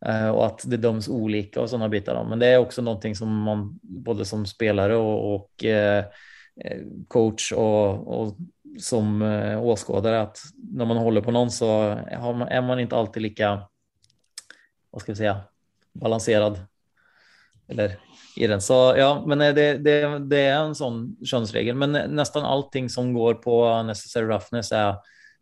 Eh, 0.05 0.29
Och 0.29 0.45
att 0.45 0.63
det 0.65 0.77
döms 0.77 1.07
olika 1.09 1.61
och 1.61 1.69
sådana 1.69 1.89
bitar. 1.89 2.15
då. 2.15 2.23
Men 2.23 2.39
det 2.39 2.47
är 2.47 2.57
också 2.57 2.81
någonting 2.81 3.15
som 3.15 3.41
man 3.41 3.79
både 3.81 4.25
som 4.25 4.45
spelare 4.45 4.95
och, 4.95 5.35
och 5.35 5.65
eh, 5.65 6.05
eh, 6.65 6.81
coach 7.07 7.51
och, 7.51 8.07
och 8.07 8.37
som 8.79 9.21
eh, 9.21 9.63
åskådare 9.63 10.21
att 10.21 10.39
när 10.73 10.85
man 10.85 10.97
håller 10.97 11.21
på 11.21 11.31
någon 11.31 11.51
så 11.51 11.81
är 12.49 12.61
man 12.61 12.79
inte 12.79 12.95
alltid 12.95 13.23
lika, 13.23 13.61
vad 14.91 15.01
ska 15.01 15.11
vi 15.11 15.15
säga, 15.15 15.41
balanserad 15.93 16.59
eller 17.67 17.97
i 18.35 18.47
den. 18.47 18.61
Så 18.61 18.77
ja, 18.97 19.09
men 19.27 19.43
det, 19.55 19.81
det, 19.85 19.97
det 20.31 20.43
er 20.47 20.59
en 20.61 20.77
sånn 20.77 21.01
kjønnsregel. 21.25 21.77
Men 21.77 21.97
nesten 22.15 22.47
allting 22.47 22.89
som 22.89 23.11
går 23.15 23.41
på 23.43 23.57
necessary 23.87 24.29
roughness 24.29 24.71
er 24.75 24.97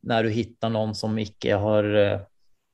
når 0.07 0.27
du 0.27 0.35
hittar 0.35 0.71
noen 0.73 0.95
som 0.95 1.17
ikke 1.19 1.59
har 1.59 1.87
eh, 1.99 2.19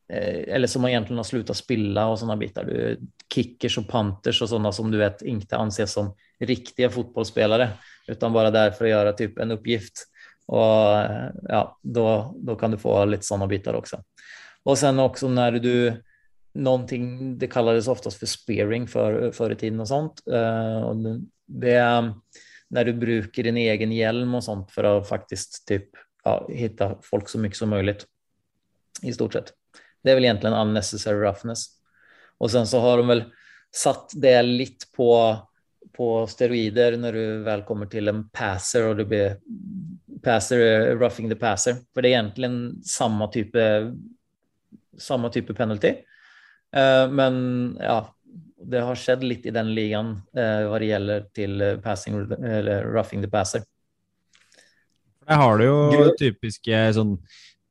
eller 0.08 0.70
som 0.70 0.86
egentlig 0.86 1.18
har 1.18 1.26
sluttet 1.26 1.56
å 1.56 1.58
spille 1.58 2.04
og 2.06 2.20
sånne 2.22 2.38
biter. 2.38 2.68
Du, 2.70 3.08
kickers 3.32 3.80
og 3.82 3.88
panters 3.90 4.42
og 4.46 4.52
sånne 4.52 4.72
som 4.76 4.92
du 4.94 5.00
vet 5.02 5.24
ikke 5.26 5.60
anses 5.60 5.96
som 5.98 6.12
riktige 6.40 6.92
fotballspillere, 6.94 7.72
utan 8.12 8.36
bare 8.36 8.54
der 8.54 8.76
for 8.76 8.86
å 8.86 8.92
gjøre 8.92 9.16
typ 9.18 9.40
en 9.42 9.56
oppgift. 9.58 10.06
Eh, 10.46 11.26
ja, 11.50 11.80
då 11.82 12.58
kan 12.60 12.72
du 12.72 12.78
få 12.78 13.00
litt 13.10 13.26
sånne 13.26 13.50
biter 13.50 13.78
også. 13.78 14.02
Og 14.66 14.78
sen 14.78 15.00
også 15.02 15.30
når 15.30 15.60
du 15.62 15.76
någonting, 16.56 17.38
det 17.38 17.48
kallades 17.48 17.88
oftast 17.88 18.18
för 18.18 18.26
spearing 18.26 18.88
för, 18.88 19.32
förr 19.32 19.52
i 19.52 19.56
tiden 19.56 19.80
och 19.80 19.88
sånt. 19.88 20.24
Eh, 20.32 20.82
och 20.84 20.96
det- 21.46 21.70
er 21.72 22.02
når 22.02 22.14
när 22.70 22.86
du 22.86 22.94
brukar 22.94 23.44
din 23.44 23.58
egen 23.58 23.92
hjälm 23.92 24.36
och 24.36 24.44
sånt 24.44 24.72
för 24.72 24.84
att 24.84 25.10
faktiskt 25.10 25.68
typ 25.68 25.90
ja, 26.24 26.48
hitta 26.50 26.98
folk 27.02 27.30
så 27.30 27.40
mycket 27.40 27.58
som 27.58 27.70
möjligt 27.70 28.06
i 29.02 29.14
stort 29.14 29.34
sett. 29.34 29.54
Det 30.04 30.12
är 30.12 30.16
väl 30.16 30.24
egentligen 30.24 30.56
unnecessary 30.56 31.18
roughness. 31.20 31.66
Och 32.38 32.52
sen 32.52 32.68
så 32.68 32.80
har 32.80 32.98
de 32.98 33.08
väl 33.08 33.24
satt 33.76 34.10
det 34.16 34.42
lite 34.42 34.86
på, 34.96 35.38
på 35.92 36.28
steroider 36.28 36.98
när 36.98 37.14
du 37.14 37.44
väl 37.44 37.64
kommer 37.64 37.86
till 37.86 38.08
en 38.08 38.30
passer 38.30 38.88
och 38.88 38.96
du 38.96 39.06
blir 39.06 39.40
passer, 40.24 40.60
eh, 40.60 41.00
roughing 41.00 41.30
the 41.30 41.36
passer. 41.36 41.76
För 41.94 42.02
det 42.02 42.08
är 42.08 42.12
egentligen 42.12 42.84
samma 42.84 43.28
type, 43.28 43.62
eh, 43.64 43.92
samma 44.98 45.30
typ 45.30 45.50
av 45.50 45.54
penalty. 45.54 45.94
Eh, 46.76 47.06
Men 47.12 47.38
ja, 47.80 48.02
det 48.66 48.84
har 48.84 49.00
skjedd 49.00 49.24
litt 49.24 49.46
i 49.46 49.54
den 49.56 49.74
ligaen 49.78 50.16
hva 50.34 50.70
vad 50.72 50.82
det 50.82 50.92
gjelder 50.92 51.26
till 51.38 51.62
eh, 51.62 51.80
passing 51.84 52.18
eller 52.26 52.88
roughing 52.92 53.24
the 53.24 53.32
passer. 53.32 53.66
Der 55.26 55.42
har 55.42 55.58
du 55.58 55.66
jo 55.66 56.12
typiske 56.20 56.80
sånn 56.94 57.16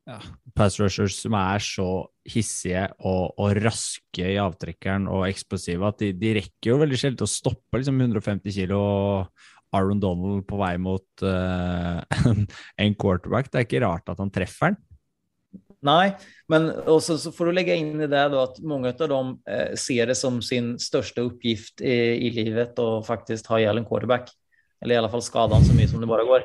ja, 0.04 0.18
pass 0.56 0.76
rushers 0.80 1.16
som 1.22 1.36
er 1.38 1.62
så 1.64 1.88
hissige 2.28 2.88
og, 2.98 3.36
og 3.40 3.54
raske 3.62 4.26
i 4.34 4.40
avtrekkeren 4.40 5.06
og 5.08 5.26
eksplosive 5.28 5.86
at 5.88 6.00
de, 6.02 6.10
de 6.18 6.34
rekker 6.40 6.72
jo 6.72 6.80
veldig 6.82 6.98
sjelden 7.00 7.26
å 7.26 7.30
stoppe 7.30 7.80
liksom 7.80 8.00
150 8.02 8.56
kilo 8.56 8.80
Aaron 9.74 10.02
Donald 10.02 10.44
på 10.48 10.58
vei 10.60 10.74
mot 10.82 11.24
uh, 11.26 12.00
en, 12.30 12.44
en 12.84 12.98
quarterback. 13.00 13.50
Det 13.50 13.60
er 13.60 13.66
ikke 13.66 13.84
rart 13.86 14.12
at 14.12 14.20
han 14.22 14.32
treffer 14.34 14.72
den. 14.72 14.82
Nej, 15.84 16.16
men 16.48 16.70
och 16.70 17.02
så, 17.02 17.18
så 17.18 17.32
får 17.32 17.46
du 17.46 17.52
lägga 17.52 17.74
in 17.74 18.00
i 18.00 18.06
det 18.06 18.28
då 18.28 18.40
att 18.40 18.58
många 18.58 18.88
av 18.88 19.08
dem 19.08 19.42
eh, 19.50 19.74
ser 19.74 20.06
det 20.06 20.14
som 20.14 20.42
sin 20.42 20.78
största 20.78 21.20
uppgift 21.20 21.80
i, 21.80 21.92
i 22.26 22.30
livet 22.30 22.78
och 22.78 23.06
faktiskt 23.06 23.46
ha 23.46 23.60
ihjäl 23.60 23.78
en 23.78 23.84
quarterback. 23.84 24.30
Eller 24.80 24.94
i 24.94 24.98
alla 24.98 25.08
fall 25.08 25.22
skada 25.22 25.60
så 25.60 25.74
mycket 25.74 25.90
som 25.90 26.00
det 26.00 26.06
bara 26.06 26.24
går. 26.24 26.42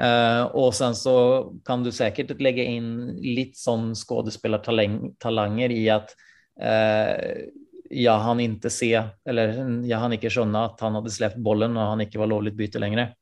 Eh, 0.00 0.42
och 0.42 0.74
sen 0.74 0.94
så 0.94 1.44
kan 1.64 1.84
du 1.84 1.92
säkert 1.92 2.40
lägga 2.40 2.64
in 2.64 3.06
lite 3.06 3.58
sån 3.58 3.94
skådespelartalanger 3.94 5.70
i 5.70 5.90
att 5.90 6.10
eh, 6.60 7.36
jag 7.90 8.18
han 8.18 8.40
inte 8.40 8.70
se 8.70 9.02
eller 9.24 9.48
jag 9.86 9.98
han 9.98 10.12
inte 10.12 10.30
skönna 10.30 10.64
att 10.64 10.80
han 10.80 10.94
hade 10.94 11.10
släppt 11.10 11.36
bollen 11.36 11.76
och 11.76 11.82
han 11.82 12.00
inte 12.00 12.18
var 12.18 12.26
lovligt 12.26 12.54
byte 12.54 12.78
längre. 12.78 13.14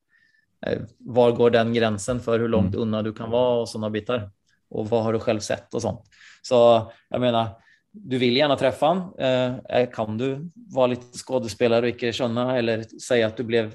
Eh, 0.67 0.79
var 0.99 1.33
går 1.33 1.51
den 1.51 1.73
gränsen 1.73 2.21
för 2.21 2.41
hur 2.41 2.49
långt 2.49 2.75
unna 2.75 3.03
du 3.03 3.13
kan 3.13 3.31
vara 3.31 3.61
och 3.61 3.69
sådana 3.69 3.91
bitar? 3.91 4.31
Och 4.71 4.89
vad 4.89 5.03
har 5.03 5.13
du 5.13 5.19
själv 5.19 5.41
sett 5.41 5.75
och 5.75 5.83
sånt. 5.83 6.03
Så 6.43 6.91
jag 7.09 7.21
menar, 7.21 7.49
du 7.93 8.19
vill 8.19 8.37
gärna 8.37 8.57
träffa 8.57 8.87
han. 8.87 9.15
Eh, 9.19 9.91
kan 9.91 10.19
du 10.19 10.51
vara 10.55 10.87
lite 10.87 11.19
skådespelare 11.19 11.83
och 11.83 11.89
ikke 11.89 12.13
känna 12.13 12.59
eller 12.59 12.83
säga 13.01 13.27
att 13.27 13.37
du 13.37 13.45
blev 13.45 13.75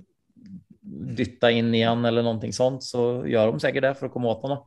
dytta 1.17 1.51
in 1.51 1.75
i 1.75 1.83
han 1.83 2.05
eller 2.05 2.23
någonting 2.23 2.53
sånt 2.53 2.83
så 2.83 3.23
gjør 3.27 3.51
de 3.51 3.59
sikkert 3.59 3.83
det 3.83 3.93
for 3.97 4.09
å 4.09 4.13
komme 4.13 4.31
åt 4.31 4.45
han. 4.47 4.61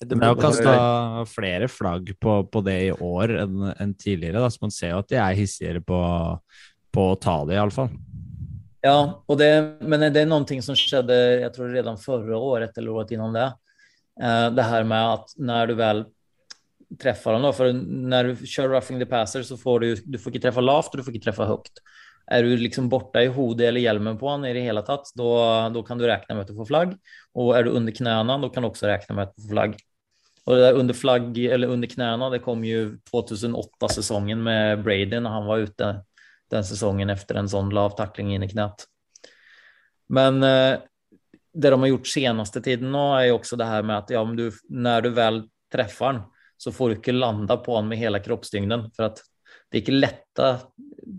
Det 0.00 0.16
er 0.16 0.30
jo 0.32 0.40
kasta 0.40 0.74
flere 1.28 1.68
flagg 1.68 2.14
på, 2.16 2.38
på 2.48 2.62
det 2.64 2.78
i 2.86 2.92
år 2.92 3.34
enn 3.42 3.66
en 3.74 3.90
tidligere, 3.92 4.40
da, 4.40 4.48
så 4.48 4.62
man 4.64 4.72
ser 4.72 4.94
jo 4.94 5.02
at 5.02 5.10
de 5.10 5.18
er 5.20 5.36
hissigere 5.36 5.82
på, 5.84 5.98
på 6.88 7.04
å 7.12 7.18
ta 7.20 7.42
det, 7.44 7.58
iallfall. 7.58 7.90
Ja, 8.80 9.22
och 9.26 9.36
det, 9.36 9.50
men 9.84 10.06
det 10.08 10.22
er 10.22 10.30
noe 10.30 10.62
som 10.64 10.78
skjedde 10.78 11.18
jeg 11.42 11.52
tror 11.52 11.68
redan 11.68 12.00
forrige 12.00 12.40
året 12.40 12.78
eller 12.80 12.96
året 12.96 13.12
innan 13.12 13.36
det. 13.36 13.50
Eh, 14.20 14.48
Det 14.54 14.66
her 14.68 14.84
med 14.84 15.14
at 15.16 15.36
når 15.38 15.70
du 15.70 15.74
vel 15.80 16.04
treffer 17.00 17.36
dem, 17.36 17.46
da, 17.46 17.52
for 17.54 17.72
når 17.72 18.30
du 18.30 18.44
kjører 18.44 18.74
roughing 18.74 18.98
the 18.98 19.06
passer 19.08 19.44
så 19.46 19.56
får 19.58 19.80
du, 19.80 19.88
du 20.10 20.18
får 20.18 20.34
ikke 20.34 20.46
treffe 20.48 20.64
lavt 20.64 20.90
og 20.90 20.98
du 20.98 21.06
får 21.06 21.14
ikke 21.14 21.28
treffe 21.28 21.46
høyt. 21.46 21.82
Er 22.30 22.46
du 22.46 22.54
liksom 22.58 22.88
borte 22.90 23.22
i 23.26 23.30
hodet 23.30 23.68
eller 23.68 23.82
hjelmen 23.82 24.18
på 24.18 24.28
han 24.30 24.44
i 24.46 24.52
det 24.54 24.62
hele 24.62 24.82
tatt, 24.86 25.08
da 25.18 25.82
kan 25.86 25.98
du 25.98 26.06
regne 26.06 26.34
med 26.34 26.44
at 26.44 26.50
du 26.50 26.58
får 26.58 26.68
flagg. 26.68 26.92
Og 27.34 27.54
er 27.56 27.66
du 27.66 27.72
under 27.74 27.94
knærne, 27.94 28.36
da 28.42 28.50
kan 28.50 28.62
du 28.62 28.70
også 28.70 28.90
regne 28.90 29.16
med 29.16 29.28
at 29.28 29.32
du 29.34 29.46
får 29.46 29.54
flagg. 29.54 29.78
Og 30.46 30.56
det 30.56 30.62
der 30.62 30.78
under 30.78 30.96
flagg 30.96 31.38
eller 31.38 31.70
under 31.70 31.90
knærne, 31.90 32.30
det 32.32 32.42
kom 32.44 32.62
jo 32.66 32.84
2008-sesongen 33.10 34.42
med 34.42 34.84
Brady 34.84 35.18
når 35.18 35.36
han 35.36 35.50
var 35.50 35.66
ute 35.66 35.90
den 36.50 36.66
sesongen 36.66 37.10
efter 37.12 37.38
en 37.38 37.50
sånn 37.50 37.70
lav 37.74 37.94
takling 37.98 38.32
inn 38.34 38.46
i 38.46 38.50
knät. 38.50 38.86
Men 40.10 40.42
eh, 40.42 40.80
det 41.52 41.70
de 41.70 41.80
har 41.80 41.90
gjort 41.90 42.10
senaste 42.10 42.60
tiden 42.62 42.92
nå 42.94 43.06
er 43.18 43.30
jo 43.30 43.38
også 43.40 43.58
det 43.58 43.66
her 43.66 43.82
med 43.82 43.96
at 43.96 44.12
ja, 44.14 44.22
du, 44.24 44.46
når 44.70 45.06
du 45.06 45.10
vel 45.16 45.42
treffer 45.72 46.14
den 46.14 46.22
så 46.60 46.72
får 46.72 46.88
du 46.88 46.98
ikke 46.98 47.16
landa 47.16 47.56
på 47.56 47.76
den 47.78 47.88
med 47.88 47.98
hele 47.98 48.20
kroppstyngden 48.20 48.90
For 48.96 49.08
at 49.08 49.22
det 49.70 49.78
er 49.78 49.84
ikke 49.84 49.96
lette 49.96 50.48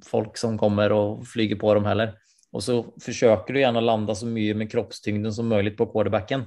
folk 0.05 0.35
som 0.37 0.57
kommer 0.59 0.93
og 0.93 1.23
flyger 1.27 1.57
på 1.59 1.71
dem 1.77 1.87
heller. 1.87 2.11
Og 2.51 2.63
så 2.63 2.75
forsøker 3.01 3.55
du 3.55 3.61
gärna 3.61 3.81
landa 3.81 4.15
så 4.15 4.27
mye 4.27 4.53
med 4.59 4.69
kroppstyngden 4.71 5.33
som 5.33 5.47
mulig 5.47 5.73
på 5.77 5.87
quarterbacken. 5.93 6.43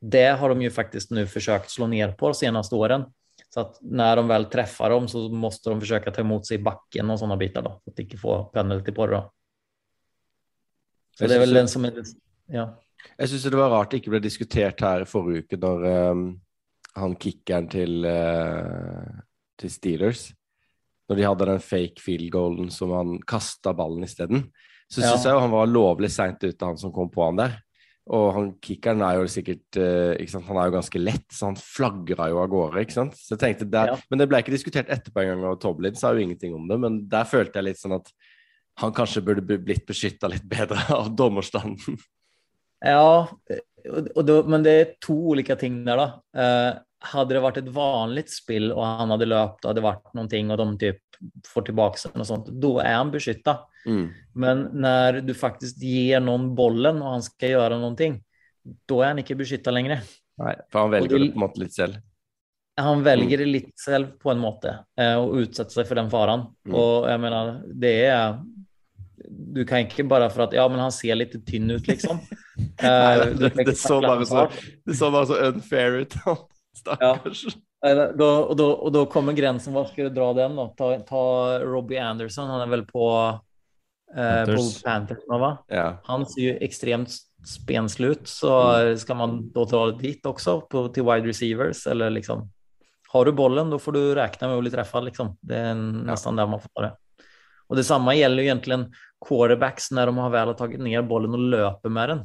Det 0.00 0.26
har 0.40 0.54
de 0.54 0.64
jo 0.64 0.72
faktisk 0.72 1.12
nu 1.12 1.26
forsøkt 1.28 1.70
slå 1.70 1.86
ned 1.92 2.16
på 2.18 2.32
de 2.32 2.40
seneste 2.40 2.74
årene. 2.76 3.12
Så 3.52 3.66
at 3.66 3.76
når 3.84 4.16
de 4.16 4.24
vel 4.32 4.48
treffer 4.52 4.90
dem 4.96 5.06
så 5.12 5.26
måtte 5.28 5.70
de 5.70 5.80
försöka 5.80 6.10
ta 6.10 6.24
imot 6.24 6.48
seg 6.48 6.58
i 6.58 6.64
backen 6.64 7.12
og 7.12 7.20
sånne 7.20 7.36
biter. 7.38 7.62
da, 7.62 7.78
Så 7.84 7.90
att 7.90 7.96
de 7.96 8.02
ikke 8.02 8.18
får 8.18 8.44
penalty 8.52 8.92
på 8.92 9.06
det 9.06 9.12
da. 9.12 9.30
Så 11.18 11.26
det 11.26 11.36
er 11.36 11.40
vel 11.40 11.54
den 11.54 11.68
som 11.68 11.84
er 11.84 12.02
ja. 12.48 12.66
Jeg 13.16 13.30
syns 13.30 13.46
det 13.48 13.58
var 13.58 13.72
rart 13.72 13.92
det 13.92 14.02
ikke 14.02 14.12
ble 14.14 14.22
diskutert 14.24 14.82
her 14.84 15.04
i 15.04 15.08
forrige 15.08 15.44
uke, 15.46 15.58
når 15.62 15.84
um, 16.12 16.24
han 16.96 17.16
kickeren 17.20 17.68
til, 17.72 18.04
uh, 18.08 19.20
til 19.60 19.72
Steelers 19.72 20.30
Når 21.08 21.16
de 21.20 21.26
hadde 21.28 21.46
den 21.52 21.62
fake 21.62 22.02
field 22.02 22.30
goalen 22.34 22.70
som 22.74 22.90
han 22.90 23.18
kasta 23.22 23.72
ballen 23.76 24.02
isteden. 24.04 24.48
Så 24.90 25.02
Ja. 25.02 25.12
syns 25.12 25.24
jeg 25.24 25.36
jo 25.36 25.40
han 25.44 25.54
var 25.54 25.70
lovlig 25.70 26.10
seint 26.10 26.42
ute, 26.42 26.66
han 26.66 26.76
som 26.78 26.92
kom 26.92 27.10
på 27.10 27.24
han 27.24 27.36
der. 27.38 27.54
Og 28.06 28.32
han 28.34 28.48
kickeren 28.62 29.02
er 29.02 29.16
jo 29.18 29.26
sikkert 29.26 29.78
eh? 29.82 30.42
Han 30.46 30.58
er 30.60 30.68
jo 30.68 30.76
ganske 30.76 30.98
lett, 30.98 31.26
så 31.34 31.48
han 31.48 31.56
flagra 31.58 32.28
jo 32.30 32.38
av 32.42 32.50
gårde. 32.50 32.82
ikke 32.84 32.94
sant? 32.94 33.14
Så 33.18 33.34
jeg 33.34 33.42
tenkte 33.42 33.70
der, 33.70 33.86
Ja. 33.86 33.96
Men 34.10 34.18
det 34.18 34.28
ble 34.28 34.38
ikke 34.42 34.54
diskutert 34.54 34.88
etterpå 34.88 35.22
engang, 35.22 35.44
og 35.50 35.60
Toblin 35.60 35.94
sa 35.94 36.12
jo 36.12 36.22
ingenting 36.22 36.54
om 36.54 36.68
det. 36.68 36.78
Men 36.78 37.08
der 37.08 37.24
følte 37.24 37.58
jeg 37.58 37.64
litt 37.64 37.78
sånn 37.82 37.96
at 37.98 38.10
han 38.78 38.92
kanskje 38.92 39.24
burde 39.24 39.42
blitt 39.42 39.86
beskytta 39.86 40.28
litt 40.28 40.46
bedre 40.46 40.78
av 40.94 41.14
dommerstanden. 41.16 41.78
Ja, 42.80 43.28
då, 44.14 44.42
men 44.42 44.62
det 44.62 44.70
är 44.70 44.94
två 45.06 45.28
olika 45.28 45.56
ting 45.56 45.84
där 45.84 45.96
då. 45.96 46.40
Eh, 46.40 46.74
hade 46.98 47.34
det 47.34 47.40
varit 47.40 47.56
ett 47.56 47.68
vanligt 47.68 48.30
spill 48.30 48.72
och 48.72 48.86
han 48.86 49.10
hade 49.10 49.26
löpt 49.26 49.64
och 49.64 49.76
vært 49.76 49.82
varit 49.82 50.14
någonting 50.14 50.50
och 50.50 50.56
de 50.56 50.78
typ 50.78 50.98
får 51.46 51.62
tillbaka 51.62 52.08
den 52.12 52.20
och 52.20 52.26
sånt, 52.26 52.46
då 52.46 52.78
är 52.80 52.94
han 52.94 53.10
beskyttad. 53.10 53.58
Mm. 53.86 54.08
Men 54.34 54.68
när 54.72 55.12
du 55.12 55.34
faktiskt 55.34 55.82
ger 55.82 56.20
någon 56.20 56.54
bollen 56.54 57.02
och 57.02 57.08
han 57.08 57.22
ska 57.22 57.48
göra 57.48 57.78
någonting, 57.78 58.22
då 58.86 59.02
är 59.02 59.06
han 59.08 59.18
inte 59.18 59.34
beskyttad 59.34 59.74
längre. 59.74 60.00
Nei, 60.38 60.54
for 60.72 60.78
han 60.78 60.90
velger 60.90 61.18
det 61.18 61.26
på 61.26 61.32
en 61.32 61.38
måte 61.38 61.60
litt 61.60 61.74
selv. 61.74 61.94
Han 62.76 63.02
väljer 63.02 63.38
det 63.38 63.44
lite 63.44 63.72
själv 63.86 64.06
på 64.06 64.30
en 64.30 64.38
måte 64.38 64.84
eh, 65.00 65.16
och 65.16 65.34
utsätter 65.34 65.70
sig 65.70 65.84
för 65.84 65.94
den 65.94 66.10
faran. 66.10 66.54
Mm. 66.66 66.80
Och 66.80 67.10
jag 67.10 67.20
menar, 67.20 67.62
det 67.74 68.04
är 68.04 68.38
du 69.56 69.62
kan 69.68 69.86
ikke 69.86 70.04
bare 70.08 70.28
for 70.32 70.46
at 70.46 70.56
ja, 70.56 70.66
men 70.70 70.82
han 70.82 70.92
ser 70.94 71.18
litt 71.18 71.34
tynn 71.48 71.72
ut 71.72 71.88
liksom. 71.88 72.20
Nei, 72.26 72.36
Eh, 72.86 73.22
det, 73.36 73.50
det, 73.52 73.64
det, 73.68 73.74
så 73.76 73.98
bare 74.00 74.24
så, 74.28 74.46
det 74.84 74.94
så 74.96 75.10
bare 75.12 75.28
så 75.28 75.36
unfair 75.48 75.98
ut. 76.02 76.14
Stakkars. 76.80 77.46
Ja. 77.84 77.94
Da, 78.16 78.28
og, 78.40 78.54
da, 78.56 78.66
og, 78.72 78.88
da, 78.94 79.02
kommer 79.12 79.36
grensen. 79.36 79.74
Hva 79.76 79.84
skal 79.88 80.08
du 80.08 80.16
dra 80.16 80.30
den 80.36 80.56
da? 80.58 80.66
Ta, 80.76 80.90
ta 81.06 81.22
Robbie 81.64 82.00
Anderson, 82.00 82.48
han 82.50 82.64
er 82.64 82.72
vel 82.72 82.84
på, 82.88 83.04
eh, 84.16 84.54
Panthers. 84.84 85.24
nå, 85.28 85.38
va? 85.40 85.52
Ja. 85.72 85.86
Han 86.08 86.24
ser 86.28 86.42
jo 86.48 86.56
ekstremt 86.64 87.12
spenslig 87.12 87.32
spenslut, 87.46 88.26
så 88.26 88.52
skal 88.98 89.16
man 89.20 89.34
da 89.54 89.64
dra 89.70 89.84
det 89.92 90.00
dit 90.02 90.24
også, 90.26 90.60
på, 90.70 90.88
til 90.90 91.06
wide 91.06 91.28
receivers 91.28 91.84
eller 91.86 92.10
liksom 92.10 92.48
har 93.12 93.24
du 93.24 93.32
bollen 93.32 93.70
da 93.70 93.78
får 93.78 93.94
du 93.94 94.00
regne 94.18 94.48
med 94.48 94.58
å 94.58 94.62
bli 94.64 94.72
truffet, 94.72 95.04
liksom. 95.08 95.36
Det 95.40 95.58
er 95.70 95.76
nesten 95.78 96.34
ja. 96.34 96.42
der 96.42 96.50
man 96.50 96.60
får 96.60 96.72
ta 96.74 96.88
det. 96.88 97.84
samme 97.86 98.16
gjelder 98.16 98.42
jo 98.42 98.50
egentlig 98.50 98.74
egentligen 98.74 98.84
quarterbacks 99.28 99.90
när 99.90 100.06
de 100.06 100.18
har 100.18 100.30
väl 100.30 100.46
har 100.46 100.54
tagit 100.54 100.80
ner 100.80 101.02
bollen 101.02 101.32
och 101.32 101.38
löper 101.38 101.88
med 101.88 102.08
den. 102.08 102.20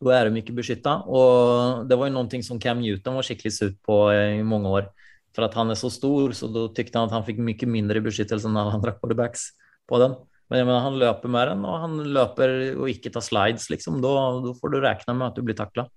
Då 0.00 0.10
är 0.10 0.24
de 0.24 0.30
mycket 0.30 0.54
beskytta 0.54 0.96
och 0.96 1.86
det 1.86 1.96
var 1.96 2.06
ju 2.06 2.12
någonting 2.12 2.42
som 2.42 2.60
Cam 2.60 2.80
Newton 2.80 3.14
var 3.14 3.22
skikkelig 3.22 3.52
surt 3.52 3.82
på 3.82 4.10
eh, 4.10 4.38
i 4.38 4.42
många 4.42 4.68
år 4.68 4.90
för 5.34 5.42
att 5.42 5.54
han 5.54 5.70
är 5.70 5.74
så 5.74 5.90
stor 5.90 6.32
så 6.32 6.46
då 6.46 6.68
tyckte 6.68 6.98
han 6.98 7.06
att 7.06 7.12
han 7.12 7.24
fick 7.24 7.38
mycket 7.38 7.68
mindre 7.68 8.00
beskyttelse 8.00 8.48
än 8.48 8.56
alla 8.56 8.72
andra 8.72 8.92
quarterbacks 8.92 9.40
på 9.88 9.98
den. 9.98 10.14
Men 10.48 10.58
jag 10.58 10.66
menar, 10.66 10.80
han 10.80 10.98
löper 10.98 11.28
med 11.28 11.48
den 11.48 11.64
och 11.64 11.78
han 11.78 12.12
löper 12.12 12.76
och 12.76 12.90
ikke 12.90 13.10
tar 13.10 13.20
slides 13.20 13.70
liksom. 13.70 14.02
Då, 14.02 14.40
då 14.40 14.54
får 14.54 14.68
du 14.68 14.80
räkna 14.80 15.14
med 15.14 15.28
att 15.28 15.36
du 15.36 15.42
blir 15.42 15.54
tackla 15.54 15.88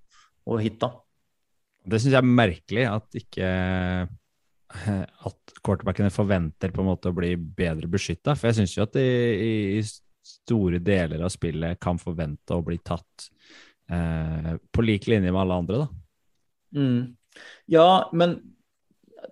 och 0.43 0.61
hitta. 0.61 0.91
Det 1.85 1.99
syns 1.99 2.15
jeg 2.15 2.23
er 2.23 2.25
merkelig 2.25 2.85
at 2.89 3.17
ikke 3.19 3.49
at 5.29 5.44
quarterbackene 5.65 6.13
forventer 6.13 6.73
på 6.73 6.83
en 6.83 6.89
måte 6.91 7.11
å 7.11 7.17
bli 7.17 7.33
bedre 7.35 7.89
beskytta. 7.91 8.35
For 8.37 8.49
jeg 8.49 8.61
syns 8.61 8.75
jo 8.77 8.85
at 8.85 8.95
de 8.95 9.05
i, 9.05 9.83
store 10.25 10.79
deler 10.81 11.21
av 11.21 11.29
spillet 11.29 11.77
kan 11.81 11.99
forvente 12.01 12.55
å 12.55 12.63
bli 12.65 12.79
tatt 12.81 13.27
eh, 13.93 14.55
på 14.57 14.85
lik 14.85 15.05
linje 15.11 15.29
med 15.29 15.41
alle 15.43 15.59
andre, 15.61 15.83
da. 15.83 16.81
Mm. 16.81 17.01
Ja, 17.69 17.89
men 18.13 18.39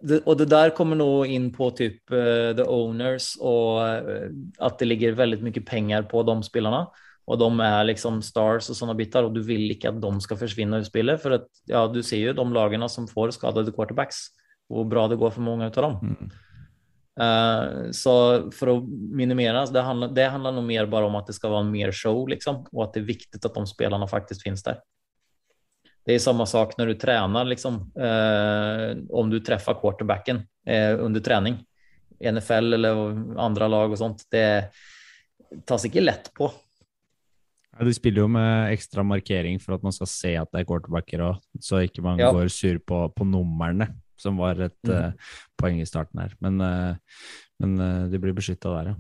det, 0.01 0.19
og 0.27 0.38
det 0.38 0.49
der 0.51 0.73
kommer 0.75 0.99
nå 0.99 1.23
inn 1.29 1.47
på 1.53 1.69
typ 1.77 2.11
uh, 2.11 2.51
the 2.57 2.65
owners 2.67 3.34
og 3.39 3.79
uh, 3.79 4.27
at 4.63 4.77
det 4.79 4.89
ligger 4.89 5.17
veldig 5.17 5.39
mye 5.45 5.63
penger 5.65 6.05
på 6.11 6.23
de 6.27 6.38
spillerne. 6.45 6.86
Og 7.23 7.39
de 7.39 7.47
er 7.63 7.86
liksom 7.88 8.19
stars 8.25 8.67
og 8.67 8.75
sånne 8.75 8.97
biter, 8.99 9.23
og 9.23 9.31
du 9.36 9.39
vil 9.47 9.69
ikke 9.71 9.93
at 9.93 9.99
de 10.03 10.09
skal 10.25 10.39
forsvinne 10.41 10.81
ut 10.81 10.89
spillet. 10.89 11.21
For 11.23 11.38
at, 11.38 11.45
ja, 11.71 11.86
du 11.88 12.01
ser 12.03 12.19
jo 12.19 12.34
de 12.36 12.45
lagene 12.51 12.89
som 12.91 13.07
får 13.07 13.38
skadede 13.38 13.71
quarterbacks 13.75 14.25
och 14.74 14.84
hur 14.84 14.89
bra 14.89 15.07
det 15.07 15.15
går 15.15 15.30
för 15.32 15.41
många 15.41 15.65
av 15.65 15.71
dem. 15.71 15.99
Mm. 16.01 16.30
Uh, 17.21 17.91
så 17.91 18.11
för 18.51 18.78
att 18.78 18.84
minimera, 18.89 19.65
det 19.65 19.82
handlar, 19.82 20.07
det 20.07 20.26
handlar 20.26 20.51
nog 20.51 20.63
mer 20.63 20.86
bara 20.86 21.05
om 21.05 21.15
att 21.15 21.28
det 21.28 21.34
ska 21.34 21.49
vara 21.49 21.63
mer 21.63 21.91
show 21.91 22.28
liksom 22.28 22.65
och 22.71 22.84
att 22.84 22.93
det 22.93 22.99
är 22.99 23.03
viktigt 23.03 23.45
att 23.45 23.53
de 23.53 23.67
spelarna 23.67 24.07
faktiskt 24.07 24.43
finns 24.43 24.63
där. 24.63 24.80
Det 26.05 26.13
är 26.13 26.19
samma 26.19 26.45
sak 26.45 26.78
när 26.78 26.88
du 26.88 26.93
tränar, 26.93 27.45
liksom, 27.45 27.74
uh, 27.97 28.97
om 29.09 29.30
du 29.30 29.39
träffar 29.39 29.74
quarterbacken 29.74 30.38
uh, 30.69 31.05
under 31.05 31.19
träning. 31.19 31.65
NFL 32.32 32.74
eller 32.74 32.91
andra 33.39 33.67
lag 33.67 33.91
och 33.91 33.97
sånt. 33.97 34.24
Det 34.32 34.71
tas 35.65 35.86
ikke 35.86 36.01
lett 36.01 36.34
på. 36.34 36.51
Ja, 37.78 37.86
de 37.86 37.93
spiller 37.93 38.21
jo 38.21 38.28
med 38.30 38.74
ekstra 38.74 39.03
markering 39.03 39.59
for 39.59 39.76
at 39.76 39.84
man 39.84 39.93
skal 39.95 40.09
se 40.09 40.36
at 40.38 40.51
det 40.53 40.61
er 40.61 40.67
quarterbacker, 40.69 41.24
og 41.26 41.61
så 41.61 41.82
ikke 41.88 42.03
man 42.05 42.19
Ja. 42.19 42.32
går 42.32 42.47
sur 42.47 42.78
på, 42.80 43.09
på 43.09 43.26
numrene, 43.26 43.88
som 44.24 44.39
var 44.39 44.59
et 44.63 44.80
mm. 44.88 44.95
uh, 44.95 45.38
poeng 45.59 45.82
i 45.84 45.88
starten 45.88 46.24
her. 46.24 46.34
Men, 46.43 46.61
uh, 46.63 46.95
men 47.63 47.78
uh, 47.80 48.05
de 48.11 48.21
blir 48.24 48.36
beskytta 48.36 48.71
der, 48.80 48.93
ja. 48.93 48.97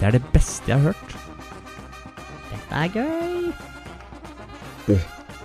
Det 0.00 0.08
er 0.08 0.18
det 0.18 0.24
beste 0.34 0.68
jeg 0.68 0.80
har 0.80 0.92
hørt. 0.92 1.14
Dette 2.50 2.74
er 2.76 2.88
gøy. 2.92 3.52
Det 4.84 4.98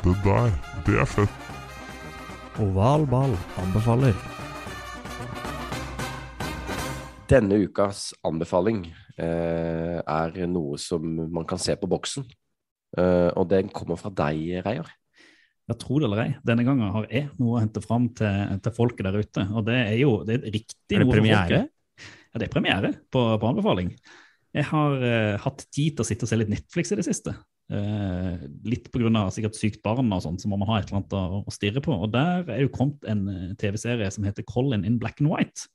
der, 0.04 0.52
det 0.86 0.98
er 1.00 1.08
fett. 1.08 1.46
Oval 2.60 3.06
ball 3.08 3.38
anbefaler. 3.62 4.16
Denne 7.32 7.60
ukas 7.64 8.10
anbefaling 8.28 8.82
eh, 9.16 10.00
er 10.02 10.40
noe 10.52 10.76
som 10.82 11.06
man 11.08 11.48
kan 11.48 11.62
se 11.62 11.78
på 11.80 11.88
boksen. 11.88 12.28
Eh, 12.98 13.30
og 13.38 13.50
den 13.52 13.70
kommer 13.74 14.00
fra 14.00 14.12
deg, 14.14 14.64
Reier. 14.66 14.88
Ja, 15.70 15.76
tro 15.78 16.00
det 16.02 16.08
eller 16.08 16.24
ei, 16.24 16.30
denne 16.42 16.66
gangen 16.66 16.90
har 16.96 17.06
jeg 17.14 17.28
noe 17.38 17.60
å 17.60 17.60
hente 17.62 17.82
fram 17.84 18.08
til, 18.18 18.56
til 18.66 18.74
folket 18.74 19.06
der 19.06 19.20
ute. 19.22 19.44
Og 19.54 19.68
det 19.68 19.78
er 19.84 20.00
jo 20.00 20.16
det 20.26 20.40
er 20.40 20.48
riktig 20.56 20.98
Er 20.98 21.04
det 21.04 21.06
noe 21.06 21.12
for 21.12 21.20
premiere? 21.20 21.62
Ja, 22.00 22.42
det 22.42 22.48
er 22.48 22.54
premiere 22.54 22.92
på, 23.14 23.22
på 23.38 23.52
anbefaling. 23.52 23.94
Jeg 24.58 24.66
har 24.72 24.96
uh, 24.98 25.36
hatt 25.44 25.62
tid 25.70 25.94
til 25.94 26.02
å 26.02 26.08
sitte 26.08 26.26
og 26.26 26.32
se 26.32 26.40
litt 26.40 26.50
Netflix 26.50 26.90
i 26.90 26.98
det 26.98 27.06
siste. 27.06 27.36
Uh, 27.70 28.42
litt 28.66 28.88
pga. 28.90 29.28
sikkert 29.30 29.60
sykt 29.60 29.84
barn 29.86 30.10
og 30.10 30.24
sånt, 30.26 30.42
så 30.42 30.50
må 30.50 30.58
man 30.58 30.72
ha 30.72 30.80
et 30.80 30.90
eller 30.90 31.04
annet 31.04 31.14
å, 31.14 31.44
å 31.46 31.54
stirre 31.54 31.84
på. 31.86 31.94
Og 31.94 32.10
der 32.16 32.50
er 32.50 32.64
jo 32.64 32.74
kommet 32.74 33.06
en 33.06 33.54
TV-serie 33.62 34.10
som 34.14 34.26
heter 34.26 34.48
Colin 34.50 34.88
in 34.90 34.98
Black 35.02 35.22
and 35.22 35.30
White. 35.30 35.70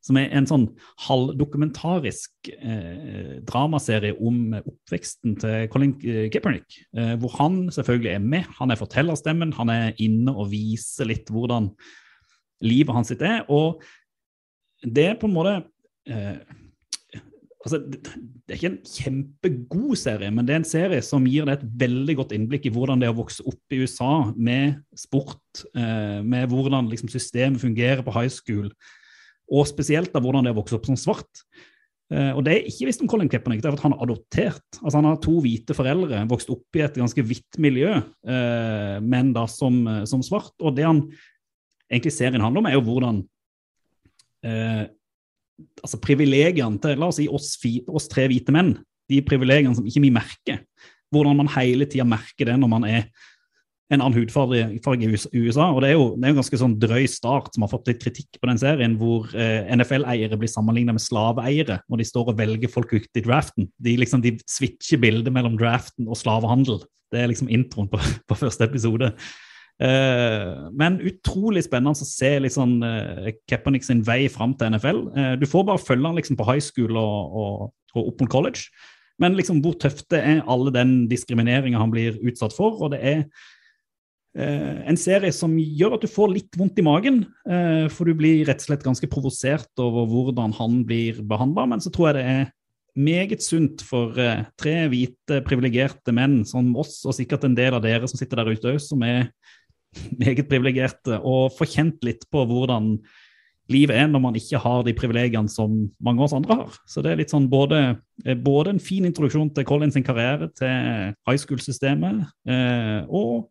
Som 0.00 0.16
er 0.16 0.30
en 0.32 0.46
sånn 0.48 0.66
halvdokumentarisk 1.04 2.50
eh, 2.54 3.40
dramaserie 3.44 4.16
om 4.16 4.54
oppveksten 4.60 5.36
til 5.42 5.66
Colin 5.72 5.92
eh, 6.00 6.28
Kaepernick. 6.32 6.78
Eh, 6.96 7.16
hvor 7.20 7.34
han 7.36 7.66
selvfølgelig 7.74 8.14
er 8.14 8.22
med. 8.24 8.48
Han 8.60 8.72
er 8.72 8.80
fortellerstemmen, 8.80 9.52
han 9.58 9.72
er 9.74 10.00
inne 10.00 10.32
og 10.32 10.48
viser 10.54 11.10
litt 11.10 11.28
hvordan 11.32 11.68
livet 12.64 12.96
hans 12.96 13.12
sitt 13.12 13.24
er. 13.24 13.44
Og 13.52 13.84
det 14.80 15.10
er 15.10 15.20
på 15.20 15.28
en 15.28 15.36
måte 15.36 15.58
eh, 16.08 16.40
altså, 17.64 17.80
det 17.80 18.54
er 18.54 18.58
ikke 18.58 18.70
en 18.70 18.78
kjempegod 18.86 19.98
serie, 20.00 20.30
men 20.32 20.46
det 20.46 20.54
er 20.54 20.62
en 20.62 20.68
serie 20.68 21.02
som 21.04 21.26
gir 21.28 21.48
deg 21.48 21.58
et 21.58 21.74
veldig 21.84 22.16
godt 22.22 22.34
innblikk 22.36 22.68
i 22.68 22.72
hvordan 22.74 23.02
det 23.02 23.08
er 23.08 23.14
å 23.14 23.20
vokse 23.20 23.44
opp 23.48 23.74
i 23.74 23.82
USA 23.84 24.12
med 24.36 24.80
sport, 24.98 25.64
eh, 25.74 26.20
med 26.24 26.48
hvordan 26.50 26.88
liksom, 26.90 27.12
systemet 27.12 27.62
fungerer 27.62 28.02
på 28.06 28.14
high 28.16 28.32
school, 28.32 28.70
og 29.50 29.66
spesielt 29.68 30.12
da 30.14 30.22
hvordan 30.22 30.46
det 30.46 30.52
har 30.52 30.58
å 30.58 30.62
vokse 30.62 30.76
opp 30.78 30.86
som 30.88 30.98
svart. 30.98 31.42
Eh, 32.10 32.30
og 32.34 32.44
det 32.46 32.54
er 32.54 32.68
ikke 32.70 32.88
visst 32.88 33.02
om 33.04 33.10
Colin 33.10 33.30
Kaepernick, 33.30 33.62
det 33.62 33.70
er 33.70 33.76
at 33.78 33.82
han 33.84 33.94
er 33.94 34.04
adoptert. 34.06 34.78
Altså 34.80 34.96
Han 34.98 35.08
har 35.10 35.18
to 35.22 35.36
hvite 35.42 35.76
foreldre, 35.76 36.22
vokst 36.30 36.50
opp 36.54 36.78
i 36.78 36.84
et 36.86 36.96
ganske 36.98 37.24
hvitt 37.26 37.58
miljø, 37.62 37.96
eh, 37.98 38.96
men 39.02 39.34
da 39.36 39.46
som, 39.50 39.82
eh, 39.86 40.04
som 40.10 40.22
svart. 40.26 40.54
Og 40.60 40.74
det 40.76 40.86
han 40.86 41.04
egentlig 41.90 42.14
serien 42.14 42.42
handler 42.42 42.62
om, 42.62 42.70
er 42.70 42.78
jo 42.78 42.86
hvordan 42.86 43.20
eh, 44.46 44.86
altså 45.82 46.00
privilegiene 46.02 46.80
til 46.82 46.98
la 46.98 47.10
oss 47.10 47.18
si 47.20 47.26
oss, 47.28 47.52
oss 47.90 48.08
tre 48.10 48.26
hvite 48.30 48.54
menn, 48.54 48.74
de 49.10 49.20
privilegiene 49.26 49.74
som 49.76 49.86
ikke 49.86 50.02
vi 50.04 50.12
merker, 50.14 50.62
hvordan 51.10 51.40
man 51.42 51.50
hele 51.56 51.88
tida 51.90 52.06
merker 52.06 52.52
det 52.52 52.56
når 52.58 52.70
man 52.70 52.86
er 52.86 53.08
en 53.90 53.98
annen 53.98 54.14
hudfarge 54.14 54.60
i 55.02 55.42
USA. 55.42 55.66
Og 55.74 55.80
det 55.82 55.90
er 55.90 55.96
jo 55.96 56.06
det 56.14 56.28
er 56.28 56.32
en 56.32 56.38
ganske 56.38 56.60
sånn 56.62 56.76
drøy 56.78 57.08
start 57.10 57.50
som 57.54 57.64
har 57.66 57.72
fått 57.72 57.90
litt 57.90 58.00
kritikk 58.02 58.38
på 58.38 58.46
den 58.50 58.60
serien, 58.62 58.94
hvor 59.00 59.26
eh, 59.34 59.66
NFL-eiere 59.74 60.38
blir 60.38 60.52
sammenlignet 60.52 60.96
med 60.96 61.04
slaveeiere 61.04 61.80
når 61.90 62.02
de 62.02 62.06
står 62.06 62.30
og 62.30 62.38
velger 62.38 62.70
folk 62.70 62.94
ut 62.94 63.18
i 63.18 63.24
draften. 63.26 63.68
De, 63.82 63.96
liksom, 63.98 64.22
de 64.22 64.36
switcher 64.46 65.02
bildet 65.02 65.34
mellom 65.34 65.58
draften 65.58 66.06
og 66.06 66.18
slavehandel. 66.20 66.82
Det 67.10 67.18
er 67.22 67.30
liksom 67.32 67.50
introen 67.50 67.90
på, 67.90 67.98
på 68.30 68.38
første 68.38 68.70
episode. 68.70 69.10
Eh, 69.80 70.48
men 70.76 71.02
utrolig 71.08 71.64
spennende 71.66 71.96
å 71.96 72.06
se 72.06 72.34
liksom, 72.44 72.78
eh, 72.86 73.34
Kaepernick 73.48 73.86
sin 73.86 74.06
vei 74.06 74.22
fram 74.30 74.54
til 74.54 74.74
NFL. 74.74 75.04
Eh, 75.16 75.34
du 75.40 75.46
får 75.50 75.66
bare 75.66 75.82
følge 75.82 76.06
han 76.06 76.18
liksom 76.20 76.38
på 76.38 76.46
high 76.46 76.62
school 76.62 76.98
og, 77.00 77.38
og, 77.42 77.70
og 77.96 78.10
opp 78.12 78.22
mot 78.22 78.34
college. 78.38 78.68
Men 79.20 79.34
liksom, 79.36 79.64
hvor 79.64 79.74
tøft 79.80 80.06
det 80.12 80.20
er 80.22 80.44
alle 80.48 80.72
den 80.72 81.08
diskrimineringa 81.10 81.80
han 81.80 81.90
blir 81.92 82.20
utsatt 82.22 82.54
for. 82.56 82.78
og 82.78 82.94
det 82.94 83.00
er 83.02 83.24
en 84.38 84.98
serie 85.00 85.32
som 85.34 85.56
gjør 85.58 85.96
at 85.96 86.04
du 86.04 86.10
får 86.10 86.30
litt 86.30 86.58
vondt 86.58 86.78
i 86.78 86.86
magen, 86.86 87.24
eh, 87.50 87.88
for 87.90 88.06
du 88.06 88.14
blir 88.14 88.44
rett 88.46 88.62
og 88.62 88.68
slett 88.68 88.84
ganske 88.86 89.08
provosert 89.10 89.82
over 89.82 90.06
hvordan 90.06 90.54
han 90.54 90.82
blir 90.86 91.18
behandla. 91.26 91.66
Men 91.72 91.82
så 91.82 91.90
tror 91.90 92.10
jeg 92.10 92.20
det 92.20 92.26
er 92.30 92.44
meget 93.00 93.42
sunt 93.42 93.82
for 93.86 94.18
eh, 94.20 94.44
tre 94.60 94.76
hvite, 94.92 95.40
privilegerte 95.46 96.14
menn 96.14 96.44
som 96.46 96.70
oss, 96.78 97.00
og 97.06 97.16
sikkert 97.16 97.46
en 97.46 97.56
del 97.58 97.74
av 97.74 97.82
dere 97.82 98.10
som 98.10 98.20
sitter 98.20 98.38
der 98.38 98.52
ute 98.54 98.74
òg, 98.74 98.78
som 98.82 99.02
er 99.06 99.32
meget 100.22 100.46
privilegerte, 100.50 101.18
og 101.18 101.50
få 101.56 101.66
kjent 101.66 101.98
litt 102.06 102.22
på 102.30 102.44
hvordan 102.46 102.94
livet 103.70 103.94
er 103.94 104.08
når 104.10 104.22
man 104.22 104.38
ikke 104.38 104.58
har 104.58 104.80
de 104.82 104.94
privilegiene 104.98 105.50
som 105.50 105.74
mange 106.02 106.22
av 106.22 106.26
oss 106.26 106.36
andre 106.38 106.56
har. 106.58 106.78
Så 106.90 107.02
det 107.02 107.12
er 107.12 107.20
litt 107.20 107.30
sånn 107.30 107.46
både, 107.50 108.00
både 108.42 108.72
en 108.74 108.82
fin 108.82 109.06
introduksjon 109.06 109.52
til 109.54 109.66
Collins 109.66 109.94
sin 109.94 110.06
karriere, 110.06 110.48
til 110.58 111.12
high 111.14 111.38
school-systemet, 111.38 112.24
og 113.06 113.46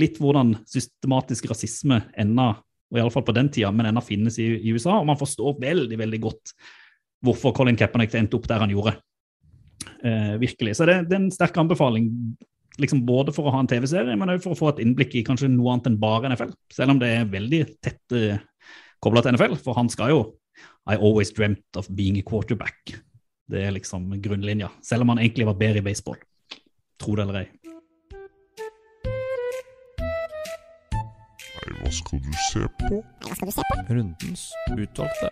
litt 0.00 0.18
hvordan 0.20 0.54
systematisk 0.68 1.50
rasisme 1.50 2.02
ennå, 2.18 2.50
og 2.90 2.98
iallfall 2.98 3.24
på 3.26 3.34
den 3.36 3.50
tida, 3.54 3.70
men 3.74 3.90
ennå 3.90 4.02
finnes 4.02 4.38
i, 4.42 4.48
i, 4.58 4.72
USA. 4.74 4.96
Og 4.98 5.06
man 5.06 5.18
forstår 5.18 5.60
veldig 5.62 5.98
veldig 6.00 6.20
godt 6.24 6.54
hvorfor 7.24 7.54
Colin 7.54 7.78
Kaepernick 7.78 8.16
endte 8.18 8.38
opp 8.38 8.48
der 8.50 8.62
han 8.64 8.72
gjorde. 8.72 8.96
Eh, 10.02 10.34
virkelig. 10.40 10.74
Så 10.78 10.88
det, 10.88 11.02
det, 11.10 11.16
er 11.16 11.22
en 11.22 11.34
sterk 11.34 11.58
anbefaling, 11.60 12.08
liksom 12.80 13.04
både 13.06 13.34
for 13.36 13.46
å 13.46 13.54
ha 13.54 13.60
en 13.62 13.70
TV-serie, 13.70 14.16
men 14.18 14.32
også 14.32 14.48
for 14.48 14.56
å 14.56 14.60
få 14.60 14.72
et 14.72 14.82
innblikk 14.84 15.14
i 15.20 15.24
kanskje 15.26 15.52
noe 15.52 15.74
annet 15.74 15.90
enn 15.92 16.00
bare 16.02 16.32
NFL. 16.32 16.54
Selv 16.72 16.96
om 16.96 17.02
det 17.02 17.12
er 17.14 17.30
veldig 17.30 17.62
tett 17.84 18.16
eh, 18.16 18.40
kobla 19.04 19.22
til 19.24 19.36
NFL, 19.36 19.58
for 19.62 19.78
han 19.78 19.92
skal 19.92 20.14
jo 20.14 20.20
I 20.90 20.96
always 20.96 21.30
dreamt 21.32 21.76
of 21.78 21.86
being 21.94 22.18
a 22.18 22.24
quarterback. 22.26 22.96
Det 23.50 23.62
er 23.66 23.72
liksom 23.74 24.08
grunnlinja. 24.22 24.70
Selv 24.82 25.04
om 25.04 25.12
han 25.12 25.20
egentlig 25.22 25.46
var 25.46 25.58
bedre 25.60 25.82
i 25.82 25.84
baseball. 25.84 26.18
Tro 27.00 27.14
det 27.16 27.24
eller 27.24 27.42
ei. 27.42 27.48
Hva 31.90 31.96
skal 31.98 32.20
du 32.22 32.34
se 32.38 32.60
på? 32.78 32.98
Hva 33.26 33.34
skal 33.34 33.48
du 33.48 33.50
se 33.50 33.62
på? 33.66 33.76
Rundens 33.88 34.42
utvalgte. 34.70 35.30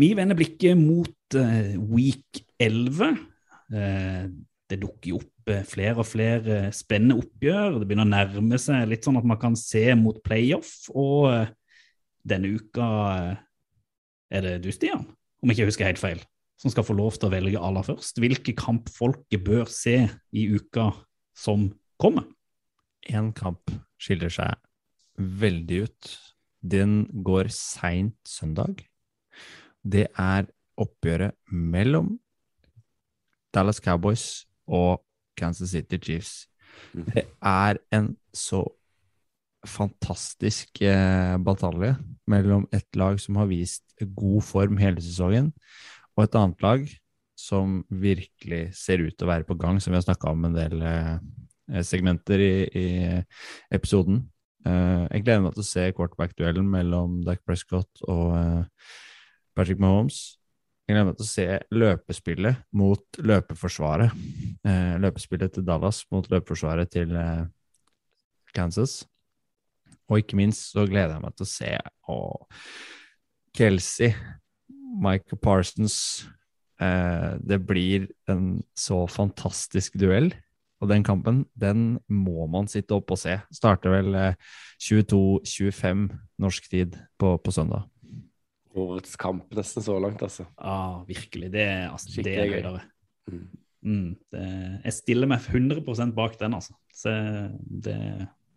Vi 0.00 0.08
vender 0.16 0.38
blikket 0.38 0.80
mot 0.80 1.36
uh, 1.36 1.74
week 1.92 2.40
11. 2.56 3.20
Uh, 3.68 4.32
det 4.64 4.80
dukker 4.80 5.12
jo 5.12 5.20
opp 5.20 5.52
uh, 5.52 5.60
flere 5.68 6.00
og 6.00 6.08
flere 6.08 6.72
spennende 6.72 7.20
oppgjør. 7.20 7.82
Det 7.82 7.90
begynner 7.92 8.08
å 8.08 8.12
nærme 8.14 8.62
seg 8.64 8.88
litt 8.88 9.04
sånn 9.04 9.20
at 9.20 9.28
man 9.28 9.42
kan 9.44 9.60
se 9.60 9.90
mot 9.92 10.24
playoff. 10.24 10.72
Og 10.96 11.52
denne 12.24 12.56
uka 12.56 12.90
er 14.32 14.48
det 14.48 14.58
du, 14.64 14.72
Stian, 14.72 15.04
om 15.44 15.52
ikke 15.52 15.66
jeg 15.66 15.74
husker 15.74 15.92
helt 15.92 16.00
feil, 16.00 16.28
som 16.56 16.72
skal 16.72 16.88
få 16.88 16.96
lov 16.96 17.20
til 17.20 17.28
å 17.28 17.36
velge 17.36 17.60
aller 17.60 17.92
først. 17.92 18.24
Hvilke 18.24 18.56
kamp 18.56 18.88
folket 18.96 19.44
bør 19.44 19.68
se 19.68 20.06
i 20.32 20.48
uka 20.56 20.94
som 21.36 21.74
kommer? 22.00 22.24
Én 23.10 23.32
kamp 23.36 23.70
skiller 24.00 24.32
seg 24.32 24.58
veldig 25.18 25.82
ut. 25.86 26.10
Den 26.62 27.06
går 27.26 27.50
seint 27.54 28.18
søndag. 28.28 28.84
Det 29.82 30.06
er 30.18 30.46
oppgjøret 30.78 31.34
mellom 31.50 32.14
Dallas 33.52 33.82
Cowboys 33.82 34.46
og 34.66 35.02
Kansas 35.36 35.74
City 35.74 35.98
Chiefs. 36.00 36.46
Mm. 36.94 37.04
Det 37.10 37.24
er 37.26 37.80
en 37.92 38.14
så 38.32 38.62
fantastisk 39.68 40.80
eh, 40.82 41.36
batalje 41.38 41.92
mellom 42.30 42.64
et 42.74 42.88
lag 42.98 43.20
som 43.22 43.36
har 43.38 43.50
vist 43.50 43.84
god 44.16 44.42
form 44.42 44.80
hele 44.80 45.02
sesongen, 45.02 45.52
og 46.16 46.24
et 46.24 46.38
annet 46.38 46.64
lag 46.64 46.88
som 47.38 47.82
virkelig 47.90 48.64
ser 48.78 49.04
ut 49.04 49.14
til 49.14 49.26
å 49.26 49.30
være 49.30 49.46
på 49.46 49.58
gang, 49.60 49.78
som 49.80 49.92
vi 49.92 50.00
har 50.00 50.06
snakka 50.06 50.32
om 50.32 50.48
en 50.48 50.56
del 50.56 50.82
eh, 50.82 51.14
Eh, 51.14 51.41
segmenter 51.86 52.42
i, 52.42 52.54
i 52.76 52.86
episoden. 53.74 54.22
Uh, 54.62 55.08
jeg 55.10 55.24
gleder 55.24 55.42
meg 55.42 55.56
til 55.56 55.64
å 55.64 55.66
se 55.66 55.88
quarterback-duellen 55.96 56.66
mellom 56.70 57.18
Dac 57.26 57.40
Prescott 57.42 58.04
og 58.06 58.34
uh, 58.36 58.90
Patrick 59.56 59.80
Mahomes. 59.82 60.36
Jeg 60.86 60.94
gleder 60.94 61.08
meg 61.08 61.16
til 61.18 61.26
å 61.26 61.30
se 61.30 61.46
løpespillet 61.74 62.60
mot 62.78 63.22
løpeforsvaret. 63.26 64.14
Uh, 64.62 64.94
løpespillet 65.02 65.56
til 65.56 65.66
Dallas 65.66 66.04
mot 66.14 66.28
løpeforsvaret 66.30 66.92
til 66.94 67.16
Kansas. 68.54 69.00
Og 70.06 70.22
ikke 70.22 70.38
minst 70.38 70.70
så 70.70 70.86
gleder 70.86 71.16
jeg 71.16 71.24
meg 71.24 71.34
til 71.34 71.48
å 71.48 71.50
se 71.50 71.72
oh, 72.12 72.62
Kelsey, 73.56 74.12
Michael 75.02 75.38
Parsons 75.40 75.96
Det 76.76 77.58
blir 77.64 78.08
en 78.28 78.58
så 78.76 79.04
fantastisk 79.08 79.94
duell. 80.00 80.32
Og 80.82 80.90
den 80.90 81.04
kampen, 81.06 81.44
den 81.54 81.96
må 82.10 82.48
man 82.50 82.66
sitte 82.70 82.96
opp 82.96 83.12
og 83.14 83.20
se. 83.20 83.36
Starter 83.54 83.94
vel 83.94 84.16
22-25 84.82 86.08
norsk 86.42 86.68
tid 86.72 86.98
på, 87.22 87.36
på, 87.38 87.54
søndag. 87.54 87.86
Årets 88.74 89.14
kamp 89.20 89.52
nesten 89.54 89.84
så 89.84 89.98
langt, 90.02 90.22
altså. 90.26 90.48
Ja, 90.58 91.04
virkelig. 91.06 91.52
Det, 91.54 91.66
altså, 91.86 92.16
det 92.26 92.34
er 92.34 92.50
høydere. 92.56 92.82
Mm. 93.30 93.44
Mm, 93.82 94.08
det, 94.34 94.46
jeg 94.88 94.96
stiller 94.98 95.30
meg 95.30 95.46
100% 95.46 96.16
bak 96.18 96.34
den, 96.40 96.58
altså. 96.58 96.74
Så 96.94 97.14
det 97.62 97.98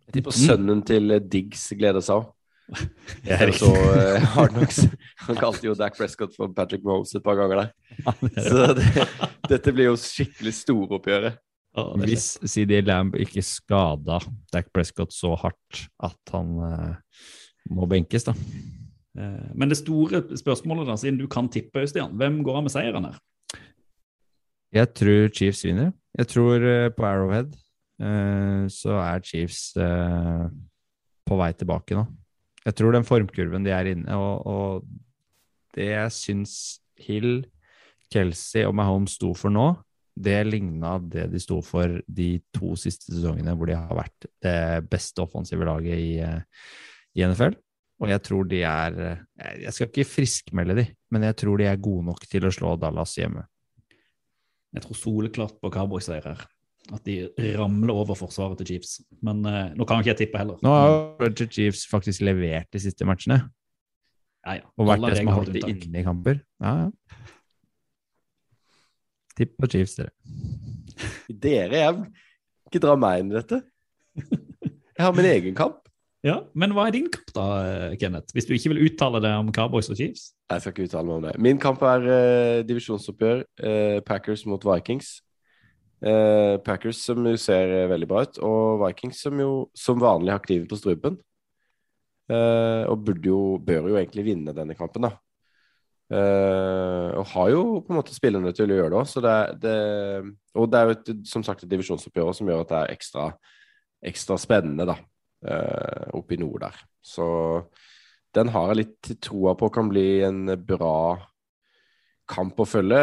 Jeg 0.06 0.18
tipper 0.18 0.34
sønnen 0.34 0.82
til 0.86 1.14
Diggs 1.30 1.68
gleder 1.78 2.02
seg 2.02 2.24
òg. 2.24 2.32
Ja, 3.30 3.38
så 3.54 3.68
uh, 3.70 4.24
Hardnox. 4.34 4.80
Han 5.28 5.38
kalte 5.38 5.68
jo 5.68 5.74
Dac 5.78 5.94
Prescott 5.94 6.34
for 6.34 6.50
Patrick 6.50 6.82
Rose 6.82 7.14
et 7.14 7.22
par 7.22 7.38
ganger 7.38 7.60
der. 7.62 7.68
Så 8.42 8.72
det, 8.74 9.06
dette 9.52 9.74
blir 9.74 9.92
jo 9.92 9.98
skikkelig 10.00 10.54
storoppgjøret. 10.64 11.38
Hvis 11.76 12.38
CD 12.48 12.80
Lamb 12.84 13.16
ikke 13.20 13.42
skada 13.44 14.18
Dac 14.52 14.70
Prescott 14.72 15.12
så 15.12 15.34
hardt 15.36 15.82
at 16.00 16.32
han 16.32 16.54
eh, 16.64 17.20
må 17.76 17.88
benkes, 17.90 18.24
da. 18.28 18.34
Eh, 19.18 19.48
Men 19.54 19.68
det 19.72 19.78
store 19.82 20.22
spørsmålet, 20.38 20.88
da, 20.88 20.96
siden 21.00 21.20
du 21.20 21.26
kan 21.28 21.50
tippe, 21.52 21.84
Øystein, 21.84 22.16
hvem 22.16 22.42
går 22.44 22.60
av 22.60 22.66
med 22.66 22.74
seieren 22.74 23.08
her? 23.10 23.18
Jeg 24.76 24.92
tror 24.98 25.28
Chiefs 25.32 25.64
vinner. 25.64 25.92
Jeg 26.16 26.28
tror 26.32 26.64
eh, 26.64 26.90
på 26.96 27.06
Arrowhead 27.06 27.52
eh, 28.00 28.64
så 28.72 28.96
er 29.02 29.24
Chiefs 29.24 29.72
på 31.26 31.40
vei 31.40 31.50
tilbake 31.58 31.96
nå. 31.98 32.06
Jeg 32.66 32.74
tror 32.78 32.96
den 32.96 33.06
formkurven 33.06 33.66
de 33.66 33.70
er 33.70 33.92
inne, 33.92 34.16
og, 34.16 34.46
og 34.46 35.76
det 35.76 35.90
jeg 35.92 36.12
syns 36.14 36.54
Hill, 36.98 37.44
Kelsey 38.10 38.64
og 38.66 38.74
Mahomes 38.78 39.14
sto 39.18 39.32
for 39.38 39.52
nå, 39.54 39.74
det 40.16 40.38
ligna 40.48 40.96
det 41.02 41.26
de 41.32 41.40
sto 41.42 41.60
for 41.64 41.98
de 42.08 42.30
to 42.54 42.72
siste 42.80 43.12
sesongene 43.12 43.52
hvor 43.56 43.68
de 43.68 43.76
har 43.76 43.98
vært 43.98 44.28
det 44.42 44.88
beste 44.90 45.20
offensive 45.24 45.66
laget 45.68 46.00
i, 46.00 46.10
eh, 46.24 46.40
i 47.16 47.24
NFL. 47.26 47.56
Og 48.00 48.10
jeg 48.12 48.22
tror 48.24 48.48
de 48.48 48.60
er 48.68 48.96
eh, 49.00 49.62
Jeg 49.64 49.72
skal 49.72 49.90
ikke 49.90 50.08
friskmelde 50.08 50.76
de, 50.80 50.86
men 51.12 51.28
jeg 51.28 51.38
tror 51.42 51.60
de 51.60 51.68
er 51.68 51.80
gode 51.80 52.08
nok 52.08 52.24
til 52.28 52.48
å 52.48 52.52
slå 52.52 52.74
Dallas 52.80 53.16
hjemme. 53.20 53.44
Jeg 54.76 54.84
tror 54.84 55.00
soleklart 55.00 55.60
på 55.60 55.72
Cowboys-seier 55.72 56.32
her. 56.32 56.46
At 56.94 57.02
de 57.06 57.30
ramler 57.56 57.96
over 57.96 58.14
forsvaret 58.18 58.60
til 58.60 58.74
Chiefs. 58.74 58.98
Men 59.24 59.44
eh, 59.48 59.72
nå 59.76 59.86
kan 59.88 60.00
ikke 60.00 60.14
jeg 60.14 60.22
tippe 60.24 60.40
heller. 60.40 60.60
Nå 60.64 60.72
har 60.72 61.28
jo 61.28 61.48
Chiefs 61.48 61.86
faktisk 61.90 62.24
levert 62.24 62.68
de 62.72 62.82
siste 62.82 63.08
matchene, 63.08 63.40
ja, 64.46 64.60
ja. 64.60 64.68
og 64.76 64.92
vært 64.92 65.08
det 65.10 65.20
som 65.20 65.32
har 65.32 65.40
holdt 65.40 65.56
de 65.56 65.64
unntak. 65.64 65.88
inne 65.88 66.00
i 66.00 66.06
kamper. 66.06 66.44
Ja, 66.62 66.76
ja. 66.86 67.32
Tipp 69.36 69.56
på 69.60 69.68
Chiefs, 69.72 69.96
dere. 69.98 70.12
Dere, 71.28 71.80
jeg 71.82 72.06
ikke 72.70 72.82
dra 72.82 72.94
meg 72.98 73.20
inn 73.22 73.34
i 73.34 73.36
dette. 73.36 73.60
Jeg 74.16 75.04
har 75.04 75.12
min 75.12 75.28
egen 75.28 75.56
kamp. 75.58 75.82
Ja, 76.24 76.40
Men 76.58 76.72
hva 76.74 76.86
er 76.88 76.94
din 76.96 77.10
kamp, 77.12 77.28
da, 77.36 77.44
Kenneth? 78.00 78.32
Hvis 78.34 78.48
du 78.48 78.54
ikke 78.56 78.72
vil 78.72 78.86
uttale 78.88 79.20
deg 79.22 79.36
om 79.36 79.52
Cowboys 79.54 79.90
og 79.92 79.98
Chiefs? 80.00 80.30
Jeg 80.50 80.62
skal 80.62 80.72
ikke 80.72 80.86
uttale 80.88 81.06
meg 81.06 81.18
om 81.18 81.26
det. 81.28 81.34
Min 81.44 81.60
kamp 81.62 81.84
er 81.86 82.08
uh, 82.08 82.64
divisjonsoppgjør. 82.66 83.44
Uh, 83.60 83.98
Packers 84.08 84.46
mot 84.48 84.64
Vikings. 84.64 85.18
Uh, 86.00 86.56
Packers 86.64 87.04
som 87.04 87.20
jo 87.28 87.36
ser 87.38 87.76
veldig 87.92 88.08
bra 88.08 88.24
ut, 88.24 88.40
og 88.40 88.82
Vikings 88.86 89.20
som 89.28 89.38
jo 89.40 89.52
som 89.76 90.00
vanlig 90.02 90.34
har 90.34 90.42
kniven 90.42 90.66
på 90.70 90.80
strupen. 90.80 91.20
Eh, 92.26 92.82
og 92.90 93.04
burde 93.06 93.28
jo, 93.28 93.40
bør 93.62 93.86
jo 93.92 93.98
egentlig 94.00 94.24
vinne 94.26 94.54
denne 94.54 94.74
kampen, 94.78 95.06
da. 95.06 95.12
Eh, 96.06 97.08
og 97.18 97.26
har 97.32 97.48
jo 97.50 97.62
på 97.82 97.90
en 97.90 97.98
måte 97.98 98.14
spillerne 98.14 98.52
til 98.54 98.70
å 98.70 98.76
gjøre 98.78 98.92
det 98.92 98.98
òg, 99.00 99.08
så 99.10 99.22
det, 99.24 99.36
det 99.64 99.78
Og 100.54 100.68
det 100.70 100.78
er 100.78 100.86
jo 100.86 100.94
et, 100.94 101.08
som 101.26 101.42
sagt 101.42 101.64
et 101.64 101.72
divisjonsoppgjør 101.72 102.30
som 102.36 102.50
gjør 102.50 102.62
at 102.62 102.70
det 102.70 102.78
er 102.78 102.92
ekstra, 102.94 103.24
ekstra 104.06 104.38
spennende, 104.38 104.86
da. 104.92 104.98
Uh, 105.46 106.16
oppe 106.16 106.34
i 106.34 106.38
nord 106.40 106.62
der. 106.64 106.76
Så 107.04 107.26
den 108.34 108.48
har 108.54 108.70
jeg 108.70 108.78
litt 108.80 109.10
troa 109.22 109.52
på 109.58 109.68
kan 109.70 109.90
bli 109.90 110.22
en 110.24 110.48
bra 110.66 111.18
kamp 112.30 112.58
å 112.62 112.66
følge, 112.66 113.02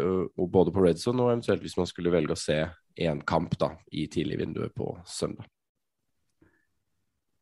Uh, 0.00 0.46
både 0.48 0.72
på 0.72 0.86
Red 0.86 1.02
Zone 1.02 1.26
og 1.26 1.34
eventuelt 1.34 1.66
hvis 1.66 1.76
man 1.78 1.90
skulle 1.90 2.14
velge 2.14 2.34
å 2.34 2.40
se 2.40 2.62
én 3.00 3.20
kamp 3.26 3.58
da, 3.58 3.74
i 3.92 4.06
tidligvinduet 4.10 4.72
på 4.74 4.94
søndag. 5.06 5.44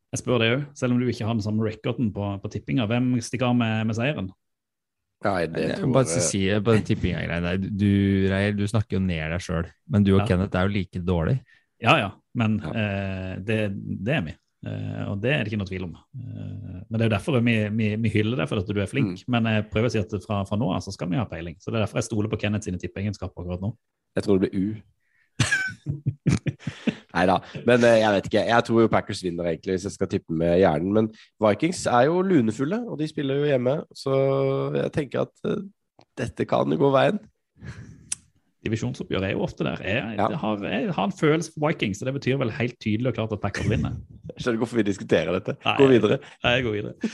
Jeg 0.09 0.23
spør 0.23 0.41
deg 0.41 0.55
òg, 0.57 0.61
selv 0.77 0.95
om 0.95 0.99
du 0.99 1.09
ikke 1.09 1.25
har 1.29 1.37
den 1.37 1.45
samme 1.45 1.65
recorden 1.67 2.09
på, 2.13 2.35
på 2.41 2.49
tippinga. 2.49 2.89
Hvem 2.89 3.13
stikker 3.21 3.51
av 3.51 3.57
med, 3.59 3.85
med 3.85 3.97
seieren? 3.97 4.31
Nei, 5.25 5.47
det 5.51 5.63
Jeg 5.65 5.77
tror 5.81 5.93
bare 5.97 6.21
si 6.23 6.41
på 6.63 6.71
den 6.77 6.83
tippinga-greia 6.87 7.41
der. 7.43 7.57
Du, 7.59 7.89
Reil, 8.31 8.53
du 8.55 8.63
snakker 8.71 8.95
jo 8.95 9.01
ned 9.03 9.25
deg 9.33 9.41
sjøl, 9.43 9.65
men 9.91 10.05
du 10.07 10.13
og 10.15 10.21
Ja. 10.21 10.27
Kenneth 10.29 10.55
er 10.55 10.67
jo 10.69 10.73
like 10.77 11.01
dårlig. 11.03 11.39
Ja 11.83 11.97
ja, 11.99 12.11
men 12.35 12.59
Ja. 12.63 12.71
eh, 12.75 13.33
det, 13.43 13.57
det 14.05 14.13
er 14.15 14.21
vi. 14.29 14.35
Eh, 14.67 15.03
og 15.11 15.21
det 15.23 15.31
er 15.33 15.43
det 15.43 15.51
ikke 15.51 15.59
noe 15.59 15.67
tvil 15.69 15.83
om. 15.89 15.93
Eh, 15.95 16.79
men 16.89 16.95
det 16.95 17.01
er 17.03 17.09
jo 17.09 17.15
derfor 17.17 17.39
vi, 17.43 17.55
vi, 17.69 17.89
vi 17.95 18.09
hyller 18.15 18.37
deg 18.41 18.47
for 18.51 18.59
at 18.59 18.67
du 18.67 18.79
er 18.79 18.87
flink. 18.91 19.23
Men 19.27 19.43
jeg 19.47 19.67
prøver 19.71 19.87
å 19.87 19.91
si 19.93 19.99
at 19.99 20.15
fra, 20.25 20.41
fra 20.47 20.57
nå 20.59 20.71
av 20.75 20.81
så 20.83 20.91
skal 20.95 21.09
vi 21.11 21.19
ha 21.19 21.25
peiling. 21.27 21.55
Så 21.59 21.71
det 21.71 21.79
er 21.79 21.85
derfor 21.85 21.99
jeg 21.99 22.07
stoler 22.09 22.31
på 22.31 22.39
Kenneth 22.39 22.67
sine 22.67 22.79
tippeegenskaper 22.79 23.43
akkurat 23.43 23.61
nå. 23.63 23.73
Jeg 24.15 24.23
tror 24.23 24.39
det 24.39 24.49
blir 24.49 24.59
U. 24.59 24.75
Nei 27.19 27.25
da, 27.27 27.35
men 27.67 27.83
eh, 27.83 27.97
jeg 27.99 28.15
vet 28.15 28.29
ikke. 28.31 28.45
Jeg 28.47 28.65
tror 28.69 28.81
jo 28.85 28.91
Packers 28.95 29.23
vinner, 29.25 29.51
egentlig, 29.51 29.75
hvis 29.75 29.87
jeg 29.89 29.95
skal 29.97 30.07
tippe 30.11 30.33
med 30.39 30.55
hjernen. 30.61 30.93
Men 30.95 31.11
Vikings 31.43 31.83
er 31.91 32.07
jo 32.07 32.21
lunefulle, 32.23 32.79
og 32.87 32.99
de 33.01 33.07
spiller 33.11 33.41
jo 33.43 33.49
hjemme, 33.51 33.77
så 33.97 34.15
jeg 34.79 34.91
tenker 34.95 35.25
at 35.27 35.49
eh, 35.51 35.63
dette 36.19 36.47
kan 36.47 36.71
gå 36.79 36.91
veien. 36.95 37.19
Divisjonsoppgjør 38.65 39.23
er 39.23 39.31
jo 39.37 39.43
ofte 39.45 39.63
der. 39.63 39.79
Jeg, 39.87 40.15
Ja. 40.19 40.27
har, 40.35 40.63
jeg 40.67 40.93
har 40.93 41.05
en 41.07 41.13
følelse 41.15 41.51
for 41.55 41.67
Vikings, 41.67 41.99
så 42.01 42.05
det 42.09 42.13
betyr 42.17 42.37
vel 42.41 42.51
helt 42.51 42.75
tydelig 42.83 43.07
og 43.13 43.15
klart 43.15 43.31
at 43.35 43.39
Packers 43.43 43.69
vinner. 43.71 43.93
Jeg 44.35 44.43
skjønner 44.43 44.59
hvorfor 44.61 44.77
vi 44.79 44.83
diskuterer 44.87 45.31
dette. 45.35 45.55
Nei. 45.65 45.75
Gå 45.79 45.87
videre. 45.89 46.17
Jeg 46.43 46.63
går 46.63 46.75
videre. 46.75 47.11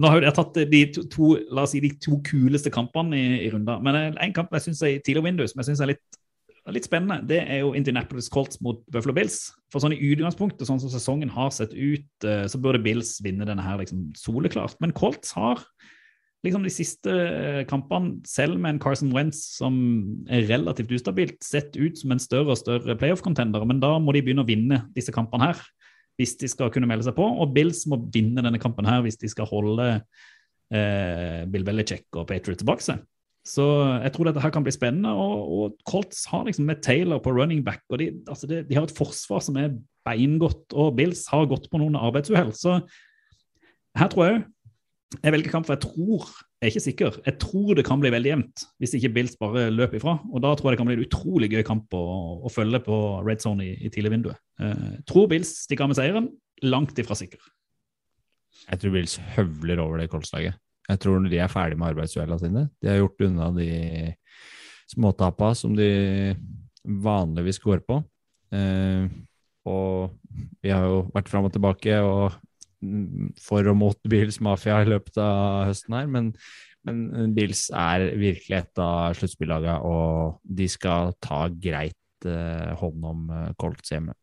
Nå 0.00 0.08
har 0.12 0.20
jeg 0.24 0.34
tatt 0.36 0.58
de 0.72 0.80
to, 1.12 1.30
la 1.52 1.62
oss 1.66 1.72
si, 1.74 1.80
de 1.84 1.90
to 2.00 2.18
kuleste 2.24 2.70
kampene 2.72 3.16
i, 3.18 3.24
i 3.46 3.48
runder. 3.52 3.80
Men 3.84 3.96
eh, 3.98 4.06
en 4.26 4.34
kamp 4.36 4.52
jeg 4.56 4.62
synes 4.66 4.82
er 4.84 4.98
tidligere 5.04 5.24
vindu 5.30 5.42
som 5.48 5.60
jeg 5.62 5.68
synes 5.70 5.82
er 5.84 5.90
litt, 5.94 6.18
litt 6.74 6.86
spennende, 6.88 7.20
det 7.28 7.40
er 7.44 7.60
jo 7.62 7.74
Indianapolis 7.78 8.30
Colts 8.32 8.60
mot 8.64 8.80
Buffalo 8.92 9.14
Bills. 9.16 9.52
For 9.72 9.82
sånn 9.82 9.94
i 9.94 10.00
utgangspunktet, 10.12 10.66
sånn 10.68 10.80
som 10.82 10.90
sesongen 10.90 11.30
har 11.34 11.52
sett 11.54 11.74
ut, 11.74 12.08
eh, 12.26 12.46
så 12.50 12.60
burde 12.62 12.82
Bills 12.82 13.16
vinne 13.24 13.46
denne 13.46 13.62
her 13.62 13.78
liksom 13.80 14.08
soleklart. 14.18 14.78
Men 14.82 14.94
Colts 14.96 15.34
har 15.36 15.62
liksom 16.46 16.66
de 16.66 16.72
siste 16.72 17.12
eh, 17.12 17.62
kampene, 17.70 18.20
selv 18.28 18.58
med 18.58 18.74
en 18.74 18.82
Carson 18.82 19.12
Wentz 19.14 19.40
som 19.58 19.76
er 20.30 20.46
relativt 20.50 20.92
ustabilt, 20.94 21.38
sett 21.44 21.76
ut 21.78 21.98
som 21.98 22.14
en 22.14 22.22
større 22.22 22.54
og 22.54 22.60
større 22.60 22.98
playoff-contender. 22.98 23.66
Men 23.68 23.82
da 23.82 23.96
må 24.02 24.14
de 24.14 24.24
begynne 24.26 24.46
å 24.46 24.48
vinne 24.48 24.84
disse 24.96 25.14
kampene 25.14 25.50
her 25.50 25.66
hvis 26.16 26.36
de 26.40 26.48
skal 26.48 26.70
kunne 26.72 26.88
melde 26.88 27.06
seg 27.06 27.16
på. 27.18 27.24
Og 27.24 27.52
Bills 27.54 27.84
må 27.90 28.00
vinne 28.12 28.44
denne 28.44 28.60
kampen 28.62 28.88
her 28.88 29.02
hvis 29.04 29.20
de 29.20 29.30
skal 29.30 29.48
holde 29.50 29.90
eh, 30.72 31.42
Bill 31.50 31.66
Belichick 31.66 32.08
og 32.16 32.28
Patriots 32.30 32.66
bak 32.66 32.84
seg. 32.84 33.04
Så 33.46 33.64
jeg 34.02 34.12
tror 34.14 34.28
dette 34.28 34.42
her 34.42 34.52
kan 34.54 34.64
bli 34.66 34.74
spennende. 34.74 35.12
Og, 35.14 35.52
og 35.56 35.76
Colts 35.88 36.24
har 36.32 36.46
liksom 36.48 36.66
med 36.66 36.82
Taylor 36.82 37.22
på 37.22 37.34
running 37.36 37.62
back, 37.66 37.84
og 37.90 38.02
de, 38.02 38.10
altså 38.26 38.48
de, 38.50 38.64
de 38.66 38.78
har 38.78 38.88
et 38.88 38.96
forsvar 38.96 39.44
som 39.44 39.58
er 39.60 39.76
beingodt. 40.06 40.66
Og 40.74 40.96
Bills 40.98 41.26
har 41.30 41.46
gått 41.50 41.70
på 41.70 41.80
noen 41.82 41.98
arbeidsuhell. 42.00 42.52
Så 42.56 42.80
her 43.96 44.12
tror 44.12 44.28
jeg 44.28 44.44
jeg 45.22 45.32
velger 45.32 45.52
kamp, 45.52 45.68
for 45.68 45.76
jeg 45.76 45.84
tror 45.84 46.24
jeg 46.26 46.66
er 46.66 46.72
ikke 46.72 46.82
sikker. 46.82 47.18
Jeg 47.28 47.38
tror 47.40 47.76
det 47.78 47.84
kan 47.86 48.00
bli 48.02 48.10
veldig 48.10 48.30
jevnt 48.32 48.64
hvis 48.82 48.96
ikke 48.98 49.12
Bills 49.14 49.36
bare 49.38 49.68
løper 49.70 50.00
ifra. 50.00 50.16
Og 50.32 50.42
da 50.42 50.50
tror 50.56 50.70
jeg 50.70 50.76
det 50.76 50.80
kan 50.80 50.88
bli 50.90 50.96
en 50.98 51.04
utrolig 51.04 51.50
gøy 51.52 51.62
kamp 51.68 51.94
å, 51.94 52.02
å 52.42 52.52
følge 52.52 52.82
på 52.84 52.98
red 53.26 53.44
zone 53.44 53.68
i, 53.68 53.76
i 53.86 53.92
tidligvinduet. 53.92 54.40
Eh, 54.60 54.96
tror 55.08 55.30
Bills 55.30 55.52
stikker 55.68 55.86
av 55.86 55.92
med 55.92 56.00
seieren. 56.00 56.28
Langt 56.66 56.98
ifra 56.98 57.16
sikker. 57.18 57.38
Jeg 58.66 58.82
tror 58.82 58.96
Bills 58.96 59.18
høvler 59.36 59.82
over 59.84 60.02
det 60.02 60.10
Colts-laget. 60.10 60.58
Jeg 60.86 61.02
tror 61.02 61.24
de 61.26 61.38
er 61.42 61.50
ferdig 61.50 61.78
med 61.78 61.90
arbeidsuhellene 61.90 62.42
sine. 62.42 62.66
De 62.82 62.90
har 62.90 63.00
gjort 63.00 63.24
unna 63.26 63.50
de 63.56 63.70
småtapa 64.90 65.50
som 65.58 65.74
de 65.74 65.90
vanligvis 66.86 67.58
går 67.62 67.82
på. 67.86 68.00
Eh, 68.54 69.08
og 69.66 70.14
vi 70.62 70.70
har 70.70 70.86
jo 70.86 71.00
vært 71.14 71.30
fram 71.32 71.48
og 71.48 71.54
tilbake 71.54 71.98
og 72.06 72.36
for 73.42 73.66
og 73.66 73.78
mot 73.80 73.98
Bills 74.06 74.38
Mafia 74.44 74.78
i 74.84 74.90
løpet 74.92 75.18
av 75.18 75.66
høsten 75.72 75.96
her, 75.96 76.06
men, 76.12 76.30
men 76.86 77.32
Bills 77.34 77.66
er 77.74 78.04
virkelig 78.20 78.60
et 78.60 78.82
av 78.82 79.16
sluttspillagene, 79.18 79.78
og 79.82 80.38
de 80.44 80.68
skal 80.70 81.16
ta 81.24 81.46
greit 81.50 82.28
eh, 82.28 82.76
hånd 82.78 83.08
om 83.10 83.30
eh, 83.32 83.48
Colts 83.58 83.90
hjemme. 83.90 84.14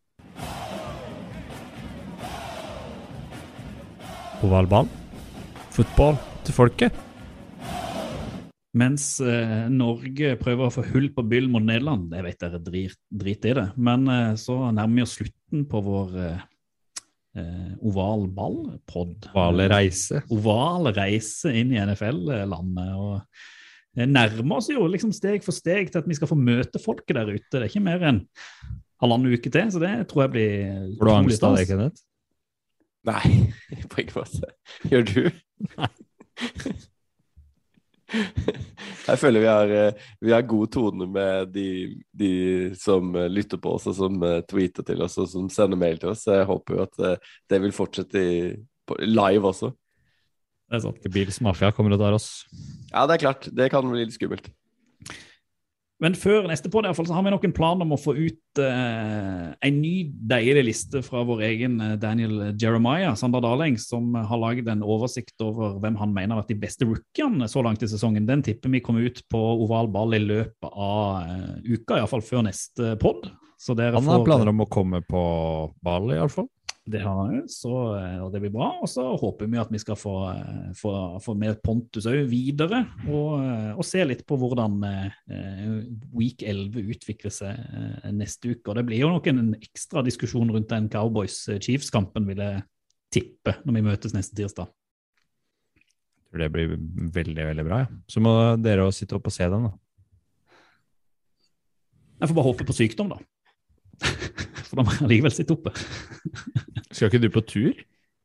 Ovalball. 4.44 4.88
Fotball 5.74 6.16
til 6.44 6.56
folket. 6.56 7.02
Mens 8.74 9.20
eh, 9.22 9.68
Norge 9.70 10.34
prøver 10.40 10.66
å 10.66 10.72
få 10.74 10.82
hull 10.88 11.06
på 11.14 11.22
byll 11.30 11.46
mot 11.52 11.62
Nederland, 11.62 12.10
jeg 12.10 12.26
vet 12.26 12.40
dere 12.42 12.58
drit, 12.62 12.98
drit 13.06 13.46
i 13.46 13.54
det, 13.54 13.68
men 13.78 14.08
eh, 14.10 14.32
så 14.40 14.56
nærmer 14.74 14.98
vi 14.98 15.04
oss 15.04 15.14
slutten 15.20 15.62
på 15.70 15.82
vår 15.84 16.16
eh, 16.24 16.40
eh, 17.38 17.74
oval 17.86 18.26
ball-pod. 18.34 19.28
Ovale 19.30 19.68
reise. 19.70 20.24
Oval 20.34 20.90
reise 20.96 21.54
inn 21.54 21.70
i 21.70 21.78
NFL-landet. 21.84 22.96
og 22.98 23.94
Det 23.94 24.08
nærmer 24.10 24.58
oss 24.58 24.72
jo 24.74 24.88
liksom 24.90 25.14
steg 25.14 25.46
for 25.46 25.54
steg 25.54 25.92
til 25.92 26.02
at 26.02 26.10
vi 26.10 26.18
skal 26.18 26.32
få 26.32 26.38
møte 26.38 26.82
folket 26.82 27.14
der 27.14 27.30
ute. 27.30 27.46
Det 27.52 27.62
er 27.62 27.70
ikke 27.70 27.86
mer 27.86 28.02
enn 28.10 28.24
halvannen 29.04 29.38
uke 29.38 29.54
til, 29.54 29.70
så 29.70 29.82
det 29.82 29.94
tror 30.10 30.26
jeg 30.26 30.34
blir 30.34 30.58
Får 30.98 31.06
du 31.06 31.14
angst 31.14 31.46
av 31.46 31.60
det, 31.60 31.68
Kenneth? 31.70 32.02
Nei, 33.06 33.52
på 33.92 34.02
ingen 34.02 34.18
måte. 34.18 34.50
Gjør 34.90 35.06
du? 35.14 35.22
Jeg 39.04 39.20
føler 39.20 39.42
vi 39.42 39.48
har, 39.48 39.72
eh, 39.72 40.10
vi 40.20 40.32
har 40.32 40.46
god 40.48 40.72
tone 40.72 41.06
med 41.10 41.52
de, 41.54 41.68
de 42.16 42.30
som 42.78 43.14
eh, 43.16 43.30
lytter 43.32 43.60
på 43.60 43.74
oss, 43.76 43.88
og 43.90 43.96
som 43.98 44.22
eh, 44.24 44.40
tweeter 44.48 44.86
til 44.86 45.02
oss, 45.04 45.18
og 45.20 45.28
som 45.30 45.48
sender 45.52 45.80
mail 45.80 46.00
til 46.00 46.12
oss. 46.12 46.26
Jeg 46.30 46.48
håper 46.48 46.78
jo 46.78 46.84
at 46.86 47.24
det 47.50 47.60
vil 47.64 47.74
fortsette 47.74 48.20
i, 48.20 48.36
live 49.08 49.50
også. 49.50 49.72
Det 50.64 50.78
er 50.78 50.84
sant. 50.86 51.08
Bils 51.12 51.40
Mafia 51.44 51.72
kommer 51.76 51.96
og 51.96 52.00
tar 52.00 52.16
oss. 52.16 52.28
Ja, 52.90 53.04
det 53.08 53.18
er 53.18 53.24
klart. 53.26 53.48
Det 53.52 53.70
kan 53.72 53.88
bli 53.90 54.04
litt 54.04 54.16
skummelt. 54.16 54.48
Men 56.02 56.16
før 56.18 56.48
neste 56.50 56.68
på 56.72 56.80
fall, 56.82 57.06
så 57.06 57.14
har 57.14 57.22
vi 57.22 57.30
nok 57.30 57.44
en 57.46 57.54
plan 57.54 57.82
om 57.84 57.92
å 57.94 57.98
få 58.00 58.16
ut 58.16 58.60
eh, 58.60 59.44
en 59.54 59.76
ny 59.78 59.92
deilig 60.26 60.64
liste 60.66 61.02
fra 61.06 61.22
vår 61.26 61.44
egen 61.46 61.76
eh, 61.80 61.92
Daniel 62.02 62.50
Jeremiah, 62.60 63.14
Sander 63.18 63.44
Daleng, 63.44 63.78
som 63.78 64.10
har 64.18 64.40
laget 64.42 64.68
en 64.72 64.82
oversikt 64.82 65.40
over 65.44 65.78
hvem 65.82 65.94
han 66.00 66.12
mener 66.16 66.34
har 66.34 66.42
vært 66.42 66.50
de 66.50 66.58
beste 66.66 66.88
rookiene 66.88 67.46
så 67.50 67.62
langt 67.62 67.86
i 67.86 67.90
sesongen. 67.90 68.26
Den 68.26 68.42
tipper 68.44 68.74
vi 68.74 68.82
kommer 68.84 69.06
ut 69.06 69.22
på 69.30 69.38
oval 69.64 69.88
ball 69.94 70.18
i 70.18 70.22
løpet 70.24 70.66
av 70.74 71.30
uh, 71.30 71.54
uka, 71.62 72.00
iallfall 72.00 72.26
før 72.26 72.48
neste 72.48 72.96
pod. 73.00 73.30
Han 73.64 73.94
har 74.10 74.18
får- 74.18 74.26
planer 74.26 74.50
om 74.50 74.60
å 74.66 74.68
komme 74.68 75.00
på 75.06 75.22
ball, 75.86 76.10
iallfall. 76.12 76.50
Det 76.84 77.00
har 77.00 77.30
jo, 77.32 77.42
så 77.48 77.70
eh, 77.96 78.18
og 78.20 78.28
det 78.34 78.42
blir 78.42 78.52
bra. 78.52 78.66
Og 78.84 78.90
så 78.92 79.06
håper 79.16 79.48
vi 79.48 79.60
at 79.60 79.70
vi 79.72 79.80
skal 79.80 79.96
få, 79.96 80.14
eh, 80.34 80.66
få, 80.76 80.92
få 81.24 81.34
med 81.40 81.62
Pontus 81.64 82.04
òg 82.10 82.26
videre, 82.28 82.82
og, 83.08 83.38
eh, 83.40 83.70
og 83.72 83.86
se 83.88 84.04
litt 84.04 84.20
på 84.28 84.36
hvordan 84.40 84.76
week 86.12 86.44
11 86.44 86.92
utvikler 86.92 87.32
seg 87.32 87.56
neste 88.12 88.52
uke. 88.52 88.68
Og 88.68 88.76
det 88.76 88.84
blir 88.90 89.00
jo 89.00 89.12
nok 89.14 89.30
en 89.32 89.54
ekstra 89.56 90.04
diskusjon 90.04 90.52
rundt 90.52 90.68
den 90.74 90.90
Cowboys-Chiefs-kampen, 90.92 92.28
vil 92.28 92.44
jeg 92.44 92.64
tippe, 93.14 93.56
når 93.64 93.78
vi 93.78 93.86
møtes 93.88 94.16
neste 94.16 94.36
tirsdag. 94.36 94.68
Jeg 95.78 96.34
tror 96.34 96.44
det 96.44 96.52
blir 96.52 96.76
veldig, 97.14 97.44
veldig 97.52 97.64
bra. 97.64 97.84
Ja. 97.86 97.92
Så 98.10 98.20
må 98.20 98.34
dere 98.60 98.84
også 98.84 99.04
sitte 99.04 99.16
opp 99.16 99.30
og 99.30 99.36
se 99.36 99.48
den, 99.48 99.70
da. 99.70 99.76
Jeg 102.20 102.28
får 102.28 102.36
bare 102.36 102.50
håpe 102.52 102.68
på 102.68 102.76
sykdom, 102.76 103.14
da. 103.14 103.22
For 104.64 104.80
da 104.80 104.86
må 104.86 104.94
jeg 104.96 105.10
likevel 105.10 105.34
sitte 105.34 105.56
oppe. 105.56 105.74
Skal 106.90 107.10
ikke 107.10 107.22
du 107.22 107.30
på 107.32 107.42
tur? 107.46 107.84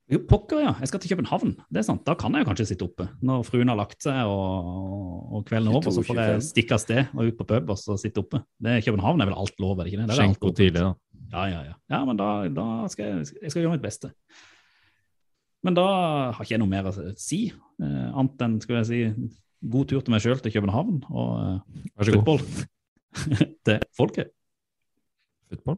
Jo, 0.09 0.17
pokker, 0.25 0.63
ja. 0.63 0.71
Jeg 0.81 0.89
skal 0.89 1.01
til 1.03 1.11
København. 1.13 1.51
Det 1.69 1.83
er 1.83 1.85
sant. 1.85 2.01
Da 2.07 2.15
kan 2.17 2.33
jeg 2.33 2.41
jo 2.41 2.49
kanskje 2.49 2.65
sitte 2.71 2.85
oppe. 2.87 3.05
Når 3.25 3.43
fruen 3.45 3.69
har 3.69 3.77
lagt 3.77 4.01
seg 4.01 4.25
og, 4.25 5.33
og 5.37 5.43
kvelden 5.45 5.69
er 5.69 5.77
over, 5.77 5.93
så 5.93 6.01
får 6.05 6.21
jeg 6.23 6.45
stikke 6.47 6.77
av 6.77 6.81
sted 6.81 7.11
og 7.13 7.29
ut 7.29 7.37
på 7.37 7.45
pub 7.51 7.73
og 7.75 7.77
så 7.77 7.97
sitte 8.01 8.23
oppe. 8.23 8.41
Det 8.57 8.73
er 8.73 8.85
København 8.87 9.21
er 9.21 9.29
vel 9.29 9.37
alt 9.37 9.61
lov, 9.61 9.75
er 9.77 9.85
det 9.85 9.93
ikke 9.93 10.01
det? 10.01 10.07
det 10.09 10.17
Skjenk 10.17 10.47
alt 10.49 10.57
tidlig, 10.57 10.85
da. 10.87 10.93
Ja, 11.29 11.43
ja, 11.51 11.59
ja. 11.67 11.75
ja 11.93 11.99
men 12.09 12.17
da, 12.17 12.29
da 12.49 12.65
skal 12.89 13.05
jeg, 13.05 13.27
jeg 13.37 13.53
skal 13.53 13.61
gjøre 13.61 13.75
mitt 13.75 13.85
beste. 13.85 14.09
Men 15.67 15.77
da 15.77 15.85
har 16.31 16.41
ikke 16.41 16.55
jeg 16.55 16.63
noe 16.63 16.71
mer 16.71 16.89
å 16.89 16.93
si, 17.19 17.43
eh, 17.51 18.07
annet 18.09 18.45
enn 18.47 18.55
skal 18.63 18.79
jeg 18.79 18.87
si, 18.89 19.01
god 19.69 19.91
tur 19.91 20.01
til 20.01 20.15
meg 20.15 20.23
sjøl 20.23 20.41
til 20.41 20.55
København 20.55 21.03
og 21.11 21.29
eh, 21.43 22.09
fotball 22.09 22.41
til 23.67 23.85
folket. 23.99 24.33
Football 25.51 25.77